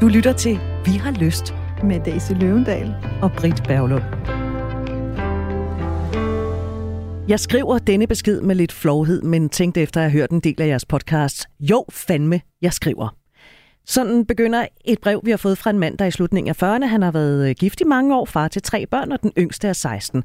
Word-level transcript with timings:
Du 0.00 0.08
lytter 0.08 0.32
til 0.32 0.58
Vi 0.84 0.90
har 0.90 1.10
lyst 1.10 1.54
med 1.84 2.00
Daisy 2.04 2.32
Løvendal 2.32 2.94
og 3.22 3.32
Britt 3.32 3.62
Berglund. 3.62 4.02
Jeg 7.28 7.40
skriver 7.40 7.78
denne 7.78 8.06
besked 8.06 8.40
med 8.40 8.54
lidt 8.54 8.72
flovhed, 8.72 9.22
men 9.22 9.48
tænkte 9.48 9.80
efter 9.80 10.00
at 10.00 10.10
have 10.10 10.20
hørt 10.20 10.30
en 10.30 10.40
del 10.40 10.62
af 10.62 10.66
jeres 10.66 10.84
podcast. 10.84 11.46
Jo, 11.60 11.84
fandme, 11.90 12.40
jeg 12.62 12.72
skriver. 12.72 13.16
Sådan 13.86 14.26
begynder 14.26 14.66
et 14.84 15.00
brev, 15.00 15.20
vi 15.24 15.30
har 15.30 15.38
fået 15.38 15.58
fra 15.58 15.70
en 15.70 15.78
mand, 15.78 15.98
der 15.98 16.04
i 16.04 16.10
slutningen 16.10 16.48
af 16.48 16.62
40'erne. 16.62 16.86
Han 16.86 17.02
har 17.02 17.10
været 17.10 17.48
øh, 17.48 17.54
gift 17.58 17.80
i 17.80 17.84
mange 17.84 18.16
år, 18.16 18.24
far 18.24 18.48
til 18.48 18.62
tre 18.62 18.86
børn, 18.86 19.12
og 19.12 19.22
den 19.22 19.32
yngste 19.38 19.68
er 19.68 19.72
16. 19.72 20.24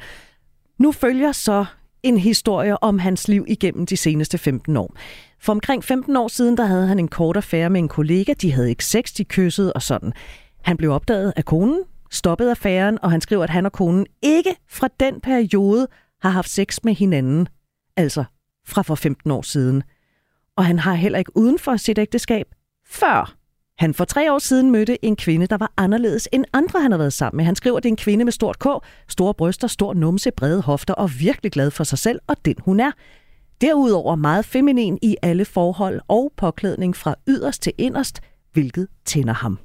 Nu 0.78 0.92
følger 0.92 1.32
så 1.32 1.66
en 2.04 2.18
historie 2.18 2.84
om 2.84 3.00
hans 3.00 3.28
liv 3.28 3.46
igennem 3.48 3.86
de 3.86 3.98
seneste 3.98 4.38
15 4.38 4.78
år. 4.78 4.96
For 5.40 5.54
omkring 5.54 5.84
15 5.84 6.16
år 6.16 6.28
siden, 6.28 6.58
der 6.58 6.66
havde 6.66 6.88
han 6.88 7.00
en 7.00 7.08
kort 7.08 7.38
affære 7.38 7.70
med 7.70 7.80
en 7.80 7.88
kollega. 7.88 8.34
De 8.34 8.52
havde 8.52 8.70
ikke 8.70 8.86
sex, 8.86 9.14
de 9.14 9.24
kyssede 9.24 9.74
og 9.74 9.82
sådan. 9.82 10.14
Han 10.62 10.78
blev 10.78 10.92
opdaget 10.92 11.34
af 11.36 11.46
konen, 11.46 11.84
stoppede 12.12 12.52
affæren, 12.52 12.98
og 13.02 13.12
han 13.12 13.22
skriver, 13.22 13.44
at 13.44 13.50
han 13.50 13.66
og 13.66 13.72
konen 13.72 14.06
ikke 14.22 14.56
fra 14.70 14.90
den 15.00 15.22
periode 15.22 15.88
har 16.22 16.30
haft 16.30 16.50
sex 16.50 16.80
med 16.84 16.94
hinanden. 16.94 17.48
Altså 17.98 18.24
fra 18.68 18.82
for 18.82 18.96
15 18.96 19.32
år 19.32 19.42
siden. 19.42 19.84
Og 20.58 20.66
han 20.66 20.80
har 20.80 20.94
heller 20.94 21.20
ikke 21.20 21.38
uden 21.38 21.60
for 21.60 21.78
sit 21.78 21.98
ægteskab 21.98 22.46
før 22.88 23.36
han 23.78 23.94
for 23.94 24.06
tre 24.06 24.34
år 24.34 24.40
siden 24.40 24.72
mødte 24.72 25.06
en 25.06 25.16
kvinde, 25.16 25.48
der 25.48 25.58
var 25.58 25.72
anderledes 25.78 26.30
end 26.32 26.46
andre, 26.54 26.82
han 26.82 26.92
har 26.92 26.98
været 26.98 27.14
sammen 27.14 27.38
med. 27.38 27.46
Han 27.46 27.56
skriver, 27.56 27.78
at 27.78 27.84
det 27.84 27.90
er 27.90 27.94
en 27.94 27.98
kvinde 27.98 28.26
med 28.26 28.32
stort 28.32 28.60
K, 28.60 28.66
store 29.08 29.34
bryster, 29.34 29.68
stor 29.68 29.94
numse, 29.94 30.32
brede 30.32 30.62
hofter 30.62 30.94
og 30.94 31.10
virkelig 31.20 31.52
glad 31.52 31.72
for 31.72 31.84
sig 31.84 31.98
selv 31.98 32.20
og 32.28 32.36
den 32.46 32.56
hun 32.60 32.80
er. 32.80 32.92
Derudover 33.62 34.16
meget 34.16 34.46
feminin 34.46 35.00
i 35.02 35.16
alle 35.22 35.46
forhold 35.46 36.00
og 36.08 36.34
påklædning 36.38 36.96
fra 36.96 37.16
yderst 37.28 37.62
til 37.62 37.74
inderst, 37.78 38.22
hvilket 38.54 38.88
tænder 39.06 39.34
ham. 39.34 39.60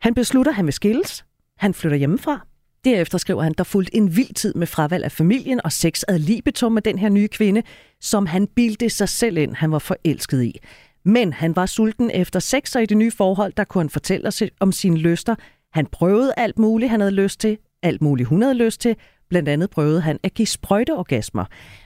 Han 0.00 0.14
beslutter, 0.14 0.52
at 0.52 0.56
han 0.56 0.66
vil 0.66 0.72
skilles. 0.72 1.24
Han 1.58 1.74
flytter 1.74 1.98
hjemmefra. 1.98 2.46
Derefter 2.84 3.18
skriver 3.18 3.42
han, 3.42 3.54
der 3.58 3.64
fulgte 3.64 3.96
en 3.96 4.16
vild 4.16 4.34
tid 4.34 4.54
med 4.54 4.66
fravalg 4.66 5.04
af 5.04 5.12
familien 5.12 5.60
og 5.64 5.72
sex 5.72 6.02
ad 6.08 6.18
libitum 6.18 6.72
med 6.72 6.82
den 6.82 6.98
her 6.98 7.08
nye 7.08 7.28
kvinde, 7.28 7.62
som 8.00 8.26
han 8.26 8.46
bildte 8.46 8.90
sig 8.90 9.08
selv 9.08 9.36
ind, 9.36 9.54
han 9.54 9.72
var 9.72 9.78
forelsket 9.78 10.42
i. 10.42 10.60
Men 11.04 11.32
han 11.32 11.56
var 11.56 11.66
sulten 11.66 12.10
efter 12.14 12.40
sex, 12.40 12.76
og 12.76 12.82
i 12.82 12.86
det 12.86 12.96
nye 12.96 13.10
forhold, 13.10 13.52
der 13.56 13.64
kunne 13.64 13.82
han 13.82 13.90
fortælle 13.90 14.28
os 14.28 14.42
om 14.60 14.72
sine 14.72 14.96
lyster. 14.96 15.34
Han 15.72 15.86
prøvede 15.86 16.32
alt 16.36 16.58
muligt, 16.58 16.90
han 16.90 17.00
havde 17.00 17.12
lyst 17.12 17.40
til, 17.40 17.58
alt 17.82 18.02
muligt, 18.02 18.28
hun 18.28 18.42
havde 18.42 18.54
lyst 18.54 18.80
til. 18.80 18.96
Blandt 19.28 19.48
andet 19.48 19.70
prøvede 19.70 20.00
han 20.00 20.18
at 20.22 20.34
give 20.34 20.46
sprøjteorgasmer. 20.46 21.44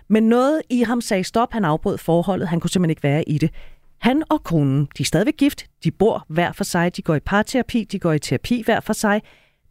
Men 0.08 0.22
noget 0.22 0.62
i 0.70 0.82
ham 0.82 1.00
sagde 1.00 1.24
stop, 1.24 1.52
han 1.52 1.64
afbrød 1.64 1.98
forholdet, 1.98 2.48
han 2.48 2.60
kunne 2.60 2.70
simpelthen 2.70 2.90
ikke 2.90 3.02
være 3.02 3.28
i 3.28 3.38
det. 3.38 3.50
Han 3.98 4.22
og 4.28 4.42
konen, 4.42 4.88
de 4.98 5.02
er 5.02 5.04
stadigvæk 5.04 5.36
gift, 5.36 5.66
de 5.84 5.90
bor 5.90 6.24
hver 6.28 6.52
for 6.52 6.64
sig, 6.64 6.96
de 6.96 7.02
går 7.02 7.14
i 7.14 7.20
parterapi, 7.20 7.84
de 7.84 7.98
går 7.98 8.12
i 8.12 8.18
terapi 8.18 8.62
hver 8.64 8.80
for 8.80 8.92
sig. 8.92 9.22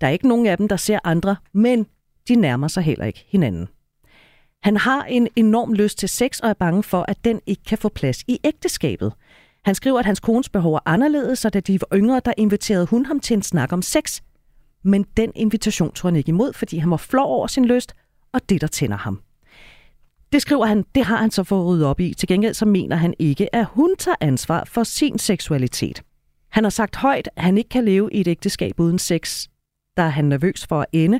Der 0.01 0.07
er 0.07 0.11
ikke 0.11 0.27
nogen 0.27 0.45
af 0.45 0.57
dem, 0.57 0.67
der 0.67 0.75
ser 0.75 0.99
andre, 1.03 1.35
men 1.53 1.85
de 2.27 2.35
nærmer 2.35 2.67
sig 2.67 2.83
heller 2.83 3.05
ikke 3.05 3.25
hinanden. 3.27 3.67
Han 4.63 4.77
har 4.77 5.03
en 5.03 5.27
enorm 5.35 5.73
lyst 5.73 5.97
til 5.97 6.09
sex 6.09 6.39
og 6.39 6.49
er 6.49 6.53
bange 6.53 6.83
for, 6.83 7.05
at 7.07 7.25
den 7.25 7.41
ikke 7.45 7.63
kan 7.63 7.77
få 7.77 7.89
plads 7.89 8.23
i 8.27 8.39
ægteskabet. 8.43 9.13
Han 9.65 9.75
skriver, 9.75 9.99
at 9.99 10.05
hans 10.05 10.19
kones 10.19 10.49
behov 10.49 10.73
er 10.73 10.79
anderledes, 10.85 11.39
så 11.39 11.49
da 11.49 11.59
de 11.59 11.79
var 11.81 11.97
yngre, 11.97 12.21
der 12.25 12.33
inviterede 12.37 12.85
hun 12.85 13.05
ham 13.05 13.19
til 13.19 13.33
en 13.33 13.41
snak 13.41 13.73
om 13.73 13.81
sex. 13.81 14.21
Men 14.83 15.05
den 15.17 15.31
invitation 15.35 15.91
tog 15.91 16.11
han 16.11 16.15
ikke 16.15 16.29
imod, 16.29 16.53
fordi 16.53 16.77
han 16.77 16.91
var 16.91 16.97
flov 16.97 17.27
over 17.27 17.47
sin 17.47 17.65
lyst, 17.65 17.93
og 18.33 18.49
det, 18.49 18.61
der 18.61 18.67
tænder 18.67 18.97
ham. 18.97 19.21
Det 20.31 20.41
skriver 20.41 20.65
han, 20.65 20.85
det 20.95 21.05
har 21.05 21.17
han 21.17 21.31
så 21.31 21.43
fået 21.43 21.65
ryddet 21.65 21.85
op 21.85 21.99
i. 21.99 22.13
Til 22.13 22.27
gengæld 22.27 22.53
så 22.53 22.65
mener 22.65 22.95
han 22.95 23.13
ikke, 23.19 23.55
at 23.55 23.65
hun 23.65 23.95
tager 23.95 24.15
ansvar 24.21 24.63
for 24.63 24.83
sin 24.83 25.19
seksualitet. 25.19 26.03
Han 26.49 26.63
har 26.63 26.69
sagt 26.69 26.95
højt, 26.95 27.29
at 27.35 27.43
han 27.43 27.57
ikke 27.57 27.69
kan 27.69 27.85
leve 27.85 28.09
i 28.11 28.21
et 28.21 28.27
ægteskab 28.27 28.79
uden 28.79 28.99
sex. 28.99 29.47
Der 29.97 30.03
er 30.03 30.09
han 30.09 30.25
nervøs 30.25 30.65
for 30.69 30.81
at 30.81 30.85
ende, 30.91 31.19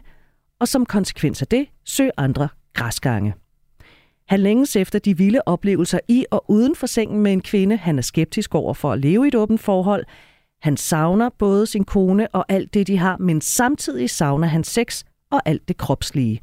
og 0.60 0.68
som 0.68 0.86
konsekvens 0.86 1.42
af 1.42 1.48
det 1.48 1.68
søger 1.86 2.12
andre 2.18 2.50
græsgange. 2.74 3.34
Han 4.28 4.40
længes 4.40 4.76
efter 4.76 5.00
de 5.00 5.18
vilde 5.18 5.42
oplevelser 5.46 6.00
i 6.08 6.26
og 6.32 6.46
uden 6.48 6.76
for 6.76 6.88
sengen 6.88 7.22
med 7.22 7.34
en 7.34 7.42
kvinde. 7.42 7.78
Han 7.78 7.98
er 7.98 8.02
skeptisk 8.02 8.56
over 8.56 8.74
for 8.74 8.92
at 8.92 9.00
leve 9.00 9.26
i 9.26 9.28
et 9.28 9.36
åbent 9.36 9.62
forhold. 9.62 10.06
Han 10.62 10.78
savner 10.78 11.30
både 11.40 11.66
sin 11.66 11.84
kone 11.84 12.28
og 12.28 12.46
alt 12.50 12.74
det, 12.74 12.88
de 12.88 12.98
har, 12.98 13.18
men 13.18 13.42
samtidig 13.42 14.10
savner 14.10 14.48
han 14.48 14.64
sex 14.64 15.04
og 15.32 15.42
alt 15.46 15.68
det 15.68 15.78
kropslige. 15.78 16.40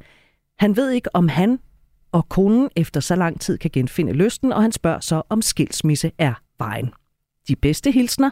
Han 0.59 0.75
ved 0.75 0.91
ikke, 0.91 1.15
om 1.15 1.27
han 1.27 1.59
og 2.11 2.29
konen 2.29 2.69
efter 2.75 2.99
så 2.99 3.15
lang 3.15 3.41
tid 3.41 3.57
kan 3.57 3.71
genfinde 3.73 4.13
lysten, 4.13 4.53
og 4.53 4.61
han 4.61 4.71
spørger 4.71 4.99
så, 4.99 5.21
om 5.29 5.41
skilsmisse 5.41 6.11
er 6.17 6.33
vejen. 6.59 6.89
De 7.47 7.55
bedste 7.55 7.91
hilsner. 7.91 8.29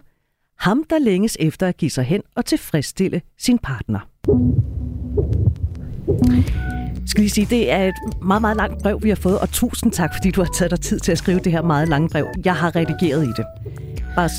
Ham, 0.60 0.84
der 0.90 1.00
længes 1.00 1.38
efter 1.40 1.68
at 1.68 1.78
give 1.78 1.92
sig 1.92 2.04
hen 2.04 2.22
og 2.36 2.46
tilfredsstille 2.46 3.22
sin 3.38 3.60
partner 3.60 4.00
skal 7.16 7.22
lige 7.22 7.30
sige, 7.30 7.48
det 7.50 7.72
er 7.72 7.84
et 7.88 7.96
meget, 8.22 8.42
meget 8.42 8.58
langt 8.58 8.84
brev, 8.84 9.04
vi 9.04 9.10
har 9.10 9.16
fået, 9.16 9.40
og 9.40 9.50
tusind 9.50 9.92
tak, 9.92 10.14
fordi 10.16 10.32
du 10.32 10.44
har 10.44 10.52
taget 10.54 10.72
dig 10.72 10.80
tid 10.80 11.00
til 11.00 11.12
at 11.12 11.18
skrive 11.18 11.40
det 11.40 11.52
her 11.52 11.62
meget 11.62 11.90
lange 11.90 12.10
brev. 12.10 12.28
Jeg 12.46 12.56
har 12.56 12.76
redigeret 12.76 13.24
i 13.24 13.32
det. 13.38 13.46
Bare 14.16 14.30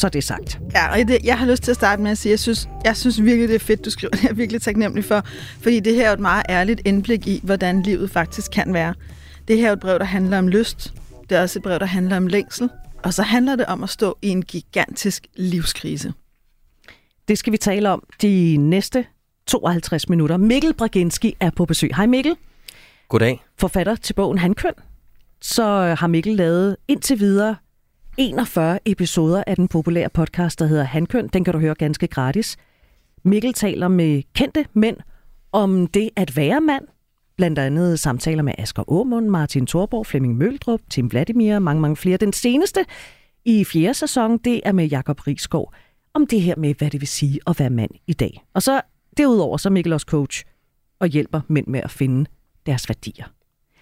så 0.00 0.08
det 0.08 0.18
er 0.18 0.22
sagt. 0.22 0.60
Ja, 0.74 0.92
og 0.92 1.08
det, 1.08 1.18
jeg 1.24 1.38
har 1.38 1.46
lyst 1.46 1.62
til 1.62 1.70
at 1.70 1.76
starte 1.76 2.02
med 2.02 2.10
at 2.10 2.18
sige, 2.18 2.30
at 2.30 2.32
jeg 2.32 2.40
synes, 2.40 2.68
jeg 2.84 2.96
synes 2.96 3.22
virkelig, 3.22 3.48
det 3.48 3.54
er 3.54 3.58
fedt, 3.58 3.84
du 3.84 3.90
skriver. 3.90 4.10
Det 4.10 4.24
er 4.24 4.28
jeg 4.28 4.36
virkelig 4.36 4.62
taknemmelig 4.62 5.04
for. 5.04 5.22
Fordi 5.60 5.80
det 5.80 5.94
her 5.94 6.08
er 6.08 6.12
et 6.12 6.20
meget 6.20 6.42
ærligt 6.48 6.80
indblik 6.84 7.26
i, 7.26 7.40
hvordan 7.42 7.82
livet 7.82 8.10
faktisk 8.10 8.50
kan 8.50 8.74
være. 8.74 8.94
Det 9.48 9.58
her 9.58 9.68
er 9.68 9.72
et 9.72 9.80
brev, 9.80 9.98
der 9.98 10.04
handler 10.04 10.38
om 10.38 10.48
lyst. 10.48 10.94
Det 11.28 11.38
er 11.38 11.42
også 11.42 11.58
et 11.58 11.62
brev, 11.62 11.78
der 11.78 11.86
handler 11.86 12.16
om 12.16 12.26
længsel. 12.26 12.70
Og 13.02 13.14
så 13.14 13.22
handler 13.22 13.56
det 13.56 13.66
om 13.66 13.82
at 13.82 13.88
stå 13.88 14.18
i 14.22 14.28
en 14.28 14.42
gigantisk 14.42 15.26
livskrise. 15.36 16.12
Det 17.28 17.38
skal 17.38 17.52
vi 17.52 17.56
tale 17.56 17.90
om 17.90 18.02
de 18.22 18.56
næste 18.56 19.06
52 19.46 20.08
minutter. 20.08 20.36
Mikkel 20.36 20.74
Braginski 20.74 21.36
er 21.40 21.50
på 21.50 21.64
besøg. 21.64 21.90
Hej 21.96 22.06
Mikkel. 22.06 22.36
Goddag. 23.08 23.44
Forfatter 23.58 23.96
til 23.96 24.14
bogen 24.14 24.38
Hankøn. 24.38 24.72
Så 25.42 25.94
har 25.98 26.06
Mikkel 26.06 26.36
lavet 26.36 26.76
indtil 26.88 27.20
videre 27.20 27.56
41 28.20 28.78
episoder 28.84 29.44
af 29.46 29.56
den 29.56 29.68
populære 29.68 30.08
podcast, 30.08 30.58
der 30.58 30.66
hedder 30.66 30.84
Handkøn. 30.84 31.28
Den 31.28 31.44
kan 31.44 31.54
du 31.54 31.60
høre 31.60 31.74
ganske 31.74 32.06
gratis. 32.06 32.56
Mikkel 33.22 33.52
taler 33.52 33.88
med 33.88 34.22
kendte 34.34 34.66
mænd 34.72 34.96
om 35.52 35.86
det 35.86 36.10
at 36.16 36.36
være 36.36 36.60
mand. 36.60 36.84
Blandt 37.36 37.58
andet 37.58 37.98
samtaler 37.98 38.42
med 38.42 38.54
Asger 38.58 38.82
Aumund, 38.88 39.28
Martin 39.28 39.66
Thorborg, 39.66 40.06
Flemming 40.06 40.36
Møldrup, 40.36 40.80
Tim 40.90 41.10
Vladimir 41.10 41.54
og 41.54 41.62
mange, 41.62 41.80
mange 41.80 41.96
flere. 41.96 42.16
Den 42.16 42.32
seneste 42.32 42.84
i 43.44 43.64
fjerde 43.64 43.94
sæson, 43.94 44.38
det 44.38 44.60
er 44.64 44.72
med 44.72 44.86
Jakob 44.86 45.26
Rigsgaard 45.26 45.74
om 46.14 46.26
det 46.26 46.40
her 46.40 46.56
med, 46.56 46.74
hvad 46.74 46.90
det 46.90 47.00
vil 47.00 47.08
sige 47.08 47.40
at 47.46 47.58
være 47.58 47.70
mand 47.70 47.90
i 48.06 48.12
dag. 48.12 48.44
Og 48.54 48.62
så 48.62 48.80
Derudover 49.16 49.56
så 49.56 49.68
er 49.68 49.70
Mikkel 49.70 49.92
også 49.92 50.06
coach 50.06 50.44
og 50.98 51.08
hjælper 51.08 51.40
mænd 51.48 51.66
med 51.66 51.80
at 51.80 51.90
finde 51.90 52.30
deres 52.66 52.88
værdier. 52.88 53.24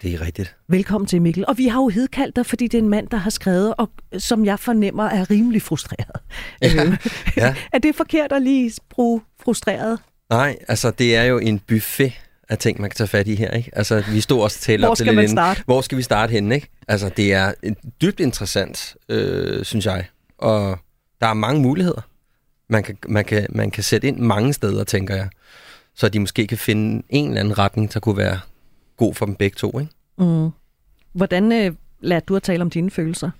Det 0.02 0.14
er 0.14 0.20
rigtigt. 0.20 0.56
Velkommen 0.68 1.08
til 1.08 1.22
Mikkel. 1.22 1.44
Og 1.48 1.58
vi 1.58 1.66
har 1.66 1.80
jo 1.80 1.88
hedkaldt 1.88 2.36
dig, 2.36 2.46
fordi 2.46 2.68
det 2.68 2.78
er 2.78 2.82
en 2.82 2.88
mand, 2.88 3.08
der 3.08 3.16
har 3.16 3.30
skrevet, 3.30 3.74
og 3.78 3.90
som 4.18 4.44
jeg 4.44 4.58
fornemmer 4.58 5.04
er 5.04 5.30
rimelig 5.30 5.62
frustreret. 5.62 6.20
Ja. 6.62 6.84
Øh, 6.84 6.96
ja. 7.36 7.54
er 7.72 7.78
det 7.78 7.94
forkert 7.94 8.32
at 8.32 8.42
lige 8.42 8.72
bruge 8.90 9.20
frustreret? 9.44 9.98
Nej, 10.30 10.56
altså 10.68 10.90
det 10.90 11.16
er 11.16 11.22
jo 11.22 11.38
en 11.38 11.58
buffet 11.58 12.12
af 12.48 12.58
ting, 12.58 12.80
man 12.80 12.90
kan 12.90 12.96
tage 12.96 13.08
fat 13.08 13.28
i 13.28 13.34
her. 13.34 13.50
Ikke? 13.50 13.70
Altså, 13.72 14.04
vi 14.12 14.20
stod 14.20 14.42
også 14.42 14.60
til 14.60 14.84
Hvor 14.84 14.94
skal 14.94 15.14
man 15.14 15.28
starte? 15.28 15.62
Hvor 15.66 15.80
skal 15.80 15.98
vi 15.98 16.02
starte 16.02 16.30
henne? 16.30 16.54
Ikke? 16.54 16.68
Altså, 16.88 17.10
det 17.16 17.32
er 17.32 17.52
dybt 18.02 18.20
interessant, 18.20 18.96
øh, 19.08 19.64
synes 19.64 19.86
jeg. 19.86 20.04
Og 20.38 20.78
der 21.20 21.26
er 21.26 21.34
mange 21.34 21.62
muligheder 21.62 22.08
man 22.68 22.82
kan, 22.82 22.98
man, 23.08 23.24
kan, 23.24 23.46
man 23.50 23.70
kan 23.70 23.82
sætte 23.82 24.08
ind 24.08 24.18
mange 24.18 24.52
steder, 24.52 24.84
tænker 24.84 25.14
jeg. 25.14 25.28
Så 25.94 26.08
de 26.08 26.20
måske 26.20 26.46
kan 26.46 26.58
finde 26.58 27.02
en 27.08 27.28
eller 27.28 27.40
anden 27.40 27.58
retning, 27.58 27.94
der 27.94 28.00
kunne 28.00 28.16
være 28.16 28.40
god 28.98 29.14
for 29.14 29.26
dem 29.26 29.34
begge 29.34 29.54
to. 29.54 29.78
Ikke? 29.80 29.92
Mm. 30.18 30.50
Hvordan 31.12 31.52
øh, 31.52 31.74
lærte 32.00 32.26
du 32.26 32.36
at 32.36 32.42
tale 32.42 32.62
om 32.62 32.70
dine 32.70 32.90
følelser? 32.90 33.30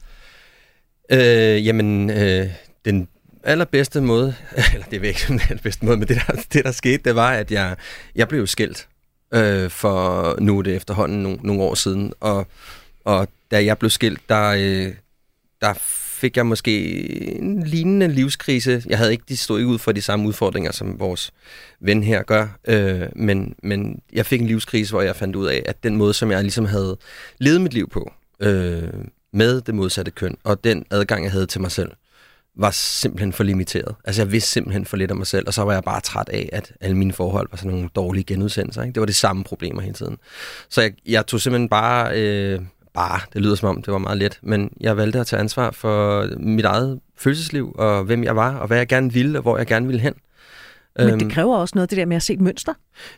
Øh, 1.11 1.67
jamen, 1.67 2.11
øh, 2.11 2.47
den 2.85 3.09
allerbedste 3.45 4.01
måde, 4.01 4.35
eller 4.75 4.87
det 4.87 5.05
er 5.05 5.09
ikke 5.09 5.25
den 5.29 5.41
allerbedste 5.51 5.85
måde, 5.85 5.97
men 5.97 6.09
det 6.09 6.17
der, 6.27 6.33
det 6.53 6.65
der 6.65 6.73
skete, 6.73 7.03
det 7.05 7.15
var, 7.15 7.33
at 7.33 7.51
jeg, 7.51 7.77
jeg 8.15 8.29
blev 8.29 8.47
skilt 8.47 8.89
øh, 9.35 9.71
for 9.71 10.37
nu 10.41 10.61
det 10.61 10.77
efterhånden 10.77 11.23
nogle, 11.23 11.39
nogle 11.43 11.63
år 11.63 11.75
siden. 11.75 12.13
Og, 12.21 12.47
og 13.05 13.29
da 13.51 13.65
jeg 13.65 13.79
blev 13.79 13.91
skilt, 13.91 14.29
der, 14.29 14.49
øh, 14.59 14.95
der 15.61 15.75
fik 16.19 16.37
jeg 16.37 16.47
måske 16.47 17.39
en 17.39 17.63
lignende 17.63 18.09
livskrise. 18.09 18.83
Jeg 18.89 18.99
havde 18.99 19.13
ikke, 19.13 19.25
de 19.29 19.37
stod 19.37 19.59
ikke 19.59 19.71
ud 19.71 19.79
for 19.79 19.93
de 19.93 20.03
samme 20.03 20.29
udfordringer, 20.29 20.73
som 20.73 21.01
vores 21.01 21.33
ven 21.81 22.03
her 22.03 22.23
gør, 22.23 22.59
øh, 22.69 23.03
men, 23.17 23.55
men 23.63 24.01
jeg 24.13 24.27
fik 24.27 24.41
en 24.41 24.47
livskrise, 24.47 24.93
hvor 24.93 25.03
jeg 25.03 25.17
fandt 25.17 25.37
ud 25.37 25.47
af, 25.47 25.63
at 25.67 25.83
den 25.83 25.97
måde, 25.97 26.15
som 26.15 26.31
jeg 26.31 26.43
ligesom 26.43 26.65
havde 26.65 26.97
levet 27.39 27.61
mit 27.61 27.75
liv 27.75 27.89
på, 27.91 28.13
øh, 28.41 28.83
med 29.33 29.61
det 29.61 29.75
modsatte 29.75 30.11
køn, 30.11 30.37
og 30.45 30.65
den 30.65 30.85
adgang, 30.91 31.25
jeg 31.25 31.33
havde 31.33 31.47
til 31.47 31.61
mig 31.61 31.71
selv, 31.73 31.91
var 32.57 32.71
simpelthen 32.71 33.33
for 33.33 33.45
limiteret. 33.45 33.95
Altså 34.05 34.23
jeg 34.23 34.33
vidste 34.33 34.51
simpelthen 34.51 34.85
for 34.85 34.97
lidt 34.97 35.11
om 35.11 35.17
mig 35.17 35.27
selv, 35.27 35.47
og 35.47 35.55
så 35.55 35.63
var 35.63 35.73
jeg 35.73 35.83
bare 35.83 36.01
træt 36.01 36.29
af, 36.29 36.49
at 36.53 36.73
alle 36.81 36.97
mine 36.97 37.13
forhold 37.13 37.49
var 37.51 37.57
sådan 37.57 37.71
nogle 37.71 37.89
dårlige 37.95 38.25
genudsendelser. 38.25 38.83
Ikke? 38.83 38.95
Det 38.95 39.01
var 39.01 39.07
det 39.07 39.17
samme 39.17 39.45
problemer 39.45 39.83
hele 39.83 39.95
tiden. 39.95 40.17
Så 40.69 40.81
jeg, 40.81 40.93
jeg 41.07 41.27
tog 41.27 41.41
simpelthen 41.41 41.69
bare... 41.69 42.21
Øh, 42.21 42.61
bare, 42.99 43.21
det 43.33 43.43
lyder 43.43 43.55
som 43.55 43.69
om, 43.69 43.83
det 43.83 43.93
var 43.93 43.99
meget 43.99 44.19
let, 44.19 44.39
men 44.43 44.71
jeg 44.81 44.97
valgte 44.97 45.21
at 45.21 45.27
tage 45.27 45.41
ansvar 45.41 45.71
for 45.71 46.27
mit 46.39 46.65
eget 46.65 47.01
følelsesliv, 47.17 47.73
og 47.79 48.05
hvem 48.05 48.25
jeg 48.25 48.37
var, 48.37 48.57
og 48.57 48.67
hvad 48.67 48.77
jeg 48.79 48.89
gerne 48.89 49.13
ville, 49.13 49.39
og 49.39 49.43
hvor 49.43 49.59
jeg 49.59 49.67
gerne 49.67 49.87
ville 49.87 50.01
hen. 50.01 50.15
Men 50.99 51.07
det 51.07 51.23
øhm, 51.23 51.31
kræver 51.31 51.57
også 51.57 51.73
noget, 51.75 51.91
det 51.91 51.97
der 51.99 52.07
med 52.07 52.17
at 52.17 52.23
se 52.23 52.33
et 52.33 52.41
mønster. 52.41 52.75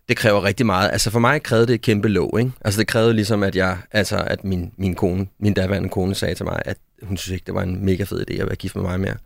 Det 0.08 0.16
kræver 0.16 0.44
rigtig 0.44 0.66
meget. 0.66 0.90
Altså 0.92 1.10
for 1.10 1.18
mig 1.18 1.42
krævede 1.42 1.66
det 1.66 1.74
et 1.74 1.80
kæmpe 1.80 2.08
lov, 2.08 2.38
ikke? 2.38 2.52
Altså 2.60 2.80
det 2.80 2.86
krævede 2.86 3.14
ligesom, 3.14 3.42
at 3.42 3.56
jeg, 3.56 3.78
altså 3.90 4.16
at 4.16 4.44
min, 4.44 4.72
min 4.76 4.94
kone, 4.94 5.26
min 5.38 5.54
daværende 5.54 5.88
kone 5.88 6.14
sagde 6.14 6.34
til 6.34 6.44
mig, 6.44 6.62
at 6.64 6.76
hun 7.02 7.16
synes 7.16 7.34
ikke, 7.34 7.46
det 7.46 7.54
var 7.54 7.62
en 7.62 7.84
mega 7.84 8.04
fed 8.04 8.24
idé 8.30 8.40
at 8.40 8.46
være 8.46 8.56
gift 8.56 8.76
med 8.76 8.82
mig 8.82 9.00
mere. 9.00 9.16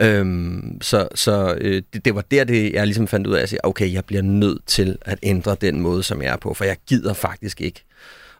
Øhm, 0.00 0.78
så 0.82 1.08
så 1.14 1.54
øh, 1.60 1.82
det, 1.92 2.04
det 2.04 2.14
var 2.14 2.24
der, 2.30 2.44
det, 2.44 2.72
jeg 2.72 2.86
ligesom 2.86 3.06
fandt 3.06 3.26
ud 3.26 3.34
af 3.34 3.42
at 3.42 3.48
sige, 3.48 3.64
okay, 3.64 3.92
jeg 3.92 4.04
bliver 4.04 4.22
nødt 4.22 4.66
til 4.66 4.98
at 5.02 5.18
ændre 5.22 5.56
den 5.60 5.80
måde, 5.80 6.02
som 6.02 6.22
jeg 6.22 6.32
er 6.32 6.36
på, 6.36 6.54
for 6.54 6.64
jeg 6.64 6.76
gider 6.86 7.12
faktisk 7.12 7.60
ikke 7.60 7.84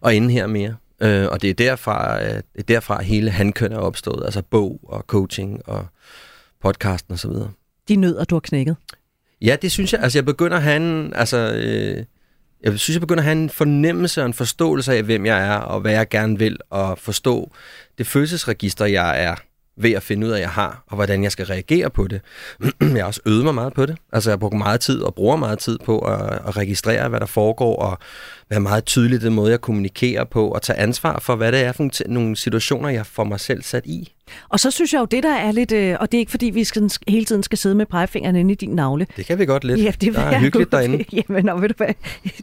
at 0.06 0.14
ende 0.14 0.30
her 0.30 0.46
mere. 0.46 0.74
Øh, 1.02 1.28
og 1.30 1.42
det 1.42 1.50
er 1.50 1.54
derfra, 1.54 2.22
øh, 2.22 2.28
det 2.28 2.42
er 2.58 2.62
derfra 2.62 3.02
hele 3.02 3.30
handkøn 3.30 3.72
er 3.72 3.78
opstået, 3.78 4.24
altså 4.24 4.42
bog 4.42 4.80
og 4.82 5.04
coaching 5.06 5.68
og 5.68 5.86
podcasten 6.62 7.14
osv. 7.14 7.30
De 7.88 7.96
nødder, 7.96 8.24
du 8.24 8.34
har 8.34 8.40
knækket? 8.40 8.76
Ja, 9.42 9.56
det 9.62 9.72
synes 9.72 9.92
jeg. 9.92 10.00
Altså, 10.02 10.18
jeg 10.18 10.24
begynder 10.24 10.56
at 10.56 10.62
have 10.62 10.76
en, 10.76 11.14
altså, 11.14 11.52
øh, 11.54 12.04
jeg 12.62 12.78
synes, 12.78 12.94
jeg 12.94 13.00
begynder 13.00 13.20
at 13.20 13.24
have 13.24 13.42
en 13.42 13.50
fornemmelse 13.50 14.20
og 14.20 14.26
en 14.26 14.34
forståelse 14.34 14.92
af, 14.92 15.02
hvem 15.02 15.26
jeg 15.26 15.46
er, 15.46 15.56
og 15.56 15.80
hvad 15.80 15.92
jeg 15.92 16.08
gerne 16.08 16.38
vil, 16.38 16.58
og 16.70 16.98
forstå 16.98 17.50
det 17.98 18.06
følelsesregister, 18.06 18.86
jeg 18.86 19.24
er 19.24 19.34
ved 19.82 19.92
at 19.92 20.02
finde 20.02 20.26
ud 20.26 20.32
af, 20.32 20.36
at 20.36 20.40
jeg 20.40 20.50
har, 20.50 20.82
og 20.86 20.96
hvordan 20.96 21.22
jeg 21.22 21.32
skal 21.32 21.46
reagere 21.46 21.90
på 21.90 22.06
det. 22.08 22.20
jeg 22.80 23.02
har 23.02 23.04
også 23.04 23.20
øvet 23.26 23.44
mig 23.44 23.54
meget 23.54 23.74
på 23.74 23.86
det. 23.86 23.96
Altså, 24.12 24.30
jeg 24.30 24.38
bruger 24.38 24.56
meget 24.56 24.80
tid 24.80 25.02
og 25.02 25.14
bruger 25.14 25.36
meget 25.36 25.58
tid 25.58 25.78
på 25.84 25.98
at, 25.98 26.32
at 26.46 26.56
registrere, 26.56 27.08
hvad 27.08 27.20
der 27.20 27.26
foregår, 27.26 27.76
og 27.76 27.98
være 28.50 28.60
meget 28.60 28.84
tydelig 28.84 29.20
den 29.20 29.34
måde, 29.34 29.50
jeg 29.50 29.60
kommunikerer 29.60 30.24
på, 30.24 30.48
og 30.48 30.62
tage 30.62 30.78
ansvar 30.78 31.18
for, 31.18 31.36
hvad 31.36 31.52
det 31.52 31.60
er 31.60 31.72
for 31.72 32.08
nogle 32.08 32.36
situationer, 32.36 32.88
jeg 32.88 33.06
får 33.06 33.24
mig 33.24 33.40
selv 33.40 33.62
sat 33.62 33.86
i. 33.86 34.12
Og 34.48 34.60
så 34.60 34.70
synes 34.70 34.92
jeg 34.92 35.00
jo, 35.00 35.04
det 35.04 35.22
der 35.22 35.34
er 35.34 35.52
lidt, 35.52 35.72
øh, 35.72 35.96
og 36.00 36.12
det 36.12 36.18
er 36.18 36.20
ikke 36.20 36.30
fordi, 36.30 36.46
vi 36.46 36.64
skal, 36.64 36.90
hele 37.08 37.24
tiden 37.24 37.42
skal 37.42 37.58
sidde 37.58 37.74
med 37.74 37.86
pegefingeren 37.86 38.36
inde 38.36 38.52
i 38.52 38.54
din 38.54 38.70
navle. 38.70 39.06
Det 39.16 39.26
kan 39.26 39.38
vi 39.38 39.46
godt 39.46 39.64
lidt. 39.64 39.82
Ja, 39.82 39.92
det 40.00 40.14
der 40.14 40.20
er 40.20 40.38
hyggeligt 40.38 40.72
derinde. 40.72 41.04
Jamen, 41.28 41.48
og 41.48 41.62
ved 41.62 41.68
du 41.68 41.74
hvad, 41.76 41.94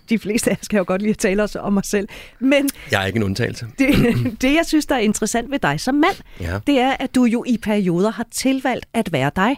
de 0.09 0.19
fleste 0.19 0.51
af 0.51 0.57
os 0.61 0.67
kan 0.67 0.77
jo 0.77 0.83
godt 0.87 1.01
lide 1.01 1.11
at 1.11 1.17
tale 1.17 1.43
os 1.43 1.55
om 1.55 1.77
os 1.77 1.87
selv. 1.87 2.07
Men 2.39 2.69
jeg 2.91 3.01
er 3.01 3.05
ikke 3.05 3.17
en 3.17 3.23
undtagelse. 3.23 3.67
Det, 3.79 4.41
det, 4.41 4.53
jeg 4.53 4.63
synes, 4.65 4.85
der 4.85 4.95
er 4.95 4.99
interessant 4.99 5.51
ved 5.51 5.59
dig 5.59 5.79
som 5.79 5.95
mand, 5.95 6.15
ja. 6.39 6.59
det 6.67 6.79
er, 6.79 6.91
at 6.99 7.15
du 7.15 7.23
jo 7.23 7.43
i 7.47 7.57
perioder 7.57 8.11
har 8.11 8.25
tilvalgt 8.31 8.85
at 8.93 9.11
være 9.11 9.31
dig 9.35 9.55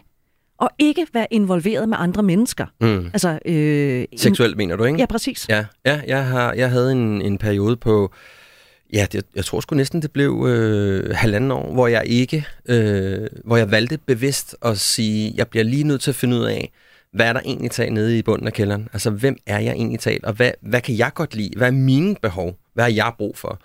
og 0.59 0.69
ikke 0.79 1.07
være 1.13 1.27
involveret 1.31 1.89
med 1.89 1.97
andre 1.99 2.23
mennesker. 2.23 2.65
Mm. 2.81 3.05
Altså, 3.13 3.39
øh, 3.45 4.05
Seksuelt 4.17 4.57
mener 4.57 4.75
du, 4.75 4.83
ikke? 4.83 4.99
Ja, 4.99 5.05
præcis. 5.05 5.45
Ja, 5.49 5.65
ja 5.85 6.01
jeg, 6.07 6.25
har, 6.25 6.53
jeg 6.53 6.69
havde 6.69 6.91
en, 6.91 7.21
en 7.21 7.37
periode 7.37 7.77
på, 7.77 8.13
ja, 8.93 9.07
det, 9.11 9.25
jeg 9.35 9.45
tror 9.45 9.59
sgu 9.59 9.75
næsten, 9.75 10.01
det 10.01 10.11
blev 10.11 10.45
øh, 10.47 11.15
halvanden 11.15 11.51
år, 11.51 11.73
hvor 11.73 11.87
jeg 11.87 12.03
ikke, 12.05 12.45
øh, 12.65 13.27
hvor 13.43 13.57
jeg 13.57 13.71
valgte 13.71 13.97
bevidst 13.97 14.55
at 14.65 14.79
sige, 14.79 15.33
jeg 15.35 15.47
bliver 15.47 15.63
lige 15.63 15.83
nødt 15.83 16.01
til 16.01 16.11
at 16.11 16.15
finde 16.15 16.37
ud 16.37 16.43
af, 16.43 16.71
hvad 17.13 17.27
er 17.27 17.33
der 17.33 17.39
egentlig 17.45 17.71
talt 17.71 17.93
nede 17.93 18.17
i 18.17 18.21
bunden 18.21 18.47
af 18.47 18.53
kælderen? 18.53 18.89
Altså, 18.93 19.09
hvem 19.09 19.37
er 19.45 19.59
jeg 19.59 19.71
egentlig 19.71 19.99
talt, 19.99 20.25
og 20.25 20.33
hvad, 20.33 20.51
hvad 20.61 20.81
kan 20.81 20.97
jeg 20.97 21.11
godt 21.13 21.35
lide? 21.35 21.51
Hvad 21.57 21.67
er 21.67 21.71
mine 21.71 22.15
behov? 22.21 22.57
Hvad 22.73 22.83
har 22.83 22.91
jeg 22.91 23.13
brug 23.17 23.37
for? 23.37 23.59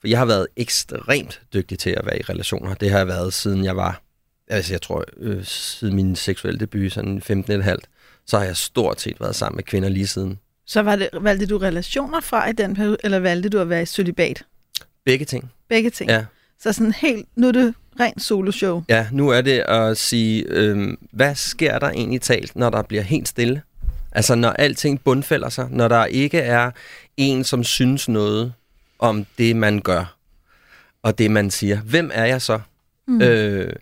For 0.00 0.08
jeg 0.08 0.18
har 0.18 0.26
været 0.26 0.46
ekstremt 0.56 1.40
dygtig 1.54 1.78
til 1.78 1.90
at 1.90 2.06
være 2.06 2.18
i 2.18 2.22
relationer. 2.22 2.74
Det 2.74 2.90
har 2.90 2.98
jeg 2.98 3.06
været, 3.06 3.32
siden 3.32 3.64
jeg 3.64 3.76
var 3.76 4.04
altså 4.48 4.72
jeg 4.72 4.82
tror, 4.82 5.04
øh, 5.16 5.44
siden 5.44 5.94
min 5.94 6.16
seksuelle 6.16 6.60
debut, 6.60 6.92
sådan 6.92 7.22
15,5, 7.22 7.76
så 8.26 8.38
har 8.38 8.44
jeg 8.44 8.56
stort 8.56 9.00
set 9.00 9.20
været 9.20 9.34
sammen 9.34 9.56
med 9.56 9.64
kvinder 9.64 9.88
lige 9.88 10.06
siden. 10.06 10.38
Så 10.66 10.82
var 10.82 10.96
det, 10.96 11.08
valgte 11.12 11.46
du 11.46 11.58
relationer 11.58 12.20
fra 12.20 12.48
i 12.48 12.52
den 12.52 12.74
periode, 12.74 12.96
eller 13.04 13.18
valgte 13.18 13.48
du 13.48 13.58
at 13.58 13.68
være 13.68 13.82
i 13.82 13.86
celibat? 13.86 14.44
Begge 15.04 15.24
ting. 15.24 15.50
Begge 15.68 15.90
ting? 15.90 16.10
Ja. 16.10 16.24
Så 16.58 16.72
sådan 16.72 16.92
helt, 16.92 17.28
nu 17.36 17.48
er 17.48 17.52
det 17.52 17.74
rent 18.00 18.22
soloshow? 18.22 18.82
Ja, 18.88 19.08
nu 19.12 19.28
er 19.28 19.40
det 19.40 19.58
at 19.58 19.98
sige, 19.98 20.44
øh, 20.48 20.96
hvad 21.10 21.34
sker 21.34 21.78
der 21.78 21.90
egentlig 21.90 22.20
talt, 22.20 22.56
når 22.56 22.70
der 22.70 22.82
bliver 22.82 23.02
helt 23.02 23.28
stille? 23.28 23.62
Altså 24.12 24.34
når 24.34 24.50
alting 24.50 25.00
bundfælder 25.04 25.48
sig, 25.48 25.68
når 25.70 25.88
der 25.88 26.04
ikke 26.04 26.38
er 26.38 26.70
en, 27.16 27.44
som 27.44 27.64
synes 27.64 28.08
noget 28.08 28.52
om 28.98 29.26
det, 29.38 29.56
man 29.56 29.80
gør, 29.80 30.16
og 31.02 31.18
det, 31.18 31.30
man 31.30 31.50
siger. 31.50 31.80
Hvem 31.80 32.10
er 32.14 32.24
jeg 32.24 32.42
så? 32.42 32.60
Mm. 33.08 33.22
Øh, 33.22 33.72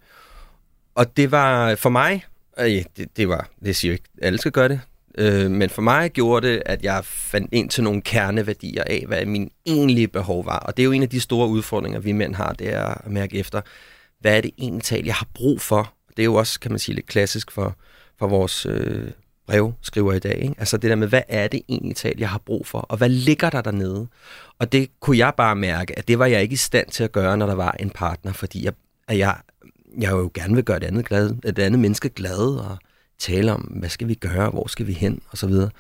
og 0.95 1.17
det 1.17 1.31
var 1.31 1.75
for 1.75 1.91
mig, 1.91 2.25
øh, 2.59 2.85
det, 2.97 3.17
det 3.17 3.29
var, 3.29 3.49
det 3.65 3.77
siger 3.77 3.91
jo 3.91 3.93
ikke, 3.93 4.09
alle 4.23 4.39
skal 4.39 4.53
gøre 4.53 4.69
det, 4.69 4.81
øh, 5.19 5.51
men 5.51 5.71
for 5.71 5.83
mig 5.83 6.11
gjorde 6.11 6.49
det, 6.49 6.63
at 6.67 6.83
jeg 6.83 7.05
fandt 7.05 7.49
ind 7.53 7.71
til 7.71 7.85
nogle 7.85 8.03
kerneværdier 8.03 8.85
af, 8.87 9.05
hvad 9.07 9.27
min 9.27 9.51
egentlige 9.67 10.09
behov 10.09 10.47
var. 10.47 10.59
Og 10.59 10.77
det 10.77 10.83
er 10.83 10.85
jo 10.85 10.93
en 10.93 11.03
af 11.03 11.09
de 11.09 11.21
store 11.21 11.49
udfordringer, 11.49 12.01
vi 12.01 12.13
mænd 12.13 12.35
har, 12.35 12.53
det 12.53 12.75
er 12.75 12.85
at 12.85 13.11
mærke 13.11 13.39
efter, 13.39 13.61
hvad 14.21 14.37
er 14.37 14.41
det 14.41 14.51
egentlig 14.59 15.07
jeg 15.07 15.15
har 15.15 15.29
brug 15.35 15.61
for? 15.61 15.95
Det 16.17 16.23
er 16.23 16.25
jo 16.25 16.35
også, 16.35 16.61
kan 16.61 16.71
man 16.71 16.79
sige, 16.79 16.95
lidt 16.95 17.07
klassisk 17.07 17.51
for, 17.51 17.77
for 18.19 18.27
vores 18.27 18.67
øh, 18.67 19.11
brevskriver 19.47 20.13
i 20.13 20.19
dag. 20.19 20.39
Ikke? 20.43 20.55
Altså 20.59 20.77
det 20.77 20.91
der 20.91 20.97
med, 20.97 21.09
hvad 21.09 21.23
er 21.29 21.49
det 21.49 21.63
egentlig 21.69 21.97
jeg 22.19 22.29
har 22.29 22.39
brug 22.39 22.67
for? 22.67 22.79
Og 22.79 22.97
hvad 22.97 23.09
ligger 23.09 23.51
der 23.51 23.61
dernede? 23.61 24.07
Og 24.59 24.73
det 24.73 24.89
kunne 25.01 25.19
jeg 25.19 25.33
bare 25.37 25.57
mærke, 25.57 25.99
at 25.99 26.09
det 26.09 26.19
var 26.19 26.27
jeg 26.27 26.43
ikke 26.43 26.53
i 26.53 26.57
stand 26.57 26.89
til 26.89 27.05
at 27.05 27.13
gøre, 27.13 27.37
når 27.37 27.47
der 27.47 27.55
var 27.55 27.77
en 27.81 27.91
partner, 27.91 28.33
fordi 28.33 28.65
jeg, 28.65 28.73
at 29.09 29.19
jeg 29.19 29.37
jeg 30.01 30.11
jo 30.11 30.31
gerne 30.35 30.55
vil 30.55 30.65
gøre 30.65 30.77
et 30.77 30.85
andet, 30.85 31.05
glad, 31.05 31.31
et 31.45 31.59
andet 31.59 31.81
menneske 31.81 32.09
glad 32.09 32.59
og 32.59 32.79
tale 33.23 33.53
om, 33.53 33.61
hvad 33.61 33.89
skal 33.89 34.09
vi 34.09 34.15
gøre, 34.15 34.51
hvor 34.51 34.67
skal 34.67 34.87
vi 34.87 34.93
hen, 34.93 35.21
og 35.31 35.39
så 35.39 35.47
videre. 35.47 35.71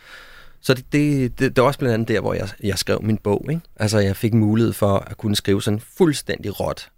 Så 0.60 0.74
det, 0.74 0.92
det, 0.92 1.38
det, 1.38 1.56
det 1.56 1.62
var 1.62 1.68
også 1.68 1.78
blandt 1.78 1.94
andet 1.94 2.08
der, 2.08 2.20
hvor 2.20 2.34
jeg, 2.34 2.48
jeg 2.62 2.78
skrev 2.78 3.02
min 3.02 3.16
bog. 3.18 3.46
Ikke? 3.50 3.60
Altså, 3.76 3.98
jeg 3.98 4.16
fik 4.16 4.34
mulighed 4.34 4.72
for 4.72 4.98
at 4.98 5.16
kunne 5.16 5.36
skrive 5.36 5.62
sådan 5.62 5.80
fuldstændig 5.96 6.60
råt. 6.60 6.88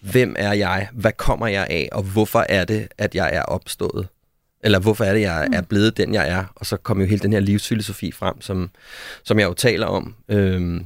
Hvem 0.00 0.36
er 0.38 0.52
jeg? 0.52 0.88
Hvad 0.92 1.12
kommer 1.12 1.46
jeg 1.46 1.66
af? 1.70 1.88
Og 1.92 2.02
hvorfor 2.02 2.46
er 2.48 2.64
det, 2.64 2.88
at 2.98 3.14
jeg 3.14 3.30
er 3.32 3.42
opstået? 3.42 4.08
Eller 4.64 4.78
hvorfor 4.78 5.04
er 5.04 5.12
det, 5.14 5.20
jeg 5.20 5.48
er 5.52 5.62
blevet 5.62 5.96
den, 5.96 6.14
jeg 6.14 6.28
er? 6.28 6.44
Og 6.54 6.66
så 6.66 6.76
kom 6.76 7.00
jo 7.00 7.06
hele 7.06 7.20
den 7.20 7.32
her 7.32 7.40
livsfilosofi 7.40 8.12
frem, 8.12 8.40
som, 8.40 8.70
som 9.24 9.38
jeg 9.38 9.46
jo 9.46 9.54
taler 9.54 9.86
om 9.86 10.14
øh, 10.28 10.80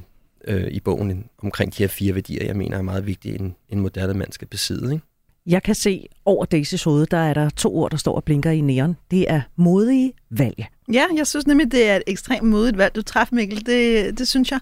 øh, 0.47 0.67
i 0.71 0.79
bogen 0.79 1.25
omkring 1.43 1.77
de 1.77 1.83
her 1.83 1.87
fire 1.87 2.15
værdier, 2.15 2.45
jeg 2.45 2.55
mener 2.55 2.77
er 2.77 2.81
meget 2.81 3.05
vigtige, 3.05 3.39
en, 3.39 3.55
en 3.69 3.79
moderne 3.79 4.13
mand 4.13 4.31
skal 4.31 4.47
besidde. 4.47 4.93
Ikke? 4.93 5.05
Jeg 5.45 5.63
kan 5.63 5.75
se 5.75 6.05
over 6.25 6.45
Daisys 6.45 6.83
hoved, 6.83 7.07
der 7.07 7.17
er 7.17 7.33
der 7.33 7.49
to 7.49 7.75
ord, 7.75 7.91
der 7.91 7.97
står 7.97 8.15
og 8.15 8.23
blinker 8.23 8.51
i 8.51 8.61
næren. 8.61 8.97
Det 9.11 9.31
er 9.31 9.41
modige 9.55 10.13
valg. 10.29 10.65
Ja, 10.93 11.05
jeg 11.15 11.27
synes 11.27 11.47
nemlig, 11.47 11.71
det 11.71 11.89
er 11.89 11.95
et 11.95 12.03
ekstremt 12.07 12.43
modigt 12.43 12.77
valg, 12.77 12.95
du 12.95 13.01
træffer, 13.01 13.35
Mikkel. 13.35 13.65
Det, 13.65 14.17
det 14.17 14.27
synes 14.27 14.51
jeg. 14.51 14.59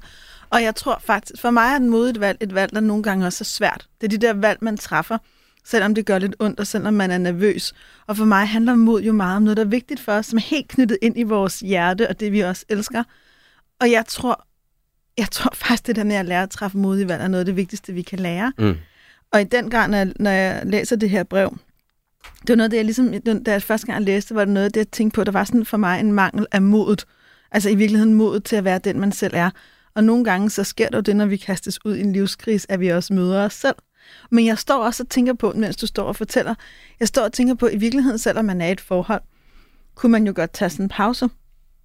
Og 0.49 0.63
jeg 0.63 0.75
tror 0.75 1.01
faktisk, 1.03 1.41
for 1.41 1.51
mig 1.51 1.71
er 1.71 1.75
et 1.75 1.81
modigt 1.81 2.19
valg 2.19 2.37
et 2.41 2.55
valg, 2.55 2.71
der 2.71 2.79
nogle 2.79 3.03
gange 3.03 3.25
også 3.25 3.41
er 3.41 3.45
svært. 3.45 3.87
Det 4.01 4.13
er 4.13 4.17
de 4.17 4.27
der 4.27 4.33
valg, 4.33 4.57
man 4.61 4.77
træffer, 4.77 5.17
selvom 5.65 5.95
det 5.95 6.05
gør 6.05 6.19
lidt 6.19 6.35
ondt, 6.39 6.59
og 6.59 6.67
selvom 6.67 6.93
man 6.93 7.11
er 7.11 7.17
nervøs. 7.17 7.73
Og 8.07 8.17
for 8.17 8.25
mig 8.25 8.47
handler 8.47 8.75
mod 8.75 9.01
jo 9.01 9.13
meget 9.13 9.35
om 9.35 9.43
noget, 9.43 9.57
der 9.57 9.63
er 9.63 9.67
vigtigt 9.67 9.99
for 9.99 10.11
os, 10.11 10.25
som 10.25 10.37
er 10.37 10.41
helt 10.41 10.67
knyttet 10.67 10.97
ind 11.01 11.19
i 11.19 11.23
vores 11.23 11.59
hjerte, 11.59 12.09
og 12.09 12.19
det 12.19 12.31
vi 12.31 12.39
også 12.39 12.65
elsker. 12.69 13.03
Og 13.81 13.91
jeg 13.91 14.05
tror, 14.07 14.45
jeg 15.17 15.27
tror 15.31 15.51
faktisk, 15.53 15.87
det 15.87 15.95
der 15.95 16.03
med 16.03 16.15
at 16.15 16.25
lære 16.25 16.43
at 16.43 16.49
træffe 16.49 16.77
modige 16.77 17.07
valg, 17.07 17.23
er 17.23 17.27
noget 17.27 17.39
af 17.39 17.45
det 17.45 17.55
vigtigste, 17.55 17.93
vi 17.93 18.01
kan 18.01 18.19
lære. 18.19 18.53
Mm. 18.57 18.75
Og 19.31 19.41
i 19.41 19.43
den 19.43 19.69
gang, 19.69 19.91
når 19.91 19.97
jeg, 19.97 20.13
når 20.19 20.31
jeg 20.31 20.61
læser 20.65 20.95
det 20.95 21.09
her 21.09 21.23
brev, 21.23 21.57
det 22.41 22.49
var 22.49 22.55
noget, 22.55 22.71
det 22.71 22.77
jeg 22.77 22.85
ligesom, 22.85 23.21
da 23.45 23.51
jeg 23.51 23.63
første 23.63 23.87
gang 23.87 23.95
jeg 23.95 24.05
læste, 24.05 24.35
var 24.35 24.45
det 24.45 24.53
noget, 24.53 24.73
det 24.73 24.79
jeg 24.79 24.91
tænkte 24.91 25.15
på, 25.15 25.23
der 25.23 25.31
var 25.31 25.43
sådan 25.43 25.65
for 25.65 25.77
mig 25.77 25.99
en 25.99 26.13
mangel 26.13 26.45
af 26.51 26.61
modet. 26.61 27.05
Altså 27.51 27.69
i 27.69 27.75
virkeligheden 27.75 28.13
modet 28.13 28.43
til 28.43 28.55
at 28.55 28.63
være 28.63 28.79
den, 28.79 28.99
man 28.99 29.11
selv 29.11 29.33
er. 29.35 29.49
Og 29.95 30.03
nogle 30.03 30.23
gange 30.23 30.49
så 30.49 30.63
sker 30.63 30.87
det 30.89 30.95
jo 30.95 31.01
det, 31.01 31.15
når 31.15 31.25
vi 31.25 31.37
kastes 31.37 31.85
ud 31.85 31.95
i 31.95 32.01
en 32.01 32.13
livskris, 32.13 32.65
at 32.69 32.79
vi 32.79 32.87
også 32.87 33.13
møder 33.13 33.45
os 33.45 33.53
selv. 33.53 33.75
Men 34.31 34.45
jeg 34.45 34.57
står 34.57 34.83
også 34.83 35.03
og 35.03 35.09
tænker 35.09 35.33
på, 35.33 35.53
mens 35.55 35.77
du 35.77 35.87
står 35.87 36.03
og 36.03 36.15
fortæller, 36.15 36.55
jeg 36.99 37.07
står 37.07 37.23
og 37.23 37.33
tænker 37.33 37.53
på, 37.53 37.67
i 37.67 37.77
virkeligheden, 37.77 38.17
selvom 38.17 38.45
man 38.45 38.61
er 38.61 38.67
i 38.67 38.71
et 38.71 38.81
forhold, 38.81 39.21
kunne 39.95 40.11
man 40.11 40.27
jo 40.27 40.33
godt 40.35 40.53
tage 40.53 40.69
sådan 40.69 40.85
en 40.85 40.89
pause. 40.89 41.29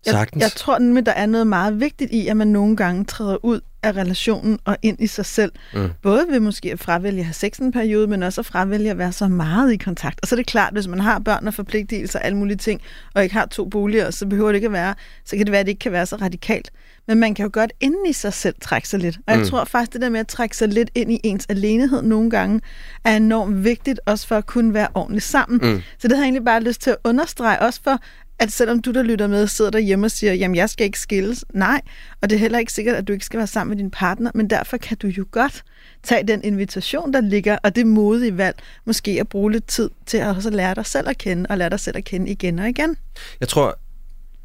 Jeg, 0.06 0.26
jeg 0.36 0.50
tror 0.56 0.78
nemlig, 0.78 1.06
der 1.06 1.12
er 1.12 1.26
noget 1.26 1.46
meget 1.46 1.80
vigtigt 1.80 2.12
i, 2.12 2.28
at 2.28 2.36
man 2.36 2.48
nogle 2.48 2.76
gange 2.76 3.04
træder 3.04 3.44
ud 3.44 3.60
af 3.82 3.92
relationen 3.96 4.58
og 4.64 4.76
ind 4.82 4.96
i 5.00 5.06
sig 5.06 5.26
selv. 5.26 5.52
Mm. 5.74 5.90
Både 6.02 6.26
ved 6.30 6.40
måske 6.40 6.72
at 6.72 6.80
fravælge 6.80 7.18
at 7.18 7.24
have 7.24 7.34
sex 7.34 7.58
en 7.58 7.72
periode, 7.72 8.06
men 8.06 8.22
også 8.22 8.40
at 8.40 8.46
fravælge 8.46 8.90
at 8.90 8.98
være 8.98 9.12
så 9.12 9.28
meget 9.28 9.72
i 9.72 9.76
kontakt. 9.76 10.18
Og 10.22 10.28
så 10.28 10.34
er 10.34 10.36
det 10.36 10.46
klart, 10.46 10.72
hvis 10.72 10.88
man 10.88 11.00
har 11.00 11.18
børn 11.18 11.46
og 11.46 11.54
forpligtelser 11.54 12.18
og 12.18 12.24
alle 12.24 12.38
mulige 12.38 12.56
ting, 12.56 12.80
og 13.14 13.22
ikke 13.22 13.34
har 13.34 13.46
to 13.46 13.64
boliger, 13.64 14.10
så 14.10 14.26
behøver 14.26 14.48
det 14.48 14.56
ikke 14.56 14.66
at 14.66 14.72
være, 14.72 14.94
så 15.24 15.36
kan 15.36 15.46
det 15.46 15.52
være, 15.52 15.60
at 15.60 15.66
det 15.66 15.70
ikke 15.70 15.80
kan 15.80 15.92
være 15.92 16.06
så 16.06 16.16
radikalt. 16.16 16.70
Men 17.08 17.18
man 17.18 17.34
kan 17.34 17.42
jo 17.42 17.50
godt 17.52 17.72
inden 17.80 18.06
i 18.06 18.12
sig 18.12 18.32
selv 18.32 18.54
trække 18.60 18.88
sig 18.88 19.00
lidt. 19.00 19.18
Og 19.26 19.32
jeg 19.32 19.40
mm. 19.40 19.46
tror 19.46 19.64
faktisk, 19.64 19.92
det 19.92 20.00
der 20.00 20.08
med 20.08 20.20
at 20.20 20.26
trække 20.26 20.56
sig 20.56 20.68
lidt 20.68 20.90
ind 20.94 21.12
i 21.12 21.20
ens 21.24 21.46
alenehed 21.48 22.02
nogle 22.02 22.30
gange, 22.30 22.60
er 23.04 23.16
enormt 23.16 23.64
vigtigt, 23.64 24.00
også 24.06 24.26
for 24.26 24.36
at 24.36 24.46
kunne 24.46 24.74
være 24.74 24.88
ordentligt 24.94 25.24
sammen. 25.24 25.60
Mm. 25.62 25.82
Så 25.98 26.08
det 26.08 26.16
har 26.16 26.22
jeg 26.22 26.26
egentlig 26.26 26.44
bare 26.44 26.62
lyst 26.62 26.80
til 26.80 26.90
at 26.90 26.96
understrege, 27.04 27.60
også 27.60 27.80
for 27.84 27.98
at 28.38 28.52
selvom 28.52 28.82
du, 28.82 28.90
der 28.90 29.02
lytter 29.02 29.26
med, 29.26 29.46
sidder 29.46 29.70
derhjemme 29.70 30.06
og 30.06 30.10
siger, 30.10 30.32
jamen 30.32 30.56
jeg 30.56 30.70
skal 30.70 30.86
ikke 30.86 30.98
skilles. 30.98 31.44
Nej, 31.52 31.80
og 32.22 32.30
det 32.30 32.36
er 32.36 32.40
heller 32.40 32.58
ikke 32.58 32.72
sikkert, 32.72 32.96
at 32.96 33.08
du 33.08 33.12
ikke 33.12 33.24
skal 33.24 33.38
være 33.38 33.46
sammen 33.46 33.76
med 33.76 33.82
din 33.84 33.90
partner, 33.90 34.30
men 34.34 34.50
derfor 34.50 34.76
kan 34.76 34.96
du 34.96 35.06
jo 35.06 35.26
godt 35.30 35.64
tage 36.02 36.26
den 36.26 36.44
invitation, 36.44 37.12
der 37.12 37.20
ligger, 37.20 37.58
og 37.62 37.76
det 37.76 37.86
modige 37.86 38.36
valg, 38.36 38.56
måske 38.84 39.16
at 39.20 39.28
bruge 39.28 39.52
lidt 39.52 39.66
tid 39.66 39.90
til 40.06 40.18
at 40.18 40.36
også 40.36 40.50
lære 40.50 40.74
dig 40.74 40.86
selv 40.86 41.08
at 41.08 41.18
kende, 41.18 41.46
og 41.50 41.58
lære 41.58 41.70
dig 41.70 41.80
selv 41.80 41.96
at 41.96 42.04
kende 42.04 42.30
igen 42.30 42.58
og 42.58 42.68
igen. 42.68 42.96
Jeg 43.40 43.48
tror, 43.48 43.78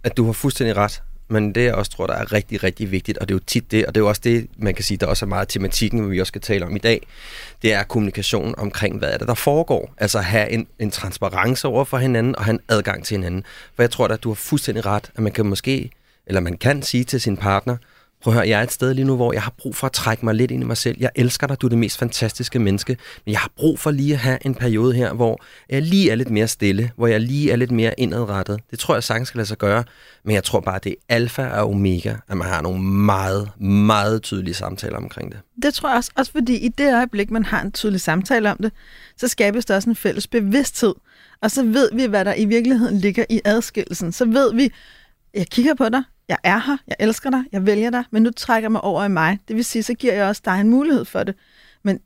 at 0.04 0.18
du 0.18 0.26
har 0.26 0.34
fuldstændig 0.34 0.78
ret 0.78 1.02
men 1.30 1.56
det 1.56 1.64
jeg 1.64 1.74
også 1.74 1.92
tror, 1.92 2.08
der 2.08 2.14
er 2.14 2.34
rigtig, 2.34 2.64
rigtig 2.64 2.92
vigtigt, 2.92 3.18
og 3.18 3.30
det 3.30 3.34
er 3.34 3.36
jo 3.36 3.44
tit 3.48 3.72
det, 3.72 3.86
og 3.86 3.96
det 3.96 4.02
er 4.02 4.04
jo 4.04 4.10
også 4.10 4.22
det, 4.24 4.48
man 4.58 4.74
kan 4.76 4.84
sige, 4.84 4.98
der 4.98 5.06
også 5.06 5.26
er 5.26 5.28
meget 5.28 5.48
tematikken, 5.48 6.12
vi 6.12 6.20
også 6.20 6.32
skal 6.32 6.42
tale 6.42 6.66
om 6.66 6.76
i 6.76 6.80
dag, 6.80 7.08
det 7.62 7.74
er 7.74 7.84
kommunikation 7.84 8.56
omkring, 8.58 8.98
hvad 8.98 9.10
er 9.10 9.18
det, 9.18 9.28
der 9.28 9.34
foregår. 9.34 9.94
Altså 9.98 10.20
have 10.20 10.50
en, 10.50 10.68
en 10.80 10.92
transparens 10.92 11.66
over 11.66 11.86
for 11.86 11.98
hinanden, 11.98 12.36
og 12.36 12.46
have 12.46 12.54
en 12.54 12.60
adgang 12.70 13.06
til 13.06 13.18
hinanden. 13.18 13.44
For 13.76 13.84
jeg 13.84 13.92
tror 13.92 14.08
at 14.08 14.24
du 14.24 14.30
har 14.30 14.36
fuldstændig 14.36 14.86
ret, 14.86 15.12
at 15.16 15.24
man 15.24 15.32
kan 15.32 15.46
måske, 15.46 15.92
eller 16.28 16.42
man 16.42 16.58
kan 16.58 16.82
sige 16.82 17.04
til 17.04 17.22
sin 17.22 17.38
partner, 17.38 17.78
prøv 18.22 18.34
at 18.34 18.40
høre, 18.40 18.50
jeg 18.50 18.60
er 18.60 18.64
et 18.64 18.72
sted 18.72 18.94
lige 18.94 19.06
nu, 19.06 19.16
hvor 19.16 19.34
jeg 19.34 19.42
har 19.42 19.54
brug 19.58 19.76
for 19.76 19.88
at 19.88 19.94
trække 19.94 20.26
mig 20.26 20.36
lidt 20.36 20.52
ind 20.52 20.64
i 20.64 20.66
mig 20.66 20.78
selv. 20.78 20.98
Jeg 21.00 21.10
elsker 21.16 21.48
dig, 21.48 21.62
du 21.62 21.68
er 21.68 21.70
det 21.70 21.78
mest 21.78 21.98
fantastiske 21.98 22.60
menneske, 22.60 22.98
men 23.26 23.32
jeg 23.32 23.40
har 23.40 23.52
brug 23.56 23.80
for 23.80 23.92
lige 23.92 24.14
at 24.14 24.20
have 24.20 24.38
en 24.46 24.56
periode 24.56 24.94
her, 24.94 25.14
hvor 25.14 25.42
jeg 25.70 25.82
lige 25.82 26.12
er 26.12 26.16
lidt 26.16 26.30
mere 26.30 26.48
stille, 26.48 26.92
hvor 26.96 27.08
jeg 27.08 27.22
lige 27.22 27.52
er 27.52 27.56
lidt 27.56 27.72
mere 27.72 28.00
indadrettet. 28.00 28.60
Det 28.72 28.80
tror 28.80 28.94
jeg 28.94 29.04
sagtens 29.04 29.28
skal 29.28 29.38
lade 29.38 29.48
sig 29.48 29.58
gøre, 29.58 29.84
men 30.24 30.36
jeg 30.36 30.44
tror 30.44 30.60
bare, 30.60 30.80
det 30.84 30.92
er 30.92 31.16
alfa 31.16 31.48
og 31.48 31.70
omega, 31.70 32.16
at 32.28 32.38
man 32.38 32.48
har 32.48 32.62
nogle 32.62 32.84
meget, 32.84 33.62
meget 33.62 34.22
tydelige 34.22 34.54
samtaler 34.54 34.98
omkring 34.98 35.32
det. 35.32 35.40
Det 35.64 35.74
tror 35.74 35.90
jeg 35.90 35.98
også, 35.98 36.12
også 36.16 36.32
fordi 36.32 36.58
i 36.58 36.68
det 36.68 36.94
øjeblik, 36.94 37.32
man 37.32 37.46
har 37.46 37.62
en 37.62 37.72
tydelig 37.72 38.02
samtale 38.02 38.52
om 38.52 38.58
det, 38.58 38.72
så 39.18 39.28
skabes 39.28 39.66
der 39.66 39.76
også 39.76 39.90
en 39.90 39.96
fælles 39.96 40.28
bevidsthed. 40.28 40.94
Og 41.42 41.52
så 41.52 41.64
ved 41.64 41.90
vi, 41.94 42.06
hvad 42.06 42.26
der 42.26 42.34
i 42.34 42.46
virkeligheden 42.46 42.98
ligger 42.98 43.26
i 43.30 43.42
adskillelsen. 43.46 44.12
Så 44.12 44.26
ved 44.26 44.54
vi, 44.54 44.72
jeg 45.34 45.48
kigger 45.48 45.74
på 45.74 45.90
dig, 45.90 46.04
jeg 46.30 46.38
er 46.44 46.60
her, 46.60 46.78
jeg 46.88 46.96
elsker 47.00 47.30
dig, 47.30 47.44
jeg 47.52 47.66
vælger 47.66 47.90
dig, 47.90 48.04
men 48.12 48.24
nu 48.24 48.32
trækker 48.32 48.66
jeg 48.66 48.72
mig 48.72 48.82
over 48.82 49.04
i 49.04 49.10
mig. 49.10 49.40
Det 49.48 49.56
vil 49.56 49.66
sige, 49.66 49.84
så 49.84 49.94
giver 49.94 50.14
jeg 50.14 50.26
også 50.26 50.42
dig 50.46 50.62
en 50.62 50.70
mulighed 50.70 51.06
for 51.06 51.24
det. 51.24 51.36
Men, 51.84 52.00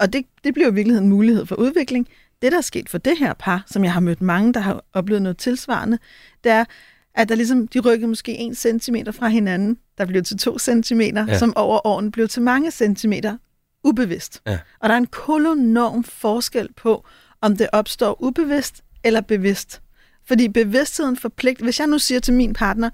og 0.00 0.12
det, 0.12 0.26
det 0.44 0.54
bliver 0.54 0.70
i 0.70 0.74
virkeligheden 0.74 1.04
en 1.04 1.10
mulighed 1.10 1.46
for 1.46 1.56
udvikling. 1.56 2.08
Det, 2.42 2.52
der 2.52 2.58
er 2.58 2.62
sket 2.62 2.88
for 2.88 2.98
det 2.98 3.18
her 3.18 3.34
par, 3.34 3.64
som 3.66 3.84
jeg 3.84 3.92
har 3.92 4.00
mødt 4.00 4.22
mange, 4.22 4.52
der 4.52 4.60
har 4.60 4.84
oplevet 4.92 5.22
noget 5.22 5.36
tilsvarende, 5.36 5.98
det 6.44 6.52
er, 6.52 6.64
at 7.14 7.28
der 7.28 7.34
ligesom, 7.34 7.68
de 7.68 7.80
rykkede 7.80 8.08
måske 8.08 8.32
en 8.32 8.54
centimeter 8.54 9.12
fra 9.12 9.28
hinanden, 9.28 9.78
der 9.98 10.06
blev 10.06 10.22
til 10.22 10.38
to 10.38 10.58
centimeter, 10.58 11.26
ja. 11.28 11.38
som 11.38 11.56
over 11.56 11.86
årene 11.86 12.12
blev 12.12 12.28
til 12.28 12.42
mange 12.42 12.70
centimeter, 12.70 13.36
ubevidst. 13.84 14.42
Ja. 14.46 14.58
Og 14.80 14.88
der 14.88 14.94
er 14.94 14.98
en 14.98 15.06
kolonorm 15.06 16.04
forskel 16.04 16.68
på, 16.76 17.06
om 17.40 17.56
det 17.56 17.68
opstår 17.72 18.22
ubevidst 18.22 18.84
eller 19.04 19.20
bevidst. 19.20 19.82
Fordi 20.24 20.48
bevidstheden 20.48 21.16
forpligter, 21.16 21.64
hvis 21.64 21.80
jeg 21.80 21.86
nu 21.86 21.98
siger 21.98 22.20
til 22.20 22.34
min 22.34 22.52
partner, 22.52 22.90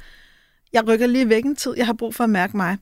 jeg 0.72 0.88
rykker 0.88 1.06
lige 1.06 1.28
væk 1.28 1.44
en 1.44 1.56
tid, 1.56 1.74
jeg 1.76 1.86
har 1.86 1.92
brug 1.92 2.14
for 2.14 2.24
at 2.24 2.30
mærke 2.30 2.56
mig, 2.56 2.76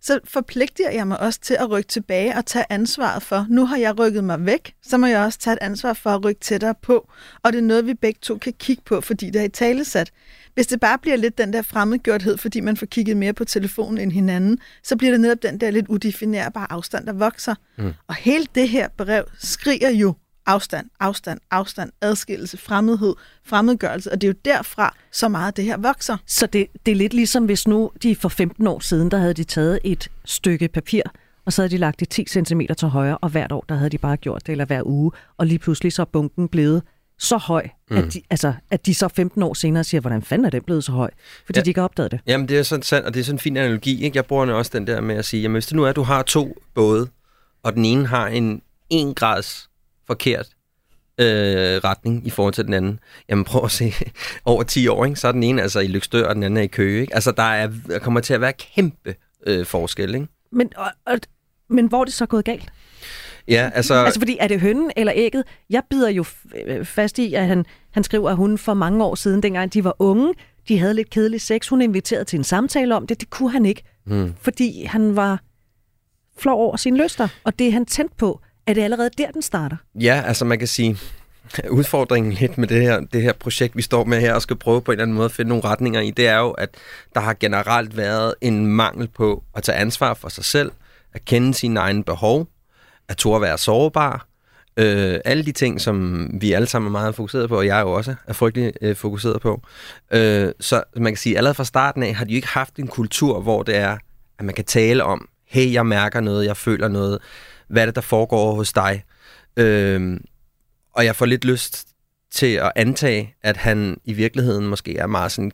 så 0.00 0.20
forpligter 0.24 0.90
jeg 0.90 1.06
mig 1.06 1.20
også 1.20 1.40
til 1.40 1.56
at 1.60 1.70
rykke 1.70 1.88
tilbage 1.88 2.36
og 2.36 2.46
tage 2.46 2.64
ansvaret 2.70 3.22
for, 3.22 3.46
nu 3.50 3.66
har 3.66 3.76
jeg 3.76 3.98
rykket 3.98 4.24
mig 4.24 4.46
væk, 4.46 4.74
så 4.82 4.98
må 4.98 5.06
jeg 5.06 5.24
også 5.24 5.38
tage 5.38 5.52
et 5.52 5.58
ansvar 5.60 5.92
for 5.92 6.10
at 6.10 6.24
rykke 6.24 6.40
tættere 6.40 6.74
på. 6.82 7.10
Og 7.42 7.52
det 7.52 7.58
er 7.58 7.62
noget, 7.62 7.86
vi 7.86 7.94
begge 7.94 8.18
to 8.22 8.38
kan 8.38 8.52
kigge 8.52 8.82
på, 8.86 9.00
fordi 9.00 9.30
det 9.30 9.40
er 9.40 9.44
i 9.44 9.48
talesat. 9.48 10.10
Hvis 10.54 10.66
det 10.66 10.80
bare 10.80 10.98
bliver 10.98 11.16
lidt 11.16 11.38
den 11.38 11.52
der 11.52 11.62
fremmedgjorthed, 11.62 12.36
fordi 12.36 12.60
man 12.60 12.76
får 12.76 12.86
kigget 12.86 13.16
mere 13.16 13.32
på 13.32 13.44
telefonen 13.44 13.98
end 14.00 14.12
hinanden, 14.12 14.58
så 14.82 14.96
bliver 14.96 15.10
det 15.10 15.20
netop 15.20 15.42
den 15.42 15.60
der 15.60 15.70
lidt 15.70 15.88
udefinerbare 15.88 16.72
afstand, 16.72 17.06
der 17.06 17.12
vokser. 17.12 17.54
Mm. 17.78 17.92
Og 18.08 18.14
hele 18.14 18.46
det 18.54 18.68
her 18.68 18.88
brev 18.96 19.24
skriger 19.38 19.90
jo 19.90 20.14
afstand, 20.46 20.86
afstand, 21.00 21.40
afstand, 21.50 21.92
adskillelse, 22.00 22.56
fremmedhed, 22.56 23.14
fremmedgørelse, 23.44 24.12
og 24.12 24.20
det 24.20 24.26
er 24.26 24.32
jo 24.32 24.38
derfra, 24.44 24.94
så 25.12 25.28
meget 25.28 25.56
det 25.56 25.64
her 25.64 25.76
vokser. 25.76 26.16
Så 26.26 26.46
det, 26.46 26.66
det 26.86 26.92
er 26.92 26.96
lidt 26.96 27.14
ligesom, 27.14 27.44
hvis 27.44 27.68
nu 27.68 27.90
de 28.02 28.16
for 28.16 28.28
15 28.28 28.66
år 28.66 28.80
siden, 28.80 29.10
der 29.10 29.18
havde 29.18 29.34
de 29.34 29.44
taget 29.44 29.78
et 29.84 30.08
stykke 30.24 30.68
papir, 30.68 31.02
og 31.46 31.52
så 31.52 31.62
havde 31.62 31.70
de 31.70 31.76
lagt 31.76 32.00
det 32.00 32.08
10 32.08 32.24
cm 32.28 32.60
til 32.78 32.88
højre, 32.88 33.18
og 33.18 33.28
hvert 33.28 33.52
år, 33.52 33.64
der 33.68 33.74
havde 33.74 33.90
de 33.90 33.98
bare 33.98 34.16
gjort 34.16 34.46
det, 34.46 34.52
eller 34.52 34.64
hver 34.64 34.82
uge, 34.86 35.12
og 35.38 35.46
lige 35.46 35.58
pludselig 35.58 35.92
så 35.92 36.02
er 36.02 36.06
bunken 36.06 36.48
blevet 36.48 36.82
så 37.18 37.36
høj, 37.36 37.68
mm. 37.90 37.96
at, 37.96 38.14
de, 38.14 38.22
altså, 38.30 38.52
at 38.70 38.86
de 38.86 38.94
så 38.94 39.08
15 39.08 39.42
år 39.42 39.54
senere 39.54 39.84
siger, 39.84 40.00
hvordan 40.00 40.22
fanden 40.22 40.44
er 40.44 40.50
den 40.50 40.62
blevet 40.62 40.84
så 40.84 40.92
høj? 40.92 41.10
Fordi 41.46 41.58
ja. 41.58 41.62
de 41.62 41.70
ikke 41.70 41.80
har 41.80 41.84
opdaget 41.84 42.12
det. 42.12 42.20
Jamen, 42.26 42.48
det 42.48 42.58
er 42.58 42.62
sådan 42.62 42.82
sandt, 42.82 43.06
og 43.06 43.14
det 43.14 43.20
er 43.20 43.24
sådan 43.24 43.34
en 43.34 43.40
fin 43.40 43.56
analogi. 43.56 44.04
Ikke? 44.04 44.16
Jeg 44.16 44.24
bruger 44.24 44.52
også 44.52 44.70
den 44.74 44.86
der 44.86 45.00
med 45.00 45.14
at 45.14 45.24
sige, 45.24 45.42
jamen 45.42 45.54
hvis 45.54 45.66
det 45.66 45.76
nu 45.76 45.84
er, 45.84 45.88
at 45.88 45.96
du 45.96 46.02
har 46.02 46.22
to 46.22 46.56
både, 46.74 47.08
og 47.62 47.74
den 47.74 47.84
ene 47.84 48.06
har 48.06 48.26
en 48.26 48.62
1 48.90 49.16
grads 49.16 49.70
forkert 50.06 50.46
øh, 51.18 51.76
retning 51.84 52.26
i 52.26 52.30
forhold 52.30 52.54
til 52.54 52.64
den 52.64 52.74
anden. 52.74 52.98
Jamen 53.28 53.44
prøv 53.44 53.64
at 53.64 53.70
se, 53.70 53.92
over 54.44 54.62
10 54.62 54.88
år, 54.88 55.04
ikke? 55.04 55.16
så 55.16 55.28
er 55.28 55.32
den 55.32 55.42
ene 55.42 55.62
altså 55.62 55.80
i 55.80 55.86
Lykstør, 55.86 56.28
og 56.28 56.34
den 56.34 56.42
anden 56.42 56.56
er 56.56 56.62
i 56.62 56.66
Køge. 56.66 57.00
Ikke? 57.00 57.14
Altså 57.14 57.32
der, 57.32 57.42
er, 57.42 57.70
der 57.86 57.98
kommer 57.98 58.20
til 58.20 58.34
at 58.34 58.40
være 58.40 58.52
kæmpe 58.52 59.14
øh, 59.46 59.66
forskel. 59.66 60.14
Ikke? 60.14 60.26
Men, 60.52 60.72
og, 60.76 60.90
og, 61.06 61.18
men 61.68 61.86
hvor 61.86 62.00
er 62.00 62.04
det 62.04 62.14
så 62.14 62.26
gået 62.26 62.44
galt? 62.44 62.72
Ja, 63.48 63.70
altså... 63.74 63.94
Altså, 63.94 64.20
fordi 64.20 64.36
er 64.40 64.48
det 64.48 64.60
hønnen 64.60 64.90
eller 64.96 65.12
ægget? 65.16 65.44
Jeg 65.70 65.82
bider 65.90 66.10
jo 66.10 66.24
øh, 66.66 66.84
fast 66.84 67.18
i, 67.18 67.34
at 67.34 67.46
han, 67.46 67.64
han 67.90 68.04
skriver, 68.04 68.30
at 68.30 68.36
hun 68.36 68.58
for 68.58 68.74
mange 68.74 69.04
år 69.04 69.14
siden, 69.14 69.42
dengang 69.42 69.74
de 69.74 69.84
var 69.84 69.96
unge, 69.98 70.34
de 70.68 70.78
havde 70.78 70.94
lidt 70.94 71.10
kedelig 71.10 71.40
sex. 71.40 71.68
Hun 71.68 71.82
inviterede 71.82 72.24
til 72.24 72.36
en 72.36 72.44
samtale 72.44 72.96
om 72.96 73.06
det. 73.06 73.20
Det 73.20 73.30
kunne 73.30 73.50
han 73.50 73.66
ikke, 73.66 73.82
hmm. 74.04 74.34
fordi 74.40 74.84
han 74.84 75.16
var 75.16 75.40
flov 76.38 76.60
over 76.60 76.76
sine 76.76 77.02
lyster. 77.02 77.28
Og 77.44 77.58
det 77.58 77.66
er 77.66 77.72
han 77.72 77.86
tændt 77.86 78.16
på. 78.16 78.40
Er 78.66 78.74
det 78.74 78.82
allerede 78.82 79.10
der, 79.18 79.30
den 79.30 79.42
starter? 79.42 79.76
Ja, 79.94 80.22
altså 80.26 80.44
man 80.44 80.58
kan 80.58 80.68
sige, 80.68 80.98
udfordringen 81.70 82.32
lidt 82.32 82.58
med 82.58 82.68
det 82.68 82.82
her, 82.82 83.00
det 83.00 83.22
her 83.22 83.32
projekt, 83.32 83.76
vi 83.76 83.82
står 83.82 84.04
med 84.04 84.20
her 84.20 84.34
og 84.34 84.42
skal 84.42 84.56
prøve 84.56 84.82
på 84.82 84.92
en 84.92 84.94
eller 84.94 85.02
anden 85.02 85.16
måde 85.16 85.24
at 85.24 85.32
finde 85.32 85.48
nogle 85.48 85.64
retninger 85.64 86.00
i, 86.00 86.10
det 86.10 86.28
er 86.28 86.38
jo, 86.38 86.50
at 86.50 86.68
der 87.14 87.20
har 87.20 87.36
generelt 87.40 87.96
været 87.96 88.34
en 88.40 88.66
mangel 88.66 89.08
på 89.08 89.42
at 89.54 89.62
tage 89.62 89.78
ansvar 89.78 90.14
for 90.14 90.28
sig 90.28 90.44
selv, 90.44 90.72
at 91.12 91.24
kende 91.24 91.54
sine 91.54 91.80
egne 91.80 92.04
behov, 92.04 92.48
at 93.08 93.16
turde 93.16 93.42
være 93.42 93.58
sårbar, 93.58 94.26
øh, 94.76 95.20
alle 95.24 95.44
de 95.44 95.52
ting, 95.52 95.80
som 95.80 96.28
vi 96.40 96.52
alle 96.52 96.66
sammen 96.66 96.86
er 96.88 96.92
meget 96.92 97.14
fokuseret 97.14 97.48
på, 97.48 97.56
og 97.56 97.66
jeg 97.66 97.80
jo 97.80 97.92
også 97.92 98.14
er 98.26 98.32
frygtelig 98.32 98.72
øh, 98.80 98.96
fokuseret 98.96 99.40
på. 99.40 99.62
Øh, 100.10 100.52
så 100.60 100.82
man 100.96 101.12
kan 101.12 101.16
sige, 101.16 101.34
at 101.34 101.36
allerede 101.36 101.54
fra 101.54 101.64
starten 101.64 102.02
af 102.02 102.14
har 102.14 102.24
de 102.24 102.32
jo 102.32 102.36
ikke 102.36 102.48
haft 102.48 102.76
en 102.78 102.88
kultur, 102.88 103.40
hvor 103.40 103.62
det 103.62 103.76
er, 103.76 103.96
at 104.38 104.44
man 104.44 104.54
kan 104.54 104.64
tale 104.64 105.04
om, 105.04 105.28
hey, 105.46 105.72
jeg 105.72 105.86
mærker 105.86 106.20
noget, 106.20 106.46
jeg 106.46 106.56
føler 106.56 106.88
noget, 106.88 107.18
hvad 107.68 107.82
er 107.82 107.86
det, 107.86 107.94
der 107.94 108.00
foregår 108.00 108.54
hos 108.54 108.72
dig? 108.72 109.04
Øhm, 109.56 110.24
og 110.92 111.04
jeg 111.04 111.16
får 111.16 111.26
lidt 111.26 111.44
lyst 111.44 111.88
til 112.30 112.54
at 112.54 112.72
antage, 112.76 113.34
at 113.42 113.56
han 113.56 114.00
i 114.04 114.12
virkeligheden 114.12 114.66
måske 114.66 114.96
er 114.96 115.06
meget 115.06 115.32
sådan, 115.32 115.52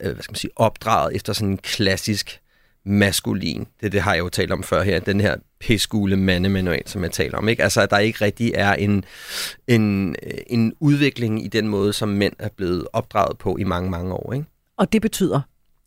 øh, 0.00 0.12
hvad 0.12 0.22
skal 0.22 0.32
man 0.32 0.36
sige, 0.36 0.50
opdraget 0.56 1.16
efter 1.16 1.32
sådan 1.32 1.48
en 1.48 1.58
klassisk 1.58 2.40
maskulin. 2.84 3.66
Det, 3.80 3.92
det 3.92 4.00
har 4.00 4.14
jeg 4.14 4.20
jo 4.20 4.28
talt 4.28 4.52
om 4.52 4.62
før 4.62 4.82
her, 4.82 5.00
den 5.00 5.20
her 5.20 5.36
pæskule 5.60 6.16
mandemanual, 6.16 6.82
som 6.86 7.02
jeg 7.02 7.12
taler 7.12 7.38
om. 7.38 7.48
Ikke? 7.48 7.62
Altså, 7.62 7.80
at 7.80 7.90
der 7.90 7.98
ikke 7.98 8.24
rigtig 8.24 8.52
er 8.54 8.74
en, 8.74 9.04
en, 9.66 10.16
øh, 10.22 10.38
en 10.46 10.74
udvikling 10.80 11.44
i 11.44 11.48
den 11.48 11.68
måde, 11.68 11.92
som 11.92 12.08
mænd 12.08 12.32
er 12.38 12.48
blevet 12.56 12.86
opdraget 12.92 13.38
på 13.38 13.56
i 13.56 13.64
mange, 13.64 13.90
mange 13.90 14.12
år. 14.12 14.32
Ikke? 14.32 14.46
Og 14.76 14.92
det 14.92 15.02
betyder? 15.02 15.40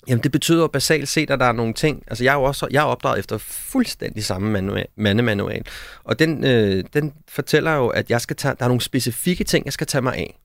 Jamen, 0.08 0.24
det 0.24 0.32
betyder 0.32 0.62
jo 0.62 0.68
basalt 0.68 1.08
set, 1.08 1.32
at 1.32 1.40
der 1.40 1.46
er 1.46 1.52
nogle 1.52 1.74
ting... 1.74 2.04
Altså, 2.08 2.24
jeg 2.24 2.32
er 2.32 2.36
jo 2.36 2.44
også 2.44 2.68
jeg 2.72 2.80
er 2.80 2.86
opdraget 2.86 3.20
efter 3.20 3.38
fuldstændig 3.38 4.24
samme 4.24 4.52
manual, 4.52 4.86
mandemanual. 4.96 5.62
Og 6.04 6.20
den, 6.20 6.44
øh, 6.44 6.84
den 6.94 7.14
fortæller 7.28 7.76
jo, 7.76 7.88
at 7.88 8.10
jeg 8.10 8.22
skal 8.22 8.36
tage, 8.36 8.56
der 8.60 8.64
er 8.64 8.68
nogle 8.68 8.82
specifikke 8.82 9.44
ting, 9.44 9.66
jeg 9.66 9.74
skal 9.74 9.88
tage 9.88 10.02
mig 10.02 10.16
af. 10.16 10.40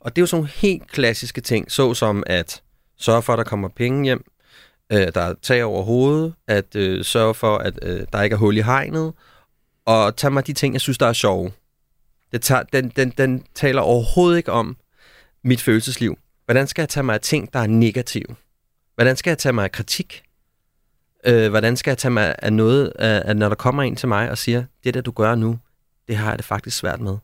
Og 0.00 0.16
det 0.16 0.20
er 0.20 0.22
jo 0.22 0.26
sådan 0.26 0.40
nogle 0.40 0.52
helt 0.54 0.90
klassiske 0.90 1.40
ting, 1.40 1.70
såsom 1.70 2.22
at 2.26 2.62
sørge 2.98 3.22
for, 3.22 3.32
at 3.32 3.38
der 3.38 3.44
kommer 3.44 3.68
penge 3.68 4.04
hjem, 4.04 4.24
øh, 4.92 5.08
der 5.14 5.20
er 5.20 5.34
tag 5.42 5.64
over 5.64 5.82
hovedet, 5.82 6.34
at 6.48 6.76
øh, 6.76 7.04
sørge 7.04 7.34
for, 7.34 7.58
at 7.58 7.78
øh, 7.82 8.00
der 8.12 8.22
ikke 8.22 8.34
er 8.34 8.38
hul 8.38 8.56
i 8.56 8.60
hegnet, 8.60 9.12
og 9.86 10.16
tage 10.16 10.30
mig 10.30 10.46
de 10.46 10.52
ting, 10.52 10.74
jeg 10.74 10.80
synes, 10.80 10.98
der 10.98 11.06
er 11.06 11.12
sjove. 11.12 11.52
Det 12.32 12.42
tager, 12.42 12.62
den, 12.62 12.88
den, 12.96 13.10
den 13.18 13.44
taler 13.54 13.82
overhovedet 13.82 14.36
ikke 14.36 14.52
om 14.52 14.76
mit 15.44 15.62
følelsesliv. 15.62 16.18
Hvordan 16.44 16.66
skal 16.66 16.82
jeg 16.82 16.88
tage 16.88 17.04
mig 17.04 17.14
af 17.14 17.20
ting, 17.20 17.52
der 17.52 17.58
er 17.58 17.66
negative? 17.66 18.36
Hvordan 18.98 19.16
skal 19.16 19.30
jeg 19.30 19.38
tage 19.38 19.52
mig 19.52 19.64
af 19.64 19.72
kritik? 19.72 20.22
Øh, 21.26 21.50
hvordan 21.50 21.76
skal 21.76 21.90
jeg 21.90 21.98
tage 21.98 22.12
mig 22.12 22.34
af 22.38 22.52
noget, 22.52 22.92
at 22.98 23.36
når 23.36 23.48
der 23.48 23.56
kommer 23.56 23.82
en 23.82 23.96
til 23.96 24.08
mig 24.08 24.30
og 24.30 24.38
siger, 24.38 24.64
det 24.84 24.94
der 24.94 25.00
du 25.00 25.10
gør 25.10 25.34
nu, 25.34 25.58
det 26.08 26.16
har 26.16 26.28
jeg 26.28 26.38
det 26.38 26.44
faktisk 26.44 26.76
svært 26.76 27.00
med. 27.00 27.16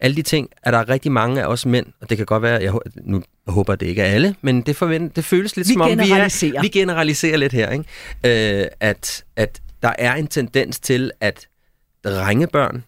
Alle 0.00 0.16
de 0.16 0.22
ting 0.22 0.48
er 0.62 0.70
der 0.70 0.88
rigtig 0.88 1.12
mange 1.12 1.42
af 1.42 1.46
os 1.46 1.66
mænd, 1.66 1.86
og 2.00 2.10
det 2.10 2.16
kan 2.16 2.26
godt 2.26 2.42
være, 2.42 2.62
jeg, 2.62 2.72
nu 2.96 3.22
håber 3.46 3.74
det 3.74 3.86
ikke 3.86 4.02
er 4.02 4.06
alle, 4.14 4.34
men 4.42 4.62
det, 4.62 4.76
forvent, 4.76 5.16
det 5.16 5.24
føles 5.24 5.56
lidt 5.56 5.68
vi 5.68 5.72
som 5.72 5.80
om, 5.80 5.90
vi, 5.90 5.94
er, 5.94 6.60
vi 6.60 6.68
generaliserer 6.68 7.36
lidt 7.36 7.52
her, 7.52 7.70
ikke? 7.70 8.60
Øh, 8.62 8.66
at, 8.80 9.24
at 9.36 9.62
der 9.82 9.92
er 9.98 10.14
en 10.14 10.26
tendens 10.26 10.80
til, 10.80 11.10
at 11.20 11.48
drengebørn 12.04 12.84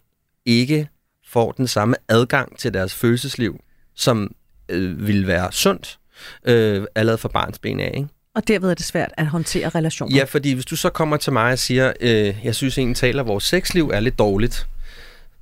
ikke 0.47 0.89
får 1.27 1.53
den 1.53 1.67
samme 1.67 1.97
adgang 2.09 2.59
til 2.59 2.75
deres 2.75 2.95
følelsesliv, 2.95 3.61
som 3.95 4.35
øh, 4.69 5.07
vil 5.07 5.27
være 5.27 5.53
sundt 5.53 5.99
øh, 6.45 6.87
allerede 6.95 7.19
fra 7.19 7.29
barns 7.29 7.59
ben 7.59 7.81
af. 7.81 7.93
Ikke? 7.97 8.09
Og 8.35 8.49
derved 8.49 8.71
er 8.71 8.75
det 8.75 8.85
svært 8.85 9.13
at 9.17 9.27
håndtere 9.27 9.69
relationer. 9.69 10.17
Ja, 10.17 10.25
fordi 10.25 10.53
hvis 10.53 10.67
du 10.67 10.77
så 10.77 10.91
kommer 10.91 11.17
til 11.17 11.33
mig 11.33 11.53
og 11.53 11.59
siger, 11.59 11.93
øh, 12.01 12.37
jeg 12.45 12.55
synes 12.55 12.79
en 12.79 12.95
taler, 12.95 13.23
at 13.23 13.29
vores 13.29 13.45
sexliv 13.45 13.91
er 13.95 14.01
lidt 14.01 14.19
dårligt, 14.19 14.67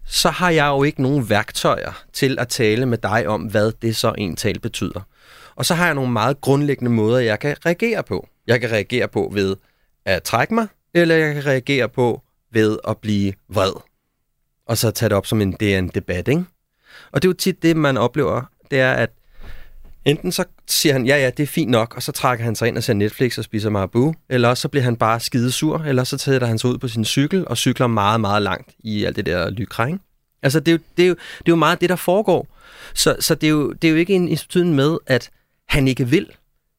så 0.07 0.31
har 0.31 0.51
jeg 0.51 0.67
jo 0.67 0.83
ikke 0.83 1.03
nogen 1.03 1.31
værktøjer 1.31 2.05
til 2.13 2.39
at 2.39 2.49
tale 2.49 2.87
med 2.87 2.99
dig 2.99 3.29
om, 3.29 3.43
hvad 3.43 3.73
det 3.83 3.97
så 3.97 4.15
en 4.19 4.37
tal 4.37 4.59
betyder. 4.59 5.01
Og 5.55 5.67
så 5.67 5.75
har 5.75 5.87
jeg 5.87 5.95
nogle 5.95 6.13
meget 6.13 6.41
grundlæggende 6.41 6.91
måder, 6.91 7.19
jeg 7.19 7.39
kan 7.39 7.57
reagere 7.67 8.03
på. 8.03 8.29
Jeg 8.47 8.61
kan 8.61 8.71
reagere 8.71 9.09
på 9.09 9.31
ved 9.35 9.57
at 10.05 10.23
trække 10.23 10.55
mig, 10.55 10.67
eller 10.95 11.15
jeg 11.15 11.35
kan 11.35 11.47
reagere 11.47 11.89
på 11.89 12.23
ved 12.53 12.79
at 12.89 12.99
blive 12.99 13.33
vred. 13.49 13.73
Og 14.67 14.79
så 14.79 14.91
tage 14.91 15.09
det 15.09 15.17
op 15.17 15.27
som 15.27 15.41
en, 15.41 15.53
det 15.53 15.75
er 15.75 15.79
en 15.79 15.89
debat, 15.89 16.29
ikke? 16.29 16.45
Og 17.13 17.23
det 17.23 17.29
er 17.29 17.31
jo 17.31 17.37
tit 17.37 17.63
det, 17.63 17.77
man 17.77 17.97
oplever, 17.97 18.43
det 18.71 18.81
er, 18.81 18.93
at 18.93 19.11
Enten 20.05 20.33
så 20.33 20.45
siger 20.67 20.93
han, 20.93 21.07
ja 21.07 21.17
ja, 21.17 21.31
det 21.31 21.43
er 21.43 21.47
fint 21.47 21.71
nok, 21.71 21.97
og 21.97 22.03
så 22.03 22.13
trækker 22.13 22.45
han 22.45 22.55
sig 22.55 22.69
ind 22.69 22.77
og 22.77 22.83
ser 22.83 22.95
Netflix 22.95 23.39
og 23.39 23.45
spiser 23.45 23.71
Marabu, 23.71 24.15
eller 24.29 24.49
også 24.49 24.61
så 24.61 24.69
bliver 24.69 24.85
han 24.85 24.97
bare 24.97 25.21
skide 25.21 25.53
sur, 25.53 25.79
eller 25.79 26.05
så 26.05 26.17
tager 26.19 26.47
han 26.47 26.59
sig 26.59 26.71
ud 26.71 26.79
på 26.79 26.89
sin 26.89 27.05
cykel 27.05 27.49
og 27.49 27.57
cykler 27.57 27.87
meget, 27.87 28.21
meget 28.21 28.43
langt 28.43 28.71
i 28.79 29.05
alt 29.05 29.17
det 29.17 29.27
der 29.27 29.51
lykra, 29.51 29.87
ikke? 29.87 29.99
Altså, 30.43 30.61
det 30.61 30.69
er, 30.69 30.73
jo, 30.73 30.79
det, 30.97 31.03
er 31.03 31.09
jo, 31.09 31.15
det 31.15 31.49
er 31.49 31.53
jo 31.53 31.57
meget 31.57 31.81
det, 31.81 31.89
der 31.89 31.97
foregår. 31.97 32.47
Så, 32.95 33.17
så 33.21 33.35
det, 33.35 33.47
er 33.47 33.51
jo, 33.51 33.73
det 33.73 33.89
er 33.89 33.93
jo 33.93 33.99
ikke 33.99 34.15
en 34.15 34.29
institution 34.29 34.75
med, 34.75 34.99
at 35.07 35.31
han 35.69 35.89
ikke 35.89 36.09
vil. 36.09 36.31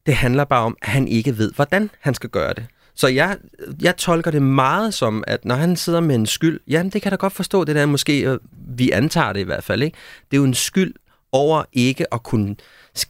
Det 0.06 0.15
handler 0.15 0.44
bare 0.44 0.63
om, 0.63 0.77
at 0.82 0.89
han 0.89 1.08
ikke 1.08 1.38
ved, 1.38 1.51
hvordan 1.56 1.89
han 2.00 2.13
skal 2.13 2.30
gøre 2.30 2.53
det. 2.53 2.65
Så 2.96 3.08
jeg, 3.08 3.38
jeg 3.82 3.98
tolker 3.98 4.32
det 4.32 4.42
meget 4.42 4.94
som, 4.94 5.24
at 5.27 5.46
når 5.46 5.56
han 5.56 5.75
sidder 5.75 6.00
med 6.00 6.15
en 6.15 6.25
skyld, 6.25 6.60
jamen 6.68 6.92
det 6.92 7.01
kan 7.01 7.12
da 7.12 7.15
godt 7.15 7.34
forstå, 7.34 7.63
det 7.63 7.75
der 7.75 7.86
måske, 7.86 8.22
øh, 8.22 8.39
vi 8.68 8.92
antager 8.92 9.34
det 9.34 9.39
i 9.39 9.44
hvert 9.44 9.63
fald, 9.63 9.84
ikke? 9.84 9.98
Det 10.32 10.38
er 10.38 10.39
jo 10.39 10.46
en 10.46 10.53
skyld 10.53 10.94
over 11.32 11.63
ikke 11.74 12.13
at 12.13 12.24
kunne 12.24 12.56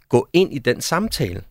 gå 0.09 0.27
ind 0.33 0.53
i 0.53 0.59
den 0.59 0.81
samtale. 0.81 1.43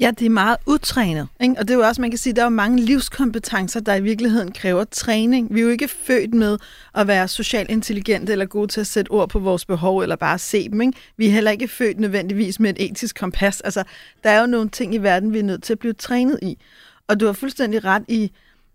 Ja, 0.00 0.10
det 0.18 0.26
er 0.26 0.30
meget 0.30 0.56
utrænet. 0.66 1.28
Ikke? 1.40 1.54
Og 1.58 1.68
det 1.68 1.74
er 1.74 1.78
jo 1.78 1.84
også, 1.84 2.00
man 2.00 2.10
kan 2.10 2.18
sige, 2.18 2.32
der 2.32 2.42
er 2.42 2.46
jo 2.46 2.50
mange 2.50 2.82
livskompetencer, 2.82 3.80
der 3.80 3.94
i 3.94 4.02
virkeligheden 4.02 4.52
kræver 4.52 4.84
træning. 4.84 5.54
Vi 5.54 5.60
er 5.60 5.64
jo 5.64 5.70
ikke 5.70 5.88
født 5.88 6.34
med 6.34 6.58
at 6.94 7.06
være 7.06 7.28
socialt 7.28 7.70
intelligente 7.70 8.32
eller 8.32 8.46
gode 8.46 8.68
til 8.68 8.80
at 8.80 8.86
sætte 8.86 9.10
ord 9.10 9.28
på 9.28 9.38
vores 9.38 9.64
behov 9.64 9.98
eller 9.98 10.16
bare 10.16 10.38
se 10.38 10.68
dem. 10.68 10.80
Ikke? 10.80 10.92
Vi 11.16 11.26
er 11.26 11.30
heller 11.30 11.50
ikke 11.50 11.68
født 11.68 12.00
nødvendigvis 12.00 12.60
med 12.60 12.70
et 12.70 12.90
etisk 12.90 13.18
kompas. 13.18 13.60
Altså, 13.60 13.84
der 14.24 14.30
er 14.30 14.40
jo 14.40 14.46
nogle 14.46 14.68
ting 14.68 14.94
i 14.94 14.98
verden, 14.98 15.32
vi 15.32 15.38
er 15.38 15.42
nødt 15.42 15.62
til 15.62 15.72
at 15.72 15.78
blive 15.78 15.92
trænet 15.92 16.38
i. 16.42 16.58
Og 17.08 17.20
du 17.20 17.26
har 17.26 17.32
fuldstændig 17.32 17.84
ret 17.84 18.04
i, 18.08 18.32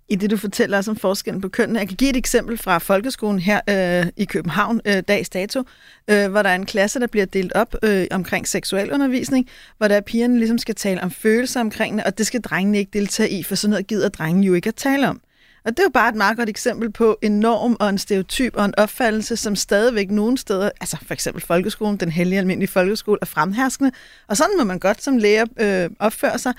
i 0.09 0.15
det, 0.15 0.31
du 0.31 0.37
fortæller 0.37 0.77
os 0.77 0.87
om 0.87 0.95
forskellen 0.95 1.41
på 1.41 1.49
kønnene. 1.49 1.79
Jeg 1.79 1.87
kan 1.87 1.97
give 1.97 2.09
et 2.09 2.15
eksempel 2.15 2.57
fra 2.57 2.77
folkeskolen 2.77 3.39
her 3.39 3.61
øh, 3.69 4.11
i 4.17 4.25
København, 4.25 4.81
øh, 4.85 5.03
dags 5.07 5.29
dato, 5.29 5.63
øh, 6.09 6.31
hvor 6.31 6.41
der 6.41 6.49
er 6.49 6.55
en 6.55 6.65
klasse, 6.65 6.99
der 6.99 7.07
bliver 7.07 7.25
delt 7.25 7.53
op 7.53 7.75
øh, 7.83 8.07
omkring 8.11 8.47
seksualundervisning, 8.47 9.49
hvor 9.77 9.87
der 9.87 9.95
er 9.95 10.01
pigerne 10.01 10.37
ligesom 10.37 10.57
skal 10.57 10.75
tale 10.75 11.03
om 11.03 11.11
følelser 11.11 11.59
omkring 11.59 11.97
det, 11.97 12.03
og 12.03 12.17
det 12.17 12.27
skal 12.27 12.41
drengene 12.41 12.77
ikke 12.77 12.91
deltage 12.93 13.29
i, 13.29 13.43
for 13.43 13.55
sådan 13.55 13.69
noget 13.69 13.87
gider 13.87 14.09
drengene 14.09 14.45
jo 14.45 14.53
ikke 14.53 14.67
at 14.67 14.75
tale 14.75 15.09
om. 15.09 15.21
Og 15.65 15.71
det 15.71 15.79
er 15.79 15.83
jo 15.83 15.89
bare 15.89 16.09
et 16.09 16.15
meget 16.15 16.37
godt 16.37 16.49
eksempel 16.49 16.91
på 16.91 17.17
en 17.21 17.39
norm 17.39 17.77
og 17.79 17.89
en 17.89 17.97
stereotyp 17.97 18.55
og 18.55 18.65
en 18.65 18.73
opfattelse, 18.77 19.37
som 19.37 19.55
stadigvæk 19.55 20.11
nogle 20.11 20.37
steder, 20.37 20.69
altså 20.81 20.97
for 21.05 21.13
eksempel 21.13 21.43
folkeskolen, 21.43 21.97
den 21.97 22.11
hellige 22.11 22.39
almindelige 22.39 22.71
folkeskole, 22.71 23.17
er 23.21 23.25
fremherskende. 23.25 23.91
Og 24.27 24.37
sådan 24.37 24.57
må 24.57 24.63
man 24.63 24.79
godt 24.79 25.03
som 25.03 25.17
lærer 25.17 25.45
øh, 25.59 25.89
opføre 25.99 26.39
sig. 26.39 26.53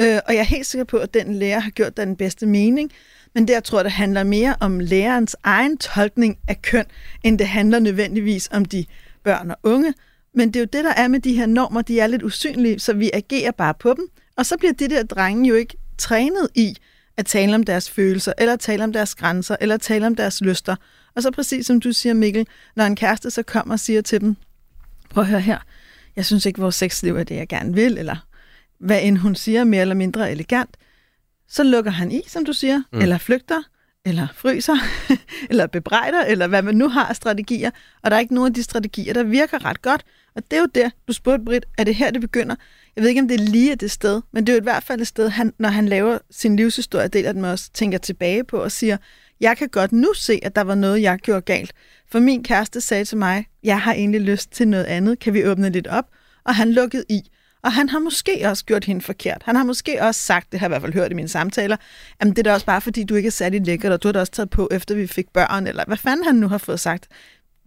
Øh, 0.00 0.18
og 0.26 0.34
jeg 0.34 0.40
er 0.40 0.44
helt 0.44 0.66
sikker 0.66 0.84
på, 0.84 0.96
at 0.96 1.14
den 1.14 1.34
lærer 1.34 1.60
har 1.60 1.70
gjort 1.70 1.96
den 1.96 2.16
bedste 2.16 2.46
mening. 2.46 2.90
Men 3.34 3.48
det, 3.48 3.54
jeg 3.54 3.64
tror, 3.64 3.82
det 3.82 3.92
handler 3.92 4.24
mere 4.24 4.56
om 4.60 4.80
lærerens 4.80 5.36
egen 5.42 5.78
tolkning 5.78 6.38
af 6.48 6.62
køn, 6.62 6.84
end 7.24 7.38
det 7.38 7.48
handler 7.48 7.78
nødvendigvis 7.78 8.48
om 8.52 8.64
de 8.64 8.84
børn 9.24 9.50
og 9.50 9.56
unge. 9.62 9.94
Men 10.34 10.48
det 10.48 10.56
er 10.56 10.60
jo 10.60 10.68
det, 10.72 10.84
der 10.84 10.94
er 10.96 11.08
med 11.08 11.20
de 11.20 11.34
her 11.34 11.46
normer, 11.46 11.82
de 11.82 12.00
er 12.00 12.06
lidt 12.06 12.22
usynlige, 12.22 12.80
så 12.80 12.92
vi 12.92 13.10
agerer 13.12 13.50
bare 13.50 13.74
på 13.74 13.94
dem. 13.96 14.08
Og 14.36 14.46
så 14.46 14.56
bliver 14.56 14.72
de 14.72 14.88
der 14.88 15.02
drenge 15.02 15.48
jo 15.48 15.54
ikke 15.54 15.76
trænet 15.98 16.48
i, 16.54 16.76
at 17.22 17.26
tale 17.26 17.54
om 17.54 17.62
deres 17.62 17.90
følelser, 17.90 18.32
eller 18.38 18.56
tale 18.56 18.84
om 18.84 18.92
deres 18.92 19.14
grænser, 19.14 19.56
eller 19.60 19.76
tale 19.76 20.06
om 20.06 20.14
deres 20.14 20.40
lyster. 20.40 20.76
Og 21.16 21.22
så 21.22 21.30
præcis 21.30 21.66
som 21.66 21.80
du 21.80 21.92
siger, 21.92 22.14
Mikkel, 22.14 22.46
når 22.76 22.84
en 22.84 22.96
kæreste 22.96 23.30
så 23.30 23.42
kommer 23.42 23.74
og 23.74 23.80
siger 23.80 24.02
til 24.02 24.20
dem, 24.20 24.36
prøv 25.10 25.22
at 25.22 25.28
høre 25.28 25.40
her, 25.40 25.58
jeg 26.16 26.26
synes 26.26 26.46
ikke, 26.46 26.60
vores 26.60 26.74
sexliv 26.74 27.16
er 27.16 27.24
det, 27.24 27.36
jeg 27.36 27.48
gerne 27.48 27.74
vil, 27.74 27.98
eller 27.98 28.16
hvad 28.78 29.02
end 29.02 29.18
hun 29.18 29.34
siger, 29.34 29.64
mere 29.64 29.80
eller 29.80 29.94
mindre 29.94 30.30
elegant, 30.30 30.76
så 31.48 31.62
lukker 31.62 31.90
han 31.90 32.12
i, 32.12 32.20
som 32.26 32.44
du 32.44 32.52
siger, 32.52 32.82
mm. 32.92 33.00
eller 33.00 33.18
flygter, 33.18 33.62
eller 34.04 34.28
fryser, 34.34 34.76
eller 35.50 35.66
bebrejder, 35.66 36.24
eller 36.24 36.46
hvad 36.46 36.62
man 36.62 36.74
nu 36.74 36.88
har 36.88 37.12
strategier. 37.12 37.70
Og 38.02 38.10
der 38.10 38.16
er 38.16 38.20
ikke 38.20 38.34
nogen 38.34 38.50
af 38.50 38.54
de 38.54 38.62
strategier, 38.62 39.14
der 39.14 39.22
virker 39.22 39.64
ret 39.64 39.82
godt. 39.82 40.04
Og 40.34 40.42
det 40.50 40.56
er 40.56 40.60
jo 40.60 40.68
der, 40.74 40.90
du 41.08 41.12
spurgte 41.12 41.44
Britt, 41.44 41.66
er 41.78 41.84
det 41.84 41.94
her, 41.94 42.10
det 42.10 42.20
begynder? 42.20 42.56
Jeg 42.96 43.02
ved 43.02 43.08
ikke, 43.08 43.20
om 43.20 43.28
det 43.28 43.40
er 43.40 43.44
lige 43.44 43.74
det 43.74 43.90
sted, 43.90 44.20
men 44.32 44.46
det 44.46 44.52
er 44.52 44.56
jo 44.56 44.60
i 44.60 44.62
hvert 44.62 44.82
fald 44.82 45.00
et 45.00 45.06
sted, 45.06 45.28
han, 45.28 45.52
når 45.58 45.68
han 45.68 45.88
laver 45.88 46.18
sin 46.30 46.56
livshistorie, 46.56 47.08
deler 47.08 47.32
den 47.32 47.42
med 47.42 47.50
os, 47.50 47.68
tænker 47.68 47.98
tilbage 47.98 48.44
på 48.44 48.56
og 48.56 48.72
siger, 48.72 48.96
jeg 49.40 49.56
kan 49.56 49.68
godt 49.68 49.92
nu 49.92 50.14
se, 50.14 50.40
at 50.42 50.56
der 50.56 50.62
var 50.62 50.74
noget, 50.74 51.02
jeg 51.02 51.18
gjorde 51.18 51.40
galt. 51.40 51.72
For 52.10 52.18
min 52.18 52.44
kæreste 52.44 52.80
sagde 52.80 53.04
til 53.04 53.18
mig, 53.18 53.46
jeg 53.62 53.80
har 53.80 53.92
egentlig 53.92 54.20
lyst 54.20 54.50
til 54.50 54.68
noget 54.68 54.84
andet, 54.84 55.18
kan 55.18 55.34
vi 55.34 55.46
åbne 55.46 55.70
lidt 55.70 55.86
op? 55.86 56.04
Og 56.44 56.54
han 56.54 56.72
lukkede 56.72 57.04
i. 57.08 57.20
Og 57.62 57.72
han 57.72 57.88
har 57.88 57.98
måske 57.98 58.40
også 58.44 58.64
gjort 58.64 58.84
hende 58.84 59.00
forkert. 59.00 59.42
Han 59.44 59.56
har 59.56 59.64
måske 59.64 60.02
også 60.02 60.20
sagt, 60.20 60.52
det 60.52 60.60
har 60.60 60.66
jeg 60.66 60.70
i 60.70 60.72
hvert 60.72 60.82
fald 60.82 60.92
hørt 60.92 61.10
i 61.10 61.14
mine 61.14 61.28
samtaler, 61.28 61.76
at 62.20 62.26
det 62.26 62.38
er 62.38 62.42
da 62.42 62.52
også 62.52 62.66
bare 62.66 62.80
fordi, 62.80 63.04
du 63.04 63.14
ikke 63.14 63.26
er 63.26 63.30
særlig 63.30 63.66
lækker, 63.66 63.92
og 63.92 64.02
du 64.02 64.08
har 64.08 64.12
da 64.12 64.20
også 64.20 64.32
taget 64.32 64.50
på, 64.50 64.68
efter 64.70 64.94
vi 64.94 65.06
fik 65.06 65.28
børn, 65.28 65.66
eller 65.66 65.84
hvad 65.86 65.96
fanden 65.96 66.26
han 66.26 66.34
nu 66.34 66.48
har 66.48 66.58
fået 66.58 66.80
sagt. 66.80 67.08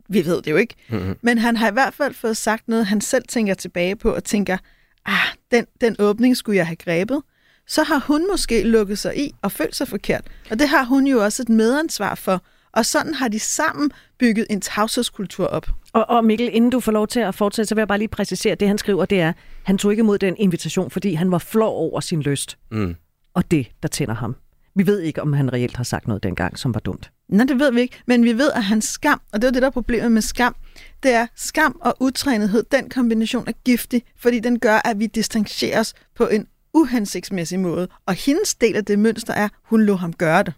Vi 0.10 0.26
ved 0.26 0.42
det 0.42 0.52
jo 0.52 0.56
ikke. 0.56 0.76
Mm-hmm. 0.90 1.16
Men 1.22 1.38
han 1.38 1.58
har 1.58 1.70
i 1.70 1.74
hvert 1.74 1.94
fald 1.94 2.14
fået 2.14 2.38
sagt 2.38 2.68
noget, 2.68 2.86
han 2.86 3.02
selv 3.02 3.24
tænker 3.28 3.54
tilbage 3.54 3.96
på, 3.96 4.12
og 4.12 4.24
tænker, 4.24 4.58
ah, 5.06 5.28
den, 5.52 5.66
den 5.82 5.96
åbning 6.00 6.38
skulle 6.38 6.58
jeg 6.58 6.68
have 6.68 6.76
grebet. 6.76 7.22
Så 7.68 7.84
har 7.84 8.04
hun 8.08 8.28
måske 8.32 8.64
lukket 8.64 9.00
sig 9.00 9.20
i 9.20 9.36
og 9.42 9.52
følt 9.52 9.76
sig 9.76 9.88
forkert. 9.88 10.22
Og 10.52 10.60
det 10.60 10.70
har 10.70 10.84
hun 10.84 11.08
jo 11.08 11.24
også 11.24 11.42
et 11.42 11.50
medansvar 11.50 12.16
for. 12.16 12.42
Og 12.72 12.86
sådan 12.86 13.14
har 13.14 13.28
de 13.28 13.40
sammen 13.40 13.92
bygget 14.20 14.46
en 14.50 14.62
tavshedskultur 14.62 15.48
op. 15.48 15.70
Og, 15.94 16.10
og 16.10 16.26
Mikkel, 16.26 16.50
inden 16.52 16.70
du 16.70 16.80
får 16.80 16.92
lov 16.92 17.08
til 17.08 17.20
at 17.20 17.36
fortsætte, 17.36 17.70
så 17.70 17.76
vil 17.76 17.82
jeg 17.82 17.88
bare 17.88 17.98
lige 17.98 18.08
præcisere, 18.08 18.52
at 18.52 18.60
det 18.60 18.68
han 18.68 18.78
skriver, 18.78 19.06
det 19.06 19.22
er, 19.22 19.34
han 19.64 19.78
tog 19.78 19.92
ikke 19.92 20.02
imod 20.02 20.18
den 20.18 20.36
invitation, 20.38 20.92
fordi 20.92 21.14
han 21.14 21.32
var 21.32 21.38
flov 21.38 21.78
over 21.78 22.00
sin 22.00 22.22
lyst. 22.22 22.58
Mm. 22.72 22.96
Og 23.34 23.52
det, 23.52 23.68
der 23.84 23.88
tænder 23.88 24.14
ham. 24.14 24.36
Vi 24.76 24.88
ved 24.88 25.00
ikke, 25.00 25.22
om 25.22 25.34
han 25.34 25.54
reelt 25.54 25.78
har 25.78 25.84
sagt 25.84 26.08
noget 26.08 26.24
dengang, 26.24 26.60
som 26.60 26.74
var 26.74 26.80
dumt. 26.80 27.12
Nej, 27.30 27.46
det 27.46 27.60
ved 27.60 27.72
vi 27.72 27.82
ikke. 27.82 28.02
Men 28.08 28.24
vi 28.24 28.34
ved, 28.34 28.52
at 28.56 28.64
hans 28.64 28.86
skam, 28.86 29.22
og 29.34 29.42
det 29.42 29.48
er 29.48 29.52
det, 29.52 29.62
der 29.62 29.68
er 29.68 29.72
problemet 29.72 30.12
med 30.12 30.22
skam, 30.22 30.56
det 31.04 31.12
er 31.12 31.28
skam 31.36 31.78
og 31.82 31.96
utrænethed. 32.00 32.64
Den 32.72 32.90
kombination 32.90 33.48
er 33.48 33.52
giftig, 33.66 34.04
fordi 34.18 34.40
den 34.40 34.60
gør, 34.60 34.82
at 34.86 35.00
vi 35.00 35.08
distancerer 35.08 35.80
os 35.80 35.94
på 36.16 36.28
en 36.28 36.48
uhensigtsmæssig 36.74 37.60
måde. 37.60 37.88
Og 38.06 38.14
hendes 38.14 38.56
del 38.56 38.76
af 38.76 38.86
det 38.86 39.00
mønster 39.00 39.34
er, 39.34 39.50
hun 39.64 39.84
lå 39.84 39.96
ham 39.96 40.14
gøre 40.14 40.44
det. 40.44 40.54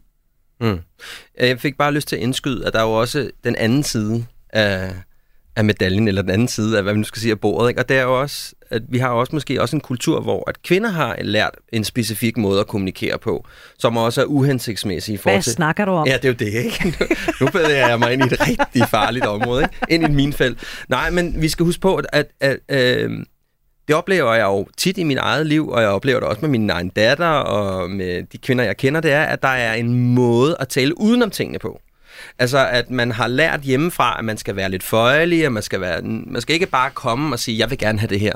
Mm. 0.61 0.79
Jeg 1.39 1.59
fik 1.59 1.77
bare 1.77 1.93
lyst 1.93 2.07
til 2.07 2.15
at 2.15 2.21
indskyde, 2.21 2.67
at 2.67 2.73
der 2.73 2.79
er 2.79 2.83
jo 2.83 2.99
også 2.99 3.31
den 3.43 3.55
anden 3.55 3.83
side 3.83 4.25
af, 4.49 4.95
af 5.55 5.65
medaljen, 5.65 6.07
eller 6.07 6.21
den 6.21 6.31
anden 6.31 6.47
side 6.47 6.77
af, 6.77 6.83
hvad 6.83 6.93
vi 6.93 6.99
nu 6.99 7.05
skal 7.05 7.21
sige, 7.21 7.31
af 7.31 7.39
bordet. 7.39 7.69
Ikke? 7.69 7.81
Og 7.81 7.89
det 7.89 7.97
er 7.97 8.03
jo 8.03 8.21
også, 8.21 8.55
at 8.69 8.81
vi 8.89 8.97
har 8.97 9.09
også 9.09 9.35
måske 9.35 9.61
også 9.61 9.75
en 9.75 9.81
kultur, 9.81 10.21
hvor 10.21 10.49
at 10.49 10.63
kvinder 10.63 10.89
har 10.89 11.17
lært 11.21 11.51
en 11.73 11.83
specifik 11.83 12.37
måde 12.37 12.59
at 12.59 12.67
kommunikere 12.67 13.17
på, 13.17 13.45
som 13.79 13.97
også 13.97 14.21
er 14.21 14.25
uhensigtsmæssig 14.25 15.13
i 15.13 15.17
forhold 15.17 15.43
til... 15.43 15.49
Hvad 15.49 15.55
snakker 15.55 15.85
du 15.85 15.91
om? 15.91 16.07
Ja, 16.07 16.13
det 16.13 16.25
er 16.25 16.29
jo 16.29 16.33
det, 16.33 16.53
ikke? 16.65 16.93
nu 17.41 17.47
bevæger 17.47 17.87
jeg 17.87 17.99
mig 17.99 18.13
ind 18.13 18.21
i 18.21 18.25
et 18.25 18.47
rigtig 18.47 18.87
farligt 18.89 19.25
område, 19.25 19.63
ikke? 19.63 19.75
Ind 19.89 20.03
i 20.03 20.05
et 20.05 20.13
minefelt. 20.13 20.83
Nej, 20.89 21.09
men 21.09 21.41
vi 21.41 21.49
skal 21.49 21.65
huske 21.65 21.81
på, 21.81 21.95
at, 21.95 22.05
at, 22.13 22.27
at 22.41 22.57
øh, 22.69 23.11
det 23.87 23.95
oplever 23.95 24.33
jeg 24.33 24.43
jo 24.43 24.67
tit 24.77 24.97
i 24.97 25.03
mit 25.03 25.17
eget 25.17 25.45
liv, 25.45 25.69
og 25.69 25.81
jeg 25.81 25.89
oplever 25.89 26.19
det 26.19 26.29
også 26.29 26.41
med 26.41 26.49
min 26.49 26.69
egen 26.69 26.89
datter 26.89 27.27
og 27.27 27.89
med 27.89 28.23
de 28.23 28.37
kvinder, 28.37 28.63
jeg 28.63 28.77
kender, 28.77 29.01
det 29.01 29.11
er, 29.11 29.23
at 29.23 29.41
der 29.41 29.47
er 29.47 29.73
en 29.73 30.13
måde 30.15 30.55
at 30.59 30.67
tale 30.67 31.01
udenom 31.01 31.31
tingene 31.31 31.59
på. 31.59 31.81
Altså, 32.39 32.67
at 32.67 32.89
man 32.89 33.11
har 33.11 33.27
lært 33.27 33.61
hjemmefra, 33.61 34.15
at 34.19 34.25
man 34.25 34.37
skal 34.37 34.55
være 34.55 34.71
lidt 34.71 34.83
føjelig, 34.83 35.45
og 35.45 35.51
man 35.51 35.63
skal, 35.63 35.81
være, 35.81 36.01
man 36.01 36.41
skal 36.41 36.53
ikke 36.53 36.65
bare 36.65 36.89
komme 36.89 37.35
og 37.35 37.39
sige, 37.39 37.57
jeg 37.57 37.69
vil 37.69 37.77
gerne 37.77 37.99
have 37.99 38.09
det 38.09 38.19
her. 38.19 38.33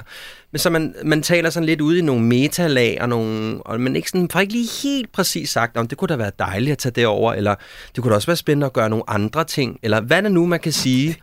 Men 0.51 0.59
så 0.59 0.69
man, 0.69 0.95
man 1.03 1.21
taler 1.21 1.49
sådan 1.49 1.65
lidt 1.65 1.81
ud 1.81 1.97
i 1.97 2.01
nogle 2.01 2.23
metalag, 2.25 2.97
og, 3.01 3.09
nogle, 3.09 3.63
og 3.63 3.79
man 3.79 3.95
ikke 3.95 4.09
sådan, 4.09 4.29
får 4.29 4.39
ikke 4.39 4.53
lige 4.53 4.69
helt 4.83 5.11
præcis 5.11 5.49
sagt, 5.49 5.77
om 5.77 5.87
det 5.87 5.97
kunne 5.97 6.07
da 6.07 6.15
være 6.15 6.31
dejligt 6.39 6.71
at 6.71 6.77
tage 6.77 6.93
det 6.93 7.05
over, 7.05 7.33
eller 7.33 7.55
det 7.95 8.03
kunne 8.03 8.11
da 8.11 8.15
også 8.15 8.27
være 8.27 8.37
spændende 8.37 8.65
at 8.65 8.73
gøre 8.73 8.89
nogle 8.89 9.03
andre 9.07 9.43
ting, 9.43 9.79
eller 9.83 10.01
hvad 10.01 10.23
det 10.23 10.31
nu, 10.31 10.45
man 10.45 10.59
kan 10.59 10.71
sige. 10.71 11.17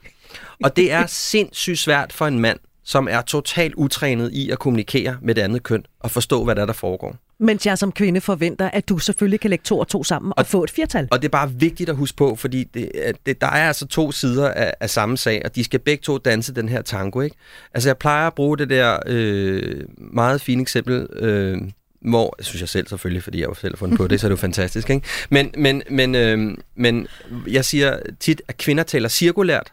Og 0.64 0.76
det 0.76 0.92
er 0.92 1.06
sindssygt 1.06 1.78
svært 1.78 2.12
for 2.12 2.26
en 2.26 2.38
mand, 2.38 2.58
som 2.88 3.08
er 3.10 3.22
totalt 3.22 3.74
utrænet 3.74 4.32
i 4.32 4.50
at 4.50 4.58
kommunikere 4.58 5.16
med 5.22 5.34
det 5.34 5.42
andet 5.42 5.62
køn, 5.62 5.84
og 6.00 6.10
forstå, 6.10 6.44
hvad 6.44 6.54
der, 6.54 6.62
er, 6.62 6.66
der 6.66 6.72
foregår. 6.72 7.16
Mens 7.40 7.66
jeg 7.66 7.78
som 7.78 7.92
kvinde 7.92 8.20
forventer, 8.20 8.70
at 8.70 8.88
du 8.88 8.98
selvfølgelig 8.98 9.40
kan 9.40 9.50
lægge 9.50 9.62
to 9.62 9.78
og 9.78 9.88
to 9.88 10.04
sammen 10.04 10.32
og, 10.32 10.38
og 10.38 10.46
få 10.46 10.64
et 10.64 10.70
firtal. 10.70 11.08
Og 11.10 11.22
det 11.22 11.28
er 11.28 11.30
bare 11.30 11.52
vigtigt 11.52 11.90
at 11.90 11.96
huske 11.96 12.16
på, 12.16 12.36
fordi 12.36 12.64
det, 12.64 12.90
det, 13.26 13.40
der 13.40 13.46
er 13.46 13.66
altså 13.66 13.86
to 13.86 14.12
sider 14.12 14.48
af, 14.48 14.74
af 14.80 14.90
samme 14.90 15.16
sag, 15.16 15.42
og 15.44 15.54
de 15.54 15.64
skal 15.64 15.80
begge 15.80 16.02
to 16.02 16.18
danse 16.18 16.54
den 16.54 16.68
her 16.68 16.82
tango. 16.82 17.20
Ikke? 17.20 17.36
Altså 17.74 17.88
jeg 17.88 17.96
plejer 17.98 18.26
at 18.26 18.34
bruge 18.34 18.58
det 18.58 18.70
der 18.70 18.98
øh, 19.06 19.84
meget 19.96 20.40
fine 20.40 20.62
eksempel, 20.62 21.06
øh, 21.12 21.58
hvor, 22.00 22.34
jeg 22.38 22.46
synes 22.46 22.60
jeg 22.60 22.68
selv 22.68 22.86
selvfølgelig, 22.88 23.22
fordi 23.22 23.40
jeg 23.40 23.48
jo 23.48 23.54
selv 23.54 23.74
har 23.74 23.78
fundet 23.78 23.98
på 23.98 24.06
det, 24.06 24.20
så 24.20 24.26
er 24.26 24.28
det 24.28 24.36
jo 24.36 24.40
fantastisk. 24.48 24.90
Ikke? 24.90 25.06
Men, 25.30 25.50
men, 25.58 25.82
men, 25.90 26.14
øh, 26.14 26.56
men 26.76 27.06
jeg 27.46 27.64
siger 27.64 27.98
tit, 28.20 28.42
at 28.48 28.56
kvinder 28.56 28.82
taler 28.82 29.08
cirkulært, 29.08 29.72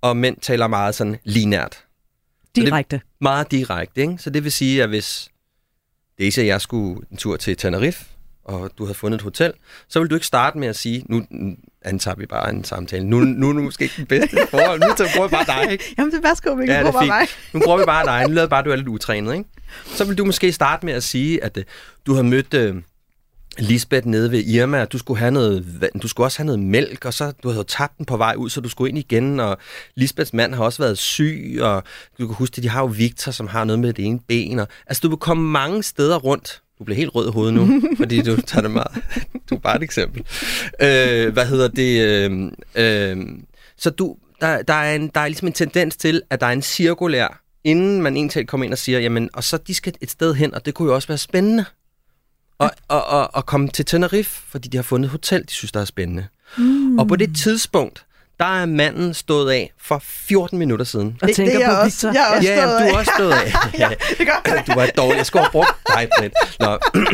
og 0.00 0.16
mænd 0.16 0.36
taler 0.40 0.66
meget 0.66 0.94
sådan 0.94 1.16
linært. 1.24 1.84
Direkte. 2.64 2.96
Det 2.96 3.04
meget 3.20 3.50
direkte, 3.50 4.00
ikke? 4.00 4.14
Så 4.18 4.30
det 4.30 4.44
vil 4.44 4.52
sige, 4.52 4.82
at 4.82 4.88
hvis 4.88 5.28
Daisy 6.18 6.38
og 6.38 6.46
jeg 6.46 6.60
skulle 6.60 7.00
en 7.10 7.16
tur 7.16 7.36
til 7.36 7.56
Tenerife, 7.56 8.04
og 8.44 8.70
du 8.78 8.84
havde 8.84 8.94
fundet 8.94 9.18
et 9.18 9.22
hotel, 9.22 9.52
så 9.88 10.00
vil 10.00 10.10
du 10.10 10.14
ikke 10.14 10.26
starte 10.26 10.58
med 10.58 10.68
at 10.68 10.76
sige, 10.76 11.04
nu 11.06 11.26
antager 11.82 12.14
vi 12.14 12.26
bare 12.26 12.50
en 12.50 12.64
samtale. 12.64 13.04
Nu, 13.04 13.20
nu 13.20 13.48
er 13.48 13.52
du 13.52 13.62
måske 13.62 13.84
ikke 13.84 13.94
den 13.96 14.06
bedste 14.06 14.36
forhold. 14.50 14.80
Nu 14.80 14.86
bruger 15.14 15.28
vi 15.28 15.32
bare 15.32 15.64
dig, 15.64 15.72
ikke? 15.72 15.84
Jamen, 15.98 16.12
det 16.12 16.18
er 16.18 16.22
værsgo, 16.22 16.52
vi 16.52 16.64
ja, 16.64 16.82
bruger 16.82 16.92
bare 16.92 17.06
mig. 17.06 17.26
Nu 17.52 17.60
bruger 17.64 17.78
vi 17.78 17.84
bare 17.84 18.06
dig. 18.06 18.28
Nu 18.28 18.34
lader 18.34 18.48
bare, 18.48 18.64
du 18.64 18.70
er 18.70 18.76
lidt 18.76 18.88
utrænet, 18.88 19.34
ikke? 19.34 19.48
Så 19.86 20.04
vil 20.04 20.18
du 20.18 20.24
måske 20.24 20.52
starte 20.52 20.86
med 20.86 20.94
at 20.94 21.02
sige, 21.02 21.44
at 21.44 21.56
uh, 21.56 21.62
du 22.06 22.14
har 22.14 22.22
mødt 22.22 22.54
uh, 22.54 22.82
Lisbeth 23.58 24.06
nede 24.06 24.30
ved 24.30 24.44
Irma, 24.44 24.84
du 24.84 24.98
skulle, 24.98 25.18
have 25.18 25.30
noget, 25.30 25.80
vand- 25.80 26.00
du 26.00 26.08
skulle 26.08 26.26
også 26.26 26.38
have 26.38 26.46
noget 26.46 26.60
mælk, 26.60 27.04
og 27.04 27.14
så 27.14 27.32
du 27.42 27.50
havde 27.50 27.64
tabt 27.64 27.98
den 27.98 28.06
på 28.06 28.16
vej 28.16 28.34
ud, 28.36 28.50
så 28.50 28.60
du 28.60 28.68
skulle 28.68 28.88
ind 28.88 28.98
igen, 28.98 29.40
og 29.40 29.58
Lisbeths 29.94 30.32
mand 30.32 30.54
har 30.54 30.64
også 30.64 30.82
været 30.82 30.98
syg, 30.98 31.58
og 31.60 31.82
du 32.18 32.26
kan 32.26 32.36
huske, 32.36 32.54
at 32.58 32.62
de 32.62 32.68
har 32.68 32.80
jo 32.80 32.86
Victor, 32.86 33.32
som 33.32 33.46
har 33.46 33.64
noget 33.64 33.78
med 33.78 33.92
det 33.92 34.04
ene 34.04 34.20
ben, 34.28 34.58
og, 34.58 34.68
altså 34.86 35.00
du 35.00 35.08
vil 35.08 35.18
komme 35.18 35.50
mange 35.50 35.82
steder 35.82 36.16
rundt. 36.16 36.62
Du 36.78 36.84
bliver 36.84 36.96
helt 36.96 37.14
rød 37.14 37.28
i 37.28 37.32
hovedet 37.32 37.54
nu, 37.54 37.82
fordi 38.00 38.22
du 38.22 38.40
tager 38.40 38.62
det 38.62 38.70
meget. 38.70 39.02
Du 39.50 39.54
er 39.54 39.58
bare 39.58 39.76
et 39.76 39.82
eksempel. 39.82 40.24
Øh, 40.82 41.32
hvad 41.32 41.46
hedder 41.46 41.68
det? 41.68 42.00
Øh, 42.00 42.52
øh, 42.74 43.26
så 43.76 43.90
du, 43.90 44.16
der, 44.40 44.62
der, 44.62 44.74
er 44.74 44.94
en, 44.94 45.10
der 45.14 45.20
er 45.20 45.26
ligesom 45.28 45.48
en 45.48 45.52
tendens 45.54 45.96
til, 45.96 46.22
at 46.30 46.40
der 46.40 46.46
er 46.46 46.50
en 46.52 46.62
cirkulær, 46.62 47.42
inden 47.64 48.02
man 48.02 48.16
egentlig 48.16 48.46
kommer 48.48 48.64
ind 48.64 48.72
og 48.72 48.78
siger, 48.78 48.98
jamen, 48.98 49.30
og 49.32 49.44
så 49.44 49.56
de 49.56 49.74
skal 49.74 49.92
et 50.00 50.10
sted 50.10 50.34
hen, 50.34 50.54
og 50.54 50.66
det 50.66 50.74
kunne 50.74 50.88
jo 50.88 50.94
også 50.94 51.08
være 51.08 51.18
spændende. 51.18 51.64
Og, 52.58 52.70
og, 52.88 53.04
og, 53.06 53.34
og 53.34 53.46
komme 53.46 53.68
til 53.68 53.84
Tenerife, 53.84 54.40
fordi 54.48 54.68
de 54.68 54.76
har 54.76 54.82
fundet 54.82 55.06
et 55.06 55.10
hotel, 55.10 55.42
de 55.42 55.50
synes, 55.52 55.72
der 55.72 55.80
er 55.80 55.84
spændende. 55.84 56.26
Mm. 56.58 56.98
Og 56.98 57.08
på 57.08 57.16
det 57.16 57.36
tidspunkt, 57.36 58.04
der 58.38 58.60
er 58.62 58.66
manden 58.66 59.14
stået 59.14 59.50
af 59.52 59.72
for 59.82 59.98
14 60.04 60.58
minutter 60.58 60.84
siden. 60.84 61.16
Og 61.22 61.28
Det- 61.28 61.36
tænker 61.36 61.52
det 61.52 61.62
er 61.62 61.66
på 61.68 61.72
jeg 61.72 61.80
også. 61.80 62.06
Victor. 62.08 62.20
Jeg 62.20 62.30
er 62.32 62.36
også 62.36 62.48
Ja, 62.48 62.54
jamen, 62.60 62.68
stået 62.68 62.80
du 62.80 62.84
af. 62.84 62.92
er 62.94 62.98
også 62.98 63.12
stået 63.16 63.32
af. 63.32 63.78
ja, 63.82 63.88
det 64.18 64.26
gør. 64.26 64.62
Du 64.66 64.74
var 64.80 64.86
dårlig. 64.96 65.16
Jeg 65.16 65.26
skulle 65.26 65.42
have 65.42 65.50
brugt 65.52 65.68
dig, 65.88 66.08
Britt. 66.18 66.34
Nå. 66.60 66.78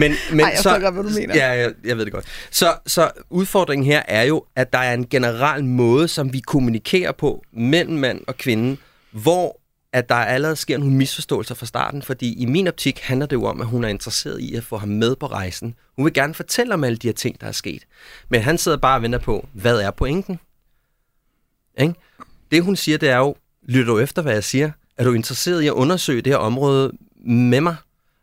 men, 0.00 0.12
men 0.30 0.40
Ej, 0.40 0.46
jeg 0.48 0.58
så, 0.58 0.62
forstår 0.62 0.80
godt, 0.80 0.94
hvad 0.94 1.04
du 1.04 1.10
mener. 1.20 1.34
Ja, 1.36 1.48
jeg, 1.52 1.72
jeg 1.84 1.96
ved 1.96 2.04
det 2.04 2.12
godt. 2.12 2.24
Så, 2.50 2.74
så 2.86 3.10
udfordringen 3.30 3.86
her 3.86 4.02
er 4.08 4.22
jo, 4.22 4.44
at 4.56 4.72
der 4.72 4.78
er 4.78 4.94
en 4.94 5.06
generel 5.08 5.64
måde, 5.64 6.08
som 6.08 6.32
vi 6.32 6.40
kommunikerer 6.40 7.12
på 7.12 7.42
mellem 7.52 7.94
mand 7.96 8.20
og 8.26 8.36
kvinde, 8.36 8.76
hvor 9.12 9.59
at 9.92 10.08
der 10.08 10.14
allerede 10.14 10.56
sker 10.56 10.78
nogle 10.78 10.94
misforståelser 10.94 11.54
fra 11.54 11.66
starten, 11.66 12.02
fordi 12.02 12.34
i 12.42 12.46
min 12.46 12.68
optik 12.68 13.00
handler 13.00 13.26
det 13.26 13.36
jo 13.36 13.44
om, 13.44 13.60
at 13.60 13.66
hun 13.66 13.84
er 13.84 13.88
interesseret 13.88 14.40
i 14.40 14.54
at 14.54 14.64
få 14.64 14.76
ham 14.76 14.88
med 14.88 15.16
på 15.16 15.26
rejsen. 15.26 15.74
Hun 15.96 16.04
vil 16.04 16.14
gerne 16.14 16.34
fortælle 16.34 16.74
om 16.74 16.84
alle 16.84 16.96
de 16.96 17.08
her 17.08 17.14
ting, 17.14 17.40
der 17.40 17.46
er 17.46 17.52
sket. 17.52 17.86
Men 18.28 18.40
han 18.40 18.58
sidder 18.58 18.78
bare 18.78 18.98
og 18.98 19.02
venter 19.02 19.18
på, 19.18 19.48
hvad 19.52 19.80
er 19.80 19.90
pointen? 19.90 20.40
Ikke? 21.78 21.94
Det 22.50 22.62
hun 22.62 22.76
siger, 22.76 22.98
det 22.98 23.08
er 23.08 23.16
jo, 23.16 23.36
lytter 23.62 23.92
du 23.92 23.98
efter, 23.98 24.22
hvad 24.22 24.32
jeg 24.32 24.44
siger? 24.44 24.70
Er 24.96 25.04
du 25.04 25.12
interesseret 25.12 25.62
i 25.62 25.66
at 25.66 25.72
undersøge 25.72 26.22
det 26.22 26.32
her 26.32 26.38
område 26.38 26.92
med 27.26 27.60
mig? 27.60 27.76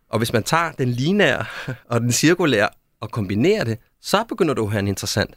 Og 0.10 0.18
hvis 0.18 0.34
man 0.34 0.44
tager 0.44 0.72
den 0.72 0.90
lineære 0.90 1.46
og 1.86 2.02
den 2.02 2.12
cirkulære 2.12 2.70
og 3.00 3.12
kombinerer 3.12 3.64
det, 3.64 3.78
så 4.02 4.24
begynder 4.24 4.54
du 4.54 4.66
at 4.66 4.72
have 4.72 4.80
en 4.80 4.88
interessant 4.88 5.36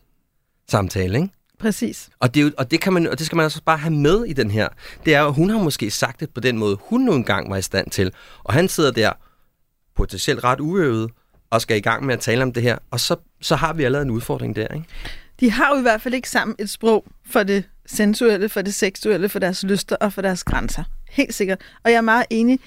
samtale, 0.69 1.19
ikke? 1.19 1.35
Præcis. 1.61 2.09
Og 2.20 2.35
det, 2.35 2.55
og, 2.55 2.70
det 2.70 2.81
kan 2.81 2.92
man, 2.92 3.07
og 3.07 3.18
det 3.18 3.27
skal 3.27 3.37
man 3.37 3.44
altså 3.44 3.62
bare 3.62 3.79
have 3.79 3.94
med 3.94 4.25
i 4.25 4.33
den 4.33 4.51
her. 4.51 4.68
Det 5.05 5.14
er 5.14 5.25
at 5.25 5.35
hun 5.35 5.51
har 5.51 5.59
måske 5.59 5.90
sagt 5.90 6.20
det 6.20 6.31
på 6.31 6.40
den 6.40 6.59
måde, 6.59 6.79
hun 6.81 7.01
nu 7.01 7.12
engang 7.12 7.51
var 7.51 7.57
i 7.57 7.62
stand 7.62 7.90
til. 7.90 8.12
Og 8.44 8.55
han 8.55 8.68
sidder 8.68 8.90
der 8.90 9.12
potentielt 9.96 10.44
ret 10.44 10.61
uøvet 10.61 11.11
og 11.51 11.61
skal 11.61 11.77
i 11.77 11.81
gang 11.81 12.07
med 12.07 12.14
at 12.14 12.20
tale 12.20 12.42
om 12.42 12.53
det 12.53 12.62
her. 12.62 12.79
Og 12.90 13.01
så, 13.01 13.16
så 13.40 13.57
har 13.57 13.73
vi 13.73 13.85
allerede 13.85 14.05
en 14.05 14.11
udfordring 14.11 14.57
der, 14.57 14.68
ikke? 14.68 14.87
De 15.40 15.51
har 15.51 15.70
jo 15.73 15.79
i 15.79 15.83
hvert 15.83 16.03
fald 16.03 16.14
ikke 16.14 16.31
sammen 16.31 16.57
et 16.59 16.70
sprog 16.70 17.07
for 17.27 17.42
det 17.42 17.64
sensuelle, 17.87 18.49
for 18.49 18.62
det 18.62 18.75
seksuelle, 18.75 19.29
for 19.29 19.38
deres 19.38 19.62
lyster 19.62 19.96
og 19.96 20.12
for 20.12 20.23
deres 20.23 20.44
grænser. 20.44 20.85
Helt 21.11 21.35
sikkert. 21.35 21.61
Og 21.85 21.90
jeg 21.90 21.96
er 21.96 22.01
meget 22.01 22.25
enig. 22.31 22.61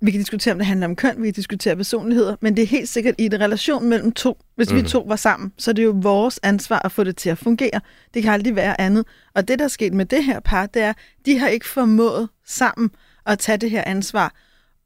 Vi 0.00 0.10
kan 0.10 0.20
diskutere, 0.20 0.52
om 0.52 0.58
det 0.58 0.66
handler 0.66 0.86
om 0.86 0.96
køn, 0.96 1.22
vi 1.22 1.26
kan 1.26 1.34
diskutere 1.34 1.76
personligheder, 1.76 2.36
men 2.40 2.56
det 2.56 2.62
er 2.62 2.66
helt 2.66 2.88
sikkert 2.88 3.14
i 3.18 3.26
en 3.26 3.40
relation 3.40 3.88
mellem 3.88 4.12
to. 4.12 4.38
Hvis 4.56 4.70
mm. 4.70 4.76
vi 4.76 4.82
to 4.82 5.04
var 5.08 5.16
sammen, 5.16 5.52
så 5.58 5.70
er 5.70 5.72
det 5.72 5.84
jo 5.84 5.94
vores 6.02 6.40
ansvar 6.42 6.80
at 6.84 6.92
få 6.92 7.04
det 7.04 7.16
til 7.16 7.30
at 7.30 7.38
fungere. 7.38 7.80
Det 8.14 8.22
kan 8.22 8.32
aldrig 8.32 8.56
være 8.56 8.80
andet. 8.80 9.06
Og 9.34 9.48
det, 9.48 9.58
der 9.58 9.64
er 9.64 9.68
sket 9.68 9.92
med 9.92 10.04
det 10.04 10.24
her 10.24 10.40
par, 10.40 10.66
det 10.66 10.82
er, 10.82 10.92
de 11.26 11.38
har 11.38 11.48
ikke 11.48 11.68
formået 11.68 12.28
sammen 12.46 12.90
at 13.26 13.38
tage 13.38 13.58
det 13.58 13.70
her 13.70 13.82
ansvar, 13.86 14.34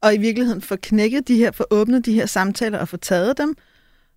og 0.01 0.15
i 0.15 0.17
virkeligheden 0.17 0.61
få 0.61 0.75
knækket 0.75 1.27
de 1.27 1.37
her, 1.37 1.51
få 1.51 1.65
åbnet 1.71 2.05
de 2.05 2.13
her 2.13 2.25
samtaler 2.25 2.79
og 2.79 2.87
få 2.87 2.97
taget 2.97 3.37
dem, 3.37 3.55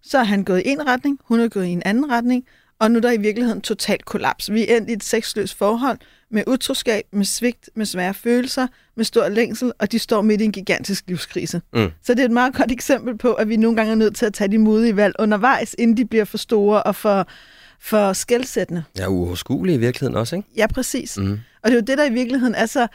så 0.02 0.18
er 0.18 0.24
han 0.24 0.44
gået 0.44 0.62
i 0.64 0.68
en 0.68 0.86
retning, 0.86 1.18
hun 1.24 1.40
er 1.40 1.48
gået 1.48 1.66
i 1.66 1.70
en 1.70 1.82
anden 1.84 2.10
retning, 2.10 2.44
og 2.80 2.90
nu 2.90 2.96
er 2.96 3.00
der 3.00 3.12
i 3.12 3.16
virkeligheden 3.16 3.60
totalt 3.60 4.04
kollaps. 4.04 4.52
Vi 4.52 4.68
er 4.68 4.76
endt 4.76 4.90
i 4.90 4.92
et 4.92 5.04
sexløst 5.04 5.58
forhold 5.58 5.98
med 6.30 6.42
utroskab, 6.46 7.04
med 7.12 7.24
svigt, 7.24 7.70
med 7.74 7.86
svære 7.86 8.14
følelser, 8.14 8.66
med 8.96 9.04
stor 9.04 9.28
længsel, 9.28 9.72
og 9.78 9.92
de 9.92 9.98
står 9.98 10.22
midt 10.22 10.40
i 10.40 10.44
en 10.44 10.52
gigantisk 10.52 11.04
livskrise. 11.08 11.62
Mm. 11.74 11.90
Så 12.02 12.14
det 12.14 12.20
er 12.20 12.24
et 12.24 12.30
meget 12.30 12.54
godt 12.54 12.72
eksempel 12.72 13.18
på, 13.18 13.32
at 13.32 13.48
vi 13.48 13.56
nogle 13.56 13.76
gange 13.76 13.90
er 13.90 13.96
nødt 13.96 14.16
til 14.16 14.26
at 14.26 14.34
tage 14.34 14.52
de 14.52 14.58
modige 14.58 14.96
valg 14.96 15.14
undervejs, 15.18 15.74
inden 15.78 15.96
de 15.96 16.04
bliver 16.04 16.24
for 16.24 16.38
store 16.38 16.82
og 16.82 16.96
for, 16.96 17.28
for 17.80 18.12
skældsættende. 18.12 18.84
Ja, 18.98 19.08
uoverskuelig 19.08 19.74
i 19.74 19.78
virkeligheden 19.78 20.16
også, 20.16 20.36
ikke? 20.36 20.48
Ja, 20.56 20.66
præcis. 20.66 21.18
Mm. 21.18 21.40
Og 21.62 21.70
det 21.70 21.72
er 21.72 21.74
jo 21.74 21.84
det, 21.86 21.98
der 21.98 22.04
i 22.04 22.12
virkeligheden 22.12 22.54
er 22.54 22.66
så... 22.66 22.86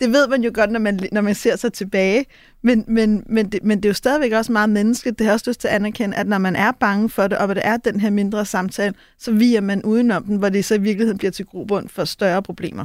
Det 0.00 0.12
ved 0.12 0.28
man 0.28 0.42
jo 0.44 0.50
godt, 0.54 0.70
når 0.70 0.80
man, 0.80 1.00
når 1.12 1.20
man 1.20 1.34
ser 1.34 1.56
sig 1.56 1.72
tilbage, 1.72 2.26
men, 2.62 2.84
men, 2.88 3.24
men, 3.26 3.52
det, 3.52 3.64
men 3.64 3.78
det 3.78 3.84
er 3.84 3.90
jo 3.90 3.94
stadigvæk 3.94 4.32
også 4.32 4.52
meget 4.52 4.70
menneskeligt. 4.70 5.18
Det 5.18 5.26
har 5.26 5.32
også 5.32 5.50
lyst 5.50 5.60
til 5.60 5.68
at 5.68 5.74
anerkende, 5.74 6.16
at 6.16 6.26
når 6.26 6.38
man 6.38 6.56
er 6.56 6.72
bange 6.72 7.10
for 7.10 7.28
det, 7.28 7.38
og 7.38 7.44
hvor 7.44 7.54
det 7.54 7.66
er 7.66 7.76
den 7.76 8.00
her 8.00 8.10
mindre 8.10 8.44
samtale, 8.44 8.94
så 9.18 9.32
viger 9.32 9.60
man 9.60 9.82
udenom 9.82 10.24
den, 10.24 10.36
hvor 10.36 10.48
det 10.48 10.64
så 10.64 10.74
i 10.74 10.80
virkeligheden 10.80 11.18
bliver 11.18 11.30
til 11.30 11.44
grobund 11.44 11.88
for 11.88 12.04
større 12.04 12.42
problemer. 12.42 12.84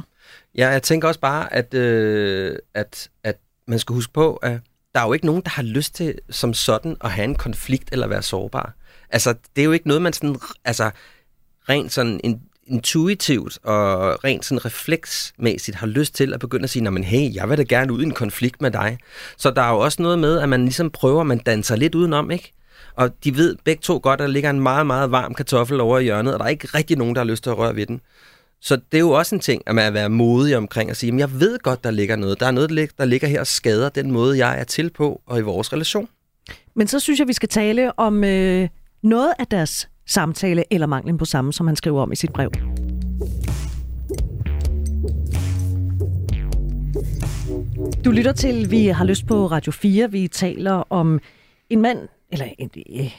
Ja, 0.54 0.68
jeg 0.68 0.82
tænker 0.82 1.08
også 1.08 1.20
bare, 1.20 1.52
at, 1.52 1.74
øh, 1.74 2.56
at, 2.74 3.08
at 3.24 3.38
man 3.66 3.78
skal 3.78 3.94
huske 3.94 4.12
på, 4.12 4.34
at 4.34 4.60
der 4.94 5.00
er 5.00 5.06
jo 5.06 5.12
ikke 5.12 5.26
nogen, 5.26 5.42
der 5.44 5.50
har 5.50 5.62
lyst 5.62 5.94
til 5.94 6.18
som 6.30 6.54
sådan 6.54 6.96
at 7.04 7.10
have 7.10 7.24
en 7.24 7.34
konflikt 7.34 7.88
eller 7.92 8.06
være 8.06 8.22
sårbar. 8.22 8.74
Altså, 9.10 9.34
det 9.56 9.62
er 9.62 9.64
jo 9.64 9.72
ikke 9.72 9.88
noget, 9.88 10.02
man 10.02 10.12
sådan, 10.12 10.36
altså, 10.64 10.90
rent 11.68 11.92
sådan 11.92 12.20
en 12.24 12.42
intuitivt 12.70 13.58
og 13.64 14.24
rent 14.24 14.44
sådan 14.44 14.64
refleksmæssigt 14.64 15.76
har 15.76 15.86
lyst 15.86 16.14
til 16.14 16.34
at 16.34 16.40
begynde 16.40 16.64
at 16.64 16.70
sige, 16.70 16.90
men 16.90 17.04
hey, 17.04 17.34
jeg 17.34 17.48
vil 17.48 17.58
da 17.58 17.62
gerne 17.62 17.92
ud 17.92 18.02
i 18.02 18.04
en 18.04 18.14
konflikt 18.14 18.62
med 18.62 18.70
dig. 18.70 18.98
Så 19.36 19.50
der 19.50 19.62
er 19.62 19.70
jo 19.70 19.78
også 19.78 20.02
noget 20.02 20.18
med, 20.18 20.38
at 20.38 20.48
man 20.48 20.62
ligesom 20.62 20.90
prøver, 20.90 21.20
at 21.20 21.26
man 21.26 21.38
danser 21.38 21.76
lidt 21.76 21.94
udenom, 21.94 22.30
ikke? 22.30 22.52
Og 22.96 23.24
de 23.24 23.36
ved 23.36 23.56
begge 23.64 23.80
to 23.80 24.00
godt, 24.02 24.20
at 24.20 24.24
der 24.24 24.32
ligger 24.32 24.50
en 24.50 24.60
meget, 24.60 24.86
meget 24.86 25.10
varm 25.10 25.34
kartoffel 25.34 25.80
over 25.80 25.98
i 25.98 26.02
hjørnet, 26.02 26.32
og 26.32 26.38
der 26.38 26.44
er 26.44 26.48
ikke 26.48 26.68
rigtig 26.74 26.96
nogen, 26.96 27.14
der 27.14 27.20
har 27.20 27.26
lyst 27.26 27.42
til 27.42 27.50
at 27.50 27.58
røre 27.58 27.76
ved 27.76 27.86
den. 27.86 28.00
Så 28.60 28.76
det 28.76 28.98
er 28.98 29.00
jo 29.00 29.10
også 29.10 29.34
en 29.34 29.40
ting, 29.40 29.62
at 29.66 29.74
man 29.74 29.86
er 29.86 29.90
være 29.90 30.08
modig 30.08 30.56
omkring 30.56 30.90
at 30.90 30.96
sige, 30.96 31.18
jeg 31.18 31.40
ved 31.40 31.58
godt, 31.58 31.84
der 31.84 31.90
ligger 31.90 32.16
noget. 32.16 32.40
Der 32.40 32.46
er 32.46 32.50
noget, 32.50 32.70
der 32.70 32.86
der 32.98 33.04
ligger 33.04 33.28
her 33.28 33.40
og 33.40 33.46
skader 33.46 33.88
den 33.88 34.10
måde, 34.10 34.46
jeg 34.46 34.60
er 34.60 34.64
til 34.64 34.90
på 34.90 35.20
og 35.26 35.38
i 35.38 35.42
vores 35.42 35.72
relation. 35.72 36.08
Men 36.74 36.88
så 36.88 37.00
synes 37.00 37.20
jeg, 37.20 37.28
vi 37.28 37.32
skal 37.32 37.48
tale 37.48 37.98
om 37.98 38.24
øh, 38.24 38.68
noget 39.02 39.32
af 39.38 39.46
deres 39.46 39.88
samtale, 40.10 40.64
eller 40.70 40.86
manglen 40.86 41.18
på 41.18 41.24
samme, 41.24 41.52
som 41.52 41.66
han 41.66 41.76
skriver 41.76 42.02
om 42.02 42.12
i 42.12 42.16
sit 42.16 42.32
brev. 42.32 42.50
Du 48.04 48.10
lytter 48.10 48.32
til, 48.32 48.70
vi 48.70 48.86
har 48.86 49.04
lyst 49.04 49.26
på 49.26 49.46
Radio 49.46 49.72
4. 49.72 50.10
Vi 50.10 50.28
taler 50.28 50.72
om 50.72 51.20
en 51.70 51.82
mand, 51.82 51.98
eller 52.32 52.46
en, 52.58 52.70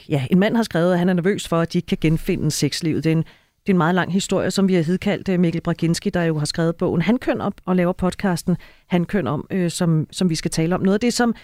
ja, 0.09 0.27
en 0.31 0.39
mand 0.39 0.55
har 0.55 0.63
skrevet, 0.63 0.93
at 0.93 0.99
han 0.99 1.09
er 1.09 1.13
nervøs 1.13 1.47
for, 1.47 1.59
at 1.59 1.73
de 1.73 1.77
ikke 1.77 1.87
kan 1.87 1.97
genfinde 2.01 2.51
sexlivet. 2.51 3.03
Det 3.03 3.11
er 3.11 3.15
en, 3.15 3.23
det 3.61 3.69
er 3.69 3.73
en 3.73 3.77
meget 3.77 3.95
lang 3.95 4.13
historie, 4.13 4.51
som 4.51 4.67
vi 4.67 4.73
har 4.73 4.81
hedkaldt 4.81 5.29
øh, 5.29 5.39
Mikkel 5.39 5.61
Braginski, 5.61 6.09
der 6.09 6.23
jo 6.23 6.37
har 6.37 6.45
skrevet 6.45 6.75
bogen 6.75 7.01
Han 7.01 7.17
køn 7.17 7.41
op 7.41 7.53
og 7.65 7.75
laver 7.75 7.93
podcasten 7.93 8.57
Han 8.87 9.05
køn 9.05 9.27
om, 9.27 9.47
øh, 9.51 9.71
som, 9.71 10.07
som 10.11 10.29
vi 10.29 10.35
skal 10.35 10.51
tale 10.51 10.75
om. 10.75 10.81
Noget 10.81 10.93
af 10.93 10.99
det, 10.99 11.13
som 11.13 11.35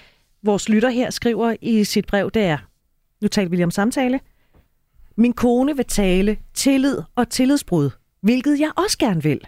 vores 0.43 0.69
lytter 0.69 0.89
her 0.89 1.09
skriver 1.09 1.55
i 1.61 1.83
sit 1.83 2.05
brev, 2.07 2.31
det 2.33 2.43
er, 2.43 2.57
nu 3.21 3.27
taler 3.27 3.49
vi 3.49 3.55
lige 3.55 3.65
om 3.65 3.71
samtale, 3.71 4.19
min 5.17 5.33
kone 5.33 5.75
vil 5.75 5.85
tale 5.85 6.37
tillid 6.53 6.97
og 7.15 7.29
tillidsbrud, 7.29 7.89
hvilket 8.21 8.59
jeg 8.59 8.71
også 8.75 8.97
gerne 8.97 9.23
vil. 9.23 9.41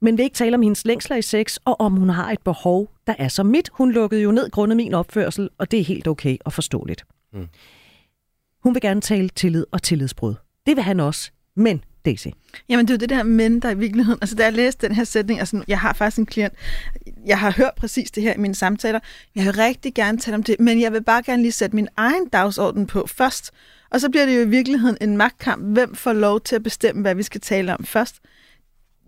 Men 0.00 0.18
vil 0.18 0.24
ikke 0.24 0.34
tale 0.34 0.54
om 0.54 0.62
hendes 0.62 0.84
længsler 0.84 1.16
i 1.16 1.22
sex, 1.22 1.56
og 1.64 1.80
om 1.80 1.92
hun 1.92 2.08
har 2.08 2.32
et 2.32 2.42
behov, 2.44 2.90
der 3.06 3.14
er 3.18 3.28
som 3.28 3.46
mit. 3.46 3.70
Hun 3.72 3.92
lukkede 3.92 4.22
jo 4.22 4.32
ned 4.32 4.50
grundet 4.50 4.76
min 4.76 4.94
opførsel, 4.94 5.50
og 5.58 5.70
det 5.70 5.80
er 5.80 5.84
helt 5.84 6.08
okay 6.08 6.36
og 6.44 6.52
forståeligt. 6.52 7.04
Mm. 7.32 7.48
Hun 8.62 8.74
vil 8.74 8.82
gerne 8.82 9.00
tale 9.00 9.28
tillid 9.28 9.66
og 9.70 9.82
tillidsbrud. 9.82 10.34
Det 10.66 10.76
vil 10.76 10.84
han 10.84 11.00
også. 11.00 11.30
Men, 11.56 11.84
Daisy. 12.04 12.26
Jamen, 12.68 12.86
det 12.86 12.90
er 12.90 12.94
jo 12.94 12.98
det 12.98 13.08
der 13.08 13.22
men, 13.22 13.60
der 13.60 13.70
i 13.70 13.78
virkeligheden... 13.78 14.18
Altså, 14.22 14.36
da 14.36 14.44
jeg 14.44 14.52
læste 14.52 14.88
den 14.88 14.96
her 14.96 15.04
sætning, 15.04 15.40
altså, 15.40 15.64
jeg 15.68 15.80
har 15.80 15.92
faktisk 15.92 16.18
en 16.18 16.26
klient, 16.26 16.54
jeg 17.26 17.38
har 17.38 17.50
hørt 17.50 17.72
præcis 17.76 18.10
det 18.10 18.22
her 18.22 18.34
i 18.34 18.38
mine 18.38 18.54
samtaler, 18.54 19.00
jeg 19.34 19.44
vil 19.44 19.52
rigtig 19.52 19.94
gerne 19.94 20.18
tale 20.18 20.34
om 20.34 20.42
det, 20.42 20.60
men 20.60 20.80
jeg 20.80 20.92
vil 20.92 21.02
bare 21.02 21.22
gerne 21.22 21.42
lige 21.42 21.52
sætte 21.52 21.76
min 21.76 21.88
egen 21.96 22.28
dagsorden 22.28 22.86
på 22.86 23.06
først. 23.06 23.50
Og 23.94 24.00
så 24.00 24.10
bliver 24.10 24.26
det 24.26 24.36
jo 24.36 24.40
i 24.40 24.48
virkeligheden 24.48 24.96
en 25.00 25.16
magtkamp. 25.16 25.64
Hvem 25.64 25.94
får 25.94 26.12
lov 26.12 26.40
til 26.40 26.56
at 26.56 26.62
bestemme, 26.62 27.02
hvad 27.02 27.14
vi 27.14 27.22
skal 27.22 27.40
tale 27.40 27.76
om 27.76 27.84
først? 27.84 28.16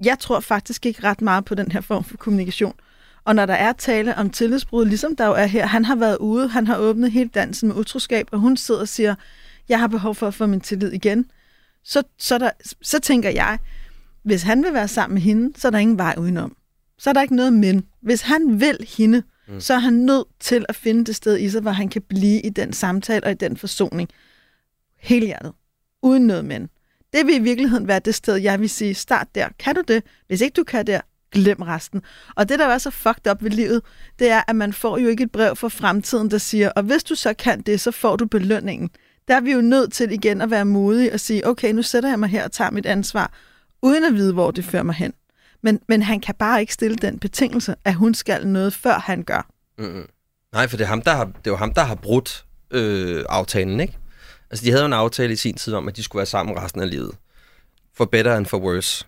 Jeg 0.05 0.19
tror 0.19 0.41
faktisk 0.41 0.87
ikke 0.87 1.05
ret 1.05 1.21
meget 1.21 1.45
på 1.45 1.55
den 1.55 1.73
her 1.73 1.81
form 1.81 2.05
for 2.05 2.17
kommunikation. 2.17 2.75
Og 3.25 3.35
når 3.35 3.47
der 3.47 3.55
er 3.55 3.73
tale 3.73 4.17
om 4.17 4.31
tillidsbrud, 4.31 4.87
ligesom 4.87 5.17
der 5.17 5.27
jo 5.27 5.33
er 5.33 5.47
her, 5.47 5.67
han 5.67 5.85
har 5.85 5.97
været 5.97 6.17
ude, 6.19 6.49
han 6.49 6.67
har 6.67 6.77
åbnet 6.77 7.13
hele 7.13 7.31
dansen 7.35 7.69
med 7.69 7.77
utroskab, 7.77 8.29
og 8.33 8.39
hun 8.39 8.57
sidder 8.57 8.81
og 8.81 8.89
siger, 8.89 9.15
jeg 9.69 9.81
har 9.81 9.87
behov 9.87 10.15
for 10.15 10.27
at 10.27 10.35
få 10.35 10.47
min 10.47 10.61
tillid 10.61 10.93
igen. 10.93 11.27
Så, 11.85 12.03
så, 12.19 12.39
der, 12.39 12.51
så 12.83 13.01
tænker 13.01 13.31
jeg, 13.31 13.59
hvis 14.23 14.43
han 14.43 14.63
vil 14.63 14.73
være 14.73 14.89
sammen 14.89 15.15
med 15.15 15.23
hende, 15.23 15.61
så 15.61 15.69
er 15.69 15.71
der 15.71 15.79
ingen 15.79 15.99
vej 15.99 16.15
udenom. 16.19 16.57
Så 16.99 17.11
er 17.11 17.15
der 17.15 17.23
ikke 17.23 17.37
noget 17.37 17.53
men. 17.53 17.87
Hvis 18.03 18.21
han 18.21 18.61
vil 18.61 18.79
hende, 18.97 19.23
mm. 19.49 19.61
så 19.61 19.75
er 19.75 19.79
han 19.79 19.93
nødt 19.93 20.27
til 20.41 20.67
at 20.69 20.77
finde 20.77 21.05
det 21.05 21.17
sted 21.17 21.39
i 21.39 21.51
sig, 21.51 21.61
hvor 21.63 21.71
han 21.71 21.89
kan 21.89 22.03
blive 22.03 22.41
i 22.41 22.49
den 22.49 22.73
samtale 22.73 23.25
og 23.25 23.31
i 23.31 23.35
den 23.35 23.57
forsoning. 23.57 24.11
Hele 25.07 25.27
hjertet. 25.27 25.53
Uden 26.03 26.27
noget 26.27 26.45
men. 26.45 26.69
Det 27.13 27.27
vil 27.27 27.35
i 27.35 27.39
virkeligheden 27.39 27.89
være 27.89 27.99
det 27.99 28.15
sted, 28.15 28.37
jeg 28.37 28.61
vil 28.61 28.71
sige, 28.71 28.95
start 28.95 29.29
der. 29.35 29.49
Kan 29.59 29.75
du 29.75 29.83
det? 29.89 30.03
Hvis 30.27 30.41
ikke 30.41 30.55
du 30.55 30.65
kan 30.65 30.87
der, 30.87 31.01
glem 31.33 31.63
resten. 31.63 32.03
Og 32.37 32.49
det, 32.49 32.59
der 32.59 32.67
er 32.67 32.79
så 32.79 32.91
fucked 32.91 33.31
up 33.31 33.43
ved 33.43 33.51
livet, 33.51 33.83
det 34.19 34.31
er, 34.31 34.43
at 34.49 34.57
man 34.57 34.73
får 34.73 34.99
jo 34.99 35.09
ikke 35.09 35.25
et 35.25 35.33
brev 35.33 35.57
fra 35.57 35.69
fremtiden, 35.69 36.31
der 36.31 36.39
siger, 36.39 36.71
og 36.71 36.83
hvis 36.83 37.05
du 37.05 37.15
så 37.15 37.35
kan 37.35 37.61
det, 37.61 37.81
så 37.81 37.91
får 37.91 38.17
du 38.17 38.27
belønningen. 38.27 38.91
Der 39.29 39.37
er 39.37 39.41
vi 39.41 39.53
jo 39.53 39.61
nødt 39.61 39.93
til 39.93 40.13
igen 40.13 40.41
at 40.41 40.51
være 40.51 40.65
modige 40.65 41.13
og 41.13 41.21
sige, 41.21 41.47
okay, 41.47 41.73
nu 41.73 41.83
sætter 41.83 42.09
jeg 42.09 42.19
mig 42.19 42.29
her 42.29 42.45
og 42.45 42.53
tager 42.53 42.71
mit 42.71 42.87
ansvar, 42.87 43.33
uden 43.83 44.05
at 44.05 44.15
vide, 44.15 44.33
hvor 44.33 44.51
det 44.51 44.65
fører 44.65 44.83
mig 44.83 44.95
hen. 44.95 45.13
Men, 45.63 45.81
men 45.89 46.03
han 46.03 46.21
kan 46.21 46.35
bare 46.39 46.61
ikke 46.61 46.75
stille 46.75 46.97
den 46.97 47.19
betingelse, 47.19 47.75
at 47.85 47.95
hun 47.95 48.15
skal 48.15 48.47
noget, 48.47 48.73
før 48.73 48.99
han 48.99 49.23
gør. 49.23 49.51
Mm-hmm. 49.79 50.07
Nej, 50.53 50.69
for 50.69 50.77
det 50.77 50.85
er, 50.85 50.89
ham, 50.89 51.03
der 51.03 51.15
har, 51.15 51.25
det 51.25 51.47
er 51.47 51.51
jo 51.51 51.57
ham, 51.57 51.75
der 51.75 51.85
har 51.85 51.95
brudt 51.95 52.45
øh, 52.71 53.25
aftalen, 53.29 53.81
ikke? 53.81 53.99
Altså, 54.51 54.65
de 54.65 54.71
havde 54.71 54.83
jo 54.83 54.87
en 54.87 54.93
aftale 54.93 55.33
i 55.33 55.37
sin 55.37 55.55
tid 55.55 55.75
om, 55.75 55.89
at 55.89 55.97
de 55.97 56.03
skulle 56.03 56.21
være 56.21 56.27
sammen 56.27 56.59
resten 56.59 56.81
af 56.81 56.91
livet. 56.91 57.11
For 57.95 58.05
better 58.05 58.35
and 58.35 58.47
for 58.47 58.59
worse. 58.59 59.07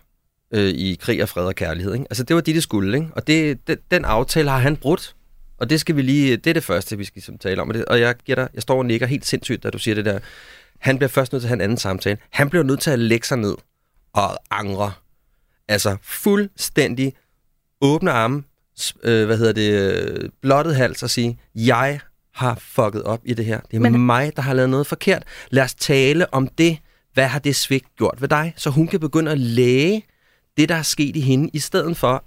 Øh, 0.53 0.69
I 0.69 0.97
krig 1.01 1.23
og 1.23 1.29
fred 1.29 1.45
og 1.45 1.55
kærlighed, 1.55 1.93
ikke? 1.93 2.05
Altså, 2.09 2.23
det 2.23 2.35
var 2.35 2.41
det, 2.41 2.55
de 2.55 2.61
skulle, 2.61 2.97
ikke? 2.97 3.09
Og 3.15 3.27
det, 3.27 3.67
det, 3.67 3.79
den 3.91 4.05
aftale 4.05 4.49
har 4.49 4.57
han 4.57 4.77
brudt. 4.77 5.15
Og 5.57 5.69
det 5.69 5.79
skal 5.79 5.95
vi 5.95 6.01
lige, 6.01 6.37
det 6.37 6.49
er 6.49 6.53
det 6.53 6.63
første, 6.63 6.97
vi 6.97 7.03
skal 7.03 7.15
ligesom 7.15 7.37
tale 7.37 7.61
om. 7.61 7.71
Og 7.87 7.99
jeg 7.99 8.15
gætter, 8.15 8.47
jeg 8.53 8.61
står 8.61 8.77
og 8.77 8.85
nikker 8.85 9.07
helt 9.07 9.25
sindssygt, 9.25 9.63
da 9.63 9.69
du 9.69 9.79
siger 9.79 9.95
det 9.95 10.05
der. 10.05 10.19
Han 10.79 10.97
bliver 10.97 11.09
først 11.09 11.31
nødt 11.31 11.41
til 11.41 11.47
at 11.47 11.49
have 11.49 11.55
en 11.55 11.61
anden 11.61 11.77
samtale. 11.77 12.17
Han 12.29 12.49
bliver 12.49 12.63
nødt 12.63 12.79
til 12.79 12.91
at 12.91 12.99
lægge 12.99 13.27
sig 13.27 13.37
ned 13.37 13.55
og 14.13 14.39
angre. 14.51 14.91
Altså 15.67 15.97
fuldstændig 16.01 17.13
åbne 17.81 18.11
arme, 18.11 18.43
øh, 19.03 19.25
hvad 19.25 19.37
hedder 19.37 19.53
det, 19.53 19.71
øh, 19.71 20.29
blottet 20.41 20.75
hals 20.75 21.03
og 21.03 21.09
sige, 21.09 21.39
jeg 21.55 21.99
har 22.33 22.55
fucket 22.61 23.03
op 23.03 23.21
i 23.25 23.33
det 23.33 23.45
her. 23.45 23.59
Det 23.59 23.77
er 23.77 23.79
Men... 23.79 24.05
mig, 24.05 24.31
der 24.35 24.41
har 24.41 24.53
lavet 24.53 24.69
noget 24.69 24.87
forkert. 24.87 25.23
Lad 25.49 25.63
os 25.63 25.75
tale 25.75 26.33
om 26.33 26.47
det. 26.47 26.77
Hvad 27.13 27.27
har 27.27 27.39
det 27.39 27.55
svigt 27.55 27.95
gjort 27.97 28.21
ved 28.21 28.27
dig? 28.27 28.53
Så 28.57 28.69
hun 28.69 28.87
kan 28.87 28.99
begynde 28.99 29.31
at 29.31 29.39
læge 29.39 30.05
det, 30.57 30.69
der 30.69 30.75
er 30.75 30.81
sket 30.81 31.15
i 31.15 31.19
hende, 31.19 31.49
i 31.53 31.59
stedet 31.59 31.97
for, 31.97 32.23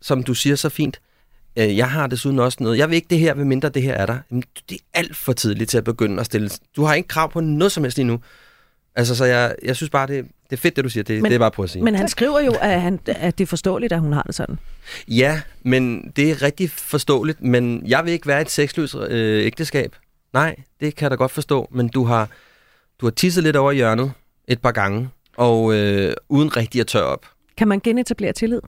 som 0.00 0.22
du 0.22 0.34
siger 0.34 0.56
så 0.56 0.68
fint, 0.68 1.00
øh, 1.56 1.76
jeg 1.76 1.90
har 1.90 2.06
desuden 2.06 2.38
også 2.38 2.58
noget. 2.60 2.78
Jeg 2.78 2.88
vil 2.88 2.96
ikke 2.96 3.06
det 3.10 3.18
her, 3.18 3.34
ved 3.34 3.44
mindre 3.44 3.68
det 3.68 3.82
her 3.82 3.94
er 3.94 4.06
der. 4.06 4.18
Jamen, 4.30 4.42
det 4.68 4.74
er 4.74 4.98
alt 4.98 5.16
for 5.16 5.32
tidligt 5.32 5.70
til 5.70 5.78
at 5.78 5.84
begynde 5.84 6.20
at 6.20 6.26
stille. 6.26 6.50
Du 6.76 6.84
har 6.84 6.94
ikke 6.94 7.08
krav 7.08 7.32
på 7.32 7.40
noget 7.40 7.72
som 7.72 7.84
helst 7.84 7.98
endnu. 7.98 8.20
Altså, 8.94 9.14
så 9.14 9.24
jeg, 9.24 9.54
jeg 9.62 9.76
synes 9.76 9.90
bare, 9.90 10.06
det, 10.06 10.24
det 10.24 10.56
er 10.56 10.60
fedt, 10.60 10.76
det 10.76 10.84
du 10.84 10.88
siger. 10.88 11.04
Det, 11.04 11.22
men, 11.22 11.30
det 11.30 11.34
er 11.34 11.38
bare 11.38 11.50
på 11.50 11.62
at 11.62 11.70
sige. 11.70 11.82
Men 11.82 11.94
han 11.94 12.08
skriver 12.08 12.40
jo, 12.40 12.52
at, 12.60 12.80
han, 12.80 13.00
at 13.06 13.38
det 13.38 13.44
er 13.44 13.48
forståeligt, 13.48 13.92
at 13.92 14.00
hun 14.00 14.12
har 14.12 14.22
det 14.22 14.34
sådan. 14.34 14.58
Ja, 15.08 15.40
men 15.62 16.12
det 16.16 16.30
er 16.30 16.42
rigtig 16.42 16.70
forståeligt. 16.70 17.42
Men 17.42 17.82
jeg 17.86 18.04
vil 18.04 18.12
ikke 18.12 18.26
være 18.26 18.40
et 18.40 18.50
sexløst 18.50 18.94
øh, 18.94 19.46
ægteskab. 19.46 19.96
Nej, 20.32 20.56
det 20.80 20.94
kan 20.94 21.04
jeg 21.04 21.10
da 21.10 21.16
godt 21.16 21.30
forstå. 21.30 21.68
Men 21.70 21.88
du 21.88 22.04
har, 22.04 22.28
du 23.00 23.06
har 23.06 23.10
tisset 23.10 23.44
lidt 23.44 23.56
over 23.56 23.72
hjørnet 23.72 24.12
et 24.48 24.60
par 24.60 24.72
gange, 24.72 25.08
og 25.36 25.74
øh, 25.74 26.14
uden 26.28 26.56
rigtig 26.56 26.80
at 26.80 26.86
tørre 26.86 27.04
op. 27.04 27.26
Kan 27.56 27.68
man 27.68 27.80
genetablere 27.80 28.32
tillid? 28.32 28.60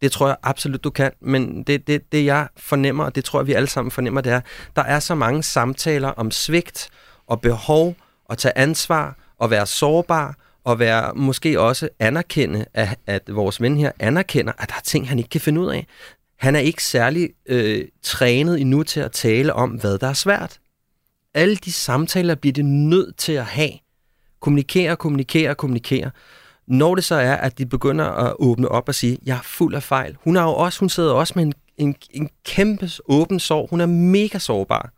Det 0.00 0.12
tror 0.12 0.26
jeg 0.26 0.36
absolut, 0.42 0.84
du 0.84 0.90
kan. 0.90 1.12
Men 1.20 1.62
det, 1.62 1.86
det, 1.86 2.12
det 2.12 2.24
jeg 2.24 2.48
fornemmer, 2.56 3.04
og 3.04 3.14
det 3.14 3.24
tror 3.24 3.40
jeg, 3.40 3.46
vi 3.46 3.52
alle 3.52 3.68
sammen 3.68 3.90
fornemmer, 3.90 4.20
det 4.20 4.32
er, 4.32 4.40
der 4.76 4.82
er 4.82 5.00
så 5.00 5.14
mange 5.14 5.42
samtaler 5.42 6.08
om 6.08 6.30
svigt 6.30 6.90
og 7.26 7.40
behov 7.40 7.96
og 8.24 8.38
tage 8.38 8.58
ansvar 8.58 9.16
at 9.40 9.50
være 9.50 9.66
sårbar 9.66 10.36
og 10.64 10.78
være 10.78 11.14
måske 11.14 11.60
også 11.60 11.88
anerkende, 11.98 12.64
at, 12.74 12.98
at 13.06 13.22
vores 13.28 13.60
ven 13.60 13.76
her 13.76 13.92
anerkender, 13.98 14.52
at 14.58 14.68
der 14.68 14.74
er 14.74 14.80
ting, 14.84 15.08
han 15.08 15.18
ikke 15.18 15.30
kan 15.30 15.40
finde 15.40 15.60
ud 15.60 15.70
af. 15.70 15.86
Han 16.38 16.56
er 16.56 16.60
ikke 16.60 16.84
særlig 16.84 17.30
øh, 17.46 17.84
trænet 18.02 18.60
endnu 18.60 18.82
til 18.82 19.00
at 19.00 19.12
tale 19.12 19.52
om, 19.52 19.70
hvad 19.70 19.98
der 19.98 20.06
er 20.06 20.12
svært. 20.12 20.58
Alle 21.34 21.56
de 21.56 21.72
samtaler 21.72 22.34
bliver 22.34 22.52
det 22.52 22.64
nødt 22.64 23.16
til 23.16 23.32
at 23.32 23.44
have. 23.44 23.70
Kommunikere, 24.40 24.96
kommunikere, 24.96 25.54
kommunikere. 25.54 26.10
Når 26.66 26.94
det 26.94 27.04
så 27.04 27.14
er, 27.14 27.34
at 27.34 27.58
de 27.58 27.66
begynder 27.66 28.04
at 28.04 28.34
åbne 28.38 28.68
op 28.68 28.88
og 28.88 28.94
sige, 28.94 29.18
jeg 29.26 29.36
er 29.36 29.42
fuld 29.42 29.74
af 29.74 29.82
fejl. 29.82 30.16
Hun, 30.24 30.36
har 30.36 30.42
jo 30.42 30.54
også, 30.54 30.80
hun 30.80 30.88
sidder 30.88 31.12
også 31.12 31.32
med 31.36 31.44
en, 31.44 31.54
en, 31.76 31.96
en 32.10 32.30
kæmpe 32.44 32.90
åben 33.08 33.40
sorg. 33.40 33.70
Hun 33.70 33.80
er 33.80 33.86
mega 33.86 34.38
sårbar. 34.38 34.92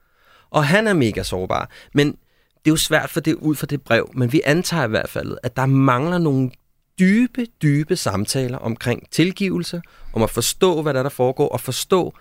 Og 0.51 0.67
han 0.67 0.87
er 0.87 0.93
mega 0.93 1.23
sårbar. 1.23 1.71
Men 1.95 2.17
det 2.65 2.71
er 2.71 2.73
jo 2.73 2.77
svært 2.77 3.11
for 3.11 3.21
det 3.21 3.35
ud 3.35 3.55
fra 3.55 3.67
det 3.67 3.83
brev, 3.83 4.11
men 4.15 4.33
vi 4.33 4.41
antager 4.45 4.85
i 4.85 4.89
hvert 4.89 5.09
fald, 5.09 5.37
at 5.43 5.57
der 5.57 5.67
mangler 5.67 6.19
nogle 6.19 6.51
dybe, 6.99 7.47
dybe 7.63 7.97
samtaler 7.97 8.59
omkring 8.59 9.11
tilgivelse, 9.11 9.83
om 10.13 10.23
at 10.23 10.31
forstå, 10.31 10.83
hvad 10.83 10.95
der, 10.95 10.99
er, 11.01 11.03
der 11.03 11.11
foregår, 11.11 11.49
og 11.49 11.61
forstå, 11.61 12.15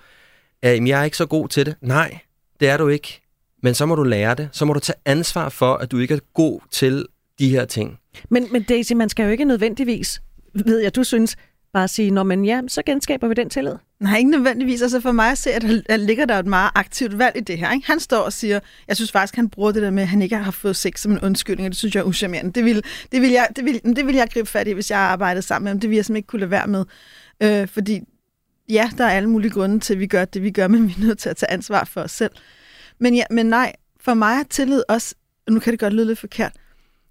at 0.62 0.88
jeg 0.88 0.99
er 0.99 1.04
ikke 1.04 1.17
så 1.17 1.25
god 1.25 1.47
til 1.47 1.65
det. 1.65 1.75
Nej, 1.82 2.19
det 2.60 2.69
er 2.69 2.77
du 2.77 2.88
ikke. 2.88 3.21
Men 3.63 3.73
så 3.73 3.86
må 3.86 3.95
du 3.95 4.04
lære 4.04 4.36
det. 4.36 4.49
Så 4.51 4.65
må 4.65 4.73
du 4.73 4.80
tage 4.80 4.95
ansvar 5.06 5.49
for, 5.49 5.73
at 5.73 5.91
du 5.91 5.97
ikke 5.97 6.13
er 6.13 6.19
god 6.34 6.60
til 6.71 7.06
de 7.39 7.49
her 7.49 7.65
ting. 7.65 7.99
Men, 8.30 8.47
men 8.51 8.63
Daisy, 8.63 8.93
man 8.93 9.10
skal 9.10 9.23
jo 9.23 9.30
ikke 9.30 9.45
nødvendigvis, 9.45 10.21
ved 10.54 10.80
jeg, 10.80 10.95
du 10.95 11.04
synes, 11.04 11.36
bare 11.73 11.88
sige, 11.88 12.12
når 12.12 12.23
man 12.23 12.45
ja, 12.45 12.62
så 12.67 12.81
genskaber 12.86 13.27
vi 13.27 13.34
den 13.34 13.49
tillid. 13.49 13.75
Nej, 13.99 14.17
ikke 14.17 14.31
nødvendigvis. 14.31 14.81
Altså 14.81 14.99
for 14.99 15.12
mig 15.12 15.31
at 15.31 15.38
se, 15.38 15.53
at 15.53 15.62
der 15.62 15.97
ligger 15.97 16.25
der 16.25 16.39
et 16.39 16.45
meget 16.45 16.71
aktivt 16.75 17.17
valg 17.17 17.38
i 17.38 17.39
det 17.39 17.57
her. 17.57 17.71
Ikke? 17.71 17.88
Han 17.88 17.99
står 17.99 18.17
og 18.17 18.34
siger, 18.34 18.60
jeg 18.88 18.95
synes 18.95 19.12
faktisk, 19.12 19.36
han 19.36 19.49
bruger 19.49 19.71
det 19.71 19.81
der 19.81 19.91
med, 19.91 20.03
at 20.03 20.10
han 20.10 20.21
ikke 20.21 20.36
har 20.36 20.51
fået 20.51 20.75
sex 20.75 20.99
som 20.99 21.12
en 21.12 21.19
undskyldning, 21.19 21.65
og 21.65 21.71
det 21.71 21.77
synes 21.77 21.95
jeg 21.95 22.01
er 22.01 22.05
uschammerende. 22.05 22.51
Det 22.51 22.65
vil, 22.65 22.84
det 23.12 23.21
vil, 23.21 23.29
jeg, 23.29 23.47
det 23.55 23.65
vil, 23.65 23.81
det 23.95 24.07
vil 24.07 24.15
jeg 24.15 24.29
gribe 24.29 24.49
fat 24.49 24.67
i, 24.67 24.71
hvis 24.71 24.91
jeg 24.91 24.99
arbejdede 24.99 25.41
sammen 25.41 25.63
med 25.63 25.71
ham. 25.71 25.79
Det 25.79 25.89
vil 25.89 25.95
jeg 25.95 26.05
simpelthen 26.05 26.17
ikke 26.17 26.27
kunne 26.27 26.39
lade 26.39 26.51
være 26.51 26.67
med. 26.67 26.86
Øh, 27.43 27.67
fordi 27.67 28.01
ja, 28.69 28.91
der 28.97 29.05
er 29.05 29.10
alle 29.10 29.29
mulige 29.29 29.51
grunde 29.51 29.79
til, 29.79 29.93
at 29.93 29.99
vi 29.99 30.07
gør 30.07 30.25
det, 30.25 30.43
vi 30.43 30.51
gør, 30.51 30.67
men 30.73 30.88
vi 30.88 30.95
er 30.97 31.05
nødt 31.05 31.19
til 31.19 31.29
at 31.29 31.36
tage 31.36 31.51
ansvar 31.51 31.84
for 31.84 32.01
os 32.01 32.12
selv. 32.12 32.31
Men, 32.99 33.15
ja, 33.15 33.23
men 33.31 33.45
nej, 33.45 33.73
for 33.99 34.13
mig 34.13 34.39
er 34.39 34.43
tillid 34.49 34.84
også, 34.89 35.15
og 35.47 35.53
nu 35.53 35.60
kan 35.60 35.71
det 35.71 35.79
godt 35.79 35.93
lyde 35.93 36.05
lidt 36.05 36.19
forkert, 36.19 36.51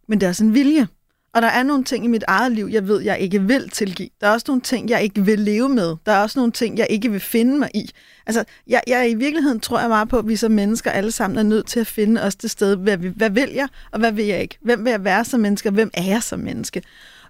men 0.09 0.20
det 0.20 0.27
er 0.27 0.31
også 0.31 0.44
en 0.44 0.55
vilje. 0.55 0.88
Og 1.35 1.43
der 1.43 1.49
er 1.49 1.62
nogle 1.62 1.85
ting 1.85 2.05
i 2.05 2.09
mit 2.09 2.25
eget 2.29 2.53
liv, 2.53 2.69
jeg 2.73 2.88
ved, 2.88 3.01
jeg 3.01 3.19
ikke 3.19 3.43
vil 3.43 3.69
tilgive. 3.69 4.09
Der 4.21 4.27
er 4.27 4.31
også 4.31 4.45
nogle 4.49 4.62
ting, 4.62 4.90
jeg 4.90 5.03
ikke 5.03 5.25
vil 5.25 5.38
leve 5.38 5.69
med. 5.69 5.97
Der 6.07 6.12
er 6.12 6.23
også 6.23 6.38
nogle 6.38 6.53
ting, 6.53 6.79
jeg 6.79 6.87
ikke 6.90 7.11
vil 7.11 7.21
finde 7.21 7.59
mig 7.59 7.71
i. 7.75 7.90
Altså, 8.27 8.45
jeg, 8.66 8.83
jeg 8.87 9.11
i 9.11 9.14
virkeligheden 9.14 9.61
tror 9.61 9.81
jeg 9.81 9.88
meget 9.88 10.09
på, 10.09 10.19
at 10.19 10.29
vi 10.29 10.37
som 10.37 10.53
mennesker 10.53 10.90
alle 10.90 11.12
sammen 11.12 11.38
er 11.38 11.43
nødt 11.43 11.66
til 11.66 11.81
at 11.81 11.87
finde 11.87 12.23
os 12.23 12.37
det 12.37 12.51
sted, 12.51 12.77
hvad, 12.77 12.97
hvad 12.97 13.31
vil 13.31 13.51
jeg, 13.55 13.69
og 13.93 13.99
hvad 13.99 14.12
vil 14.12 14.27
jeg 14.27 14.43
ikke? 14.43 14.59
Hvem 14.61 14.85
vil 14.85 14.90
jeg 14.90 15.05
være 15.05 15.25
som 15.25 15.40
menneske, 15.40 15.69
og 15.69 15.73
hvem 15.73 15.90
er 15.95 16.05
jeg 16.05 16.23
som 16.23 16.40
menneske? 16.40 16.83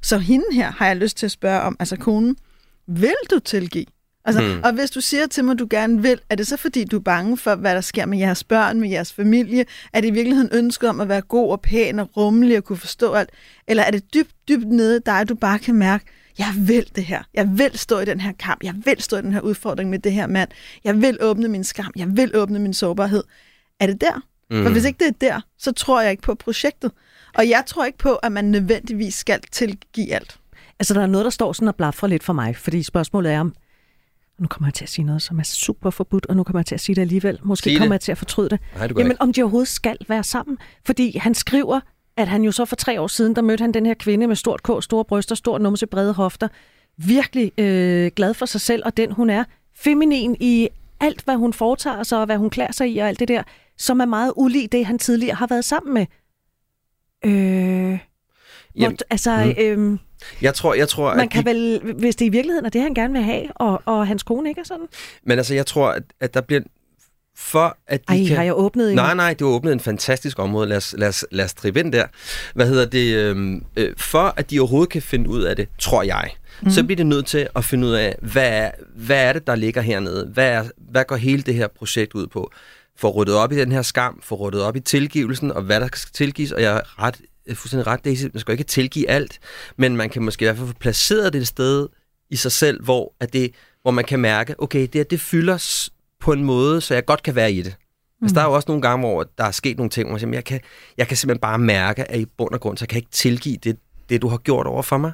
Så 0.02 0.18
hende 0.18 0.46
her 0.52 0.70
har 0.72 0.86
jeg 0.86 0.96
lyst 0.96 1.16
til 1.16 1.26
at 1.26 1.32
spørge 1.32 1.60
om, 1.60 1.76
altså 1.78 1.96
konen, 1.96 2.36
vil 2.86 3.14
du 3.30 3.38
tilgive? 3.38 3.86
Altså, 4.24 4.42
hmm. 4.42 4.60
Og 4.64 4.72
hvis 4.72 4.90
du 4.90 5.00
siger 5.00 5.26
til 5.26 5.44
mig, 5.44 5.52
at 5.52 5.58
du 5.58 5.66
gerne 5.70 6.02
vil, 6.02 6.20
er 6.30 6.34
det 6.34 6.46
så 6.46 6.56
fordi, 6.56 6.84
du 6.84 6.96
er 6.96 7.00
bange 7.00 7.36
for, 7.36 7.54
hvad 7.54 7.74
der 7.74 7.80
sker 7.80 8.06
med 8.06 8.18
jeres 8.18 8.44
børn, 8.44 8.80
med 8.80 8.88
jeres 8.88 9.12
familie? 9.12 9.64
Er 9.92 10.00
det 10.00 10.08
i 10.08 10.10
virkeligheden 10.10 10.50
ønsket 10.52 10.88
om 10.88 11.00
at 11.00 11.08
være 11.08 11.20
god 11.20 11.50
og 11.50 11.60
pæn 11.60 11.98
og 11.98 12.16
rummelig 12.16 12.56
og 12.56 12.64
kunne 12.64 12.76
forstå 12.76 13.12
alt? 13.12 13.30
Eller 13.68 13.82
er 13.82 13.90
det 13.90 14.14
dybt, 14.14 14.30
dybt 14.48 14.68
nede 14.68 15.00
dig, 15.06 15.28
du 15.28 15.34
bare 15.34 15.58
kan 15.58 15.74
mærke, 15.74 16.04
jeg 16.38 16.54
vil 16.56 16.90
det 16.96 17.04
her. 17.04 17.22
Jeg 17.34 17.48
vil 17.58 17.78
stå 17.78 17.98
i 17.98 18.04
den 18.04 18.20
her 18.20 18.32
kamp. 18.38 18.64
Jeg 18.64 18.74
vil 18.84 19.02
stå 19.02 19.16
i 19.16 19.22
den 19.22 19.32
her 19.32 19.40
udfordring 19.40 19.90
med 19.90 19.98
det 19.98 20.12
her 20.12 20.26
mand. 20.26 20.48
Jeg 20.84 21.02
vil 21.02 21.18
åbne 21.20 21.48
min 21.48 21.64
skam. 21.64 21.92
Jeg 21.96 22.16
vil 22.16 22.36
åbne 22.36 22.58
min 22.58 22.74
sårbarhed. 22.74 23.24
Er 23.80 23.86
det 23.86 24.00
der? 24.00 24.22
Mm. 24.50 24.62
For 24.62 24.70
hvis 24.70 24.84
ikke 24.84 24.98
det 24.98 25.08
er 25.08 25.30
der, 25.30 25.40
så 25.58 25.72
tror 25.72 26.00
jeg 26.00 26.10
ikke 26.10 26.22
på 26.22 26.34
projektet. 26.34 26.92
Og 27.34 27.48
jeg 27.48 27.62
tror 27.66 27.84
ikke 27.84 27.98
på, 27.98 28.14
at 28.14 28.32
man 28.32 28.44
nødvendigvis 28.44 29.14
skal 29.14 29.40
tilgive 29.52 30.14
alt. 30.14 30.36
Altså, 30.78 30.94
der 30.94 31.02
er 31.02 31.06
noget, 31.06 31.24
der 31.24 31.30
står 31.30 31.52
sådan 31.52 31.68
og 31.68 31.76
blaffer 31.76 32.06
lidt 32.06 32.22
for 32.22 32.32
mig, 32.32 32.56
fordi 32.56 32.82
spørgsmålet 32.82 33.32
er, 33.32 33.40
om 33.40 33.54
nu 34.40 34.46
kommer 34.46 34.66
jeg 34.66 34.74
til 34.74 34.84
at 34.84 34.88
sige 34.88 35.04
noget, 35.04 35.22
som 35.22 35.38
er 35.38 35.42
super 35.42 35.90
forbudt, 35.90 36.26
og 36.26 36.36
nu 36.36 36.42
kommer 36.42 36.60
jeg 36.60 36.66
til 36.66 36.74
at 36.74 36.80
sige 36.80 36.96
det 36.96 37.02
alligevel. 37.02 37.38
Måske 37.42 37.76
kommer 37.78 37.94
jeg 37.94 38.00
til 38.00 38.12
at 38.12 38.18
fortryde 38.18 38.48
det. 38.48 38.60
Nej, 38.74 38.86
det 38.86 38.98
Jamen, 38.98 39.10
ikke. 39.10 39.22
om 39.22 39.32
de 39.32 39.42
overhovedet 39.42 39.68
skal 39.68 39.96
være 40.08 40.24
sammen. 40.24 40.58
Fordi 40.86 41.18
han 41.18 41.34
skriver, 41.34 41.80
at 42.16 42.28
han 42.28 42.42
jo 42.42 42.52
så 42.52 42.64
for 42.64 42.76
tre 42.76 43.00
år 43.00 43.06
siden, 43.06 43.36
der 43.36 43.42
mødte 43.42 43.62
han 43.62 43.74
den 43.74 43.86
her 43.86 43.94
kvinde 43.94 44.26
med 44.26 44.36
stort 44.36 44.62
k, 44.62 44.70
store 44.80 45.04
bryster, 45.04 45.34
stor 45.34 45.58
numse, 45.58 45.86
brede 45.86 46.12
hofter. 46.12 46.48
Virkelig 46.96 47.60
øh, 47.60 48.10
glad 48.16 48.34
for 48.34 48.46
sig 48.46 48.60
selv, 48.60 48.82
og 48.86 48.96
den 48.96 49.12
hun 49.12 49.30
er. 49.30 49.44
Feminin 49.76 50.36
i 50.40 50.68
alt, 51.00 51.24
hvad 51.24 51.36
hun 51.36 51.52
foretager 51.52 52.02
sig, 52.02 52.18
og 52.18 52.26
hvad 52.26 52.36
hun 52.36 52.50
klæder 52.50 52.72
sig 52.72 52.90
i, 52.90 52.98
og 52.98 53.08
alt 53.08 53.18
det 53.20 53.28
der, 53.28 53.42
som 53.78 54.00
er 54.00 54.04
meget 54.04 54.32
ulig 54.36 54.72
det, 54.72 54.86
han 54.86 54.98
tidligere 54.98 55.34
har 55.34 55.46
været 55.46 55.64
sammen 55.64 55.94
med. 55.94 56.06
Øh, 57.24 57.98
Jamen, 58.76 58.96
hvor, 58.96 59.06
altså, 59.10 59.54
mm. 59.58 59.62
øh, 59.62 59.98
jeg 60.42 60.54
tror, 60.54 60.74
jeg 60.74 60.88
tror, 60.88 61.14
Man 61.14 61.28
kan 61.28 61.44
de... 61.44 61.50
vel, 61.50 61.80
hvis 61.98 62.16
det 62.16 62.24
i 62.24 62.28
virkeligheden 62.28 62.66
er 62.66 62.70
det, 62.70 62.82
han 62.82 62.94
gerne 62.94 63.12
vil 63.12 63.22
have, 63.22 63.52
og, 63.54 63.82
og 63.84 64.06
hans 64.06 64.22
kone 64.22 64.48
ikke 64.48 64.60
er 64.60 64.64
sådan. 64.64 64.86
Men 65.24 65.38
altså, 65.38 65.54
jeg 65.54 65.66
tror, 65.66 65.88
at, 65.90 66.02
at 66.20 66.34
der 66.34 66.40
bliver 66.40 66.60
for 67.40 67.76
at 67.86 68.00
de 68.08 68.22
Ej, 68.22 68.26
kan... 68.26 68.36
har 68.36 68.42
jeg 68.42 68.56
åbnet 68.56 68.90
en... 68.90 68.96
Nej, 68.96 69.14
nej, 69.14 69.34
du 69.34 69.46
har 69.46 69.54
åbnet 69.54 69.72
en 69.72 69.80
fantastisk 69.80 70.38
område. 70.38 70.68
Lad 70.68 70.76
os, 70.76 70.94
lad 70.98 71.08
os, 71.08 71.24
lad 71.30 71.44
os 71.44 71.54
drive 71.54 71.78
ind 71.78 71.92
der. 71.92 72.06
Hvad 72.54 72.68
hedder 72.68 72.86
det? 72.86 73.14
Øhm, 73.14 73.64
øh, 73.76 73.92
for 73.96 74.34
at 74.36 74.50
de 74.50 74.60
overhovedet 74.60 74.88
kan 74.88 75.02
finde 75.02 75.30
ud 75.30 75.42
af 75.42 75.56
det, 75.56 75.68
tror 75.78 76.02
jeg, 76.02 76.30
mm. 76.62 76.70
så 76.70 76.84
bliver 76.84 76.96
det 76.96 77.06
nødt 77.06 77.26
til 77.26 77.48
at 77.56 77.64
finde 77.64 77.86
ud 77.86 77.92
af, 77.92 78.16
hvad 78.22 78.48
er, 78.48 78.70
hvad 78.96 79.24
er 79.24 79.32
det, 79.32 79.46
der 79.46 79.54
ligger 79.54 79.80
hernede? 79.80 80.30
Hvad, 80.32 80.48
er, 80.48 80.64
hvad 80.90 81.04
går 81.04 81.16
hele 81.16 81.42
det 81.42 81.54
her 81.54 81.68
projekt 81.68 82.14
ud 82.14 82.26
på? 82.26 82.50
Få 82.96 83.10
ryddet 83.10 83.34
op 83.34 83.52
i 83.52 83.56
den 83.56 83.72
her 83.72 83.82
skam, 83.82 84.20
få 84.22 84.34
ryddet 84.34 84.62
op 84.62 84.76
i 84.76 84.80
tilgivelsen, 84.80 85.52
og 85.52 85.62
hvad 85.62 85.80
der 85.80 85.86
skal 85.86 86.10
tilgives, 86.12 86.52
og 86.52 86.62
jeg 86.62 86.76
er 86.76 87.02
ret 87.02 87.20
fuldstændig 87.48 87.86
ret, 87.86 88.04
Daisy. 88.04 88.24
Man 88.32 88.40
skal 88.40 88.52
ikke 88.52 88.64
tilgive 88.64 89.10
alt, 89.10 89.38
men 89.76 89.96
man 89.96 90.10
kan 90.10 90.22
måske 90.22 90.42
i 90.42 90.46
hvert 90.46 90.56
fald 90.56 90.68
få 90.68 90.74
placeret 90.74 91.32
det 91.32 91.40
et 91.40 91.46
sted 91.46 91.88
i 92.30 92.36
sig 92.36 92.52
selv, 92.52 92.84
hvor, 92.84 93.14
at 93.20 93.32
det, 93.32 93.54
hvor 93.82 93.90
man 93.90 94.04
kan 94.04 94.20
mærke, 94.20 94.54
okay, 94.58 94.88
det, 94.92 95.10
det 95.10 95.20
fylder 95.20 95.88
på 96.20 96.32
en 96.32 96.44
måde, 96.44 96.80
så 96.80 96.94
jeg 96.94 97.04
godt 97.04 97.22
kan 97.22 97.34
være 97.34 97.52
i 97.52 97.62
det. 97.62 97.74
Mm. 98.20 98.24
Altså, 98.24 98.34
der 98.34 98.40
er 98.40 98.44
jo 98.44 98.52
også 98.52 98.66
nogle 98.68 98.82
gange, 98.82 99.08
hvor 99.08 99.26
der 99.38 99.44
er 99.44 99.50
sket 99.50 99.76
nogle 99.76 99.90
ting, 99.90 100.06
hvor 100.06 100.12
man 100.12 100.20
siger, 100.20 100.32
jeg 100.32 100.44
kan, 100.44 100.60
jeg 100.96 101.08
kan 101.08 101.16
simpelthen 101.16 101.40
bare 101.40 101.58
mærke, 101.58 102.10
at 102.10 102.20
i 102.20 102.26
bund 102.26 102.54
og 102.54 102.60
grund, 102.60 102.78
så 102.78 102.86
kan 102.86 102.94
jeg 102.94 103.02
ikke 103.02 103.12
tilgive 103.12 103.56
det, 103.56 103.78
det, 104.08 104.22
du 104.22 104.28
har 104.28 104.38
gjort 104.38 104.66
over 104.66 104.82
for 104.82 104.98
mig. 104.98 105.12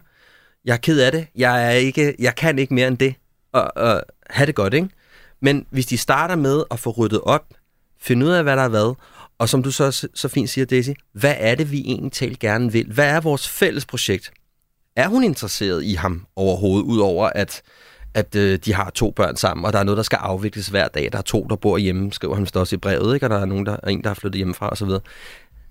Jeg 0.65 0.73
er 0.73 0.77
ked 0.77 1.01
af 1.01 1.13
det. 1.13 1.27
Jeg, 1.37 1.67
er 1.67 1.71
ikke, 1.71 2.15
jeg 2.19 2.35
kan 2.35 2.59
ikke 2.59 2.75
mere 2.75 2.89
end 2.89 2.99
det. 2.99 3.15
og, 3.53 3.77
og 3.77 4.03
have 4.31 4.47
det 4.47 4.55
godt, 4.55 4.75
ikke? 4.75 4.89
Men 5.41 5.67
hvis 5.71 5.87
de 5.87 5.99
starter 5.99 6.37
med 6.37 6.65
at 6.71 6.79
få 6.79 6.91
ryddet 6.91 7.21
op, 7.21 7.45
finde 8.01 8.27
ud 8.27 8.31
af, 8.31 8.43
hvad 8.43 8.57
der 8.57 8.63
er 8.63 8.69
hvad, 8.69 8.95
og 9.39 9.49
som 9.49 9.63
du 9.63 9.71
så, 9.71 10.09
så 10.15 10.29
fint 10.29 10.51
siger, 10.51 10.65
Daisy, 10.65 10.91
hvad 11.13 11.35
er 11.39 11.55
det, 11.55 11.73
vi 11.73 11.81
egentlig 11.81 12.13
talt 12.13 12.39
gerne 12.39 12.73
vil? 12.73 12.93
Hvad 12.93 13.09
er 13.09 13.21
vores 13.21 13.49
fælles 13.49 13.87
projekt? 13.87 14.31
Er 14.97 15.09
hun 15.09 15.25
interesseret 15.25 15.85
i 15.85 15.95
ham 15.95 16.27
overhovedet, 16.37 16.85
udover 16.85 17.31
at, 17.35 17.63
at 18.15 18.37
øh, 18.37 18.59
de 18.65 18.75
har 18.75 18.91
to 18.91 19.11
børn 19.11 19.37
sammen, 19.37 19.65
og 19.65 19.73
der 19.73 19.79
er 19.79 19.85
noget, 19.85 19.97
der 19.97 20.03
skal 20.03 20.17
afvikles 20.17 20.69
hver 20.69 20.89
dag. 20.89 21.09
Der 21.13 21.19
er 21.19 21.23
to, 21.23 21.47
der 21.51 21.57
bor 21.57 21.79
hjemme, 21.79 22.13
skriver 22.13 22.35
han 22.35 22.47
også 22.55 22.77
i 22.77 22.79
brevet, 22.79 23.15
ikke? 23.15 23.27
og 23.27 23.31
der 23.31 23.39
er 23.39 23.45
nogen, 23.45 23.67
der 23.67 23.77
er 23.83 23.89
en, 23.89 24.03
der 24.03 24.09
har 24.09 24.15
flyttet 24.15 24.37
hjemmefra 24.37 24.69
osv. 24.73 24.89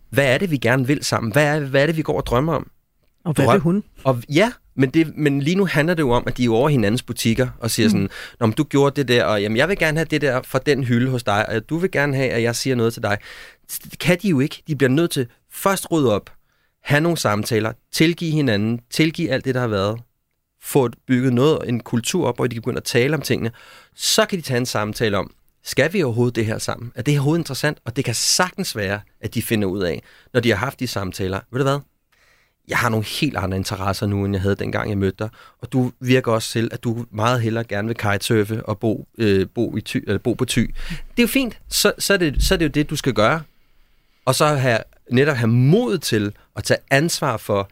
Hvad 0.09 0.33
er 0.33 0.37
det, 0.37 0.51
vi 0.51 0.57
gerne 0.57 0.87
vil 0.87 1.03
sammen? 1.03 1.31
Hvad 1.31 1.45
er, 1.45 1.59
hvad 1.59 1.81
er 1.81 1.85
det, 1.85 1.97
vi 1.97 2.01
går 2.01 2.17
og 2.17 2.25
drømmer 2.25 2.53
om? 2.53 2.69
Og 3.25 3.33
hvad 3.33 3.51
vil 3.51 3.59
hun? 3.59 3.83
Og, 4.03 4.21
ja, 4.29 4.51
men, 4.75 4.89
det, 4.89 5.17
men 5.17 5.41
lige 5.41 5.55
nu 5.55 5.65
handler 5.65 5.93
det 5.93 6.03
jo 6.03 6.11
om, 6.11 6.23
at 6.27 6.37
de 6.37 6.45
er 6.45 6.49
over 6.49 6.69
hinandens 6.69 7.03
butikker 7.03 7.47
og 7.59 7.71
siger 7.71 7.87
mm. 7.87 7.91
sådan, 7.91 8.09
Nå, 8.39 8.47
du 8.47 8.63
gjorde 8.63 8.95
det 8.95 9.07
der, 9.07 9.23
og 9.23 9.41
jamen, 9.41 9.57
jeg 9.57 9.69
vil 9.69 9.77
gerne 9.77 9.97
have 9.97 10.07
det 10.11 10.21
der 10.21 10.41
fra 10.41 10.59
den 10.65 10.83
hylde 10.83 11.11
hos 11.11 11.23
dig, 11.23 11.49
og 11.49 11.69
du 11.69 11.77
vil 11.77 11.91
gerne 11.91 12.15
have, 12.15 12.29
at 12.29 12.43
jeg 12.43 12.55
siger 12.55 12.75
noget 12.75 12.93
til 12.93 13.03
dig. 13.03 13.17
Det 13.83 13.99
kan 13.99 14.17
de 14.21 14.29
jo 14.29 14.39
ikke. 14.39 14.63
De 14.67 14.75
bliver 14.75 14.89
nødt 14.89 15.11
til 15.11 15.27
først 15.51 15.91
rydde 15.91 16.13
op, 16.13 16.31
have 16.81 17.01
nogle 17.01 17.17
samtaler, 17.17 17.73
tilgive 17.91 18.31
hinanden, 18.31 18.79
tilgive 18.89 19.29
alt 19.29 19.45
det, 19.45 19.55
der 19.55 19.61
har 19.61 19.67
været, 19.67 20.01
få 20.61 20.89
bygget 21.07 21.33
noget, 21.33 21.69
en 21.69 21.79
kultur 21.79 22.27
op, 22.27 22.35
hvor 22.35 22.47
de 22.47 22.55
kan 22.55 22.61
begynde 22.61 22.77
at 22.77 22.83
tale 22.83 23.15
om 23.15 23.21
tingene. 23.21 23.51
Så 23.95 24.25
kan 24.25 24.37
de 24.37 24.43
tage 24.43 24.57
en 24.57 24.65
samtale 24.65 25.17
om, 25.17 25.33
skal 25.63 25.93
vi 25.93 26.03
overhovedet 26.03 26.35
det 26.35 26.45
her 26.45 26.57
sammen? 26.57 26.91
Er 26.95 27.01
det 27.01 27.13
her 27.13 27.19
overhovedet 27.19 27.39
interessant? 27.39 27.77
Og 27.85 27.95
det 27.95 28.05
kan 28.05 28.15
sagtens 28.15 28.75
være, 28.75 28.99
at 29.21 29.33
de 29.33 29.41
finder 29.41 29.67
ud 29.67 29.81
af, 29.81 30.03
når 30.33 30.39
de 30.39 30.49
har 30.49 30.57
haft 30.57 30.79
de 30.79 30.87
samtaler. 30.87 31.39
Ved 31.51 31.59
du 31.59 31.63
hvad? 31.63 31.79
jeg 32.67 32.77
har 32.77 32.89
nogle 32.89 33.05
helt 33.05 33.37
andre 33.37 33.57
interesser 33.57 34.07
nu, 34.07 34.25
end 34.25 34.33
jeg 34.33 34.41
havde 34.41 34.55
dengang, 34.55 34.89
jeg 34.89 34.97
mødte 34.97 35.17
dig. 35.19 35.29
Og 35.61 35.73
du 35.73 35.91
virker 35.99 36.31
også 36.31 36.51
til, 36.51 36.69
at 36.71 36.83
du 36.83 37.05
meget 37.11 37.41
hellere 37.41 37.63
gerne 37.63 37.87
vil 37.87 37.97
kitesurfe 37.97 38.65
og 38.65 38.79
bo, 38.79 39.07
øh, 39.17 39.47
bo, 39.55 39.77
i 39.77 39.81
ty, 39.81 39.97
eller 39.97 40.17
bo 40.17 40.33
på 40.33 40.45
ty. 40.45 40.59
Det 40.89 40.97
er 41.17 41.23
jo 41.23 41.27
fint. 41.27 41.59
Så, 41.69 41.93
så, 41.99 42.13
er 42.13 42.17
det, 42.17 42.43
så 42.43 42.53
er 42.53 42.57
det 42.57 42.65
jo 42.65 42.69
det, 42.69 42.89
du 42.89 42.95
skal 42.95 43.13
gøre. 43.13 43.41
Og 44.25 44.35
så 44.35 44.45
have, 44.45 44.79
netop 45.11 45.35
have 45.35 45.47
mod 45.47 45.97
til 45.97 46.33
at 46.55 46.63
tage 46.63 46.79
ansvar 46.91 47.37
for, 47.37 47.69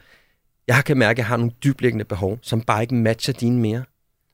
jeg 0.68 0.86
kan 0.86 0.98
mærke, 0.98 1.12
at 1.12 1.18
jeg 1.18 1.26
har 1.26 1.38
nogle 1.38 1.54
dybliggende 1.64 2.06
behov, 2.06 2.40
som 2.42 2.62
bare 2.62 2.82
ikke 2.82 2.96
matcher 2.96 3.34
dine 3.34 3.60
mere. 3.60 3.84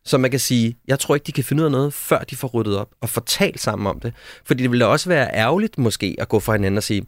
Så 0.05 0.17
man 0.17 0.32
kan 0.32 0.39
sige, 0.39 0.77
jeg 0.88 0.99
tror 0.99 1.15
ikke, 1.15 1.25
de 1.25 1.32
kan 1.32 1.43
finde 1.43 1.62
ud 1.62 1.65
af 1.65 1.71
noget, 1.71 1.93
før 1.93 2.19
de 2.19 2.36
får 2.36 2.47
ryddet 2.47 2.77
op 2.77 2.89
og 3.01 3.10
får 3.10 3.21
talt 3.21 3.60
sammen 3.60 3.88
om 3.88 3.99
det. 3.99 4.13
Fordi 4.45 4.63
det 4.63 4.71
ville 4.71 4.88
også 4.88 5.10
være 5.10 5.34
ærgerligt 5.34 5.77
måske 5.77 6.15
at 6.19 6.29
gå 6.29 6.39
fra 6.39 6.53
hinanden 6.53 6.77
og 6.77 6.84
sige, 6.84 7.05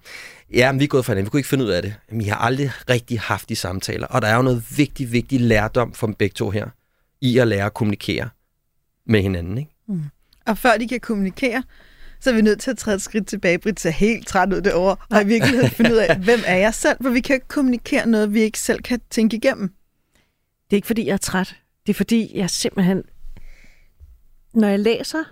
ja, 0.53 0.71
men 0.71 0.79
vi 0.79 0.83
er 0.83 0.87
gået 0.87 1.05
fra 1.05 1.13
hinanden, 1.13 1.25
vi 1.25 1.29
kunne 1.29 1.39
ikke 1.39 1.49
finde 1.49 1.65
ud 1.65 1.69
af 1.69 1.81
det. 1.81 1.95
Men 2.09 2.21
I 2.21 2.25
har 2.25 2.35
aldrig 2.35 2.71
rigtig 2.89 3.19
haft 3.19 3.49
de 3.49 3.55
samtaler. 3.55 4.07
Og 4.07 4.21
der 4.21 4.27
er 4.27 4.35
jo 4.35 4.41
noget 4.41 4.77
vigtig, 4.77 5.11
vigtig 5.11 5.41
lærdom 5.41 5.93
for 5.93 6.07
dem 6.07 6.13
begge 6.13 6.33
to 6.33 6.49
her, 6.49 6.67
i 7.21 7.37
at 7.37 7.47
lære 7.47 7.65
at 7.65 7.73
kommunikere 7.73 8.29
med 9.05 9.21
hinanden. 9.21 9.57
Ikke? 9.57 9.71
Mm. 9.87 10.03
Og 10.47 10.57
før 10.57 10.77
de 10.77 10.87
kan 10.87 10.99
kommunikere, 10.99 11.63
så 12.21 12.29
er 12.29 12.33
vi 12.33 12.41
nødt 12.41 12.59
til 12.59 12.71
at 12.71 12.77
træde 12.77 12.95
et 12.95 13.01
skridt 13.01 13.27
tilbage. 13.27 13.59
Britt 13.59 13.79
ser 13.79 13.89
helt 13.89 14.27
træt 14.27 14.53
ud 14.53 14.61
det 14.61 14.73
over, 14.73 14.95
og 15.09 15.21
i 15.21 15.25
virkeligheden 15.25 15.69
finde 15.77 15.91
ud 15.91 15.97
af, 15.97 16.17
hvem 16.17 16.39
er 16.45 16.55
jeg 16.55 16.73
selv? 16.73 16.97
For 17.01 17.09
vi 17.09 17.19
kan 17.19 17.33
ikke 17.33 17.47
kommunikere 17.47 18.07
noget, 18.07 18.33
vi 18.33 18.41
ikke 18.41 18.59
selv 18.59 18.81
kan 18.81 19.01
tænke 19.09 19.37
igennem. 19.37 19.67
Det 20.63 20.73
er 20.73 20.75
ikke, 20.75 20.87
fordi 20.87 21.05
jeg 21.05 21.13
er 21.13 21.17
træt. 21.17 21.55
Det 21.87 21.93
er 21.93 21.97
fordi, 21.97 22.31
jeg 22.37 22.49
simpelthen, 22.49 23.03
når 24.53 24.67
jeg 24.67 24.79
læser 24.79 25.23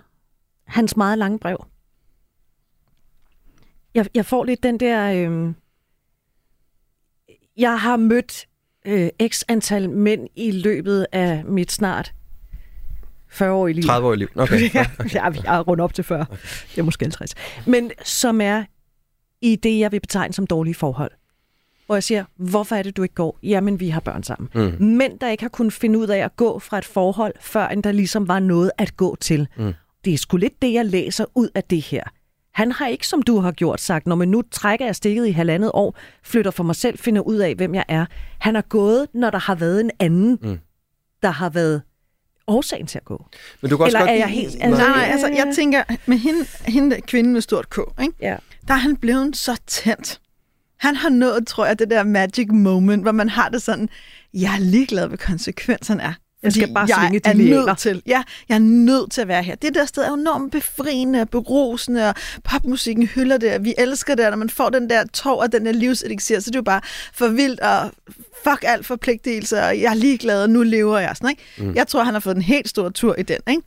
hans 0.64 0.96
meget 0.96 1.18
lange 1.18 1.38
brev, 1.38 1.66
jeg, 3.94 4.06
jeg 4.14 4.26
får 4.26 4.44
lidt 4.44 4.62
den 4.62 4.80
der... 4.80 5.12
Øh, 5.12 5.54
jeg 7.56 7.80
har 7.80 7.96
mødt 7.96 8.46
øh, 8.86 9.10
x 9.28 9.42
antal 9.48 9.90
mænd 9.90 10.28
i 10.36 10.50
løbet 10.50 11.06
af 11.12 11.44
mit 11.44 11.72
snart 11.72 12.14
40 13.30 13.52
år 13.52 13.68
i 13.68 13.72
liv. 13.72 13.82
30 13.82 14.08
år 14.08 14.12
i 14.12 14.16
liv. 14.16 14.28
Okay. 14.34 14.60
ja, 14.74 14.86
okay. 14.98 15.14
jeg, 15.14 15.34
jeg 15.44 15.56
er 15.56 15.60
rundt 15.60 15.80
op 15.80 15.94
til 15.94 16.04
40. 16.04 16.20
Okay. 16.20 16.36
Det 16.70 16.78
er 16.78 16.82
måske 16.82 17.04
50. 17.04 17.34
Men 17.66 17.90
som 18.04 18.40
er 18.40 18.64
i 19.42 19.56
det, 19.56 19.78
jeg 19.78 19.92
vil 19.92 20.00
betegne 20.00 20.34
som 20.34 20.46
dårlige 20.46 20.74
forhold 20.74 21.10
hvor 21.90 21.96
jeg 21.96 22.02
siger, 22.02 22.24
hvorfor 22.36 22.76
er 22.76 22.82
det, 22.82 22.96
du 22.96 23.02
ikke 23.02 23.14
går? 23.14 23.38
Jamen, 23.42 23.80
vi 23.80 23.88
har 23.88 24.00
børn 24.00 24.22
sammen. 24.22 24.48
Mm. 24.54 24.86
Mænd, 24.86 25.18
der 25.18 25.28
ikke 25.28 25.44
har 25.44 25.48
kunnet 25.48 25.72
finde 25.72 25.98
ud 25.98 26.08
af 26.08 26.18
at 26.18 26.36
gå 26.36 26.58
fra 26.58 26.78
et 26.78 26.84
forhold, 26.84 27.32
før 27.40 27.68
end 27.68 27.82
der 27.82 27.92
ligesom 27.92 28.28
var 28.28 28.38
noget 28.38 28.70
at 28.78 28.96
gå 28.96 29.16
til. 29.20 29.48
Mm. 29.56 29.74
Det 30.04 30.14
er 30.14 30.18
sgu 30.18 30.36
lidt 30.36 30.62
det, 30.62 30.72
jeg 30.72 30.86
læser 30.86 31.24
ud 31.34 31.48
af 31.54 31.64
det 31.64 31.82
her. 31.82 32.02
Han 32.52 32.72
har 32.72 32.86
ikke, 32.86 33.06
som 33.06 33.22
du 33.22 33.38
har 33.38 33.52
gjort, 33.52 33.80
sagt, 33.80 34.06
når 34.06 34.16
man 34.16 34.28
nu 34.28 34.42
trækker 34.50 34.84
jeg 34.84 34.96
stikket 34.96 35.26
i 35.26 35.30
halvandet 35.30 35.70
år, 35.74 35.98
flytter 36.22 36.50
for 36.50 36.64
mig 36.64 36.76
selv, 36.76 36.98
finder 36.98 37.22
ud 37.22 37.36
af, 37.36 37.54
hvem 37.54 37.74
jeg 37.74 37.84
er. 37.88 38.06
Han 38.38 38.54
har 38.54 38.62
gået, 38.62 39.06
når 39.14 39.30
der 39.30 39.38
har 39.38 39.54
været 39.54 39.80
en 39.80 39.90
anden, 39.98 40.38
mm. 40.42 40.58
der 41.22 41.30
har 41.30 41.50
været 41.50 41.82
årsagen 42.46 42.86
til 42.86 42.98
at 42.98 43.04
gå. 43.04 43.26
Men 43.60 43.70
du 43.70 43.76
kan 43.76 43.84
også 43.84 43.96
Eller 43.96 44.00
godt... 44.00 44.10
er 44.10 44.14
jeg 44.14 44.28
helt... 44.28 44.56
Altså, 44.60 44.86
nej, 44.88 45.08
altså, 45.10 45.26
jeg 45.26 45.52
tænker, 45.54 45.82
med 46.06 46.18
hende, 46.18 46.46
hende 46.64 46.90
der 46.94 47.00
kvinde 47.06 47.30
med 47.30 47.40
stort 47.40 47.70
K, 47.70 47.78
ikke? 48.02 48.14
Ja. 48.20 48.36
der 48.68 48.74
er 48.74 48.78
han 48.78 48.96
blevet 48.96 49.36
så 49.36 49.60
tændt. 49.66 50.20
Han 50.76 50.96
har 50.96 51.08
nået, 51.08 51.46
tror 51.46 51.66
jeg, 51.66 51.78
det 51.78 51.90
der 51.90 52.02
magic 52.02 52.48
moment, 52.50 53.02
hvor 53.02 53.12
man 53.12 53.28
har 53.28 53.48
det 53.48 53.62
sådan, 53.62 53.88
jeg 54.34 54.54
er 54.54 54.58
ligeglad, 54.58 55.08
hvad 55.08 55.18
konsekvenserne 55.18 56.02
er. 56.02 56.12
Jeg 56.42 56.52
skal 56.52 56.74
bare 56.74 56.88
svinge 56.88 57.18
de 57.18 57.28
er 57.28 57.32
læler. 57.32 57.66
nødt 57.66 57.78
til, 57.78 58.02
ja, 58.06 58.22
jeg 58.48 58.54
er 58.54 58.58
nødt 58.58 59.12
til 59.12 59.20
at 59.20 59.28
være 59.28 59.42
her. 59.42 59.54
Det 59.54 59.74
der 59.74 59.84
sted 59.84 60.02
er 60.02 60.14
enormt 60.14 60.52
befriende 60.52 61.20
og 61.20 61.28
berusende, 61.30 62.08
og 62.08 62.14
popmusikken 62.44 63.06
hylder 63.06 63.38
det, 63.38 63.54
og 63.54 63.64
vi 63.64 63.74
elsker 63.78 64.14
det, 64.14 64.24
og 64.24 64.30
når 64.30 64.38
man 64.38 64.50
får 64.50 64.70
den 64.70 64.90
der 64.90 65.04
tår 65.12 65.42
og 65.42 65.52
den 65.52 65.66
der 65.66 65.72
livselixir, 65.72 66.40
så 66.40 66.50
det 66.50 66.56
er 66.56 66.58
jo 66.58 66.62
bare 66.62 66.80
for 67.12 67.28
vildt, 67.28 67.60
og 67.60 67.90
fuck 68.44 68.64
alt 68.66 68.86
forpligtelse, 68.86 69.62
og 69.62 69.80
jeg 69.80 69.90
er 69.90 69.94
ligeglad, 69.94 70.42
og 70.42 70.50
nu 70.50 70.62
lever 70.62 70.98
jeg. 70.98 71.16
Sådan, 71.16 71.30
ikke? 71.30 71.42
Mm. 71.58 71.74
Jeg 71.74 71.88
tror, 71.88 72.04
han 72.04 72.14
har 72.14 72.20
fået 72.20 72.36
en 72.36 72.42
helt 72.42 72.68
stor 72.68 72.88
tur 72.88 73.14
i 73.18 73.22
den, 73.22 73.38
ikke? 73.50 73.62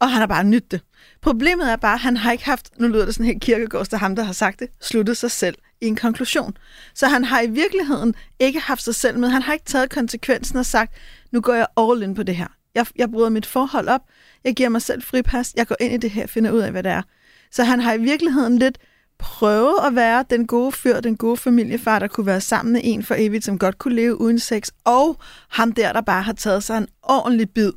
og 0.00 0.10
han 0.10 0.20
har 0.20 0.26
bare 0.26 0.44
nydt 0.44 0.70
det. 0.70 0.80
Problemet 1.22 1.72
er 1.72 1.76
bare, 1.76 1.94
at 1.94 2.00
han 2.00 2.16
har 2.16 2.32
ikke 2.32 2.44
haft, 2.44 2.80
nu 2.80 2.88
lyder 2.88 3.04
det 3.04 3.14
sådan 3.14 3.26
helt 3.26 3.42
kirkegårds, 3.42 3.88
der 3.88 3.96
ham, 3.96 4.16
der 4.16 4.22
har 4.22 4.32
sagt 4.32 4.60
det, 4.60 4.68
sluttet 4.80 5.16
sig 5.16 5.30
selv 5.30 5.54
i 5.82 5.86
en 5.86 5.96
konklusion. 5.96 6.56
Så 6.94 7.06
han 7.06 7.24
har 7.24 7.40
i 7.40 7.46
virkeligheden 7.46 8.14
ikke 8.40 8.60
haft 8.60 8.82
sig 8.82 8.94
selv 8.94 9.18
med. 9.18 9.28
Han 9.28 9.42
har 9.42 9.52
ikke 9.52 9.64
taget 9.64 9.90
konsekvensen 9.90 10.58
og 10.58 10.66
sagt, 10.66 10.92
nu 11.30 11.40
går 11.40 11.54
jeg 11.54 11.66
all 11.76 12.02
in 12.02 12.14
på 12.14 12.22
det 12.22 12.36
her. 12.36 12.46
Jeg, 12.74 12.86
jeg 12.96 13.10
bryder 13.10 13.28
mit 13.28 13.46
forhold 13.46 13.88
op. 13.88 14.00
Jeg 14.44 14.54
giver 14.54 14.68
mig 14.68 14.82
selv 14.82 15.02
fripas. 15.02 15.52
Jeg 15.56 15.66
går 15.66 15.76
ind 15.80 15.92
i 15.92 15.96
det 15.96 16.10
her 16.10 16.22
og 16.22 16.30
finder 16.30 16.50
ud 16.50 16.60
af, 16.60 16.70
hvad 16.70 16.82
det 16.82 16.92
er. 16.92 17.02
Så 17.50 17.64
han 17.64 17.80
har 17.80 17.92
i 17.92 18.00
virkeligheden 18.00 18.58
lidt 18.58 18.78
prøvet 19.18 19.74
at 19.86 19.94
være 19.94 20.24
den 20.30 20.46
gode 20.46 20.72
fyr, 20.72 21.00
den 21.00 21.16
gode 21.16 21.36
familiefar, 21.36 21.98
der 21.98 22.06
kunne 22.06 22.26
være 22.26 22.40
sammen 22.40 22.72
med 22.72 22.80
en 22.84 23.02
for 23.02 23.14
evigt, 23.18 23.44
som 23.44 23.58
godt 23.58 23.78
kunne 23.78 23.94
leve 23.94 24.20
uden 24.20 24.38
sex, 24.38 24.68
og 24.84 25.16
ham 25.48 25.72
der, 25.72 25.92
der 25.92 26.00
bare 26.00 26.22
har 26.22 26.32
taget 26.32 26.64
sig 26.64 26.78
en 26.78 26.88
ordentlig 27.02 27.50
bid 27.50 27.72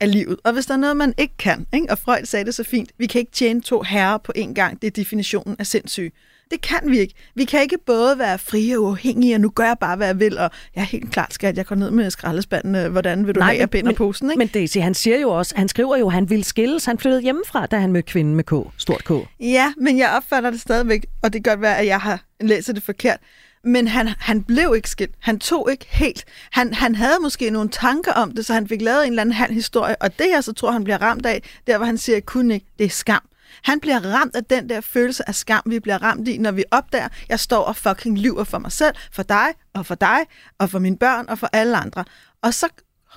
af 0.00 0.12
livet. 0.12 0.36
Og 0.44 0.52
hvis 0.52 0.66
der 0.66 0.74
er 0.74 0.78
noget, 0.78 0.96
man 0.96 1.14
ikke 1.18 1.36
kan, 1.38 1.66
ikke? 1.74 1.90
og 1.90 1.98
Freud 1.98 2.24
sagde 2.24 2.44
det 2.44 2.54
så 2.54 2.64
fint, 2.64 2.90
vi 2.98 3.06
kan 3.06 3.18
ikke 3.18 3.32
tjene 3.32 3.60
to 3.60 3.82
herrer 3.82 4.18
på 4.18 4.32
en 4.34 4.54
gang, 4.54 4.82
det 4.82 4.86
er 4.86 4.90
definitionen 4.90 5.56
af 5.58 5.66
sindssyg. 5.66 6.14
Det 6.50 6.60
kan 6.60 6.80
vi 6.84 6.98
ikke. 6.98 7.14
Vi 7.34 7.44
kan 7.44 7.62
ikke 7.62 7.78
både 7.86 8.18
være 8.18 8.38
frie 8.38 8.78
og 8.78 8.82
uafhængige, 8.82 9.34
og 9.34 9.40
nu 9.40 9.50
gør 9.50 9.64
jeg 9.64 9.76
bare, 9.80 9.96
hvad 9.96 10.06
jeg 10.06 10.20
vil, 10.20 10.38
og 10.38 10.50
jeg 10.74 10.80
er 10.80 10.84
helt 10.86 11.12
klart, 11.12 11.34
skat, 11.34 11.56
jeg 11.56 11.66
går 11.66 11.76
ned 11.76 11.90
med 11.90 12.10
skraldespanden. 12.10 12.74
øh, 12.74 12.92
Hvordan 12.92 13.26
vil 13.26 13.34
du 13.34 13.40
Nej, 13.40 13.48
have, 13.48 13.60
jeg 13.60 13.70
binder 13.70 13.90
men, 13.90 13.96
posen? 13.96 14.30
Ikke? 14.30 14.38
Men 14.38 14.48
Daisy, 14.48 14.78
han 14.78 14.94
siger 14.94 15.18
jo 15.20 15.30
også, 15.30 15.54
han 15.56 15.68
skriver 15.68 15.96
jo, 15.96 16.06
at 16.06 16.12
han 16.12 16.30
ville 16.30 16.44
skilles. 16.44 16.84
Han 16.84 16.98
flyttede 16.98 17.22
hjemmefra, 17.22 17.66
da 17.66 17.78
han 17.78 17.92
mødte 17.92 18.06
kvinden 18.12 18.34
med 18.34 18.44
K, 18.44 18.52
stort 18.78 19.04
K. 19.04 19.10
Ja, 19.40 19.72
men 19.76 19.98
jeg 19.98 20.10
opfatter 20.16 20.50
det 20.50 20.60
stadigvæk, 20.60 21.06
og 21.22 21.32
det 21.32 21.44
kan 21.44 21.52
godt 21.52 21.60
være, 21.60 21.78
at 21.78 21.86
jeg 21.86 22.00
har 22.00 22.24
læst 22.40 22.68
det 22.68 22.82
forkert. 22.82 23.18
Men 23.64 23.88
han, 23.88 24.08
han 24.18 24.42
blev 24.42 24.72
ikke 24.76 24.90
skilt. 24.90 25.14
Han 25.18 25.38
tog 25.38 25.68
ikke 25.70 25.86
helt. 25.90 26.24
Han, 26.52 26.74
han 26.74 26.94
havde 26.94 27.16
måske 27.22 27.50
nogle 27.50 27.68
tanker 27.68 28.12
om 28.12 28.30
det, 28.30 28.46
så 28.46 28.52
han 28.54 28.68
fik 28.68 28.82
lavet 28.82 29.02
en 29.06 29.12
eller 29.12 29.20
anden 29.22 29.32
halv 29.32 29.52
historie. 29.54 29.96
Og 30.02 30.18
det 30.18 30.26
jeg 30.34 30.44
så 30.44 30.52
tror, 30.52 30.70
han 30.70 30.84
bliver 30.84 31.02
ramt 31.02 31.26
af, 31.26 31.42
der 31.66 31.76
hvor 31.76 31.86
han 31.86 31.98
siger, 31.98 32.16
jeg 32.16 32.26
kunne 32.26 32.54
ikke, 32.54 32.66
det 32.78 32.84
er 32.84 32.90
skam. 32.90 33.22
Han 33.62 33.80
bliver 33.80 34.00
ramt 34.14 34.36
af 34.36 34.44
den 34.44 34.68
der 34.68 34.80
følelse 34.80 35.28
af 35.28 35.34
skam, 35.34 35.62
vi 35.66 35.80
bliver 35.80 36.02
ramt 36.02 36.28
i, 36.28 36.38
når 36.38 36.50
vi 36.50 36.64
opdager, 36.70 37.08
jeg 37.28 37.40
står 37.40 37.62
og 37.62 37.76
fucking 37.76 38.18
lyver 38.18 38.44
for 38.44 38.58
mig 38.58 38.72
selv, 38.72 38.94
for 39.12 39.22
dig, 39.22 39.46
og 39.74 39.86
for 39.86 39.94
dig, 39.94 40.18
og 40.58 40.70
for 40.70 40.78
mine 40.78 40.98
børn, 40.98 41.26
og 41.28 41.38
for 41.38 41.48
alle 41.52 41.76
andre. 41.76 42.04
Og 42.42 42.54
så 42.54 42.68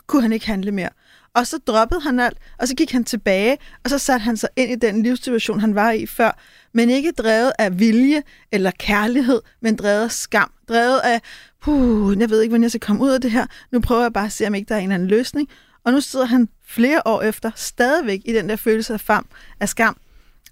kunne 0.07 0.21
han 0.21 0.33
ikke 0.33 0.47
handle 0.47 0.71
mere. 0.71 0.89
Og 1.33 1.47
så 1.47 1.57
droppede 1.67 2.01
han 2.01 2.19
alt, 2.19 2.37
og 2.59 2.67
så 2.67 2.75
gik 2.75 2.91
han 2.91 3.03
tilbage, 3.03 3.57
og 3.83 3.89
så 3.89 3.97
satte 3.97 4.23
han 4.23 4.37
sig 4.37 4.49
ind 4.55 4.71
i 4.71 4.75
den 4.75 5.03
livssituation, 5.03 5.59
han 5.59 5.75
var 5.75 5.91
i 5.91 6.05
før, 6.05 6.39
men 6.73 6.89
ikke 6.89 7.11
drevet 7.11 7.51
af 7.59 7.79
vilje 7.79 8.23
eller 8.51 8.71
kærlighed, 8.79 9.41
men 9.61 9.75
drevet 9.75 10.03
af 10.03 10.11
skam, 10.11 10.51
drevet 10.69 10.99
af, 10.99 11.21
puh, 11.61 12.19
jeg 12.19 12.29
ved 12.29 12.41
ikke, 12.41 12.51
hvordan 12.51 12.63
jeg 12.63 12.71
skal 12.71 12.81
komme 12.81 13.03
ud 13.03 13.09
af 13.09 13.21
det 13.21 13.31
her, 13.31 13.45
nu 13.71 13.79
prøver 13.79 14.01
jeg 14.01 14.13
bare 14.13 14.25
at 14.25 14.31
se, 14.31 14.47
om 14.47 14.55
ikke 14.55 14.69
der 14.69 14.75
er 14.75 14.79
en 14.79 14.83
eller 14.83 14.95
anden 14.95 15.07
løsning. 15.07 15.49
Og 15.83 15.91
nu 15.91 16.01
sidder 16.01 16.25
han 16.25 16.49
flere 16.67 17.01
år 17.05 17.21
efter 17.21 17.51
stadigvæk 17.55 18.21
i 18.25 18.33
den 18.33 18.49
der 18.49 18.55
følelse 18.55 18.93
af, 18.93 19.01
fam, 19.01 19.25
af 19.59 19.69
skam, 19.69 19.97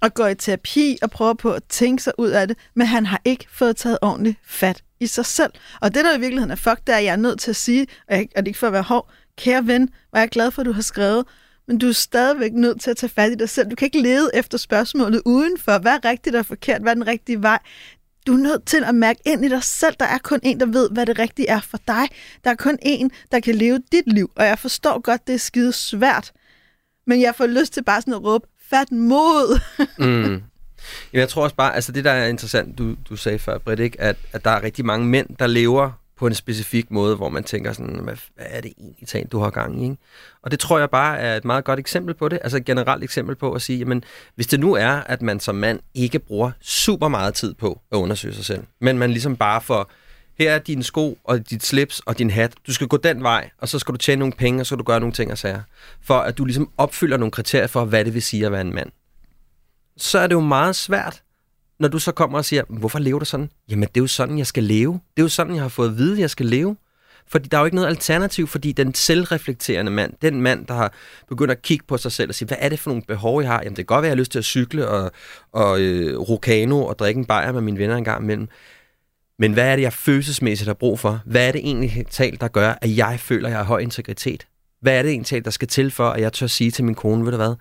og 0.01 0.13
går 0.13 0.27
i 0.27 0.35
terapi 0.35 0.97
og 1.01 1.11
prøver 1.11 1.33
på 1.33 1.53
at 1.53 1.63
tænke 1.69 2.03
sig 2.03 2.13
ud 2.17 2.29
af 2.29 2.47
det, 2.47 2.57
men 2.73 2.87
han 2.87 3.05
har 3.05 3.21
ikke 3.25 3.47
fået 3.51 3.75
taget 3.75 3.97
ordentligt 4.01 4.37
fat 4.45 4.83
i 4.99 5.07
sig 5.07 5.25
selv. 5.25 5.51
Og 5.81 5.95
det, 5.95 6.05
der 6.05 6.17
i 6.17 6.19
virkeligheden 6.19 6.51
er 6.51 6.55
fuck, 6.55 6.79
det 6.87 6.93
er, 6.93 6.97
at 6.97 7.03
jeg 7.03 7.11
er 7.11 7.15
nødt 7.15 7.39
til 7.39 7.49
at 7.49 7.55
sige, 7.55 7.87
og, 8.09 8.15
jeg, 8.15 8.27
og 8.35 8.37
det 8.37 8.47
er 8.47 8.47
ikke 8.47 8.59
for 8.59 8.67
at 8.67 8.73
være 8.73 8.81
hård, 8.81 9.09
kære 9.37 9.67
ven, 9.67 9.89
hvor 10.09 10.19
jeg 10.19 10.25
er 10.25 10.29
glad 10.29 10.51
for, 10.51 10.61
at 10.61 10.65
du 10.65 10.71
har 10.71 10.81
skrevet, 10.81 11.25
men 11.67 11.77
du 11.77 11.87
er 11.87 11.91
stadigvæk 11.91 12.53
nødt 12.53 12.81
til 12.81 12.91
at 12.91 12.97
tage 12.97 13.09
fat 13.09 13.31
i 13.31 13.35
dig 13.35 13.49
selv. 13.49 13.69
Du 13.69 13.75
kan 13.75 13.85
ikke 13.85 14.01
lede 14.01 14.29
efter 14.33 14.57
spørgsmålet 14.57 15.21
udenfor. 15.25 15.77
Hvad 15.77 15.91
er 15.91 16.05
rigtigt 16.05 16.35
og 16.35 16.45
forkert? 16.45 16.81
Hvad 16.81 16.91
er 16.91 16.93
den 16.93 17.07
rigtige 17.07 17.41
vej? 17.41 17.59
Du 18.27 18.33
er 18.33 18.37
nødt 18.37 18.65
til 18.65 18.83
at 18.83 18.95
mærke 18.95 19.19
ind 19.25 19.45
i 19.45 19.49
dig 19.49 19.63
selv. 19.63 19.95
Der 19.99 20.05
er 20.05 20.17
kun 20.17 20.39
en, 20.43 20.59
der 20.59 20.65
ved, 20.65 20.89
hvad 20.89 21.05
det 21.05 21.19
rigtige 21.19 21.49
er 21.49 21.59
for 21.59 21.79
dig. 21.87 22.09
Der 22.43 22.49
er 22.49 22.55
kun 22.55 22.77
en, 22.81 23.11
der 23.31 23.39
kan 23.39 23.55
leve 23.55 23.81
dit 23.91 24.13
liv. 24.13 24.31
Og 24.35 24.45
jeg 24.45 24.59
forstår 24.59 25.01
godt, 25.01 25.27
det 25.27 25.35
er 25.35 25.39
skide 25.39 25.73
svært. 25.73 26.31
Men 27.07 27.21
jeg 27.21 27.35
får 27.35 27.47
lyst 27.47 27.73
til 27.73 27.83
bare 27.83 28.01
sådan 28.01 28.13
at 28.13 28.23
råbe, 28.23 28.47
fat 28.69 28.91
mod. 28.91 29.59
mm. 30.07 30.43
Jeg 31.13 31.29
tror 31.29 31.43
også 31.43 31.55
bare, 31.55 31.75
altså 31.75 31.91
det 31.91 32.03
der 32.03 32.11
er 32.11 32.27
interessant, 32.27 32.77
du, 32.77 32.95
du 33.09 33.15
sagde 33.15 33.39
før, 33.39 33.57
Britt, 33.57 33.79
ikke? 33.79 34.01
At, 34.01 34.15
at 34.33 34.45
der 34.45 34.51
er 34.51 34.63
rigtig 34.63 34.85
mange 34.85 35.07
mænd, 35.07 35.27
der 35.39 35.47
lever 35.47 35.91
på 36.17 36.27
en 36.27 36.33
specifik 36.33 36.91
måde, 36.91 37.15
hvor 37.15 37.29
man 37.29 37.43
tænker 37.43 37.73
sådan, 37.73 37.99
hvad, 38.03 38.15
hvad 38.35 38.45
er 38.49 38.61
det 38.61 38.73
egentlig 38.77 39.07
talt, 39.07 39.31
du 39.31 39.39
har 39.39 39.49
gang 39.49 39.81
i? 39.81 39.83
Ikke? 39.83 39.97
Og 40.41 40.51
det 40.51 40.59
tror 40.59 40.79
jeg 40.79 40.89
bare 40.89 41.17
er 41.17 41.37
et 41.37 41.45
meget 41.45 41.63
godt 41.63 41.79
eksempel 41.79 42.13
på 42.13 42.29
det, 42.29 42.39
altså 42.41 42.57
et 42.57 42.65
generelt 42.65 43.03
eksempel 43.03 43.35
på 43.35 43.53
at 43.53 43.61
sige, 43.61 43.79
jamen, 43.79 44.03
hvis 44.35 44.47
det 44.47 44.59
nu 44.59 44.73
er, 44.73 44.89
at 44.89 45.21
man 45.21 45.39
som 45.39 45.55
mand 45.55 45.79
ikke 45.93 46.19
bruger 46.19 46.51
super 46.61 47.07
meget 47.07 47.33
tid 47.33 47.53
på 47.53 47.81
at 47.91 47.97
undersøge 47.97 48.33
sig 48.33 48.45
selv, 48.45 48.63
men 48.81 48.97
man 48.97 49.09
ligesom 49.09 49.35
bare 49.35 49.61
får, 49.61 49.91
her 50.39 50.51
er 50.51 50.59
dine 50.59 50.83
sko 50.83 51.17
og 51.23 51.49
dit 51.49 51.65
slips 51.65 51.99
og 51.99 52.17
din 52.17 52.29
hat, 52.29 52.53
du 52.67 52.73
skal 52.73 52.87
gå 52.87 52.97
den 52.97 53.23
vej, 53.23 53.49
og 53.57 53.69
så 53.69 53.79
skal 53.79 53.93
du 53.93 53.97
tjene 53.97 54.19
nogle 54.19 54.33
penge, 54.33 54.61
og 54.61 54.65
så 54.65 54.67
skal 54.67 54.77
du 54.77 54.83
gøre 54.83 54.99
nogle 54.99 55.13
ting 55.13 55.31
og 55.31 55.37
sager, 55.37 55.61
for 56.01 56.17
at 56.17 56.37
du 56.37 56.45
ligesom 56.45 56.69
opfylder 56.77 57.17
nogle 57.17 57.31
kriterier 57.31 57.67
for, 57.67 57.85
hvad 57.85 58.05
det 58.05 58.13
vil 58.13 58.21
sige 58.21 58.45
at 58.45 58.51
være 58.51 58.61
en 58.61 58.75
mand. 58.75 58.91
Så 59.97 60.19
er 60.19 60.27
det 60.27 60.33
jo 60.33 60.39
meget 60.39 60.75
svært 60.75 61.23
når 61.79 61.87
du 61.87 61.99
så 61.99 62.11
kommer 62.11 62.37
og 62.37 62.45
siger, 62.45 62.63
hvorfor 62.69 62.99
lever 62.99 63.19
du 63.19 63.25
sådan? 63.25 63.49
Jamen, 63.69 63.87
det 63.87 63.97
er 63.97 64.03
jo 64.03 64.07
sådan, 64.07 64.37
jeg 64.37 64.47
skal 64.47 64.63
leve. 64.63 64.93
Det 64.93 65.21
er 65.21 65.23
jo 65.23 65.29
sådan, 65.29 65.55
jeg 65.55 65.61
har 65.61 65.69
fået 65.69 65.89
at 65.89 65.97
vide, 65.97 66.21
jeg 66.21 66.29
skal 66.29 66.45
leve. 66.45 66.77
Fordi 67.29 67.47
der 67.49 67.57
er 67.57 67.61
jo 67.61 67.65
ikke 67.65 67.75
noget 67.75 67.87
alternativ, 67.87 68.47
fordi 68.47 68.71
den 68.71 68.93
selvreflekterende 68.93 69.91
mand, 69.91 70.13
den 70.21 70.41
mand, 70.41 70.65
der 70.65 70.73
har 70.73 70.93
begyndt 71.29 71.51
at 71.51 71.61
kigge 71.61 71.85
på 71.87 71.97
sig 71.97 72.11
selv 72.11 72.29
og 72.29 72.35
sige, 72.35 72.47
hvad 72.47 72.57
er 72.59 72.69
det 72.69 72.79
for 72.79 72.89
nogle 72.89 73.03
behov, 73.07 73.41
jeg 73.41 73.51
har? 73.51 73.59
Jamen, 73.63 73.75
det 73.75 73.87
kan 73.87 73.95
godt 73.95 74.01
være, 74.01 74.07
at 74.07 74.09
jeg 74.09 74.17
har 74.17 74.19
lyst 74.19 74.31
til 74.31 74.39
at 74.39 74.45
cykle 74.45 74.87
og, 74.87 75.11
og 75.51 75.81
øh, 75.81 76.19
rokano 76.19 76.85
og 76.85 76.99
drikke 76.99 77.19
en 77.19 77.25
bajer 77.25 77.51
med 77.51 77.61
mine 77.61 77.79
venner 77.79 77.95
en 77.95 78.03
gang 78.03 78.23
imellem. 78.23 78.47
Men 79.39 79.53
hvad 79.53 79.71
er 79.71 79.75
det, 79.75 79.83
jeg 79.83 79.93
følelsesmæssigt 79.93 80.67
har 80.67 80.73
brug 80.73 80.99
for? 80.99 81.21
Hvad 81.25 81.47
er 81.47 81.51
det 81.51 81.61
egentlig 81.63 82.05
talt, 82.09 82.41
der 82.41 82.47
gør, 82.47 82.73
at 82.81 82.97
jeg 82.97 83.19
føler, 83.19 83.47
at 83.47 83.51
jeg 83.51 83.59
har 83.59 83.65
høj 83.65 83.79
integritet? 83.79 84.47
Hvad 84.81 84.97
er 84.97 85.01
det 85.01 85.11
egentlig, 85.11 85.45
der 85.45 85.51
skal 85.51 85.67
til 85.67 85.91
for, 85.91 86.09
at 86.09 86.21
jeg 86.21 86.33
tør 86.33 86.47
sige 86.47 86.71
til 86.71 86.85
min 86.85 86.95
kone, 86.95 87.25
ved 87.25 87.31
du 87.31 87.37
hvad, 87.37 87.55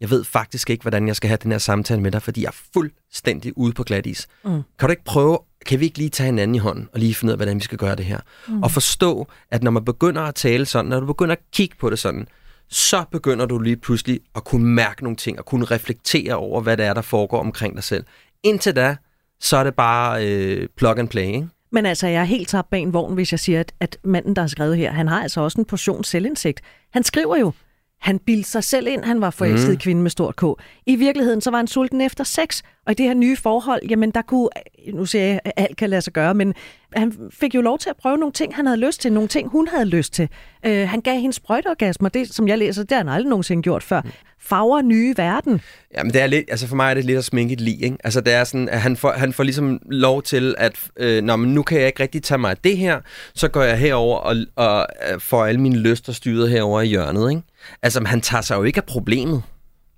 jeg 0.00 0.10
ved 0.10 0.24
faktisk 0.24 0.70
ikke, 0.70 0.82
hvordan 0.82 1.08
jeg 1.08 1.16
skal 1.16 1.28
have 1.28 1.38
den 1.42 1.50
her 1.50 1.58
samtale 1.58 2.00
med 2.00 2.10
dig, 2.10 2.22
fordi 2.22 2.42
jeg 2.42 2.48
er 2.48 2.56
fuldstændig 2.72 3.58
ude 3.58 3.72
på 3.72 3.82
glat 3.82 4.06
is. 4.06 4.26
Mm. 4.44 4.62
Kan 4.78 4.88
du 4.88 4.90
ikke 4.90 5.04
prøve, 5.04 5.38
kan 5.66 5.80
vi 5.80 5.84
ikke 5.84 5.98
lige 5.98 6.10
tage 6.10 6.26
hinanden 6.26 6.54
i 6.54 6.58
hånden 6.58 6.88
og 6.92 6.98
lige 6.98 7.14
finde 7.14 7.30
ud 7.30 7.32
af, 7.32 7.38
hvordan 7.38 7.56
vi 7.56 7.64
skal 7.64 7.78
gøre 7.78 7.96
det 7.96 8.04
her? 8.04 8.20
Mm. 8.48 8.62
Og 8.62 8.70
forstå, 8.70 9.28
at 9.50 9.62
når 9.62 9.70
man 9.70 9.84
begynder 9.84 10.22
at 10.22 10.34
tale 10.34 10.66
sådan, 10.66 10.88
når 10.88 11.00
du 11.00 11.06
begynder 11.06 11.32
at 11.32 11.42
kigge 11.52 11.76
på 11.80 11.90
det 11.90 11.98
sådan, 11.98 12.28
så 12.68 13.04
begynder 13.12 13.46
du 13.46 13.58
lige 13.58 13.76
pludselig 13.76 14.20
at 14.36 14.44
kunne 14.44 14.66
mærke 14.66 15.02
nogle 15.02 15.16
ting, 15.16 15.38
og 15.38 15.44
kunne 15.44 15.64
reflektere 15.64 16.34
over, 16.34 16.60
hvad 16.60 16.76
det 16.76 16.86
er, 16.86 16.94
der 16.94 17.02
foregår 17.02 17.40
omkring 17.40 17.74
dig 17.74 17.84
selv. 17.84 18.04
Indtil 18.42 18.76
da, 18.76 18.96
så 19.40 19.56
er 19.56 19.64
det 19.64 19.74
bare 19.74 20.26
øh, 20.26 20.68
plug 20.76 20.98
and 20.98 21.08
play, 21.08 21.22
ikke? 21.22 21.48
Men 21.72 21.86
altså, 21.86 22.06
jeg 22.06 22.20
er 22.20 22.24
helt 22.24 22.48
tabt 22.48 22.70
bag 22.70 22.80
en 22.80 22.92
vogn, 22.92 23.14
hvis 23.14 23.32
jeg 23.32 23.40
siger, 23.40 23.60
at, 23.60 23.72
at 23.80 23.98
manden, 24.04 24.36
der 24.36 24.42
har 24.42 24.46
skrevet 24.46 24.76
her, 24.76 24.92
han 24.92 25.08
har 25.08 25.22
altså 25.22 25.40
også 25.40 25.58
en 25.60 25.64
portion 25.64 26.04
selvindsigt. 26.04 26.60
Han 26.92 27.02
skriver 27.02 27.36
jo, 27.36 27.52
han 28.00 28.18
bildte 28.18 28.50
sig 28.50 28.64
selv 28.64 28.86
ind, 28.86 29.04
han 29.04 29.20
var 29.20 29.30
forelsket 29.30 29.70
mm. 29.70 29.76
kvinde 29.76 30.02
med 30.02 30.10
stort 30.10 30.36
K. 30.36 30.42
I 30.86 30.96
virkeligheden 30.96 31.40
så 31.40 31.50
var 31.50 31.58
han 31.58 31.66
sulten 31.66 32.00
efter 32.00 32.24
sex, 32.24 32.62
og 32.86 32.92
i 32.92 32.94
det 32.94 33.06
her 33.06 33.14
nye 33.14 33.36
forhold, 33.36 33.82
jamen 33.88 34.10
der 34.10 34.22
kunne, 34.22 34.48
nu 34.92 35.06
siger 35.06 35.24
jeg, 35.24 35.40
at 35.44 35.52
alt 35.56 35.76
kan 35.76 35.90
lade 35.90 36.02
sig 36.02 36.12
gøre, 36.12 36.34
men 36.34 36.54
han 36.96 37.12
fik 37.30 37.54
jo 37.54 37.60
lov 37.60 37.78
til 37.78 37.90
at 37.90 37.96
prøve 37.96 38.18
nogle 38.18 38.32
ting, 38.32 38.54
han 38.54 38.66
havde 38.66 38.80
lyst 38.80 39.00
til, 39.00 39.12
nogle 39.12 39.28
ting, 39.28 39.48
hun 39.48 39.68
havde 39.68 39.84
lyst 39.84 40.12
til. 40.12 40.28
Uh, 40.66 40.72
han 40.72 41.00
gav 41.00 41.14
hende 41.18 41.32
sprøjteorgasmer, 41.32 42.08
det 42.08 42.34
som 42.34 42.48
jeg 42.48 42.58
læser, 42.58 42.82
det 42.82 42.92
har 42.92 42.98
han 42.98 43.08
aldrig 43.08 43.30
nogensinde 43.30 43.62
gjort 43.62 43.82
før. 43.82 44.02
Farver 44.40 44.82
nye 44.82 45.14
verden. 45.16 45.60
Jamen 45.96 46.12
det 46.12 46.22
er 46.22 46.26
lidt, 46.26 46.44
altså 46.48 46.66
for 46.66 46.76
mig 46.76 46.90
er 46.90 46.94
det 46.94 47.04
lidt 47.04 47.18
at 47.18 47.24
sminke 47.24 47.52
et 47.52 47.60
lig, 47.60 47.82
ikke? 47.82 47.96
Altså 48.04 48.20
det 48.20 48.32
er 48.32 48.44
sådan, 48.44 48.68
at 48.68 48.80
han 48.80 48.96
får, 48.96 49.12
han 49.12 49.32
får 49.32 49.42
ligesom 49.42 49.80
lov 49.90 50.22
til, 50.22 50.54
at 50.58 50.80
øh, 50.96 51.22
når, 51.22 51.36
men 51.36 51.54
nu 51.54 51.62
kan 51.62 51.78
jeg 51.78 51.86
ikke 51.86 52.02
rigtig 52.02 52.22
tage 52.22 52.38
mig 52.38 52.50
af 52.50 52.56
det 52.56 52.76
her, 52.76 53.00
så 53.34 53.48
går 53.48 53.62
jeg 53.62 53.78
herover 53.78 54.16
og, 54.16 54.36
og 54.56 54.86
øh, 55.12 55.20
får 55.20 55.44
alle 55.44 55.60
mine 55.60 55.78
lyster 55.78 56.12
styret 56.12 56.50
herover 56.50 56.80
i 56.80 56.86
hjørnet, 56.86 57.30
ikke? 57.30 57.42
Altså 57.82 58.04
han 58.06 58.20
tager 58.20 58.42
sig 58.42 58.56
jo 58.56 58.62
ikke 58.62 58.78
af 58.78 58.84
problemet. 58.84 59.42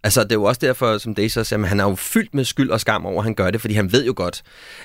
Altså, 0.07 0.23
det 0.23 0.33
er 0.33 0.37
jo 0.37 0.45
også 0.45 0.59
derfor, 0.65 0.99
som 0.99 1.15
Daisy 1.15 1.39
siger, 1.39 1.63
at 1.63 1.69
han 1.69 1.81
er 1.81 1.85
jo 1.85 1.95
fyldt 1.95 2.35
med 2.35 2.45
skyld 2.45 2.71
og 2.71 2.81
skam 2.81 3.07
over, 3.07 3.19
at 3.19 3.25
han 3.25 3.35
gør 3.35 3.51
det, 3.51 3.61
fordi 3.61 3.75
han 3.75 3.93
ved 3.93 4.07
jo 4.07 4.13
godt, 4.17 4.43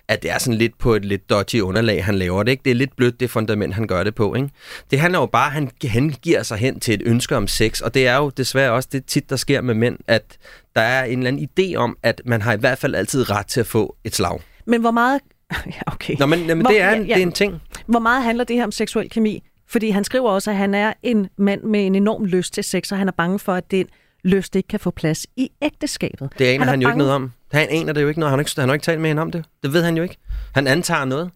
at 0.08 0.24
det 0.24 0.32
er 0.32 0.38
sådan 0.38 0.58
lidt 0.58 0.78
på 0.78 0.96
et 0.96 1.06
lidt 1.06 1.30
dodgy 1.30 1.60
underlag, 1.60 2.06
han 2.06 2.16
laver 2.16 2.44
det. 2.44 2.52
Ikke? 2.52 2.64
Det 2.64 2.72
er 2.72 2.76
lidt 2.76 2.96
blødt, 2.96 3.20
det 3.20 3.30
fundament, 3.30 3.74
han 3.74 3.88
gør 3.88 4.04
det 4.04 4.16
på. 4.16 4.36
Ikke? 4.36 4.50
Det 4.92 5.00
handler 5.00 5.20
jo 5.20 5.26
bare, 5.26 5.46
at 5.46 5.52
han, 5.52 5.72
han 5.84 6.10
giver 6.22 6.44
sig 6.44 6.58
hen 6.58 6.80
til 6.80 6.94
et 6.94 7.02
ønske 7.06 7.38
om 7.38 7.48
sex, 7.48 7.82
og 7.82 7.94
det 7.94 8.08
er 8.08 8.18
jo 8.18 8.30
desværre 8.30 8.72
også 8.72 8.90
det 8.92 9.06
tit, 9.06 9.30
der 9.30 9.36
sker 9.36 9.62
med 9.62 9.74
mænd, 9.74 9.98
at 10.08 10.38
der 10.76 10.82
er 10.82 11.04
en 11.04 11.18
eller 11.18 11.28
anden 11.28 11.50
idé 11.50 11.76
om, 11.76 11.98
at 12.04 12.22
man 12.26 12.42
har 12.42 12.54
i 12.54 12.58
hvert 12.58 12.78
fald 12.78 12.96
altid 12.96 13.30
ret 13.30 13.48
til 13.48 13.60
at 13.60 13.68
få 13.68 13.96
et 14.04 14.16
slag. 14.16 14.40
Men 14.66 14.82
hvor 14.82 14.92
meget... 14.92 15.22
Ja, 15.66 15.82
okay. 15.94 16.16
Nå, 16.20 16.26
men, 16.26 16.48
men 16.48 16.62
hvor, 16.62 16.70
det, 16.70 16.82
er 16.82 16.92
en, 16.92 17.02
ja, 17.02 17.08
ja. 17.08 17.14
det 17.14 17.22
er 17.22 17.26
en 17.26 17.32
ting. 17.32 17.62
Hvor 17.86 18.00
meget 18.00 18.24
handler 18.24 18.44
det 18.44 18.56
her 18.56 18.64
om 18.64 18.72
seksuel 18.72 19.10
kemi? 19.10 19.44
Fordi 19.72 19.90
han 19.90 20.04
skriver 20.04 20.30
også, 20.30 20.52
at 20.52 20.58
han 20.58 20.76
er 20.76 20.94
en 21.04 21.30
mand 21.38 21.64
med 21.64 21.86
en 21.86 21.96
enorm 21.96 22.26
lyst 22.26 22.54
til 22.54 22.64
sex, 22.64 22.92
og 22.92 22.98
han 22.98 23.08
er 23.08 23.12
bange 23.12 23.40
for, 23.40 23.54
at 23.54 23.72
det 23.72 23.88
lyst 24.24 24.56
ikke 24.56 24.68
kan 24.68 24.80
få 24.80 24.92
plads 24.92 25.28
i 25.36 25.52
ægteskabet. 25.62 26.30
Det 26.40 26.46
aner 26.46 26.60
han, 26.60 26.68
han 26.68 26.82
jo 26.82 26.86
bange... 26.86 26.94
ikke 26.94 26.98
noget 26.98 27.14
om. 27.14 27.32
Han 27.52 27.68
aner 27.70 27.94
det 27.94 28.02
jo 28.02 28.08
ikke 28.08 28.20
noget. 28.20 28.32
Han 28.32 28.40
har 28.40 28.42
ikke, 28.42 28.62
han 28.62 28.70
har 28.70 28.74
ikke 28.74 28.84
talt 28.84 29.02
med 29.02 29.10
hende 29.10 29.22
om 29.22 29.32
det. 29.32 29.46
Det 29.64 29.74
ved 29.74 29.84
han 29.84 29.98
jo 29.98 30.04
ikke. 30.04 30.18
Han 30.54 30.68
antager 30.68 31.06
noget. 31.06 31.32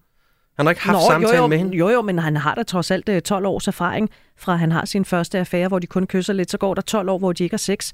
Han 0.58 0.66
har 0.66 0.72
ikke 0.72 0.82
haft 0.82 0.96
Nå, 0.96 1.02
samtale 1.10 1.36
jo, 1.36 1.42
jo, 1.42 1.48
med 1.48 1.58
hende. 1.58 1.78
Jo, 1.78 1.90
jo, 1.90 2.02
men 2.02 2.20
han 2.20 2.38
har 2.38 2.56
da 2.56 2.64
trods 2.64 2.92
alt 2.92 3.26
12 3.26 3.46
øh, 3.46 3.50
års 3.50 3.68
erfaring 3.68 4.10
fra 4.38 4.56
han 4.56 4.72
har 4.72 4.86
sin 4.86 5.06
første 5.06 5.40
affære, 5.40 5.68
hvor 5.68 5.80
de 5.80 5.88
kun 5.88 6.08
kysser 6.08 6.34
lidt. 6.34 6.52
Så 6.52 6.58
går 6.58 6.74
der 6.74 6.82
12 6.82 7.10
år, 7.10 7.18
hvor 7.18 7.34
de 7.34 7.44
ikke 7.44 7.54
har 7.54 7.58
sex, 7.58 7.92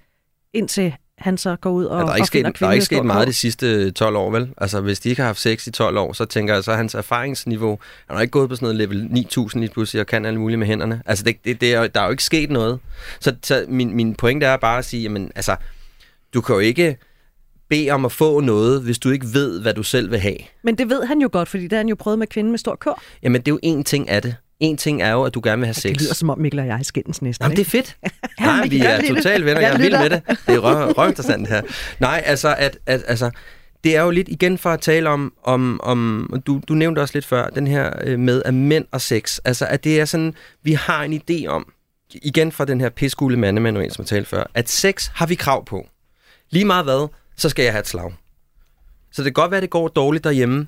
indtil 0.53 0.95
han 1.21 1.37
så 1.37 1.55
går 1.55 1.71
ud 1.71 1.85
og, 1.85 1.99
ja, 1.99 2.05
der 2.05 2.11
er 2.11 2.15
ikke 2.15 2.23
og 2.23 2.27
sket, 2.27 2.59
Der 2.59 2.67
er 2.67 2.71
ikke 2.71 2.85
sket 2.85 3.05
meget 3.05 3.27
de 3.27 3.33
sidste 3.33 3.91
12 3.91 4.15
år, 4.15 4.31
vel? 4.31 4.49
Altså, 4.57 4.81
hvis 4.81 4.99
de 4.99 5.09
ikke 5.09 5.21
har 5.21 5.27
haft 5.27 5.39
sex 5.39 5.67
i 5.67 5.71
12 5.71 5.97
år, 5.97 6.13
så 6.13 6.25
tænker 6.25 6.53
jeg, 6.53 6.63
så 6.63 6.71
er 6.71 6.75
hans 6.75 6.95
erfaringsniveau... 6.95 7.79
Han 8.07 8.15
har 8.15 8.21
ikke 8.21 8.31
gået 8.31 8.49
på 8.49 8.55
sådan 8.55 8.65
noget 8.65 8.75
level 8.75 9.07
9000 9.09 9.61
lige 9.61 9.73
pludselig 9.73 10.01
og 10.01 10.07
kan 10.07 10.25
alt 10.25 10.39
muligt 10.39 10.59
med 10.59 10.67
hænderne. 10.67 11.01
Altså, 11.05 11.23
det, 11.23 11.45
det, 11.45 11.61
det 11.61 11.73
er, 11.73 11.87
der 11.87 12.01
er 12.01 12.05
jo 12.05 12.11
ikke 12.11 12.23
sket 12.23 12.49
noget. 12.49 12.79
Så, 13.19 13.35
så 13.43 13.65
min, 13.67 13.95
min 13.95 14.15
pointe 14.15 14.45
er 14.45 14.57
bare 14.57 14.77
at 14.77 14.85
sige, 14.85 15.03
jamen, 15.03 15.31
altså, 15.35 15.55
du 16.33 16.41
kan 16.41 16.53
jo 16.55 16.59
ikke 16.59 16.97
bede 17.69 17.89
om 17.89 18.05
at 18.05 18.11
få 18.11 18.39
noget, 18.39 18.81
hvis 18.81 18.99
du 18.99 19.09
ikke 19.09 19.25
ved, 19.33 19.61
hvad 19.61 19.73
du 19.73 19.83
selv 19.83 20.11
vil 20.11 20.19
have. 20.19 20.37
Men 20.63 20.77
det 20.77 20.89
ved 20.89 21.05
han 21.05 21.21
jo 21.21 21.29
godt, 21.31 21.49
fordi 21.49 21.63
det 21.63 21.71
har 21.71 21.77
han 21.77 21.89
jo 21.89 21.95
prøvet 21.95 22.19
med 22.19 22.27
kvinden 22.27 22.51
med 22.51 22.59
stor 22.59 22.75
kør. 22.75 23.01
Jamen, 23.23 23.41
det 23.41 23.47
er 23.47 23.51
jo 23.51 23.59
en 23.63 23.83
ting 23.83 24.09
af 24.09 24.21
det. 24.21 24.35
En 24.61 24.77
ting 24.77 25.01
er 25.01 25.11
jo, 25.11 25.23
at 25.23 25.33
du 25.33 25.41
gerne 25.43 25.59
vil 25.59 25.65
have 25.65 25.73
sex. 25.73 25.83
Det 25.83 26.01
lyder 26.01 26.13
som 26.13 26.29
om 26.29 26.39
Mikkel 26.39 26.59
og 26.59 26.67
jeg 26.67 26.79
skændes 26.83 27.21
næsten. 27.21 27.43
Jamen, 27.43 27.57
det 27.57 27.65
er 27.65 27.69
fedt. 27.69 27.97
Nej, 28.39 28.67
vi 28.67 28.79
er 28.79 29.01
totalt 29.07 29.45
venner. 29.45 29.61
Jeg 29.61 29.73
er 29.73 29.77
vild 29.77 29.97
med 29.97 30.09
det. 30.09 30.21
Det 30.27 30.55
er 30.55 30.59
røv, 30.59 30.91
røvinteressant 30.91 31.47
her. 31.47 31.61
Nej, 31.99 32.23
altså, 32.25 32.55
at, 32.57 32.77
at, 32.85 33.03
altså, 33.07 33.31
det 33.83 33.95
er 33.95 34.01
jo 34.01 34.09
lidt 34.09 34.29
igen 34.29 34.57
for 34.57 34.69
at 34.69 34.81
tale 34.81 35.09
om, 35.09 35.33
om, 35.43 35.79
om 35.83 36.29
du, 36.45 36.61
du 36.67 36.73
nævnte 36.73 36.99
også 36.99 37.11
lidt 37.13 37.25
før, 37.25 37.49
den 37.49 37.67
her 37.67 37.91
øh, 38.03 38.19
med 38.19 38.41
at 38.45 38.53
mænd 38.53 38.85
og 38.91 39.01
sex. 39.01 39.39
Altså, 39.45 39.65
at 39.65 39.83
det 39.83 39.99
er 39.99 40.05
sådan, 40.05 40.33
vi 40.63 40.73
har 40.73 41.03
en 41.03 41.21
idé 41.21 41.47
om, 41.47 41.73
igen 42.13 42.51
fra 42.51 42.65
den 42.65 42.81
her 42.81 42.89
piskule 42.89 43.37
mandemanual, 43.37 43.91
som 43.91 44.01
jeg 44.01 44.07
talte 44.07 44.29
før, 44.29 44.43
at 44.53 44.69
sex 44.69 45.07
har 45.13 45.25
vi 45.25 45.35
krav 45.35 45.65
på. 45.65 45.87
Lige 46.49 46.65
meget 46.65 46.85
hvad, 46.85 47.07
så 47.37 47.49
skal 47.49 47.63
jeg 47.63 47.73
have 47.73 47.79
et 47.79 47.87
slag. 47.87 48.13
Så 49.11 49.23
det 49.23 49.35
kan 49.35 49.41
godt 49.41 49.51
være, 49.51 49.57
at 49.57 49.61
det 49.61 49.69
går 49.69 49.87
dårligt 49.87 50.23
derhjemme, 50.23 50.67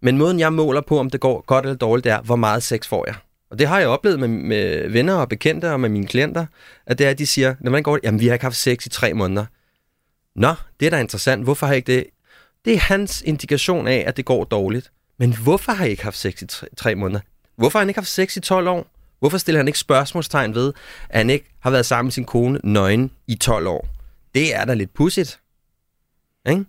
men 0.00 0.18
måden, 0.18 0.40
jeg 0.40 0.52
måler 0.52 0.80
på, 0.80 0.98
om 0.98 1.10
det 1.10 1.20
går 1.20 1.44
godt 1.46 1.64
eller 1.64 1.76
dårligt, 1.76 2.06
er, 2.06 2.20
hvor 2.20 2.36
meget 2.36 2.62
sex 2.62 2.86
får 2.86 3.06
jeg. 3.06 3.14
Og 3.50 3.58
det 3.58 3.66
har 3.66 3.78
jeg 3.78 3.88
oplevet 3.88 4.20
med, 4.20 4.28
med 4.28 4.88
venner 4.88 5.14
og 5.14 5.28
bekendte 5.28 5.72
og 5.72 5.80
med 5.80 5.88
mine 5.88 6.06
klienter, 6.06 6.46
at 6.86 6.98
det 6.98 7.06
er, 7.06 7.10
at 7.10 7.18
de 7.18 7.26
siger, 7.26 7.54
når 7.60 7.70
man 7.70 7.82
går, 7.82 7.98
jamen 8.02 8.20
vi 8.20 8.26
har 8.26 8.32
ikke 8.32 8.44
haft 8.44 8.56
sex 8.56 8.86
i 8.86 8.88
tre 8.88 9.14
måneder. 9.14 9.44
Nå, 10.34 10.54
det 10.80 10.86
er 10.86 10.90
da 10.90 11.00
interessant. 11.00 11.44
Hvorfor 11.44 11.66
har 11.66 11.72
jeg 11.72 11.76
ikke 11.76 11.92
det? 11.92 12.06
Det 12.64 12.74
er 12.74 12.78
hans 12.78 13.22
indikation 13.22 13.86
af, 13.88 14.04
at 14.06 14.16
det 14.16 14.24
går 14.24 14.44
dårligt. 14.44 14.92
Men 15.18 15.36
hvorfor 15.36 15.72
har 15.72 15.84
jeg 15.84 15.90
ikke 15.90 16.02
haft 16.02 16.16
sex 16.16 16.42
i 16.42 16.46
tre, 16.46 16.66
tre 16.76 16.94
måneder? 16.94 17.20
Hvorfor 17.56 17.78
har 17.78 17.82
han 17.82 17.88
ikke 17.88 17.98
haft 17.98 18.08
sex 18.08 18.36
i 18.36 18.40
12 18.40 18.68
år? 18.68 18.86
Hvorfor 19.18 19.38
stiller 19.38 19.58
han 19.58 19.68
ikke 19.68 19.78
spørgsmålstegn 19.78 20.54
ved, 20.54 20.72
at 21.08 21.18
han 21.18 21.30
ikke 21.30 21.46
har 21.60 21.70
været 21.70 21.86
sammen 21.86 22.06
med 22.06 22.12
sin 22.12 22.24
kone 22.24 22.60
nøgen 22.64 23.10
i 23.26 23.34
12 23.34 23.66
år? 23.66 23.88
Det 24.34 24.54
er 24.54 24.64
da 24.64 24.74
lidt 24.74 24.94
pudsigt. 24.94 25.40
Ikke? 26.48 26.64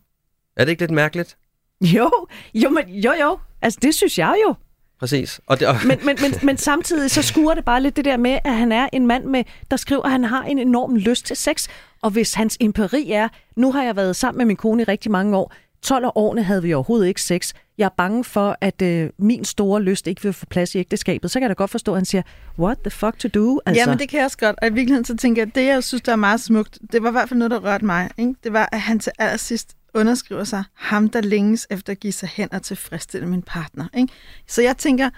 Er 0.55 0.65
det 0.65 0.69
ikke 0.69 0.81
lidt 0.81 0.91
mærkeligt? 0.91 1.37
Jo, 1.95 2.11
jo, 2.53 2.69
men, 2.69 2.89
jo, 2.89 3.13
jo. 3.21 3.39
Altså, 3.61 3.79
det 3.81 3.95
synes 3.95 4.17
jeg 4.17 4.35
jo. 4.47 4.55
Præcis. 4.99 5.41
Og 5.47 5.59
det, 5.59 5.67
og... 5.67 5.75
Men, 5.85 5.99
men, 6.03 6.17
men, 6.21 6.33
men 6.43 6.57
samtidig 6.57 7.11
så 7.11 7.21
skuer 7.21 7.53
det 7.53 7.65
bare 7.65 7.81
lidt 7.81 7.95
det 7.95 8.05
der 8.05 8.17
med, 8.17 8.39
at 8.43 8.55
han 8.55 8.71
er 8.71 8.89
en 8.93 9.07
mand, 9.07 9.25
med, 9.25 9.43
der 9.71 9.77
skriver, 9.77 10.03
at 10.03 10.11
han 10.11 10.23
har 10.23 10.43
en 10.43 10.59
enorm 10.59 10.95
lyst 10.95 11.25
til 11.25 11.35
sex. 11.35 11.67
Og 12.01 12.09
hvis 12.09 12.33
hans 12.33 12.57
empiri 12.59 13.11
er, 13.11 13.27
nu 13.55 13.71
har 13.71 13.83
jeg 13.83 13.95
været 13.95 14.15
sammen 14.15 14.37
med 14.37 14.45
min 14.45 14.55
kone 14.55 14.81
i 14.81 14.85
rigtig 14.85 15.11
mange 15.11 15.37
år, 15.37 15.53
12 15.81 16.05
årene 16.15 16.43
havde 16.43 16.63
vi 16.63 16.73
overhovedet 16.73 17.07
ikke 17.07 17.21
sex. 17.21 17.53
Jeg 17.77 17.85
er 17.85 17.89
bange 17.97 18.23
for, 18.23 18.57
at 18.61 18.81
øh, 18.81 19.09
min 19.17 19.45
store 19.45 19.81
lyst 19.81 20.07
ikke 20.07 20.23
vil 20.23 20.33
få 20.33 20.45
plads 20.45 20.75
i 20.75 20.77
ægteskabet. 20.77 21.31
Så 21.31 21.39
kan 21.39 21.43
jeg 21.43 21.49
da 21.49 21.53
godt 21.53 21.71
forstå, 21.71 21.91
at 21.91 21.97
han 21.97 22.05
siger, 22.05 22.21
what 22.59 22.77
the 22.79 22.91
fuck 22.91 23.19
to 23.19 23.27
do? 23.27 23.59
Altså. 23.65 23.81
Jamen, 23.81 23.99
det 23.99 24.09
kan 24.09 24.17
jeg 24.17 24.25
også 24.25 24.37
godt. 24.37 24.55
Og 24.61 24.67
i 24.67 24.73
virkeligheden 24.73 25.05
så 25.05 25.17
tænker 25.17 25.41
jeg, 25.41 25.47
at 25.47 25.55
det, 25.55 25.65
jeg 25.65 25.83
synes, 25.83 26.01
der 26.01 26.11
er 26.11 26.15
meget 26.15 26.41
smukt, 26.41 26.79
det 26.91 27.03
var 27.03 27.09
i 27.09 27.11
hvert 27.11 27.29
fald 27.29 27.37
noget, 27.37 27.51
der 27.51 27.59
rørte 27.59 27.85
mig. 27.85 28.09
Ikke? 28.17 28.33
Det 28.43 28.53
var, 28.53 28.69
at 28.71 28.81
han 28.81 28.99
til 28.99 29.11
allersidst 29.19 29.75
underskriver 29.93 30.43
sig, 30.43 30.63
ham 30.73 31.09
der 31.09 31.21
længes 31.21 31.67
efter 31.69 31.91
at 31.91 31.99
give 31.99 32.13
sig 32.13 32.29
hen 32.29 32.53
og 32.53 32.61
tilfredsstille 32.61 33.27
min 33.27 33.41
partner. 33.41 33.87
Ikke? 33.97 34.13
Så 34.47 34.61
jeg 34.61 34.77
tænker, 34.77 35.09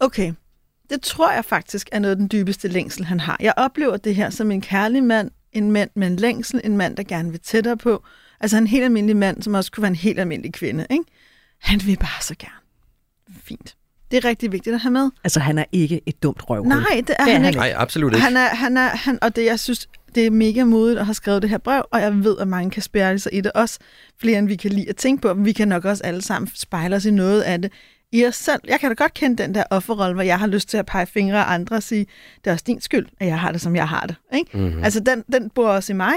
okay, 0.00 0.32
det 0.90 1.02
tror 1.02 1.32
jeg 1.32 1.44
faktisk 1.44 1.88
er 1.92 1.98
noget 1.98 2.10
af 2.10 2.16
den 2.16 2.28
dybeste 2.32 2.68
længsel, 2.68 3.04
han 3.04 3.20
har. 3.20 3.36
Jeg 3.40 3.54
oplever 3.56 3.96
det 3.96 4.14
her 4.14 4.30
som 4.30 4.50
en 4.50 4.60
kærlig 4.60 5.04
mand, 5.04 5.30
en 5.52 5.70
mand 5.72 5.90
med 5.94 6.06
en 6.06 6.16
længsel, 6.16 6.60
en 6.64 6.76
mand, 6.76 6.96
der 6.96 7.02
gerne 7.02 7.30
vil 7.30 7.40
tættere 7.40 7.76
på. 7.76 8.04
Altså 8.40 8.56
en 8.56 8.66
helt 8.66 8.84
almindelig 8.84 9.16
mand, 9.16 9.42
som 9.42 9.54
også 9.54 9.72
kunne 9.72 9.82
være 9.82 9.90
en 9.90 9.96
helt 9.96 10.20
almindelig 10.20 10.52
kvinde. 10.52 10.86
Ikke? 10.90 11.04
Han 11.60 11.80
vil 11.84 11.96
bare 11.96 12.22
så 12.22 12.34
gerne. 12.38 12.60
Fint. 13.44 13.76
Det 14.10 14.16
er 14.16 14.28
rigtig 14.28 14.52
vigtigt 14.52 14.74
at 14.74 14.80
have 14.80 14.92
med. 14.92 15.10
Altså, 15.24 15.40
han 15.40 15.58
er 15.58 15.64
ikke 15.72 16.00
et 16.06 16.22
dumt 16.22 16.50
røvhul. 16.50 16.68
Nej, 16.68 16.82
det 16.90 16.96
er, 16.96 17.02
det 17.02 17.14
er 17.18 17.22
han, 17.22 17.34
han 17.34 17.44
ikke. 17.44 17.58
Nej, 17.58 17.72
absolut 17.76 18.12
ikke. 18.12 18.24
Han 18.24 18.36
er, 18.36 18.48
han 18.48 18.76
er, 18.76 18.88
han, 18.88 19.18
og 19.22 19.36
det, 19.36 19.44
jeg 19.44 19.60
synes, 19.60 19.88
det 20.16 20.26
er 20.26 20.30
mega 20.30 20.64
modigt 20.64 20.98
at 20.98 21.06
have 21.06 21.14
skrevet 21.14 21.42
det 21.42 21.50
her 21.50 21.58
brev, 21.58 21.82
og 21.90 22.00
jeg 22.00 22.24
ved, 22.24 22.38
at 22.38 22.48
mange 22.48 22.70
kan 22.70 22.82
spærre 22.82 23.18
sig 23.18 23.34
i 23.34 23.40
det 23.40 23.52
også, 23.52 23.78
flere 24.20 24.38
end 24.38 24.48
vi 24.48 24.56
kan 24.56 24.70
lide 24.70 24.88
at 24.88 24.96
tænke 24.96 25.22
på, 25.22 25.34
men 25.34 25.44
vi 25.44 25.52
kan 25.52 25.68
nok 25.68 25.84
også 25.84 26.04
alle 26.04 26.22
sammen 26.22 26.50
spejle 26.54 26.96
os 26.96 27.04
i 27.04 27.10
noget 27.10 27.42
af 27.42 27.62
det 27.62 27.72
i 28.12 28.26
os 28.26 28.34
selv. 28.36 28.60
Jeg 28.68 28.80
kan 28.80 28.90
da 28.90 28.94
godt 28.94 29.14
kende 29.14 29.42
den 29.42 29.54
der 29.54 29.64
offerrolle, 29.70 30.14
hvor 30.14 30.22
jeg 30.22 30.38
har 30.38 30.46
lyst 30.46 30.68
til 30.68 30.76
at 30.76 30.86
pege 30.86 31.06
fingre 31.06 31.44
af 31.44 31.54
andre 31.54 31.76
og 31.76 31.82
sige, 31.82 32.06
det 32.44 32.50
er 32.50 32.52
også 32.52 32.64
din 32.66 32.80
skyld, 32.80 33.06
at 33.20 33.26
jeg 33.26 33.40
har 33.40 33.52
det, 33.52 33.60
som 33.60 33.76
jeg 33.76 33.88
har 33.88 34.06
det. 34.06 34.16
Ikke? 34.34 34.58
Mm-hmm. 34.58 34.84
Altså, 34.84 35.00
den, 35.00 35.24
den 35.32 35.50
bor 35.50 35.68
også 35.68 35.92
i 35.92 35.96
mig. 35.96 36.14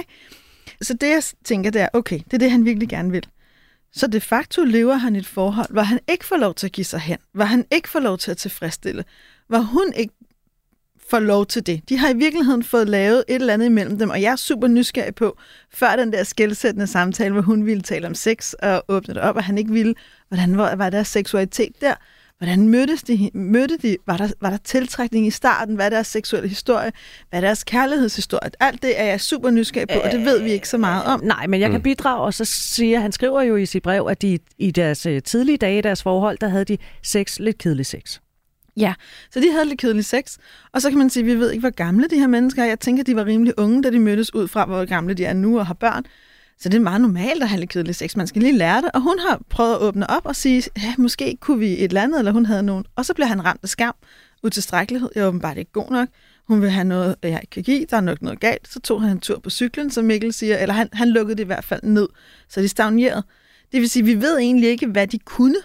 Så 0.81 0.93
det, 0.93 1.09
jeg 1.09 1.23
tænker, 1.43 1.71
det 1.71 1.81
er, 1.81 1.87
okay, 1.93 2.19
det 2.25 2.33
er 2.33 2.37
det, 2.37 2.51
han 2.51 2.65
virkelig 2.65 2.89
gerne 2.89 3.11
vil. 3.11 3.23
Så 3.91 4.07
de 4.07 4.21
facto 4.21 4.63
lever 4.63 4.95
han 4.95 5.15
i 5.15 5.19
et 5.19 5.25
forhold, 5.25 5.67
hvor 5.69 5.81
han 5.81 5.99
ikke 6.07 6.25
får 6.25 6.37
lov 6.37 6.53
til 6.53 6.67
at 6.67 6.71
give 6.71 6.85
sig 6.85 6.99
hen, 6.99 7.17
hvor 7.33 7.45
han 7.45 7.65
ikke 7.71 7.89
får 7.89 7.99
lov 7.99 8.17
til 8.17 8.31
at 8.31 8.37
tilfredsstille, 8.37 9.03
hvor 9.47 9.59
hun 9.59 9.93
ikke 9.95 10.13
får 11.09 11.19
lov 11.19 11.45
til 11.45 11.67
det. 11.67 11.89
De 11.89 11.97
har 11.97 12.09
i 12.09 12.17
virkeligheden 12.17 12.63
fået 12.63 12.89
lavet 12.89 13.23
et 13.27 13.35
eller 13.35 13.53
andet 13.53 13.65
imellem 13.65 13.99
dem, 13.99 14.09
og 14.09 14.21
jeg 14.21 14.31
er 14.31 14.35
super 14.35 14.67
nysgerrig 14.67 15.15
på, 15.15 15.37
før 15.73 15.95
den 15.95 16.11
der 16.11 16.23
skældsættende 16.23 16.87
samtale, 16.87 17.33
hvor 17.33 17.41
hun 17.41 17.65
ville 17.65 17.81
tale 17.81 18.07
om 18.07 18.15
sex 18.15 18.53
og 18.53 18.83
åbne 18.87 19.13
det 19.13 19.23
op, 19.23 19.35
og 19.35 19.43
han 19.43 19.57
ikke 19.57 19.71
ville, 19.71 19.95
hvordan 20.27 20.57
var, 20.57 20.75
var 20.75 20.89
der 20.89 21.03
seksualitet 21.03 21.81
der? 21.81 21.93
Hvordan 22.37 22.67
mødtes 22.67 23.03
de? 23.03 23.29
Mødte 23.33 23.77
de? 23.77 23.97
Var 24.07 24.17
der, 24.17 24.27
var 24.41 24.49
der 24.49 24.57
tiltrækning 24.57 25.27
i 25.27 25.29
starten? 25.29 25.75
Hvad 25.75 25.85
er 25.85 25.89
deres 25.89 26.07
seksuelle 26.07 26.49
historie? 26.49 26.91
Hvad 27.29 27.39
er 27.39 27.45
deres 27.45 27.63
kærlighedshistorie? 27.63 28.51
Alt 28.59 28.81
det 28.81 28.99
er 28.99 29.05
jeg 29.05 29.21
super 29.21 29.49
nysgerrig 29.49 29.87
på, 29.87 29.99
og 29.99 30.11
det 30.11 30.25
ved 30.25 30.41
vi 30.41 30.51
ikke 30.51 30.69
så 30.69 30.77
meget 30.77 31.05
om. 31.05 31.23
Nej, 31.23 31.47
men 31.47 31.61
jeg 31.61 31.69
kan 31.69 31.79
mm. 31.79 31.83
bidrage, 31.83 32.21
og 32.21 32.33
så 32.33 32.45
siger 32.45 32.99
han 32.99 33.11
skriver 33.11 33.41
jo 33.41 33.55
i 33.55 33.65
sit 33.65 33.83
brev, 33.83 34.07
at 34.09 34.21
de 34.21 34.39
i 34.57 34.71
deres 34.71 35.05
øh, 35.05 35.21
tidlige 35.21 35.57
dage 35.57 35.77
i 35.77 35.81
deres 35.81 36.03
forhold, 36.03 36.37
der 36.37 36.47
havde 36.47 36.65
de 36.65 36.77
sex, 37.03 37.39
lidt 37.39 37.57
kedelig 37.57 37.85
sex. 37.85 38.19
Ja, 38.77 38.93
så 39.31 39.39
de 39.39 39.51
havde 39.51 39.65
lidt 39.65 39.79
kedelig 39.79 40.05
sex, 40.05 40.37
og 40.73 40.81
så 40.81 40.89
kan 40.89 40.97
man 40.97 41.09
sige, 41.09 41.21
at 41.21 41.27
vi 41.27 41.39
ved 41.39 41.51
ikke, 41.51 41.59
hvor 41.61 41.69
gamle 41.69 42.07
de 42.07 42.19
her 42.19 42.27
mennesker 42.27 42.63
er. 42.63 42.67
Jeg 42.67 42.79
tænker, 42.79 43.03
de 43.03 43.15
var 43.15 43.25
rimelig 43.25 43.53
unge, 43.59 43.83
da 43.83 43.89
de 43.89 43.99
mødtes 43.99 44.33
ud 44.33 44.47
fra, 44.47 44.65
hvor 44.65 44.85
gamle 44.85 45.13
de 45.13 45.25
er 45.25 45.33
nu 45.33 45.59
og 45.59 45.67
har 45.67 45.73
børn. 45.73 46.05
Så 46.59 46.69
det 46.69 46.77
er 46.77 46.81
meget 46.81 47.01
normalt 47.01 47.43
at 47.43 47.49
have 47.49 47.59
lidt 47.59 47.69
kedelig 47.69 47.95
sex. 47.95 48.15
Man 48.15 48.27
skal 48.27 48.41
lige 48.41 48.57
lære 48.57 48.81
det. 48.81 48.91
Og 48.93 49.01
hun 49.01 49.19
har 49.19 49.41
prøvet 49.49 49.73
at 49.73 49.81
åbne 49.81 50.09
op 50.09 50.25
og 50.25 50.35
sige, 50.35 50.63
ja, 50.77 50.93
måske 50.97 51.37
kunne 51.41 51.59
vi 51.59 51.71
et 51.71 51.83
eller 51.83 52.01
andet, 52.01 52.19
eller 52.19 52.31
hun 52.31 52.45
havde 52.45 52.63
nogen. 52.63 52.85
Og 52.95 53.05
så 53.05 53.13
bliver 53.13 53.27
han 53.27 53.45
ramt 53.45 53.59
af 53.63 53.69
skam, 53.69 53.95
utilstrækkelighed. 54.43 55.09
Jeg 55.15 55.21
er 55.21 55.27
åbenbart 55.27 55.57
ikke 55.57 55.71
god 55.71 55.91
nok. 55.91 56.07
Hun 56.47 56.61
vil 56.61 56.69
have 56.69 56.83
noget, 56.83 57.15
jeg 57.23 57.39
ikke 57.41 57.51
kan 57.51 57.63
give. 57.63 57.85
Der 57.89 57.97
er 57.97 58.01
nok 58.01 58.21
noget 58.21 58.39
galt. 58.39 58.67
Så 58.67 58.79
tog 58.79 59.01
han 59.01 59.11
en 59.11 59.19
tur 59.19 59.39
på 59.39 59.49
cyklen, 59.49 59.91
som 59.91 60.05
Mikkel 60.05 60.33
siger. 60.33 60.57
Eller 60.57 60.73
han, 60.73 60.89
han 60.93 61.09
lukkede 61.09 61.37
det 61.37 61.43
i 61.43 61.45
hvert 61.45 61.63
fald 61.63 61.83
ned. 61.83 62.07
Så 62.49 62.61
de 62.61 62.67
stagnerede. 62.67 63.23
Det 63.71 63.81
vil 63.81 63.89
sige, 63.89 64.05
vi 64.05 64.21
ved 64.21 64.37
egentlig 64.37 64.69
ikke, 64.69 64.87
hvad 64.87 65.07
de 65.07 65.19
kunne. 65.19 65.57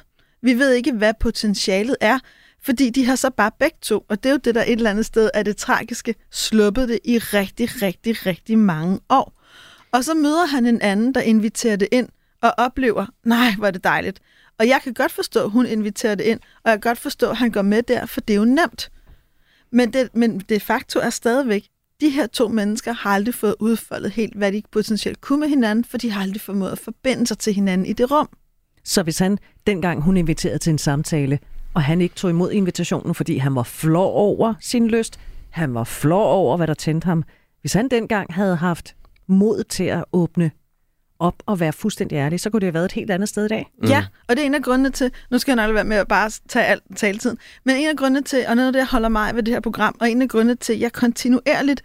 Vi 0.42 0.54
ved 0.54 0.72
ikke, 0.72 0.92
hvad 0.92 1.14
potentialet 1.20 1.96
er. 2.00 2.18
Fordi 2.64 2.90
de 2.90 3.04
har 3.04 3.16
så 3.16 3.30
bare 3.30 3.50
begge 3.58 3.76
to, 3.82 4.04
og 4.08 4.22
det 4.22 4.28
er 4.28 4.32
jo 4.32 4.38
det, 4.44 4.54
der 4.54 4.62
et 4.62 4.72
eller 4.72 4.90
andet 4.90 5.06
sted 5.06 5.30
er 5.34 5.42
det 5.42 5.56
tragiske, 5.56 6.14
sluppet 6.30 6.88
det 6.88 6.98
i 7.04 7.18
rigtig, 7.18 7.82
rigtig, 7.82 8.26
rigtig 8.26 8.58
mange 8.58 9.00
år. 9.08 9.40
Og 9.92 10.04
så 10.04 10.14
møder 10.14 10.46
han 10.46 10.66
en 10.66 10.80
anden, 10.82 11.14
der 11.14 11.20
inviterer 11.20 11.76
det 11.76 11.88
ind, 11.92 12.08
og 12.42 12.54
oplever, 12.56 13.06
nej, 13.24 13.54
hvor 13.58 13.66
er 13.66 13.70
det 13.70 13.84
dejligt. 13.84 14.20
Og 14.58 14.68
jeg 14.68 14.80
kan 14.84 14.94
godt 14.94 15.12
forstå, 15.12 15.44
at 15.44 15.50
hun 15.50 15.66
inviterer 15.66 16.14
det 16.14 16.24
ind, 16.24 16.40
og 16.64 16.70
jeg 16.70 16.82
kan 16.82 16.90
godt 16.90 16.98
forstå, 16.98 17.30
at 17.30 17.36
han 17.36 17.50
går 17.50 17.62
med 17.62 17.82
der, 17.82 18.06
for 18.06 18.20
det 18.20 18.34
er 18.34 18.38
jo 18.38 18.44
nemt. 18.44 18.90
Men 19.72 19.92
det, 19.92 20.08
men 20.14 20.40
det 20.40 20.62
facto 20.62 21.00
er 21.00 21.10
stadigvæk, 21.10 21.64
de 22.00 22.10
her 22.10 22.26
to 22.26 22.48
mennesker 22.48 22.92
har 22.92 23.10
aldrig 23.10 23.34
fået 23.34 23.54
udfoldet 23.60 24.10
helt, 24.10 24.36
hvad 24.36 24.52
de 24.52 24.62
potentielt 24.72 25.20
kunne 25.20 25.40
med 25.40 25.48
hinanden, 25.48 25.84
for 25.84 25.98
de 25.98 26.10
har 26.10 26.22
aldrig 26.22 26.40
formået 26.40 26.72
at 26.72 26.78
forbinde 26.78 27.26
sig 27.26 27.38
til 27.38 27.52
hinanden 27.54 27.86
i 27.86 27.92
det 27.92 28.10
rum. 28.10 28.28
Så 28.84 29.02
hvis 29.02 29.18
han, 29.18 29.38
dengang 29.66 30.02
hun 30.02 30.16
inviterede 30.16 30.58
til 30.58 30.70
en 30.70 30.78
samtale, 30.78 31.38
og 31.74 31.82
han 31.82 32.00
ikke 32.00 32.14
tog 32.14 32.30
imod 32.30 32.52
invitationen, 32.52 33.14
fordi 33.14 33.36
han 33.36 33.54
var 33.54 33.62
flår 33.62 34.10
over 34.10 34.54
sin 34.60 34.88
lyst, 34.88 35.20
han 35.50 35.74
var 35.74 35.84
flår 35.84 36.24
over, 36.24 36.56
hvad 36.56 36.66
der 36.66 36.74
tændte 36.74 37.04
ham. 37.04 37.24
Hvis 37.60 37.72
han 37.72 37.88
dengang 37.88 38.34
havde 38.34 38.56
haft 38.56 38.96
mod 39.26 39.64
til 39.64 39.84
at 39.84 40.04
åbne 40.12 40.50
op 41.18 41.42
og 41.46 41.60
være 41.60 41.72
fuldstændig 41.72 42.16
ærlig, 42.16 42.40
så 42.40 42.50
kunne 42.50 42.60
det 42.60 42.66
have 42.66 42.74
været 42.74 42.84
et 42.84 42.92
helt 42.92 43.10
andet 43.10 43.28
sted 43.28 43.44
i 43.44 43.48
dag. 43.48 43.70
Mm. 43.82 43.88
Ja, 43.88 44.06
og 44.28 44.36
det 44.36 44.42
er 44.42 44.46
en 44.46 44.54
af 44.54 44.62
grundene 44.62 44.90
til, 44.90 45.10
nu 45.30 45.38
skal 45.38 45.56
jeg 45.56 45.66
nok 45.66 45.74
være 45.74 45.84
med 45.84 45.96
at 45.96 46.08
bare 46.08 46.30
tage 46.48 46.66
alt 46.66 46.82
taletiden, 46.96 47.38
men 47.64 47.76
en 47.76 47.88
af 47.88 47.96
grundene 47.96 48.22
til, 48.22 48.44
og 48.48 48.56
noget 48.56 48.66
af 48.66 48.72
det, 48.72 48.78
jeg 48.78 48.86
holder 48.86 49.08
mig 49.08 49.34
ved 49.34 49.42
det 49.42 49.54
her 49.54 49.60
program, 49.60 49.96
og 50.00 50.10
en 50.10 50.22
af 50.22 50.28
grundene 50.28 50.54
til, 50.54 50.72
at 50.72 50.80
jeg 50.80 50.92
kontinuerligt 50.92 51.82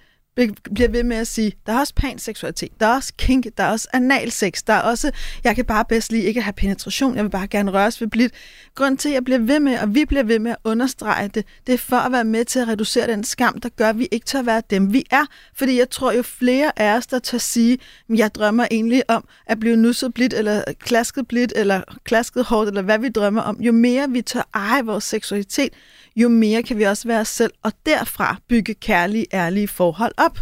bliver 0.74 0.90
ved 0.90 1.04
med 1.04 1.18
at 1.18 1.28
sige, 1.28 1.54
der 1.66 1.74
er 1.74 1.80
også 1.80 1.94
panseksualitet, 1.96 2.72
der 2.80 2.86
er 2.86 2.96
også 2.96 3.14
kink, 3.18 3.46
der 3.58 3.64
er 3.64 3.72
også 3.72 3.88
analsex, 3.94 4.64
der 4.68 4.74
er 4.74 4.82
også, 4.82 5.12
jeg 5.44 5.56
kan 5.56 5.66
bare 5.66 5.86
bedst 5.86 6.12
lige 6.12 6.24
ikke 6.24 6.42
have 6.42 6.54
penetration, 6.54 7.16
jeg 7.16 7.24
vil 7.24 7.30
bare 7.30 7.48
gerne 7.48 7.72
røres 7.72 8.02
ved 8.02 8.08
blidt. 8.08 8.34
Grund 8.76 8.98
til, 8.98 9.10
at 9.10 9.14
jeg 9.14 9.24
bliver 9.24 9.40
ved 9.40 9.60
med, 9.60 9.80
og 9.80 9.96
vi 9.96 10.06
bliver 10.06 10.24
ved 10.24 10.40
med 10.40 10.52
at 10.52 10.58
understrege 10.64 11.28
det, 11.28 11.46
det 11.68 11.74
er 11.74 11.78
for 11.78 11.96
at 11.96 12.12
være 12.12 12.24
med 12.24 12.46
til 12.46 12.60
at 12.60 12.68
reducere 12.68 13.08
den 13.08 13.24
skam, 13.24 13.60
der 13.62 13.70
gør, 13.70 13.90
at 13.90 14.00
vi 14.00 14.08
ikke 14.12 14.26
tør 14.26 14.42
være 14.42 14.62
dem, 14.70 14.94
vi 14.94 15.04
er. 15.12 15.26
Fordi 15.56 15.80
jeg 15.80 15.90
tror 15.90 16.12
jo 16.12 16.22
flere 16.22 16.80
af 16.80 16.98
os, 16.98 17.08
der 17.08 17.20
tør 17.20 17.38
sige, 17.38 17.78
jeg 18.10 18.36
drømmer 18.36 18.68
egentlig 18.72 19.04
om 19.10 19.24
at 19.46 19.60
blive 19.60 19.76
nusset 19.76 20.14
blidt, 20.14 20.34
eller 20.34 20.64
klasket 20.80 21.28
blidt, 21.28 21.54
eller 21.56 21.82
klasket 22.04 22.46
hårdt, 22.46 22.68
eller 22.68 22.82
hvad 22.82 23.00
vi 23.00 23.10
drømmer 23.10 23.42
om, 23.42 23.62
jo 23.62 23.72
mere 23.72 24.10
vi 24.10 24.22
tør 24.22 24.50
eje 24.54 24.86
vores 24.86 25.04
seksualitet, 25.04 25.74
jo 26.16 26.30
mere 26.30 26.64
kan 26.64 26.78
vi 26.78 26.84
også 26.84 27.08
være 27.08 27.20
os 27.20 27.28
selv, 27.28 27.52
og 27.64 27.72
derfra 27.86 28.38
bygge 28.48 28.74
kærlige, 28.74 29.26
ærlige 29.34 29.68
forhold 29.68 30.14
op. 30.18 30.40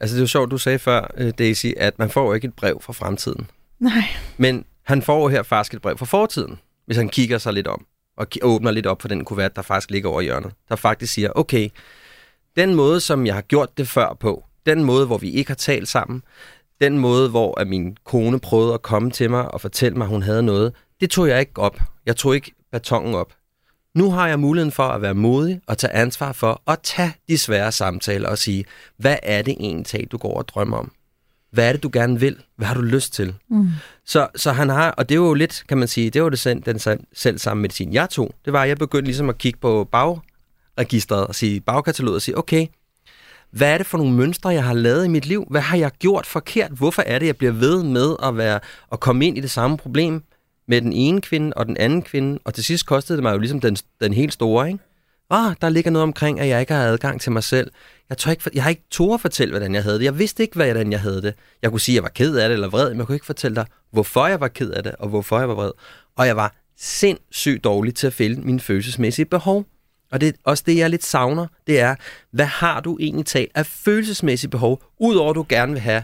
Altså 0.00 0.14
det 0.16 0.20
er 0.20 0.22
jo 0.22 0.26
sjovt, 0.26 0.50
du 0.50 0.58
sagde 0.58 0.78
før, 0.78 1.14
øh, 1.16 1.32
Daisy, 1.38 1.66
at 1.76 1.98
man 1.98 2.10
får 2.10 2.34
ikke 2.34 2.46
et 2.46 2.54
brev 2.54 2.82
fra 2.82 2.92
fremtiden. 2.92 3.46
Nej. 3.78 4.04
Men 4.36 4.64
han 4.82 5.02
får 5.02 5.28
her 5.28 5.42
faktisk 5.42 5.74
et 5.74 5.82
brev 5.82 5.98
fra 5.98 6.06
fortiden, 6.06 6.58
hvis 6.86 6.96
han 6.96 7.08
kigger 7.08 7.38
sig 7.38 7.52
lidt 7.52 7.66
om, 7.66 7.86
og 8.16 8.26
åbner 8.42 8.70
lidt 8.70 8.86
op 8.86 9.00
for 9.00 9.08
den 9.08 9.24
kuvert, 9.24 9.56
der 9.56 9.62
faktisk 9.62 9.90
ligger 9.90 10.10
over 10.10 10.20
hjørnet, 10.20 10.52
der 10.68 10.76
faktisk 10.76 11.12
siger, 11.12 11.30
okay, 11.34 11.68
den 12.56 12.74
måde, 12.74 13.00
som 13.00 13.26
jeg 13.26 13.34
har 13.34 13.42
gjort 13.42 13.78
det 13.78 13.88
før 13.88 14.16
på, 14.20 14.44
den 14.66 14.84
måde, 14.84 15.06
hvor 15.06 15.18
vi 15.18 15.30
ikke 15.30 15.50
har 15.50 15.54
talt 15.54 15.88
sammen, 15.88 16.22
den 16.80 16.98
måde, 16.98 17.28
hvor 17.28 17.60
at 17.60 17.66
min 17.66 17.96
kone 18.04 18.40
prøvede 18.40 18.74
at 18.74 18.82
komme 18.82 19.10
til 19.10 19.30
mig 19.30 19.54
og 19.54 19.60
fortælle 19.60 19.98
mig, 19.98 20.04
at 20.04 20.10
hun 20.10 20.22
havde 20.22 20.42
noget, 20.42 20.74
det 21.00 21.10
tog 21.10 21.28
jeg 21.28 21.40
ikke 21.40 21.58
op. 21.58 21.80
Jeg 22.06 22.16
tog 22.16 22.34
ikke 22.34 22.52
batongen 22.72 23.14
op. 23.14 23.32
Nu 23.94 24.10
har 24.10 24.28
jeg 24.28 24.40
muligheden 24.40 24.72
for 24.72 24.82
at 24.82 25.02
være 25.02 25.14
modig 25.14 25.60
og 25.66 25.78
tage 25.78 25.92
ansvar 25.92 26.32
for 26.32 26.62
at 26.66 26.78
tage 26.82 27.14
de 27.28 27.38
svære 27.38 27.72
samtaler 27.72 28.28
og 28.28 28.38
sige, 28.38 28.64
hvad 28.96 29.16
er 29.22 29.42
det 29.42 29.56
egentlig, 29.60 30.12
du 30.12 30.16
går 30.16 30.34
og 30.34 30.48
drømmer 30.48 30.76
om? 30.76 30.92
Hvad 31.50 31.68
er 31.68 31.72
det, 31.72 31.82
du 31.82 31.90
gerne 31.92 32.20
vil? 32.20 32.36
Hvad 32.56 32.66
har 32.66 32.74
du 32.74 32.80
lyst 32.80 33.12
til? 33.12 33.34
Mm. 33.48 33.68
Så, 34.04 34.28
så 34.36 34.52
han 34.52 34.68
har, 34.68 34.90
og 34.90 35.08
det 35.08 35.14
er 35.14 35.18
jo 35.18 35.34
lidt, 35.34 35.64
kan 35.68 35.78
man 35.78 35.88
sige, 35.88 36.10
det 36.10 36.22
var 36.22 36.28
det 36.28 36.38
selv, 36.38 36.62
den 36.62 36.78
selv 37.12 37.38
samme 37.38 37.60
medicin, 37.60 37.92
jeg 37.92 38.10
tog. 38.10 38.34
Det 38.44 38.52
var, 38.52 38.62
at 38.62 38.68
jeg 38.68 38.76
begyndte 38.76 39.06
ligesom 39.06 39.28
at 39.28 39.38
kigge 39.38 39.58
på 39.58 39.88
bagregistret 39.92 41.26
og 41.26 41.34
sige, 41.34 41.60
bagkataloget 41.60 42.16
og 42.16 42.22
sige, 42.22 42.38
okay, 42.38 42.66
hvad 43.50 43.72
er 43.72 43.78
det 43.78 43.86
for 43.86 43.98
nogle 43.98 44.12
mønstre, 44.12 44.48
jeg 44.48 44.64
har 44.64 44.74
lavet 44.74 45.04
i 45.04 45.08
mit 45.08 45.26
liv? 45.26 45.46
Hvad 45.50 45.60
har 45.60 45.76
jeg 45.76 45.90
gjort 45.98 46.26
forkert? 46.26 46.70
Hvorfor 46.70 47.02
er 47.02 47.18
det, 47.18 47.26
jeg 47.26 47.36
bliver 47.36 47.52
ved 47.52 47.82
med 47.82 48.16
at, 48.22 48.36
være, 48.36 48.60
at 48.92 49.00
komme 49.00 49.26
ind 49.26 49.38
i 49.38 49.40
det 49.40 49.50
samme 49.50 49.76
problem? 49.76 50.22
Med 50.72 50.80
den 50.80 50.92
ene 50.92 51.20
kvinde 51.20 51.52
og 51.56 51.66
den 51.66 51.76
anden 51.76 52.02
kvinde, 52.02 52.38
og 52.44 52.54
til 52.54 52.64
sidst 52.64 52.86
kostede 52.86 53.16
det 53.16 53.22
mig 53.22 53.32
jo 53.32 53.38
ligesom 53.38 53.60
den, 53.60 53.76
den 54.00 54.12
helt 54.12 54.32
store, 54.32 54.66
ikke? 54.66 54.78
Ah, 55.30 55.54
der 55.60 55.68
ligger 55.68 55.90
noget 55.90 56.02
omkring, 56.02 56.40
at 56.40 56.48
jeg 56.48 56.60
ikke 56.60 56.72
har 56.72 56.82
adgang 56.82 57.20
til 57.20 57.32
mig 57.32 57.44
selv. 57.44 57.70
Jeg, 58.08 58.18
tror 58.18 58.30
ikke, 58.30 58.50
jeg 58.54 58.62
har 58.62 58.70
ikke 58.70 58.82
tog 58.90 59.14
at 59.14 59.20
fortælle, 59.20 59.52
hvordan 59.52 59.74
jeg 59.74 59.82
havde 59.82 59.98
det. 59.98 60.04
Jeg 60.04 60.18
vidste 60.18 60.42
ikke, 60.42 60.54
hvordan 60.54 60.92
jeg 60.92 61.00
havde 61.00 61.22
det. 61.22 61.34
Jeg 61.62 61.70
kunne 61.70 61.80
sige, 61.80 61.94
at 61.94 61.96
jeg 61.96 62.02
var 62.02 62.08
ked 62.08 62.36
af 62.36 62.48
det 62.48 62.54
eller 62.54 62.68
vred, 62.68 62.90
men 62.90 62.98
jeg 62.98 63.06
kunne 63.06 63.16
ikke 63.16 63.26
fortælle 63.26 63.54
dig, 63.54 63.66
hvorfor 63.90 64.26
jeg 64.26 64.40
var 64.40 64.48
ked 64.48 64.70
af 64.70 64.82
det, 64.82 64.94
og 64.98 65.08
hvorfor 65.08 65.38
jeg 65.38 65.48
var 65.48 65.54
vred. 65.54 65.70
Og 66.16 66.26
jeg 66.26 66.36
var 66.36 66.54
sindssygt 66.78 67.64
dårlig 67.64 67.94
til 67.94 68.06
at 68.06 68.12
fælde 68.12 68.40
mine 68.40 68.60
følelsesmæssige 68.60 69.26
behov. 69.26 69.64
Og 70.12 70.20
det 70.20 70.28
er 70.28 70.32
også 70.44 70.62
det, 70.66 70.76
jeg 70.76 70.90
lidt 70.90 71.04
savner, 71.04 71.46
det 71.66 71.80
er, 71.80 71.94
hvad 72.30 72.46
har 72.46 72.80
du 72.80 72.98
egentlig 73.00 73.26
talt 73.26 73.50
af 73.54 73.66
følelsesmæssige 73.66 74.50
behov, 74.50 74.82
udover 75.00 75.30
at 75.30 75.36
du 75.36 75.46
gerne 75.48 75.72
vil 75.72 75.80
have 75.80 76.02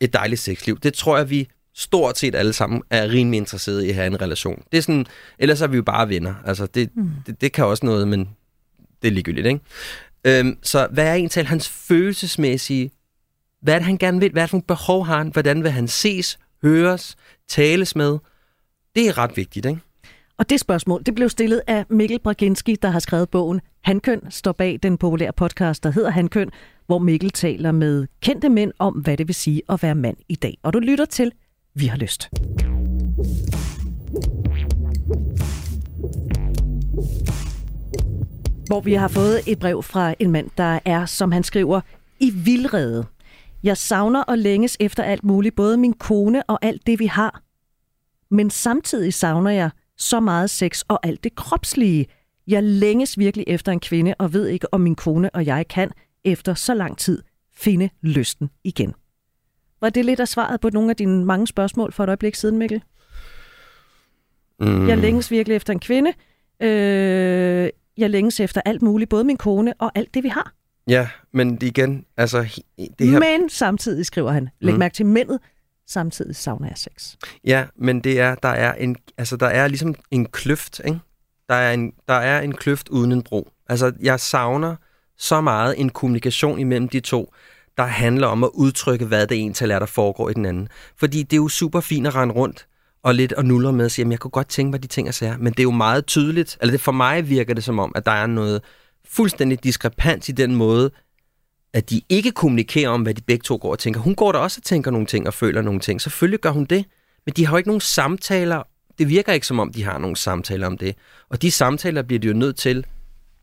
et 0.00 0.12
dejligt 0.12 0.40
sexliv? 0.40 0.78
Det 0.78 0.94
tror 0.94 1.16
jeg, 1.16 1.30
vi 1.30 1.48
stort 1.76 2.18
set 2.18 2.34
alle 2.34 2.52
sammen 2.52 2.82
er 2.90 3.08
rimelig 3.08 3.38
interesserede 3.38 3.86
i 3.86 3.88
at 3.88 3.94
have 3.94 4.06
en 4.06 4.20
relation. 4.20 4.62
Det 4.72 4.78
er 4.78 4.82
sådan, 4.82 5.06
ellers 5.38 5.60
er 5.60 5.66
vi 5.66 5.76
jo 5.76 5.82
bare 5.82 6.08
venner. 6.08 6.34
Altså, 6.44 6.66
det, 6.66 6.90
mm. 6.94 7.10
det, 7.26 7.40
det 7.40 7.52
kan 7.52 7.64
også 7.64 7.86
noget, 7.86 8.08
men 8.08 8.28
det 9.02 9.08
er 9.08 9.12
ligegyldigt, 9.12 9.46
ikke? 9.46 9.60
Øhm, 10.24 10.58
så 10.62 10.88
hvad 10.92 11.06
er 11.06 11.14
egentlig 11.14 11.46
hans 11.46 11.68
følelsesmæssige... 11.68 12.90
Hvad 13.60 13.74
er 13.74 13.78
det, 13.78 13.86
han 13.86 13.98
gerne 13.98 14.20
vil? 14.20 14.32
Hvad 14.32 14.42
er 14.42 14.46
det 14.46 14.50
for 14.50 14.58
behov 14.58 15.06
har 15.06 15.18
han? 15.18 15.28
Hvordan 15.28 15.62
vil 15.62 15.70
han 15.70 15.88
ses, 15.88 16.38
høres, 16.62 17.16
tales 17.48 17.96
med? 17.96 18.18
Det 18.94 19.08
er 19.08 19.18
ret 19.18 19.36
vigtigt, 19.36 19.66
ikke? 19.66 19.80
Og 20.38 20.50
det 20.50 20.60
spørgsmål, 20.60 21.02
det 21.06 21.14
blev 21.14 21.28
stillet 21.28 21.62
af 21.66 21.84
Mikkel 21.90 22.18
Braginski, 22.18 22.76
der 22.82 22.88
har 22.88 22.98
skrevet 22.98 23.30
bogen 23.30 23.60
Hankøn, 23.82 24.20
står 24.30 24.52
bag 24.52 24.78
den 24.82 24.98
populære 24.98 25.32
podcast, 25.32 25.82
der 25.82 25.90
hedder 25.90 26.10
Hankøn, 26.10 26.50
hvor 26.86 26.98
Mikkel 26.98 27.30
taler 27.30 27.72
med 27.72 28.06
kendte 28.22 28.48
mænd 28.48 28.72
om, 28.78 28.94
hvad 28.94 29.16
det 29.16 29.28
vil 29.28 29.34
sige 29.34 29.62
at 29.68 29.82
være 29.82 29.94
mand 29.94 30.16
i 30.28 30.34
dag. 30.34 30.58
Og 30.62 30.72
du 30.72 30.78
lytter 30.78 31.04
til 31.04 31.32
vi 31.76 31.86
har 31.86 31.96
lyst. 31.96 32.28
Hvor 38.66 38.80
vi 38.80 38.94
har 38.94 39.08
fået 39.08 39.40
et 39.46 39.58
brev 39.58 39.82
fra 39.82 40.14
en 40.18 40.30
mand, 40.30 40.50
der 40.56 40.78
er, 40.84 41.06
som 41.06 41.32
han 41.32 41.42
skriver, 41.42 41.80
i 42.20 42.30
vildrede. 42.30 43.06
Jeg 43.62 43.76
savner 43.76 44.22
og 44.22 44.38
længes 44.38 44.76
efter 44.80 45.02
alt 45.02 45.24
muligt, 45.24 45.56
både 45.56 45.76
min 45.76 45.92
kone 45.92 46.42
og 46.42 46.58
alt 46.62 46.86
det, 46.86 46.98
vi 46.98 47.06
har. 47.06 47.42
Men 48.30 48.50
samtidig 48.50 49.14
savner 49.14 49.50
jeg 49.50 49.70
så 49.98 50.20
meget 50.20 50.50
sex 50.50 50.82
og 50.88 51.06
alt 51.06 51.24
det 51.24 51.34
kropslige. 51.34 52.06
Jeg 52.46 52.62
længes 52.62 53.18
virkelig 53.18 53.44
efter 53.48 53.72
en 53.72 53.80
kvinde 53.80 54.14
og 54.18 54.32
ved 54.32 54.46
ikke, 54.46 54.74
om 54.74 54.80
min 54.80 54.94
kone 54.94 55.30
og 55.34 55.46
jeg 55.46 55.68
kan 55.68 55.90
efter 56.24 56.54
så 56.54 56.74
lang 56.74 56.98
tid 56.98 57.22
finde 57.56 57.90
lysten 58.02 58.50
igen. 58.64 58.94
Var 59.80 59.90
det 59.90 60.04
lidt 60.04 60.20
af 60.20 60.28
svaret 60.28 60.60
på 60.60 60.70
nogle 60.70 60.90
af 60.90 60.96
dine 60.96 61.24
mange 61.24 61.46
spørgsmål 61.46 61.92
for 61.92 62.04
et 62.04 62.08
øjeblik 62.08 62.34
siden, 62.34 62.58
Mikkel? 62.58 62.82
Mm. 64.60 64.88
Jeg 64.88 64.98
længes 64.98 65.30
virkelig 65.30 65.56
efter 65.56 65.72
en 65.72 65.80
kvinde. 65.80 66.12
Øh, 66.60 67.70
jeg 67.96 68.10
længes 68.10 68.40
efter 68.40 68.60
alt 68.64 68.82
muligt, 68.82 69.10
både 69.10 69.24
min 69.24 69.36
kone 69.36 69.74
og 69.78 69.92
alt 69.94 70.14
det, 70.14 70.22
vi 70.22 70.28
har. 70.28 70.52
Ja, 70.88 71.08
men 71.32 71.58
igen, 71.62 72.04
altså... 72.16 72.62
Det 72.98 73.08
her... 73.08 73.18
Men 73.18 73.48
samtidig, 73.48 74.06
skriver 74.06 74.30
han, 74.30 74.48
læg 74.60 74.74
mm. 74.74 74.78
mærke 74.78 74.94
til 74.94 75.06
mændet, 75.06 75.38
samtidig 75.86 76.36
savner 76.36 76.68
jeg 76.68 76.78
sex. 76.78 77.14
Ja, 77.44 77.64
men 77.76 78.00
det 78.00 78.20
er, 78.20 78.34
der 78.34 78.48
er 78.48 78.74
en, 78.74 78.96
altså 79.18 79.36
der 79.36 79.46
er 79.46 79.68
ligesom 79.68 79.94
en 80.10 80.26
kløft, 80.26 80.80
ikke? 80.84 80.98
Der 81.48 81.54
er 81.54 81.72
en, 81.72 81.92
der 82.08 82.14
er 82.14 82.40
en 82.40 82.52
kløft 82.52 82.88
uden 82.88 83.12
en 83.12 83.22
bro. 83.22 83.48
Altså, 83.68 83.92
jeg 84.00 84.20
savner 84.20 84.76
så 85.18 85.40
meget 85.40 85.80
en 85.80 85.90
kommunikation 85.90 86.58
imellem 86.58 86.88
de 86.88 87.00
to, 87.00 87.34
der 87.76 87.84
handler 87.84 88.26
om 88.26 88.44
at 88.44 88.50
udtrykke, 88.54 89.04
hvad 89.04 89.26
det 89.26 89.36
egentlig 89.36 89.70
er, 89.70 89.78
der 89.78 89.86
foregår 89.86 90.30
i 90.30 90.34
den 90.34 90.46
anden. 90.46 90.68
Fordi 90.96 91.22
det 91.22 91.32
er 91.32 91.36
jo 91.36 91.48
super 91.48 91.80
fint 91.80 92.06
at 92.06 92.14
rende 92.14 92.34
rundt 92.34 92.66
og 93.02 93.14
lidt 93.14 93.32
og 93.32 93.44
nuller 93.44 93.70
med 93.70 93.84
at 93.84 93.92
sige, 93.92 94.04
at 94.06 94.10
jeg 94.10 94.18
kunne 94.18 94.30
godt 94.30 94.48
tænke 94.48 94.70
mig 94.70 94.82
de 94.82 94.88
ting, 94.88 95.06
jeg 95.06 95.14
siger. 95.14 95.36
Men 95.38 95.52
det 95.52 95.58
er 95.60 95.62
jo 95.64 95.70
meget 95.70 96.06
tydeligt, 96.06 96.58
eller 96.60 96.70
det 96.70 96.80
for 96.80 96.92
mig 96.92 97.28
virker 97.28 97.54
det 97.54 97.64
som 97.64 97.78
om, 97.78 97.92
at 97.94 98.06
der 98.06 98.12
er 98.12 98.26
noget 98.26 98.62
fuldstændig 99.08 99.64
diskrepans 99.64 100.28
i 100.28 100.32
den 100.32 100.54
måde, 100.54 100.90
at 101.74 101.90
de 101.90 102.00
ikke 102.08 102.30
kommunikerer 102.32 102.88
om, 102.90 103.02
hvad 103.02 103.14
de 103.14 103.22
begge 103.22 103.42
to 103.42 103.58
går 103.62 103.70
og 103.70 103.78
tænker. 103.78 104.00
Hun 104.00 104.14
går 104.14 104.32
der 104.32 104.38
også 104.38 104.58
og 104.60 104.64
tænker 104.64 104.90
nogle 104.90 105.06
ting 105.06 105.26
og 105.26 105.34
føler 105.34 105.62
nogle 105.62 105.80
ting. 105.80 106.00
Selvfølgelig 106.00 106.40
gør 106.40 106.50
hun 106.50 106.64
det, 106.64 106.84
men 107.26 107.32
de 107.36 107.46
har 107.46 107.52
jo 107.52 107.56
ikke 107.56 107.68
nogen 107.68 107.80
samtaler. 107.80 108.62
Det 108.98 109.08
virker 109.08 109.32
ikke 109.32 109.46
som 109.46 109.58
om, 109.58 109.72
de 109.72 109.84
har 109.84 109.98
nogle 109.98 110.16
samtaler 110.16 110.66
om 110.66 110.78
det. 110.78 110.96
Og 111.28 111.42
de 111.42 111.50
samtaler 111.50 112.02
bliver 112.02 112.20
de 112.20 112.28
jo 112.28 112.34
nødt 112.34 112.56
til 112.56 112.86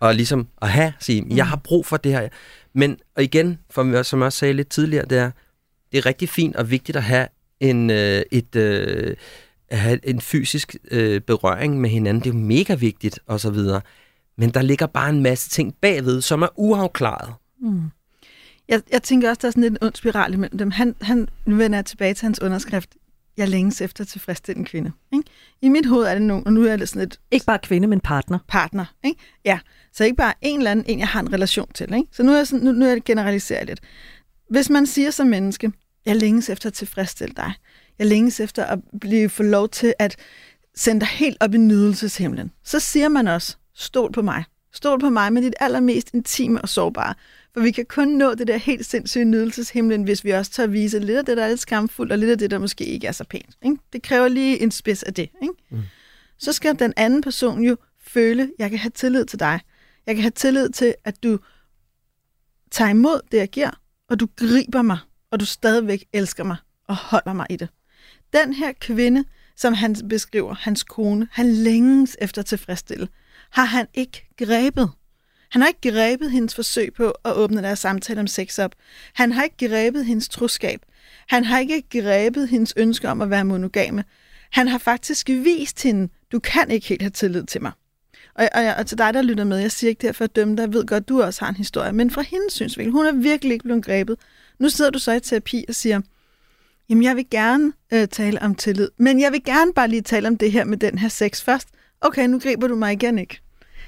at, 0.03 0.15
ligesom 0.15 0.47
at 0.61 0.69
have, 0.69 0.93
sige, 0.99 1.25
jeg 1.29 1.47
har 1.47 1.55
brug 1.55 1.85
for 1.85 1.97
det 1.97 2.11
her. 2.11 2.27
Men 2.73 2.97
og 3.15 3.23
igen, 3.23 3.59
for, 3.69 4.03
som 4.03 4.19
jeg 4.19 4.25
også 4.25 4.39
sagde 4.39 4.53
lidt 4.53 4.69
tidligere, 4.69 5.05
det 5.05 5.17
er, 5.17 5.31
det 5.91 5.97
er 5.97 6.05
rigtig 6.05 6.29
fint 6.29 6.55
og 6.55 6.71
vigtigt 6.71 6.95
at 6.95 7.03
have 7.03 7.27
en, 7.59 7.89
øh, 7.89 8.21
et, 8.31 8.55
øh, 8.55 9.15
at 9.69 9.79
have 9.79 10.07
en 10.07 10.21
fysisk 10.21 10.75
øh, 10.91 11.21
berøring 11.21 11.81
med 11.81 11.89
hinanden. 11.89 12.23
Det 12.23 12.29
er 12.29 12.33
jo 12.33 12.39
mega 12.39 12.73
vigtigt, 12.73 13.19
og 13.27 13.39
så 13.39 13.51
videre. 13.51 13.81
Men 14.37 14.49
der 14.49 14.61
ligger 14.61 14.85
bare 14.85 15.09
en 15.09 15.23
masse 15.23 15.49
ting 15.49 15.75
bagved, 15.81 16.21
som 16.21 16.41
er 16.41 16.47
uafklaret. 16.55 17.33
Mm. 17.61 17.81
Jeg, 18.69 18.81
jeg 18.91 19.03
tænker 19.03 19.29
også, 19.29 19.39
der 19.41 19.47
er 19.47 19.51
sådan 19.51 19.63
lidt 19.63 19.73
en 19.73 19.83
ond 19.87 19.95
spiral 19.95 20.33
imellem 20.33 20.57
dem. 20.57 20.71
Han, 20.71 20.95
han 21.01 21.29
nu 21.45 21.55
vender 21.55 21.77
jeg 21.77 21.85
tilbage 21.85 22.13
til 22.13 22.25
hans 22.25 22.41
underskrift. 22.41 22.89
Jeg 23.37 23.49
længes 23.49 23.81
efter 23.81 24.03
tilfredsstillende 24.03 24.69
kvinde. 24.69 24.91
Ikke? 25.13 25.29
I 25.61 25.69
mit 25.69 25.85
hoved 25.85 26.05
er 26.05 26.13
det 26.13 26.21
nogen, 26.21 26.47
og 26.47 26.53
nu 26.53 26.63
er 26.63 26.75
det 26.75 26.89
sådan 26.89 27.01
et... 27.01 27.19
Ikke 27.31 27.45
bare 27.45 27.59
kvinde, 27.59 27.87
men 27.87 27.99
partner. 27.99 28.39
Partner, 28.47 28.85
ikke? 29.03 29.19
Ja. 29.45 29.59
Så 29.93 30.03
ikke 30.03 30.15
bare 30.15 30.33
en 30.41 30.57
eller 30.57 30.71
anden, 30.71 30.85
en 30.87 30.99
jeg 30.99 31.07
har 31.07 31.19
en 31.19 31.33
relation 31.33 31.71
til. 31.73 31.93
Ikke? 31.93 32.07
Så 32.11 32.23
nu 32.23 32.31
er 32.31 32.37
jeg, 32.37 32.47
sådan, 32.47 32.65
nu, 32.65 32.71
nu 32.71 32.85
er 32.85 32.89
jeg 32.89 33.03
generaliseret 33.03 33.67
lidt. 33.67 33.79
Hvis 34.49 34.69
man 34.69 34.85
siger 34.85 35.11
som 35.11 35.27
menneske, 35.27 35.71
jeg 36.05 36.15
længes 36.15 36.49
efter 36.49 36.69
at 36.69 36.73
tilfredsstille 36.73 37.33
dig. 37.35 37.53
Jeg 37.99 38.07
længes 38.07 38.39
efter 38.39 38.65
at 38.65 38.79
blive 39.01 39.29
få 39.29 39.43
lov 39.43 39.69
til 39.69 39.93
at 39.99 40.15
sende 40.75 40.99
dig 40.99 41.07
helt 41.07 41.37
op 41.39 41.53
i 41.53 41.57
nydelseshimlen. 41.57 42.51
Så 42.63 42.79
siger 42.79 43.09
man 43.09 43.27
også, 43.27 43.57
stol 43.75 44.11
på 44.11 44.21
mig. 44.21 44.43
Stol 44.73 44.99
på 44.99 45.09
mig 45.09 45.33
med 45.33 45.41
dit 45.41 45.53
allermest 45.59 46.13
intime 46.13 46.61
og 46.61 46.69
sårbare. 46.69 47.13
For 47.53 47.61
vi 47.61 47.71
kan 47.71 47.85
kun 47.85 48.07
nå 48.07 48.33
det 48.33 48.47
der 48.47 48.57
helt 48.57 48.85
sindssyge 48.85 49.25
nydelseshimlen, 49.25 50.03
hvis 50.03 50.23
vi 50.23 50.31
også 50.31 50.51
tør 50.51 50.67
vise 50.67 50.99
lidt 50.99 51.17
af 51.17 51.25
det, 51.25 51.37
der 51.37 51.43
er 51.43 51.49
lidt 51.49 51.59
skamfuldt, 51.59 52.11
og 52.11 52.17
lidt 52.17 52.31
af 52.31 52.37
det, 52.37 52.51
der 52.51 52.57
måske 52.57 52.85
ikke 52.85 53.07
er 53.07 53.11
så 53.11 53.23
pænt. 53.23 53.57
Ikke? 53.65 53.77
Det 53.93 54.01
kræver 54.01 54.27
lige 54.27 54.61
en 54.61 54.71
spids 54.71 55.03
af 55.03 55.13
det. 55.13 55.29
Ikke? 55.41 55.53
Mm. 55.69 55.81
Så 56.37 56.53
skal 56.53 56.79
den 56.79 56.93
anden 56.97 57.21
person 57.21 57.63
jo 57.63 57.77
føle, 58.07 58.43
at 58.43 58.49
jeg 58.59 58.69
kan 58.69 58.79
have 58.79 58.91
tillid 58.91 59.25
til 59.25 59.39
dig. 59.39 59.59
Jeg 60.07 60.15
kan 60.15 60.21
have 60.21 60.31
tillid 60.31 60.69
til, 60.69 60.95
at 61.03 61.23
du 61.23 61.39
tager 62.71 62.89
imod 62.89 63.21
det, 63.31 63.37
jeg 63.37 63.49
giver, 63.49 63.71
og 64.09 64.19
du 64.19 64.27
griber 64.35 64.81
mig, 64.81 64.97
og 65.31 65.39
du 65.39 65.45
stadigvæk 65.45 66.05
elsker 66.13 66.43
mig 66.43 66.57
og 66.87 66.95
holder 66.95 67.33
mig 67.33 67.47
i 67.49 67.55
det. 67.55 67.69
Den 68.33 68.53
her 68.53 68.71
kvinde, 68.79 69.25
som 69.55 69.73
han 69.73 69.95
beskriver, 70.09 70.53
hans 70.53 70.83
kone, 70.83 71.27
han 71.31 71.53
længes 71.53 72.17
efter 72.21 72.41
at 72.41 72.45
tilfredsstille, 72.45 73.07
har 73.49 73.65
han 73.65 73.87
ikke 73.93 74.29
grebet. 74.37 74.91
Han 75.49 75.61
har 75.61 75.67
ikke 75.67 75.91
grebet 75.91 76.31
hendes 76.31 76.55
forsøg 76.55 76.93
på 76.93 77.09
at 77.09 77.33
åbne 77.35 77.61
deres 77.61 77.79
samtale 77.79 78.19
om 78.19 78.27
sex 78.27 78.59
op. 78.59 78.75
Han 79.13 79.31
har 79.31 79.43
ikke 79.43 79.67
grebet 79.67 80.05
hendes 80.05 80.29
troskab. 80.29 80.79
Han 81.27 81.43
har 81.43 81.59
ikke 81.59 81.83
grebet 81.89 82.49
hendes 82.49 82.73
ønske 82.77 83.09
om 83.09 83.21
at 83.21 83.29
være 83.29 83.45
monogame. 83.45 84.03
Han 84.51 84.67
har 84.67 84.77
faktisk 84.77 85.29
vist 85.29 85.83
hende, 85.83 86.13
du 86.31 86.39
kan 86.39 86.71
ikke 86.71 86.87
helt 86.87 87.01
have 87.01 87.09
tillid 87.09 87.43
til 87.43 87.61
mig. 87.61 87.71
Og, 88.35 88.49
og, 88.53 88.63
og 88.77 88.87
til 88.87 88.97
dig, 88.97 89.13
der 89.13 89.21
lytter 89.21 89.43
med, 89.43 89.57
jeg 89.57 89.71
siger 89.71 89.89
ikke 89.89 90.01
det 90.01 90.07
her 90.07 90.13
for 90.13 90.23
at 90.23 90.35
dømme 90.35 90.55
dig, 90.55 90.61
jeg 90.61 90.73
ved 90.73 90.85
godt, 90.85 91.09
du 91.09 91.21
også 91.21 91.45
har 91.45 91.49
en 91.49 91.55
historie, 91.55 91.91
men 91.91 92.11
fra 92.11 92.21
hendes 92.21 92.53
synsvinkel, 92.53 92.91
hun 92.91 93.05
er 93.05 93.11
virkelig 93.11 93.53
ikke 93.53 93.63
blevet 93.63 93.85
grebet. 93.85 94.17
Nu 94.59 94.69
sidder 94.69 94.91
du 94.91 94.99
så 94.99 95.11
i 95.11 95.19
terapi 95.19 95.65
og 95.67 95.75
siger, 95.75 96.01
jamen 96.89 97.03
jeg 97.03 97.15
vil 97.15 97.25
gerne 97.31 97.73
øh, 97.93 98.07
tale 98.07 98.41
om 98.41 98.55
tillid, 98.55 98.89
men 98.97 99.19
jeg 99.19 99.31
vil 99.31 99.43
gerne 99.43 99.73
bare 99.73 99.87
lige 99.87 100.01
tale 100.01 100.27
om 100.27 100.37
det 100.37 100.51
her 100.51 100.65
med 100.65 100.77
den 100.77 100.97
her 100.97 101.09
sex 101.09 101.43
først. 101.43 101.67
Okay, 102.01 102.27
nu 102.27 102.39
griber 102.39 102.67
du 102.67 102.75
mig 102.75 102.93
igen 102.93 103.19
ikke. 103.19 103.39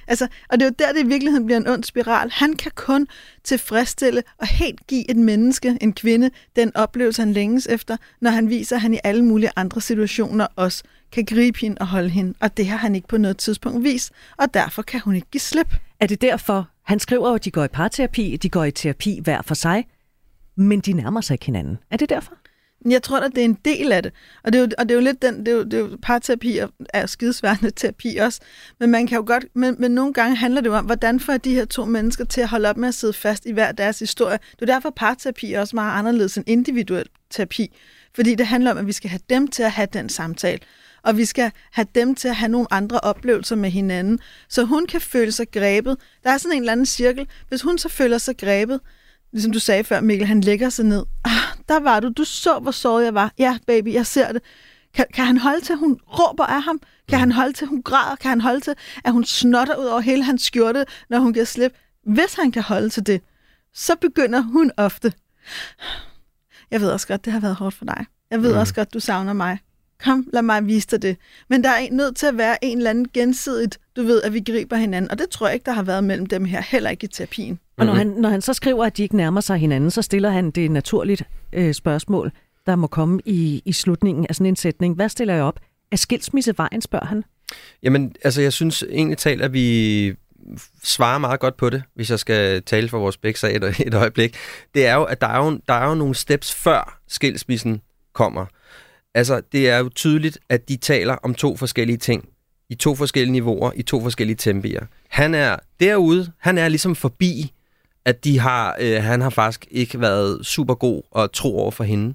Altså, 0.07 0.27
og 0.49 0.59
det 0.59 0.65
er 0.65 0.69
jo 0.69 0.75
der, 0.79 0.93
det 0.93 1.03
i 1.03 1.07
virkeligheden 1.07 1.45
bliver 1.45 1.57
en 1.57 1.67
ond 1.67 1.83
spiral. 1.83 2.29
Han 2.31 2.53
kan 2.53 2.71
kun 2.75 3.07
tilfredsstille 3.43 4.23
og 4.37 4.47
helt 4.47 4.87
give 4.87 5.11
et 5.11 5.17
menneske, 5.17 5.77
en 5.81 5.93
kvinde, 5.93 6.29
den 6.55 6.75
oplevelse, 6.75 7.21
han 7.21 7.33
længes 7.33 7.67
efter, 7.67 7.97
når 8.21 8.31
han 8.31 8.49
viser, 8.49 8.75
at 8.75 8.81
han 8.81 8.93
i 8.93 8.99
alle 9.03 9.25
mulige 9.25 9.51
andre 9.55 9.81
situationer 9.81 10.47
også 10.55 10.83
kan 11.15 11.25
gribe 11.25 11.59
hende 11.59 11.77
og 11.79 11.87
holde 11.87 12.09
hende. 12.09 12.33
Og 12.39 12.57
det 12.57 12.67
har 12.67 12.77
han 12.77 12.95
ikke 12.95 13.07
på 13.07 13.17
noget 13.17 13.37
tidspunkt 13.37 13.83
vist, 13.83 14.11
og 14.37 14.53
derfor 14.53 14.81
kan 14.81 14.99
hun 14.99 15.15
ikke 15.15 15.27
give 15.31 15.41
slip. 15.41 15.75
Er 15.99 16.07
det 16.07 16.21
derfor, 16.21 16.69
han 16.83 16.99
skriver 16.99 17.35
at 17.35 17.45
de 17.45 17.51
går 17.51 17.63
i 17.63 17.67
parterapi, 17.67 18.37
de 18.37 18.49
går 18.49 18.63
i 18.63 18.71
terapi 18.71 19.19
hver 19.23 19.41
for 19.41 19.55
sig, 19.55 19.87
men 20.55 20.79
de 20.79 20.93
nærmer 20.93 21.21
sig 21.21 21.33
ikke 21.33 21.45
hinanden. 21.45 21.77
Er 21.91 21.97
det 21.97 22.09
derfor? 22.09 22.33
Jeg 22.89 23.03
tror 23.03 23.19
at 23.19 23.31
det 23.35 23.41
er 23.41 23.45
en 23.45 23.57
del 23.65 23.91
af 23.91 24.03
det. 24.03 24.11
Og 24.43 24.53
det 24.53 24.59
er 24.59 24.63
jo, 24.63 24.69
og 24.77 24.89
det 24.89 24.91
er 24.91 24.95
jo 24.95 25.01
lidt 25.01 25.21
den, 25.21 25.39
det 25.39 25.47
er 25.47 25.51
jo, 25.51 25.63
det 25.63 25.73
er 25.73 25.77
jo 25.79 25.97
parterapi 26.01 26.57
og 26.57 26.69
er 26.93 27.05
skidesværende 27.05 27.71
terapi 27.79 28.17
også. 28.17 28.39
Men 28.79 28.91
man 28.91 29.07
kan 29.07 29.15
jo 29.15 29.23
godt, 29.27 29.45
men, 29.53 29.75
men 29.79 29.91
nogle 29.91 30.13
gange 30.13 30.35
handler 30.35 30.61
det 30.61 30.69
jo 30.69 30.75
om, 30.75 30.85
hvordan 30.85 31.19
får 31.19 31.37
de 31.37 31.53
her 31.53 31.65
to 31.65 31.85
mennesker 31.85 32.25
til 32.25 32.41
at 32.41 32.47
holde 32.47 32.69
op 32.69 32.77
med 32.77 32.87
at 32.87 32.93
sidde 32.93 33.13
fast 33.13 33.45
i 33.45 33.51
hver 33.51 33.71
deres 33.71 33.99
historie. 33.99 34.39
Det 34.51 34.61
er 34.69 34.73
derfor 34.73 34.89
parterapi 34.89 35.53
er 35.53 35.59
også 35.59 35.75
meget 35.75 35.99
anderledes 35.99 36.37
end 36.37 36.49
individuel 36.49 37.05
terapi. 37.29 37.77
Fordi 38.15 38.35
det 38.35 38.47
handler 38.47 38.71
om, 38.71 38.77
at 38.77 38.87
vi 38.87 38.91
skal 38.91 39.09
have 39.09 39.21
dem 39.29 39.47
til 39.47 39.63
at 39.63 39.71
have 39.71 39.87
den 39.93 40.09
samtale. 40.09 40.59
Og 41.05 41.17
vi 41.17 41.25
skal 41.25 41.51
have 41.71 41.87
dem 41.95 42.15
til 42.15 42.27
at 42.27 42.35
have 42.35 42.49
nogle 42.49 42.73
andre 42.73 42.99
oplevelser 42.99 43.55
med 43.55 43.69
hinanden. 43.69 44.19
Så 44.49 44.63
hun 44.63 44.87
kan 44.87 45.01
føle 45.01 45.31
sig 45.31 45.51
grebet. 45.51 45.97
Der 46.23 46.29
er 46.29 46.37
sådan 46.37 46.55
en 46.55 46.61
eller 46.61 46.71
anden 46.71 46.85
cirkel. 46.85 47.27
Hvis 47.49 47.61
hun 47.61 47.77
så 47.77 47.89
føler 47.89 48.17
sig 48.17 48.37
grebet, 48.37 48.79
ligesom 49.31 49.51
du 49.51 49.59
sagde 49.59 49.83
før, 49.83 50.01
Mikkel, 50.01 50.27
han 50.27 50.41
lægger 50.41 50.69
sig 50.69 50.85
ned. 50.85 51.05
Ah, 51.23 51.31
der 51.69 51.79
var 51.79 51.99
du. 51.99 52.09
Du 52.09 52.23
så, 52.23 52.59
hvor 52.59 52.71
såret 52.71 53.05
jeg 53.05 53.13
var. 53.13 53.31
Ja, 53.37 53.57
baby, 53.67 53.93
jeg 53.93 54.05
ser 54.05 54.31
det. 54.31 54.41
Kan, 54.93 55.05
kan 55.13 55.25
han 55.25 55.37
holde 55.37 55.61
til, 55.61 55.73
at 55.73 55.79
hun 55.79 55.99
råber 56.07 56.45
af 56.45 56.61
ham? 56.63 56.79
Kan 57.09 57.19
han 57.19 57.31
holde 57.31 57.53
til, 57.53 57.65
at 57.65 57.69
hun 57.69 57.81
græder? 57.81 58.15
Kan 58.15 58.29
han 58.29 58.41
holde 58.41 58.59
til, 58.59 58.73
at 59.03 59.11
hun 59.13 59.25
snotter 59.25 59.75
ud 59.75 59.85
over 59.85 59.99
hele 59.99 60.23
hans 60.23 60.41
skjorte, 60.41 60.85
når 61.09 61.19
hun 61.19 61.33
giver 61.33 61.45
slip? 61.45 61.73
Hvis 62.03 62.33
han 62.33 62.51
kan 62.51 62.63
holde 62.63 62.89
til 62.89 63.05
det, 63.05 63.21
så 63.73 63.95
begynder 63.95 64.41
hun 64.41 64.71
ofte. 64.77 65.13
Jeg 66.71 66.81
ved 66.81 66.89
også 66.89 67.07
godt, 67.07 67.25
det 67.25 67.33
har 67.33 67.39
været 67.39 67.55
hårdt 67.55 67.75
for 67.75 67.85
dig. 67.85 68.05
Jeg 68.31 68.41
ved 68.41 68.53
mm. 68.53 68.59
også 68.59 68.73
godt, 68.73 68.93
du 68.93 68.99
savner 68.99 69.33
mig. 69.33 69.59
Kom, 70.03 70.27
lad 70.33 70.41
mig 70.41 70.65
vise 70.65 70.87
dig 70.87 71.01
det. 71.01 71.17
Men 71.49 71.63
der 71.63 71.69
er 71.69 71.87
nødt 71.91 72.15
til 72.15 72.25
at 72.25 72.37
være 72.37 72.65
en 72.65 72.77
eller 72.77 72.89
anden 72.89 73.07
gensidigt, 73.13 73.79
du 73.95 74.03
ved, 74.03 74.21
at 74.21 74.33
vi 74.33 74.39
griber 74.39 74.75
hinanden. 74.75 75.11
Og 75.11 75.19
det 75.19 75.29
tror 75.29 75.47
jeg 75.47 75.53
ikke, 75.53 75.65
der 75.65 75.71
har 75.71 75.83
været 75.83 76.03
mellem 76.03 76.25
dem 76.25 76.45
her, 76.45 76.61
heller 76.61 76.89
ikke 76.89 77.03
i 77.03 77.07
terapien. 77.07 77.59
Og 77.77 77.85
når 77.85 77.93
han, 77.93 78.07
når 78.07 78.29
han 78.29 78.41
så 78.41 78.53
skriver, 78.53 78.85
at 78.85 78.97
de 78.97 79.03
ikke 79.03 79.15
nærmer 79.15 79.41
sig 79.41 79.57
hinanden, 79.57 79.91
så 79.91 80.01
stiller 80.01 80.29
han 80.29 80.51
det 80.51 80.71
naturligt 80.71 81.23
øh, 81.53 81.73
spørgsmål, 81.73 82.31
der 82.65 82.75
må 82.75 82.87
komme 82.87 83.21
i, 83.25 83.61
i 83.65 83.73
slutningen 83.73 84.25
af 84.29 84.35
sådan 84.35 84.45
en 84.45 84.55
sætning. 84.55 84.95
Hvad 84.95 85.09
stiller 85.09 85.33
jeg 85.33 85.43
op? 85.43 85.59
Er 85.91 85.95
skilsmisse 85.95 86.53
vejen, 86.57 86.81
spørger 86.81 87.05
han? 87.05 87.23
Jamen, 87.83 88.15
altså 88.23 88.41
jeg 88.41 88.53
synes 88.53 88.83
egentlig 88.89 89.17
talt, 89.17 89.41
at 89.41 89.53
vi 89.53 90.15
svarer 90.83 91.17
meget 91.17 91.39
godt 91.39 91.57
på 91.57 91.69
det, 91.69 91.83
hvis 91.95 92.09
jeg 92.09 92.19
skal 92.19 92.63
tale 92.63 92.89
for 92.89 92.99
vores 92.99 93.17
begge 93.17 93.39
sag 93.39 93.55
et, 93.55 93.79
et 93.87 93.93
øjeblik. 93.93 94.35
Det 94.73 94.87
er 94.87 94.95
jo, 94.95 95.03
at 95.03 95.21
der 95.21 95.27
er 95.27 95.45
jo, 95.45 95.59
der 95.67 95.73
er 95.73 95.89
jo 95.89 95.95
nogle 95.95 96.15
steps 96.15 96.53
før 96.53 96.99
skilsmissen 97.07 97.81
kommer. 98.13 98.45
Altså, 99.15 99.41
det 99.51 99.69
er 99.69 99.77
jo 99.77 99.89
tydeligt, 99.89 100.37
at 100.49 100.69
de 100.69 100.77
taler 100.77 101.15
om 101.23 101.33
to 101.33 101.57
forskellige 101.57 101.97
ting. 101.97 102.29
I 102.69 102.75
to 102.75 102.95
forskellige 102.95 103.31
niveauer, 103.31 103.71
i 103.75 103.81
to 103.81 104.01
forskellige 104.01 104.37
tempier. 104.37 104.85
Han 105.09 105.33
er 105.33 105.55
derude, 105.79 106.31
han 106.39 106.57
er 106.57 106.67
ligesom 106.67 106.95
forbi 106.95 107.51
at 108.05 108.23
de 108.23 108.39
har, 108.39 108.75
øh, 108.79 109.03
han 109.03 109.21
har 109.21 109.29
faktisk 109.29 109.67
ikke 109.71 110.01
været 110.01 110.45
super 110.45 110.73
god 110.73 111.01
og 111.11 111.31
tro 111.33 111.59
over 111.59 111.71
for 111.71 111.83
hende. 111.83 112.13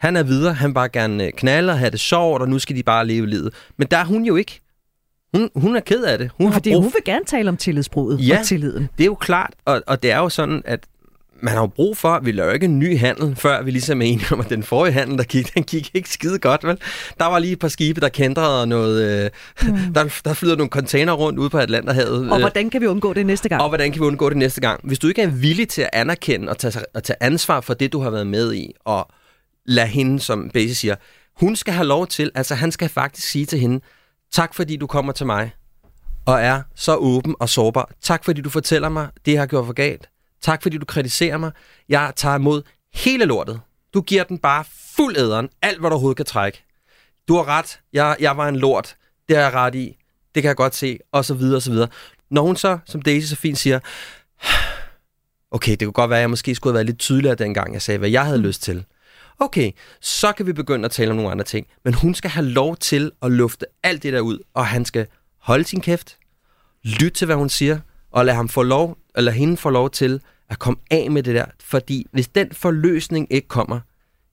Han 0.00 0.16
er 0.16 0.22
videre, 0.22 0.54
han 0.54 0.74
bare 0.74 0.88
gerne 0.88 1.24
øh, 1.24 1.32
knalde 1.32 1.72
og 1.72 1.78
have 1.78 1.90
det 1.90 2.00
sjovt, 2.00 2.42
og 2.42 2.48
nu 2.48 2.58
skal 2.58 2.76
de 2.76 2.82
bare 2.82 3.06
leve 3.06 3.26
livet. 3.26 3.54
Men 3.76 3.88
der 3.90 3.96
er 3.96 4.04
hun 4.04 4.24
jo 4.24 4.36
ikke. 4.36 4.60
Hun, 5.34 5.50
hun 5.54 5.76
er 5.76 5.80
ked 5.80 6.04
af 6.04 6.18
det. 6.18 6.30
Hun, 6.38 6.46
ja, 6.46 6.52
har 6.52 6.60
brug... 6.60 6.82
hun 6.82 6.92
vil 6.92 7.04
gerne 7.04 7.24
tale 7.24 7.48
om 7.48 7.56
tillidsbruddet 7.56 8.28
ja, 8.28 8.38
og 8.38 8.46
tilliden. 8.46 8.88
det 8.98 9.04
er 9.04 9.06
jo 9.06 9.14
klart, 9.14 9.54
og, 9.64 9.82
og 9.86 10.02
det 10.02 10.10
er 10.10 10.18
jo 10.18 10.28
sådan, 10.28 10.62
at 10.64 10.80
man 11.44 11.54
har 11.54 11.60
jo 11.60 11.66
brug 11.66 11.96
for, 11.96 12.20
vi 12.22 12.32
laver 12.32 12.52
ikke 12.52 12.64
en 12.64 12.78
ny 12.78 12.98
handel, 12.98 13.36
før 13.36 13.62
vi 13.62 13.70
ligesom 13.70 14.02
er 14.02 14.06
enige 14.06 14.26
om, 14.32 14.40
at 14.40 14.50
den 14.50 14.62
forrige 14.62 14.92
handel, 14.92 15.18
der 15.18 15.24
gik, 15.24 15.50
den 15.54 15.62
gik 15.62 15.90
ikke 15.94 16.10
skide 16.10 16.38
godt, 16.38 16.64
vel? 16.64 16.78
Der 17.18 17.24
var 17.26 17.38
lige 17.38 17.52
et 17.52 17.58
par 17.58 17.68
skibe, 17.68 18.00
der 18.00 18.08
kendte 18.08 18.38
og 18.38 18.68
noget, 18.68 19.24
øh, 19.24 19.30
mm. 19.68 19.94
der, 19.94 20.20
der 20.24 20.34
flyder 20.34 20.56
nogle 20.56 20.70
container 20.70 21.12
rundt 21.12 21.38
ude 21.38 21.50
på 21.50 21.58
Atlanterhavet. 21.58 22.30
Og 22.30 22.38
hvordan 22.38 22.70
kan 22.70 22.80
vi 22.80 22.86
undgå 22.86 23.12
det 23.12 23.26
næste 23.26 23.48
gang? 23.48 23.62
Og 23.62 23.68
hvordan 23.68 23.92
kan 23.92 24.00
vi 24.00 24.06
undgå 24.06 24.28
det 24.28 24.36
næste 24.36 24.60
gang? 24.60 24.80
Hvis 24.84 24.98
du 24.98 25.08
ikke 25.08 25.22
er 25.22 25.26
villig 25.26 25.68
til 25.68 25.82
at 25.82 25.90
anerkende 25.92 26.48
og 26.48 26.58
tage, 26.58 26.84
at 26.94 27.02
tage 27.02 27.16
ansvar 27.20 27.60
for 27.60 27.74
det, 27.74 27.92
du 27.92 28.00
har 28.00 28.10
været 28.10 28.26
med 28.26 28.54
i, 28.54 28.72
og 28.84 29.08
lade 29.66 29.86
hende, 29.86 30.20
som 30.20 30.50
Base 30.54 30.74
siger, 30.74 30.94
hun 31.40 31.56
skal 31.56 31.74
have 31.74 31.86
lov 31.86 32.06
til, 32.06 32.30
altså 32.34 32.54
han 32.54 32.72
skal 32.72 32.88
faktisk 32.88 33.28
sige 33.28 33.46
til 33.46 33.58
hende, 33.58 33.80
tak 34.32 34.54
fordi 34.54 34.76
du 34.76 34.86
kommer 34.86 35.12
til 35.12 35.26
mig, 35.26 35.50
og 36.26 36.40
er 36.40 36.62
så 36.74 36.96
åben 36.96 37.34
og 37.40 37.48
sårbar. 37.48 37.90
Tak 38.02 38.24
fordi 38.24 38.40
du 38.40 38.50
fortæller 38.50 38.88
mig, 38.88 39.08
det 39.26 39.32
jeg 39.32 39.40
har 39.40 39.46
gjort 39.46 39.66
for 39.66 39.72
galt. 39.72 40.08
Tak 40.44 40.62
fordi 40.62 40.78
du 40.78 40.84
kritiserer 40.84 41.36
mig. 41.36 41.52
Jeg 41.88 42.12
tager 42.16 42.36
imod 42.36 42.62
hele 42.94 43.24
lortet. 43.24 43.60
Du 43.94 44.00
giver 44.00 44.24
den 44.24 44.38
bare 44.38 44.64
fuld 44.96 45.16
æderen, 45.16 45.48
alt 45.62 45.80
hvad 45.80 45.90
du 45.90 45.94
overhovedet 45.94 46.16
kan 46.16 46.26
trække. 46.26 46.64
Du 47.28 47.36
har 47.36 47.48
ret, 47.48 47.80
jeg, 47.92 48.16
jeg 48.20 48.36
var 48.36 48.48
en 48.48 48.56
lort. 48.56 48.96
Det 49.28 49.36
har 49.36 49.42
jeg 49.42 49.52
ret 49.52 49.74
i. 49.74 49.96
Det 50.34 50.42
kan 50.42 50.48
jeg 50.48 50.56
godt 50.56 50.74
se, 50.74 50.98
og 51.12 51.24
så 51.24 51.34
videre, 51.34 51.56
og 51.56 51.62
så 51.62 51.70
videre. 51.70 51.88
Når 52.30 52.42
hun 52.42 52.56
så, 52.56 52.78
som 52.86 53.02
Daisy 53.02 53.28
så 53.28 53.36
fint 53.36 53.58
siger, 53.58 53.80
okay, 55.56 55.70
det 55.70 55.80
kunne 55.80 55.92
godt 55.92 56.10
være, 56.10 56.18
at 56.18 56.20
jeg 56.20 56.30
måske 56.30 56.54
skulle 56.54 56.72
have 56.72 56.74
været 56.74 56.86
lidt 56.86 56.98
tydeligere 56.98 57.34
dengang, 57.34 57.72
jeg 57.72 57.82
sagde, 57.82 57.98
hvad 57.98 58.10
jeg 58.10 58.24
havde 58.24 58.38
mm. 58.38 58.44
lyst 58.44 58.62
til. 58.62 58.84
Okay, 59.38 59.72
så 60.00 60.32
kan 60.32 60.46
vi 60.46 60.52
begynde 60.52 60.84
at 60.84 60.90
tale 60.90 61.10
om 61.10 61.16
nogle 61.16 61.30
andre 61.30 61.44
ting. 61.44 61.66
Men 61.84 61.94
hun 61.94 62.14
skal 62.14 62.30
have 62.30 62.46
lov 62.46 62.76
til 62.76 63.12
at 63.22 63.30
lufte 63.30 63.66
alt 63.82 64.02
det 64.02 64.12
der 64.12 64.20
ud, 64.20 64.38
og 64.54 64.66
han 64.66 64.84
skal 64.84 65.06
holde 65.38 65.64
sin 65.64 65.80
kæft, 65.80 66.18
lytte 66.82 67.10
til, 67.10 67.26
hvad 67.26 67.36
hun 67.36 67.48
siger, 67.48 67.78
og 68.10 68.24
lade 68.24 68.36
ham 68.36 68.48
få 68.48 68.62
lov, 68.62 68.98
eller 69.16 69.32
hende 69.32 69.56
få 69.56 69.70
lov 69.70 69.90
til 69.90 70.20
at 70.50 70.58
komme 70.58 70.80
af 70.90 71.10
med 71.10 71.22
det 71.22 71.34
der. 71.34 71.44
Fordi 71.60 72.06
hvis 72.12 72.28
den 72.28 72.48
forløsning 72.52 73.26
ikke 73.30 73.48
kommer, 73.48 73.80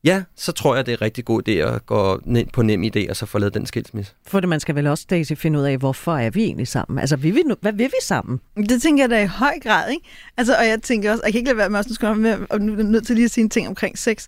ja, 0.04 0.24
så 0.36 0.52
tror 0.52 0.76
jeg, 0.76 0.86
det 0.86 0.92
er 0.92 0.98
en 0.98 1.02
rigtig 1.02 1.26
god 1.26 1.50
idé 1.50 1.52
at 1.52 1.86
gå 1.86 2.22
ned 2.26 2.46
på 2.54 2.62
nem 2.62 2.84
idé 2.84 3.10
og 3.10 3.16
så 3.16 3.26
få 3.26 3.40
lavet 3.40 3.54
den 3.54 3.66
skilsmisse. 3.66 4.14
For 4.28 4.40
det, 4.40 4.50
man 4.50 4.60
skal 4.60 4.76
vel 4.76 4.88
også, 4.88 5.06
Daisy, 5.10 5.34
finde 5.34 5.60
ud 5.60 5.64
af, 5.64 5.78
hvorfor 5.78 6.18
er 6.18 6.30
vi 6.30 6.44
egentlig 6.44 6.68
sammen? 6.68 7.00
Altså, 7.00 7.16
vil 7.16 7.36
vi 7.36 7.42
nu, 7.46 7.56
hvad 7.62 7.74
vil 7.74 7.86
vi 7.86 8.02
sammen? 8.02 8.40
Det 8.70 8.82
tænker 8.82 9.04
jeg 9.04 9.10
da 9.10 9.24
i 9.24 9.28
høj 9.28 9.60
grad, 9.64 9.92
ikke? 9.92 10.08
Altså, 10.38 10.56
og 10.56 10.68
jeg 10.68 10.82
tænker 10.82 11.12
også, 11.12 11.24
jeg 11.26 11.34
kan 11.34 11.40
ikke 11.40 11.50
lade 11.50 11.58
være 11.58 11.70
med 11.70 11.80
også, 11.80 11.98
nu 12.04 12.14
med, 12.14 12.38
og 12.50 12.62
nu 12.62 12.74
er 12.74 12.84
nødt 12.84 13.08
til 13.08 13.16
lige 13.16 13.26
at 13.26 13.32
sige 13.32 13.44
en 13.44 13.50
ting 13.50 13.68
omkring 13.68 13.98
sex. 13.98 14.28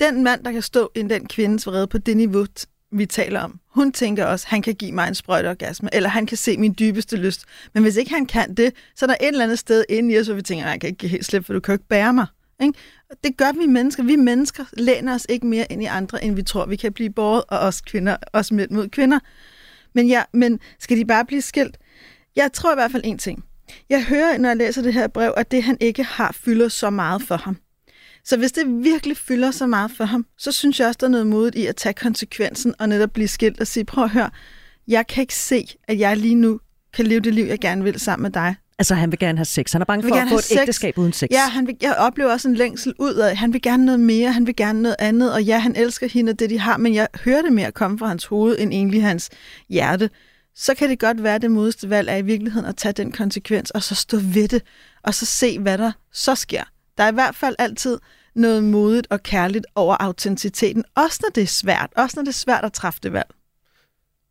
Den 0.00 0.24
mand, 0.24 0.44
der 0.44 0.52
kan 0.52 0.62
stå 0.62 0.90
i 0.94 1.02
den 1.02 1.26
kvindes 1.26 1.66
vrede 1.66 1.86
på 1.86 1.98
det 1.98 2.16
niveau, 2.16 2.46
vi 2.92 3.06
taler 3.06 3.40
om, 3.40 3.60
hun 3.68 3.92
tænker 3.92 4.24
også, 4.24 4.46
han 4.48 4.62
kan 4.62 4.74
give 4.74 4.92
mig 4.92 5.08
en 5.08 5.14
sprøjteorgasme, 5.14 5.88
eller 5.92 6.08
han 6.08 6.26
kan 6.26 6.36
se 6.36 6.58
min 6.58 6.74
dybeste 6.78 7.16
lyst. 7.16 7.44
Men 7.74 7.82
hvis 7.82 7.96
ikke 7.96 8.10
han 8.10 8.26
kan 8.26 8.54
det, 8.54 8.72
så 8.94 9.04
er 9.04 9.06
der 9.06 9.16
et 9.20 9.28
eller 9.28 9.44
andet 9.44 9.58
sted 9.58 9.84
inde 9.88 10.14
i 10.14 10.18
os, 10.18 10.26
hvor 10.26 10.34
vi 10.34 10.42
tænker, 10.42 10.68
jeg 10.68 10.80
kan 10.80 10.90
ikke 10.90 11.08
helt 11.08 11.24
slippe, 11.24 11.46
for 11.46 11.52
du 11.52 11.60
kan 11.60 11.72
jo 11.72 11.74
ikke 11.74 11.88
bære 11.88 12.12
mig. 12.12 12.26
Ikke? 12.62 12.78
Det 13.24 13.36
gør 13.36 13.52
vi 13.60 13.66
mennesker. 13.66 14.02
Vi 14.02 14.16
mennesker 14.16 14.64
læner 14.72 15.14
os 15.14 15.26
ikke 15.28 15.46
mere 15.46 15.66
ind 15.70 15.82
i 15.82 15.86
andre, 15.86 16.24
end 16.24 16.34
vi 16.34 16.42
tror, 16.42 16.66
vi 16.66 16.76
kan 16.76 16.92
blive 16.92 17.10
båret, 17.10 17.42
og 17.48 17.58
os 17.58 17.80
kvinder, 17.80 18.16
os 18.32 18.52
mænd 18.52 18.70
mod 18.70 18.88
kvinder. 18.88 19.18
Men, 19.94 20.08
ja, 20.08 20.22
men 20.32 20.60
skal 20.78 20.96
de 20.96 21.04
bare 21.04 21.24
blive 21.24 21.42
skilt? 21.42 21.78
Jeg 22.36 22.52
tror 22.52 22.72
i 22.72 22.74
hvert 22.74 22.92
fald 22.92 23.02
en 23.04 23.18
ting. 23.18 23.44
Jeg 23.88 24.04
hører, 24.04 24.38
når 24.38 24.48
jeg 24.48 24.56
læser 24.56 24.82
det 24.82 24.94
her 24.94 25.08
brev, 25.08 25.34
at 25.36 25.50
det, 25.50 25.62
han 25.62 25.76
ikke 25.80 26.04
har, 26.04 26.32
fylder 26.32 26.68
så 26.68 26.90
meget 26.90 27.22
for 27.22 27.36
ham. 27.36 27.56
Så 28.26 28.36
hvis 28.36 28.52
det 28.52 28.84
virkelig 28.84 29.16
fylder 29.16 29.50
så 29.50 29.66
meget 29.66 29.90
for 29.96 30.04
ham, 30.04 30.26
så 30.38 30.52
synes 30.52 30.80
jeg 30.80 30.88
også, 30.88 30.98
der 31.00 31.06
er 31.06 31.10
noget 31.10 31.26
modigt 31.26 31.56
i 31.56 31.66
at 31.66 31.76
tage 31.76 31.92
konsekvensen 31.92 32.74
og 32.78 32.88
netop 32.88 33.10
blive 33.10 33.28
skilt 33.28 33.60
og 33.60 33.66
sige, 33.66 33.84
prøv 33.84 34.04
at 34.04 34.10
høre, 34.10 34.30
jeg 34.88 35.06
kan 35.06 35.20
ikke 35.20 35.34
se, 35.34 35.66
at 35.88 35.98
jeg 35.98 36.16
lige 36.16 36.34
nu 36.34 36.60
kan 36.94 37.06
leve 37.06 37.20
det 37.20 37.34
liv, 37.34 37.44
jeg 37.44 37.58
gerne 37.60 37.84
vil 37.84 38.00
sammen 38.00 38.22
med 38.22 38.30
dig. 38.30 38.54
Altså, 38.78 38.94
han 38.94 39.12
vil 39.12 39.18
gerne 39.18 39.38
have 39.38 39.44
sex. 39.44 39.72
Han 39.72 39.80
er 39.80 39.84
bange 39.84 40.08
for 40.08 40.14
at 40.14 40.28
få 40.28 40.38
et 40.38 40.44
sex. 40.44 40.58
ægteskab 40.58 40.98
uden 40.98 41.12
sex. 41.12 41.28
Ja, 41.30 41.48
han 41.48 41.66
vil, 41.66 41.76
jeg 41.82 41.94
oplever 41.98 42.32
også 42.32 42.48
en 42.48 42.54
længsel 42.54 42.94
ud 42.98 43.14
af, 43.14 43.36
han 43.36 43.52
vil 43.52 43.62
gerne 43.62 43.84
noget 43.84 44.00
mere, 44.00 44.32
han 44.32 44.46
vil 44.46 44.56
gerne 44.56 44.82
noget 44.82 44.96
andet, 44.98 45.32
og 45.32 45.42
ja, 45.42 45.58
han 45.58 45.76
elsker 45.76 46.08
hende 46.08 46.30
og 46.30 46.38
det, 46.38 46.50
de 46.50 46.58
har, 46.58 46.76
men 46.76 46.94
jeg 46.94 47.08
hører 47.24 47.42
det 47.42 47.52
mere 47.52 47.72
komme 47.72 47.98
fra 47.98 48.06
hans 48.06 48.24
hoved, 48.24 48.56
end 48.58 48.72
egentlig 48.72 49.02
hans 49.02 49.30
hjerte. 49.68 50.10
Så 50.54 50.74
kan 50.74 50.88
det 50.88 50.98
godt 50.98 51.22
være, 51.22 51.34
at 51.34 51.42
det 51.42 51.50
modeste 51.50 51.90
valg 51.90 52.08
er 52.08 52.16
i 52.16 52.22
virkeligheden 52.22 52.66
at 52.68 52.76
tage 52.76 52.92
den 52.92 53.12
konsekvens, 53.12 53.70
og 53.70 53.82
så 53.82 53.94
stå 53.94 54.16
ved 54.16 54.48
det, 54.48 54.62
og 55.02 55.14
så 55.14 55.26
se, 55.26 55.58
hvad 55.58 55.78
der 55.78 55.92
så 56.12 56.34
sker. 56.34 56.62
Der 56.98 57.04
er 57.04 57.10
i 57.10 57.14
hvert 57.14 57.34
fald 57.34 57.56
altid 57.58 57.98
noget 58.34 58.64
modigt 58.64 59.06
og 59.10 59.22
kærligt 59.22 59.66
over 59.74 59.96
autenticiteten, 60.00 60.84
også 60.94 61.20
når 61.22 61.30
det 61.34 61.42
er 61.42 61.46
svært, 61.46 61.90
også 61.96 62.16
når 62.16 62.22
det 62.22 62.28
er 62.28 62.34
svært 62.34 62.64
at 62.64 62.72
træffe 62.72 63.00
det 63.02 63.12
valg. 63.12 63.28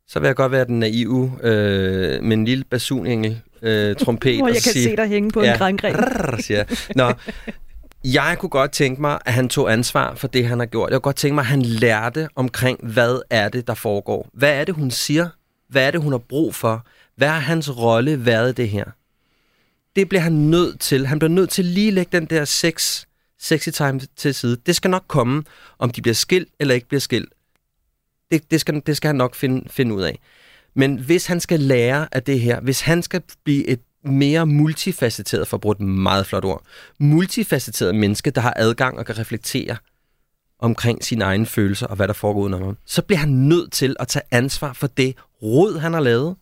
Så 0.08 0.20
vil 0.20 0.28
jeg 0.28 0.36
godt 0.36 0.52
være 0.52 0.66
den 0.66 0.80
naive 0.80 1.32
øh, 1.44 2.24
med 2.24 2.38
en 2.38 2.46
lille 2.46 2.64
basunengel, 2.64 3.42
øh, 3.62 3.96
trompet. 3.96 4.38
Hvor 4.40 4.48
jeg 4.48 4.56
kan 4.56 4.62
sige, 4.62 4.84
se 4.84 4.96
dig 4.96 5.08
hænge 5.08 5.32
på 5.32 5.44
ja, 5.44 5.52
en 5.52 5.58
grængren. 5.58 5.96
Nå, 6.96 7.14
jeg 8.04 8.36
kunne 8.40 8.50
godt 8.50 8.72
tænke 8.72 9.02
mig, 9.02 9.20
at 9.26 9.34
han 9.34 9.50
tog 9.50 9.74
ansvar 9.74 10.16
for 10.16 10.28
det, 10.28 10.48
han 10.48 10.60
har 10.60 10.66
gjort. 10.66 10.90
Jeg 10.90 10.96
kunne 10.96 11.02
godt 11.02 11.16
tænke 11.16 11.36
mig, 11.36 11.42
at 11.42 11.46
han 11.46 11.62
lærte 11.62 12.28
omkring, 12.36 12.80
hvad 12.84 13.22
er 13.30 13.50
det, 13.50 13.68
der 13.68 13.74
foregår. 13.74 14.30
Hvad 14.34 14.60
er 14.60 14.64
det, 14.64 14.76
hun 14.76 14.92
siger? 14.92 15.30
Hvad 15.70 15.88
er 15.88 15.92
det, 15.92 16.02
hun 16.02 16.12
har 16.12 16.18
brug 16.30 16.56
for? 16.56 16.86
Hvad 17.16 17.28
har 17.28 17.40
hans 17.40 17.78
rolle 17.78 18.26
været 18.26 18.58
det 18.58 18.70
her? 18.70 18.86
Det 19.96 20.10
bliver 20.10 20.22
han 20.22 20.34
nødt 20.34 20.80
til. 20.80 21.08
Han 21.08 21.20
bliver 21.20 21.32
nødt 21.32 21.50
til 21.50 21.66
lige 21.66 21.88
at 21.88 21.94
lægge 21.94 22.20
den 22.20 22.26
der 22.26 22.46
sex 22.46 23.06
sexy 23.40 23.70
time 23.70 24.00
til 24.16 24.34
side. 24.34 24.58
Det 24.66 24.76
skal 24.76 24.92
nok 24.92 25.06
komme, 25.08 25.44
om 25.80 25.90
de 25.90 26.02
bliver 26.02 26.16
skilt 26.16 26.50
eller 26.60 26.76
ikke 26.76 26.88
bliver 26.88 27.02
skilt. 27.02 27.30
Det, 28.32 28.52
det, 28.52 28.62
skal, 28.62 28.82
det 28.86 28.98
skal 28.98 29.08
han 29.08 29.16
nok 29.16 29.36
finde, 29.36 29.70
finde 29.70 29.96
ud 29.96 30.02
af. 30.02 30.20
Men 30.74 31.00
hvis 31.00 31.26
han 31.26 31.40
skal 31.40 31.60
lære 31.60 32.08
af 32.12 32.24
det 32.24 32.42
her, 32.42 32.60
hvis 32.60 32.82
han 32.82 33.04
skal 33.04 33.22
blive 33.44 33.68
et 33.68 33.80
mere 34.04 34.46
multifacetteret, 34.46 35.48
for 35.48 35.58
at 35.58 35.62
bruge 35.62 35.76
et 35.76 35.82
meget 35.82 36.26
flot 36.26 36.46
ord, 36.46 36.64
multifacetteret 37.00 37.96
menneske, 37.96 38.32
der 38.32 38.42
har 38.42 38.54
adgang 38.56 39.00
og 39.00 39.06
kan 39.06 39.20
reflektere 39.20 39.78
omkring 40.60 41.04
sine 41.04 41.24
egne 41.24 41.46
følelser 41.46 41.88
og 41.88 41.96
hvad 41.96 42.08
der 42.08 42.14
foregår 42.14 42.42
under 42.42 42.66
ham, 42.66 42.78
så 42.86 43.02
bliver 43.02 43.20
han 43.20 43.30
nødt 43.30 43.72
til 43.72 43.96
at 44.00 44.08
tage 44.08 44.24
ansvar 44.32 44.74
for 44.74 44.88
det 44.88 45.16
råd, 45.44 45.80
han 45.80 45.94
har 45.94 46.00
lavet, 46.00 46.36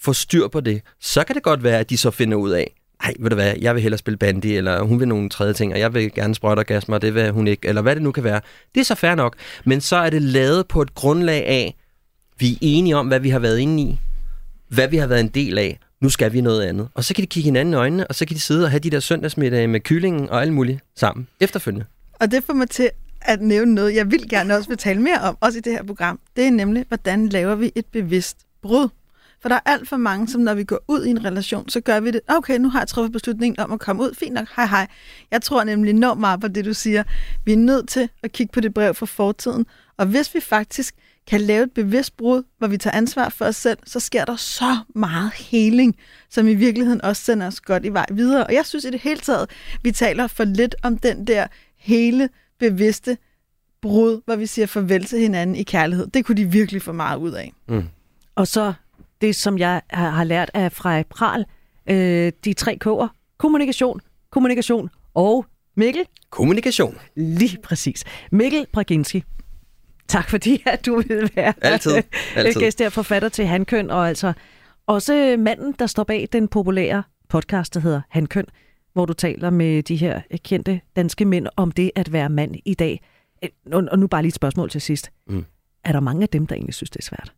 få 0.00 0.12
styr 0.12 0.48
på 0.48 0.60
det. 0.60 0.82
Så 1.00 1.24
kan 1.24 1.34
det 1.34 1.42
godt 1.42 1.62
være, 1.62 1.78
at 1.78 1.90
de 1.90 1.96
så 1.96 2.10
finder 2.10 2.36
ud 2.36 2.50
af, 2.50 2.74
ej, 3.04 3.14
ved 3.18 3.30
du 3.30 3.34
hvad, 3.34 3.54
jeg 3.60 3.74
vil 3.74 3.82
hellere 3.82 3.98
spille 3.98 4.18
bandy, 4.18 4.46
eller 4.46 4.82
hun 4.82 5.00
vil 5.00 5.08
nogle 5.08 5.28
tredje 5.28 5.52
ting, 5.52 5.72
og 5.72 5.78
jeg 5.78 5.94
vil 5.94 6.12
gerne 6.12 6.34
sprøjte 6.34 6.58
orgasmer, 6.58 6.96
og 6.96 7.02
det 7.02 7.14
vil 7.14 7.30
hun 7.30 7.48
ikke, 7.48 7.68
eller 7.68 7.82
hvad 7.82 7.94
det 7.94 8.02
nu 8.02 8.12
kan 8.12 8.24
være. 8.24 8.40
Det 8.74 8.80
er 8.80 8.84
så 8.84 8.94
fair 8.94 9.14
nok, 9.14 9.36
men 9.64 9.80
så 9.80 9.96
er 9.96 10.10
det 10.10 10.22
lavet 10.22 10.68
på 10.68 10.82
et 10.82 10.94
grundlag 10.94 11.46
af, 11.46 11.76
vi 12.38 12.52
er 12.52 12.58
enige 12.60 12.96
om, 12.96 13.06
hvad 13.06 13.20
vi 13.20 13.28
har 13.28 13.38
været 13.38 13.58
inde 13.58 13.82
i, 13.82 13.98
hvad 14.68 14.88
vi 14.88 14.96
har 14.96 15.06
været 15.06 15.20
en 15.20 15.28
del 15.28 15.58
af, 15.58 15.78
nu 16.00 16.08
skal 16.08 16.32
vi 16.32 16.40
noget 16.40 16.62
andet. 16.62 16.88
Og 16.94 17.04
så 17.04 17.14
kan 17.14 17.22
de 17.22 17.26
kigge 17.26 17.44
hinanden 17.44 17.74
i 17.74 17.76
øjnene, 17.76 18.06
og 18.06 18.14
så 18.14 18.26
kan 18.26 18.34
de 18.36 18.40
sidde 18.40 18.64
og 18.64 18.70
have 18.70 18.80
de 18.80 18.90
der 18.90 19.00
søndagsmiddage 19.00 19.66
med 19.66 19.80
kyllingen 19.80 20.30
og 20.30 20.42
alt 20.42 20.52
muligt 20.52 20.80
sammen 20.96 21.28
efterfølgende. 21.40 21.86
Og 22.20 22.30
det 22.30 22.44
får 22.44 22.52
mig 22.52 22.70
til 22.70 22.90
at 23.20 23.40
nævne 23.40 23.74
noget, 23.74 23.94
jeg 23.94 24.10
vil 24.10 24.28
gerne 24.28 24.56
også 24.56 24.68
vil 24.68 24.78
tale 24.78 25.00
mere 25.00 25.18
om, 25.20 25.36
også 25.40 25.58
i 25.58 25.60
det 25.60 25.72
her 25.72 25.82
program. 25.82 26.20
Det 26.36 26.46
er 26.46 26.50
nemlig, 26.50 26.84
hvordan 26.88 27.28
laver 27.28 27.54
vi 27.54 27.72
et 27.74 27.86
bevidst 27.92 28.36
brud? 28.62 28.88
For 29.44 29.48
der 29.48 29.56
er 29.56 29.60
alt 29.70 29.88
for 29.88 29.96
mange, 29.96 30.28
som 30.28 30.40
når 30.40 30.54
vi 30.54 30.64
går 30.64 30.84
ud 30.88 31.04
i 31.04 31.10
en 31.10 31.24
relation, 31.24 31.68
så 31.68 31.80
gør 31.80 32.00
vi 32.00 32.10
det, 32.10 32.20
okay, 32.28 32.58
nu 32.58 32.68
har 32.68 32.80
jeg 32.80 32.88
truffet 32.88 33.12
beslutningen 33.12 33.60
om 33.60 33.72
at 33.72 33.80
komme 33.80 34.02
ud, 34.02 34.14
fint 34.14 34.34
nok, 34.34 34.48
hej 34.56 34.66
hej. 34.66 34.86
Jeg 35.30 35.42
tror 35.42 35.64
nemlig 35.64 35.90
enormt 35.90 36.20
meget 36.20 36.40
på 36.40 36.48
det, 36.48 36.64
du 36.64 36.74
siger. 36.74 37.04
Vi 37.44 37.52
er 37.52 37.56
nødt 37.56 37.88
til 37.88 38.08
at 38.22 38.32
kigge 38.32 38.52
på 38.52 38.60
det 38.60 38.74
brev 38.74 38.94
fra 38.94 39.06
fortiden, 39.06 39.66
og 39.96 40.06
hvis 40.06 40.34
vi 40.34 40.40
faktisk 40.40 40.94
kan 41.26 41.40
lave 41.40 41.62
et 41.62 41.72
bevidst 41.72 42.16
brud, 42.16 42.42
hvor 42.58 42.66
vi 42.66 42.78
tager 42.78 42.96
ansvar 42.96 43.28
for 43.28 43.44
os 43.44 43.56
selv, 43.56 43.78
så 43.86 44.00
sker 44.00 44.24
der 44.24 44.36
så 44.36 44.78
meget 44.94 45.32
heling, 45.32 45.96
som 46.30 46.48
i 46.48 46.54
virkeligheden 46.54 47.02
også 47.02 47.22
sender 47.22 47.46
os 47.46 47.60
godt 47.60 47.84
i 47.84 47.88
vej 47.88 48.06
videre. 48.12 48.46
Og 48.46 48.54
jeg 48.54 48.66
synes 48.66 48.84
i 48.84 48.90
det 48.90 49.00
hele 49.00 49.20
taget, 49.20 49.50
vi 49.82 49.92
taler 49.92 50.26
for 50.26 50.44
lidt 50.44 50.74
om 50.82 50.98
den 50.98 51.26
der 51.26 51.46
hele 51.76 52.28
bevidste 52.58 53.18
brud, 53.82 54.20
hvor 54.24 54.36
vi 54.36 54.46
siger 54.46 54.66
farvel 54.66 55.04
til 55.04 55.18
hinanden 55.18 55.56
i 55.56 55.62
kærlighed. 55.62 56.06
Det 56.06 56.24
kunne 56.24 56.36
de 56.36 56.44
virkelig 56.44 56.82
få 56.82 56.92
meget 56.92 57.18
ud 57.18 57.32
af. 57.32 57.52
Mm. 57.68 57.84
Og 58.34 58.48
så 58.48 58.72
det, 59.26 59.36
som 59.36 59.58
jeg 59.58 59.82
har 59.90 60.24
lært 60.24 60.50
af 60.54 60.72
Frej 60.72 61.02
Pral, 61.02 61.44
øh, 61.90 62.32
de 62.44 62.52
tre 62.52 62.78
K'er. 62.84 63.08
Kommunikation, 63.38 64.00
kommunikation 64.30 64.90
og 65.14 65.46
Mikkel? 65.76 66.04
Kommunikation. 66.30 66.98
Lige 67.16 67.58
præcis. 67.62 68.04
Mikkel 68.32 68.66
Braginski. 68.72 69.24
Tak 70.08 70.30
fordi, 70.30 70.62
at 70.66 70.86
du 70.86 70.96
vil 70.96 71.30
være 71.34 71.54
altid, 71.62 71.92
altid. 72.36 72.60
gæst 72.60 72.78
her, 72.78 72.88
forfatter 72.88 73.28
til 73.28 73.46
Hankøn, 73.46 73.90
og 73.90 74.08
altså 74.08 74.32
også 74.86 75.36
manden, 75.38 75.74
der 75.78 75.86
står 75.86 76.04
bag 76.04 76.28
den 76.32 76.48
populære 76.48 77.02
podcast, 77.28 77.74
der 77.74 77.80
hedder 77.80 78.00
Hankøn, 78.10 78.44
hvor 78.92 79.06
du 79.06 79.12
taler 79.12 79.50
med 79.50 79.82
de 79.82 79.96
her 79.96 80.20
kendte 80.44 80.80
danske 80.96 81.24
mænd 81.24 81.46
om 81.56 81.72
det 81.72 81.90
at 81.94 82.12
være 82.12 82.28
mand 82.28 82.54
i 82.64 82.74
dag. 82.74 83.00
Og 83.72 83.98
nu 83.98 84.06
bare 84.06 84.22
lige 84.22 84.28
et 84.28 84.34
spørgsmål 84.34 84.70
til 84.70 84.80
sidst. 84.80 85.10
Mm. 85.26 85.44
Er 85.84 85.92
der 85.92 86.00
mange 86.00 86.22
af 86.22 86.28
dem, 86.28 86.46
der 86.46 86.54
egentlig 86.54 86.74
synes, 86.74 86.90
det 86.90 86.98
er 86.98 87.04
svært? 87.04 87.32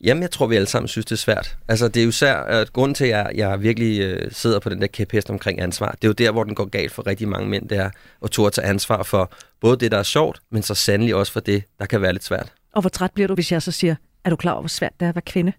Jamen, 0.00 0.22
jeg 0.22 0.30
tror, 0.30 0.46
vi 0.46 0.56
alle 0.56 0.68
sammen 0.68 0.88
synes, 0.88 1.06
det 1.06 1.12
er 1.12 1.16
svært. 1.16 1.56
Altså, 1.68 1.88
det 1.88 2.00
er 2.00 2.04
jo 2.04 2.08
især, 2.08 2.34
at 2.34 2.72
grunden 2.72 2.94
til, 2.94 3.04
at 3.04 3.10
jeg, 3.10 3.30
jeg 3.34 3.62
virkelig 3.62 4.00
øh, 4.00 4.32
sidder 4.32 4.58
på 4.58 4.68
den 4.68 4.80
der 4.80 4.86
kæphest 4.86 5.30
omkring 5.30 5.60
ansvar, 5.60 5.90
det 5.90 6.04
er 6.04 6.08
jo 6.08 6.12
der, 6.12 6.30
hvor 6.30 6.44
den 6.44 6.54
går 6.54 6.64
galt 6.64 6.92
for 6.92 7.06
rigtig 7.06 7.28
mange 7.28 7.48
mænd, 7.48 7.68
det 7.68 7.78
er 7.78 7.90
at 8.24 8.30
turde 8.30 8.54
tage 8.54 8.66
ansvar 8.66 9.02
for 9.02 9.32
både 9.60 9.76
det, 9.76 9.92
der 9.92 9.98
er 9.98 10.02
sjovt, 10.02 10.40
men 10.50 10.62
så 10.62 10.74
sandelig 10.74 11.14
også 11.14 11.32
for 11.32 11.40
det, 11.40 11.64
der 11.78 11.86
kan 11.86 12.02
være 12.02 12.12
lidt 12.12 12.24
svært. 12.24 12.52
Og 12.72 12.80
hvor 12.80 12.90
træt 12.90 13.10
bliver 13.12 13.26
du, 13.28 13.34
hvis 13.34 13.52
jeg 13.52 13.62
så 13.62 13.72
siger, 13.72 13.94
er 14.24 14.30
du 14.30 14.36
klar 14.36 14.52
over, 14.52 14.60
hvor 14.60 14.68
svært 14.68 14.92
det 15.00 15.06
er 15.06 15.08
at 15.08 15.14
være 15.14 15.22
kvinde? 15.22 15.52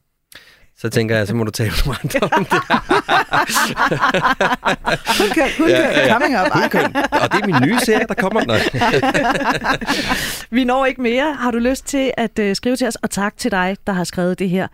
Så 0.81 0.89
tænker 0.89 1.17
jeg, 1.17 1.27
så 1.27 1.35
må 1.35 1.43
du 1.43 1.51
tale 1.51 1.71
med 1.85 1.95
andre 2.03 2.19
om 2.37 2.45
det. 2.45 2.61
Kun 5.17 5.29
køn, 5.33 5.49
kun 5.57 5.65
køn, 5.65 5.69
ja, 5.69 6.05
ja. 6.05 6.13
coming 6.13 6.39
up. 6.39 6.51
Kun 6.51 6.69
køn. 6.69 6.95
Og 6.95 7.31
det 7.31 7.41
er 7.41 7.45
min 7.45 7.55
nye 7.69 7.79
serie, 7.79 8.05
der 8.07 8.13
kommer. 8.13 8.45
Nå. 8.45 8.53
Vi 10.55 10.63
når 10.63 10.85
ikke 10.85 11.01
mere. 11.01 11.33
Har 11.33 11.51
du 11.51 11.57
lyst 11.57 11.85
til 11.85 12.11
at 12.17 12.39
uh, 12.39 12.53
skrive 12.53 12.75
til 12.75 12.87
os? 12.87 12.95
Og 12.95 13.09
tak 13.09 13.37
til 13.37 13.51
dig, 13.51 13.77
der 13.87 13.93
har 13.93 14.03
skrevet 14.03 14.39
det 14.39 14.49
her 14.49 14.67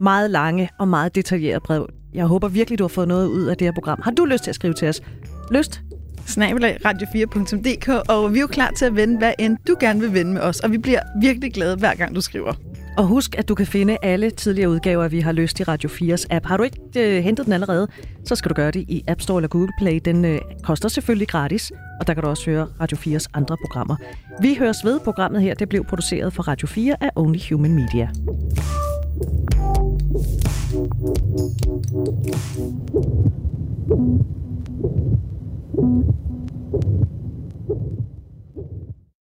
meget 0.00 0.30
lange 0.30 0.70
og 0.78 0.88
meget 0.88 1.14
detaljerede 1.14 1.60
brev. 1.60 1.88
Jeg 2.14 2.24
håber 2.24 2.48
virkelig, 2.48 2.78
du 2.78 2.84
har 2.84 2.88
fået 2.88 3.08
noget 3.08 3.28
ud 3.28 3.46
af 3.46 3.56
det 3.56 3.66
her 3.66 3.72
program. 3.72 4.00
Har 4.04 4.10
du 4.10 4.24
lyst 4.24 4.44
til 4.44 4.50
at 4.50 4.54
skrive 4.54 4.74
til 4.74 4.88
os? 4.88 5.02
Lyst? 5.50 5.80
snabelag 6.26 6.78
radio4.dk, 6.86 7.88
og 8.08 8.32
vi 8.32 8.38
er 8.38 8.40
jo 8.40 8.46
klar 8.46 8.70
til 8.70 8.84
at 8.84 8.96
vende, 8.96 9.18
hvad 9.18 9.32
end 9.38 9.56
du 9.68 9.76
gerne 9.80 10.00
vil 10.00 10.12
vende 10.12 10.32
med 10.32 10.40
os, 10.40 10.60
og 10.60 10.72
vi 10.72 10.78
bliver 10.78 11.00
virkelig 11.20 11.52
glade, 11.52 11.76
hver 11.76 11.94
gang 11.94 12.14
du 12.14 12.20
skriver. 12.20 12.54
Og 12.96 13.06
husk, 13.06 13.38
at 13.38 13.48
du 13.48 13.54
kan 13.54 13.66
finde 13.66 13.96
alle 14.02 14.30
tidligere 14.30 14.70
udgaver, 14.70 15.08
Vi 15.08 15.20
har 15.20 15.32
løst 15.32 15.60
i 15.60 15.62
Radio 15.62 15.88
4's 15.90 16.24
app. 16.30 16.46
Har 16.46 16.56
du 16.56 16.62
ikke 16.62 16.78
øh, 16.96 17.24
hentet 17.24 17.44
den 17.44 17.52
allerede, 17.52 17.88
så 18.24 18.34
skal 18.34 18.48
du 18.48 18.54
gøre 18.54 18.70
det 18.70 18.84
i 18.88 19.04
App 19.08 19.20
Store 19.20 19.38
eller 19.38 19.48
Google 19.48 19.72
Play. 19.78 20.00
Den 20.04 20.24
øh, 20.24 20.40
koster 20.62 20.88
selvfølgelig 20.88 21.28
gratis, 21.28 21.72
og 22.00 22.06
der 22.06 22.14
kan 22.14 22.22
du 22.22 22.28
også 22.28 22.50
høre 22.50 22.66
Radio 22.80 22.96
4's 22.96 23.26
andre 23.34 23.56
programmer. 23.56 23.96
Vi 24.40 24.54
høres 24.58 24.84
ved. 24.84 25.00
Programmet 25.00 25.42
her 25.42 25.54
det 25.54 25.68
blev 25.68 25.84
produceret 25.84 26.32
for 26.32 26.42
Radio 26.42 26.68
4 26.68 26.96
af 27.00 27.10
Only 27.16 27.38
Human 27.50 27.74
Media. 27.74 28.10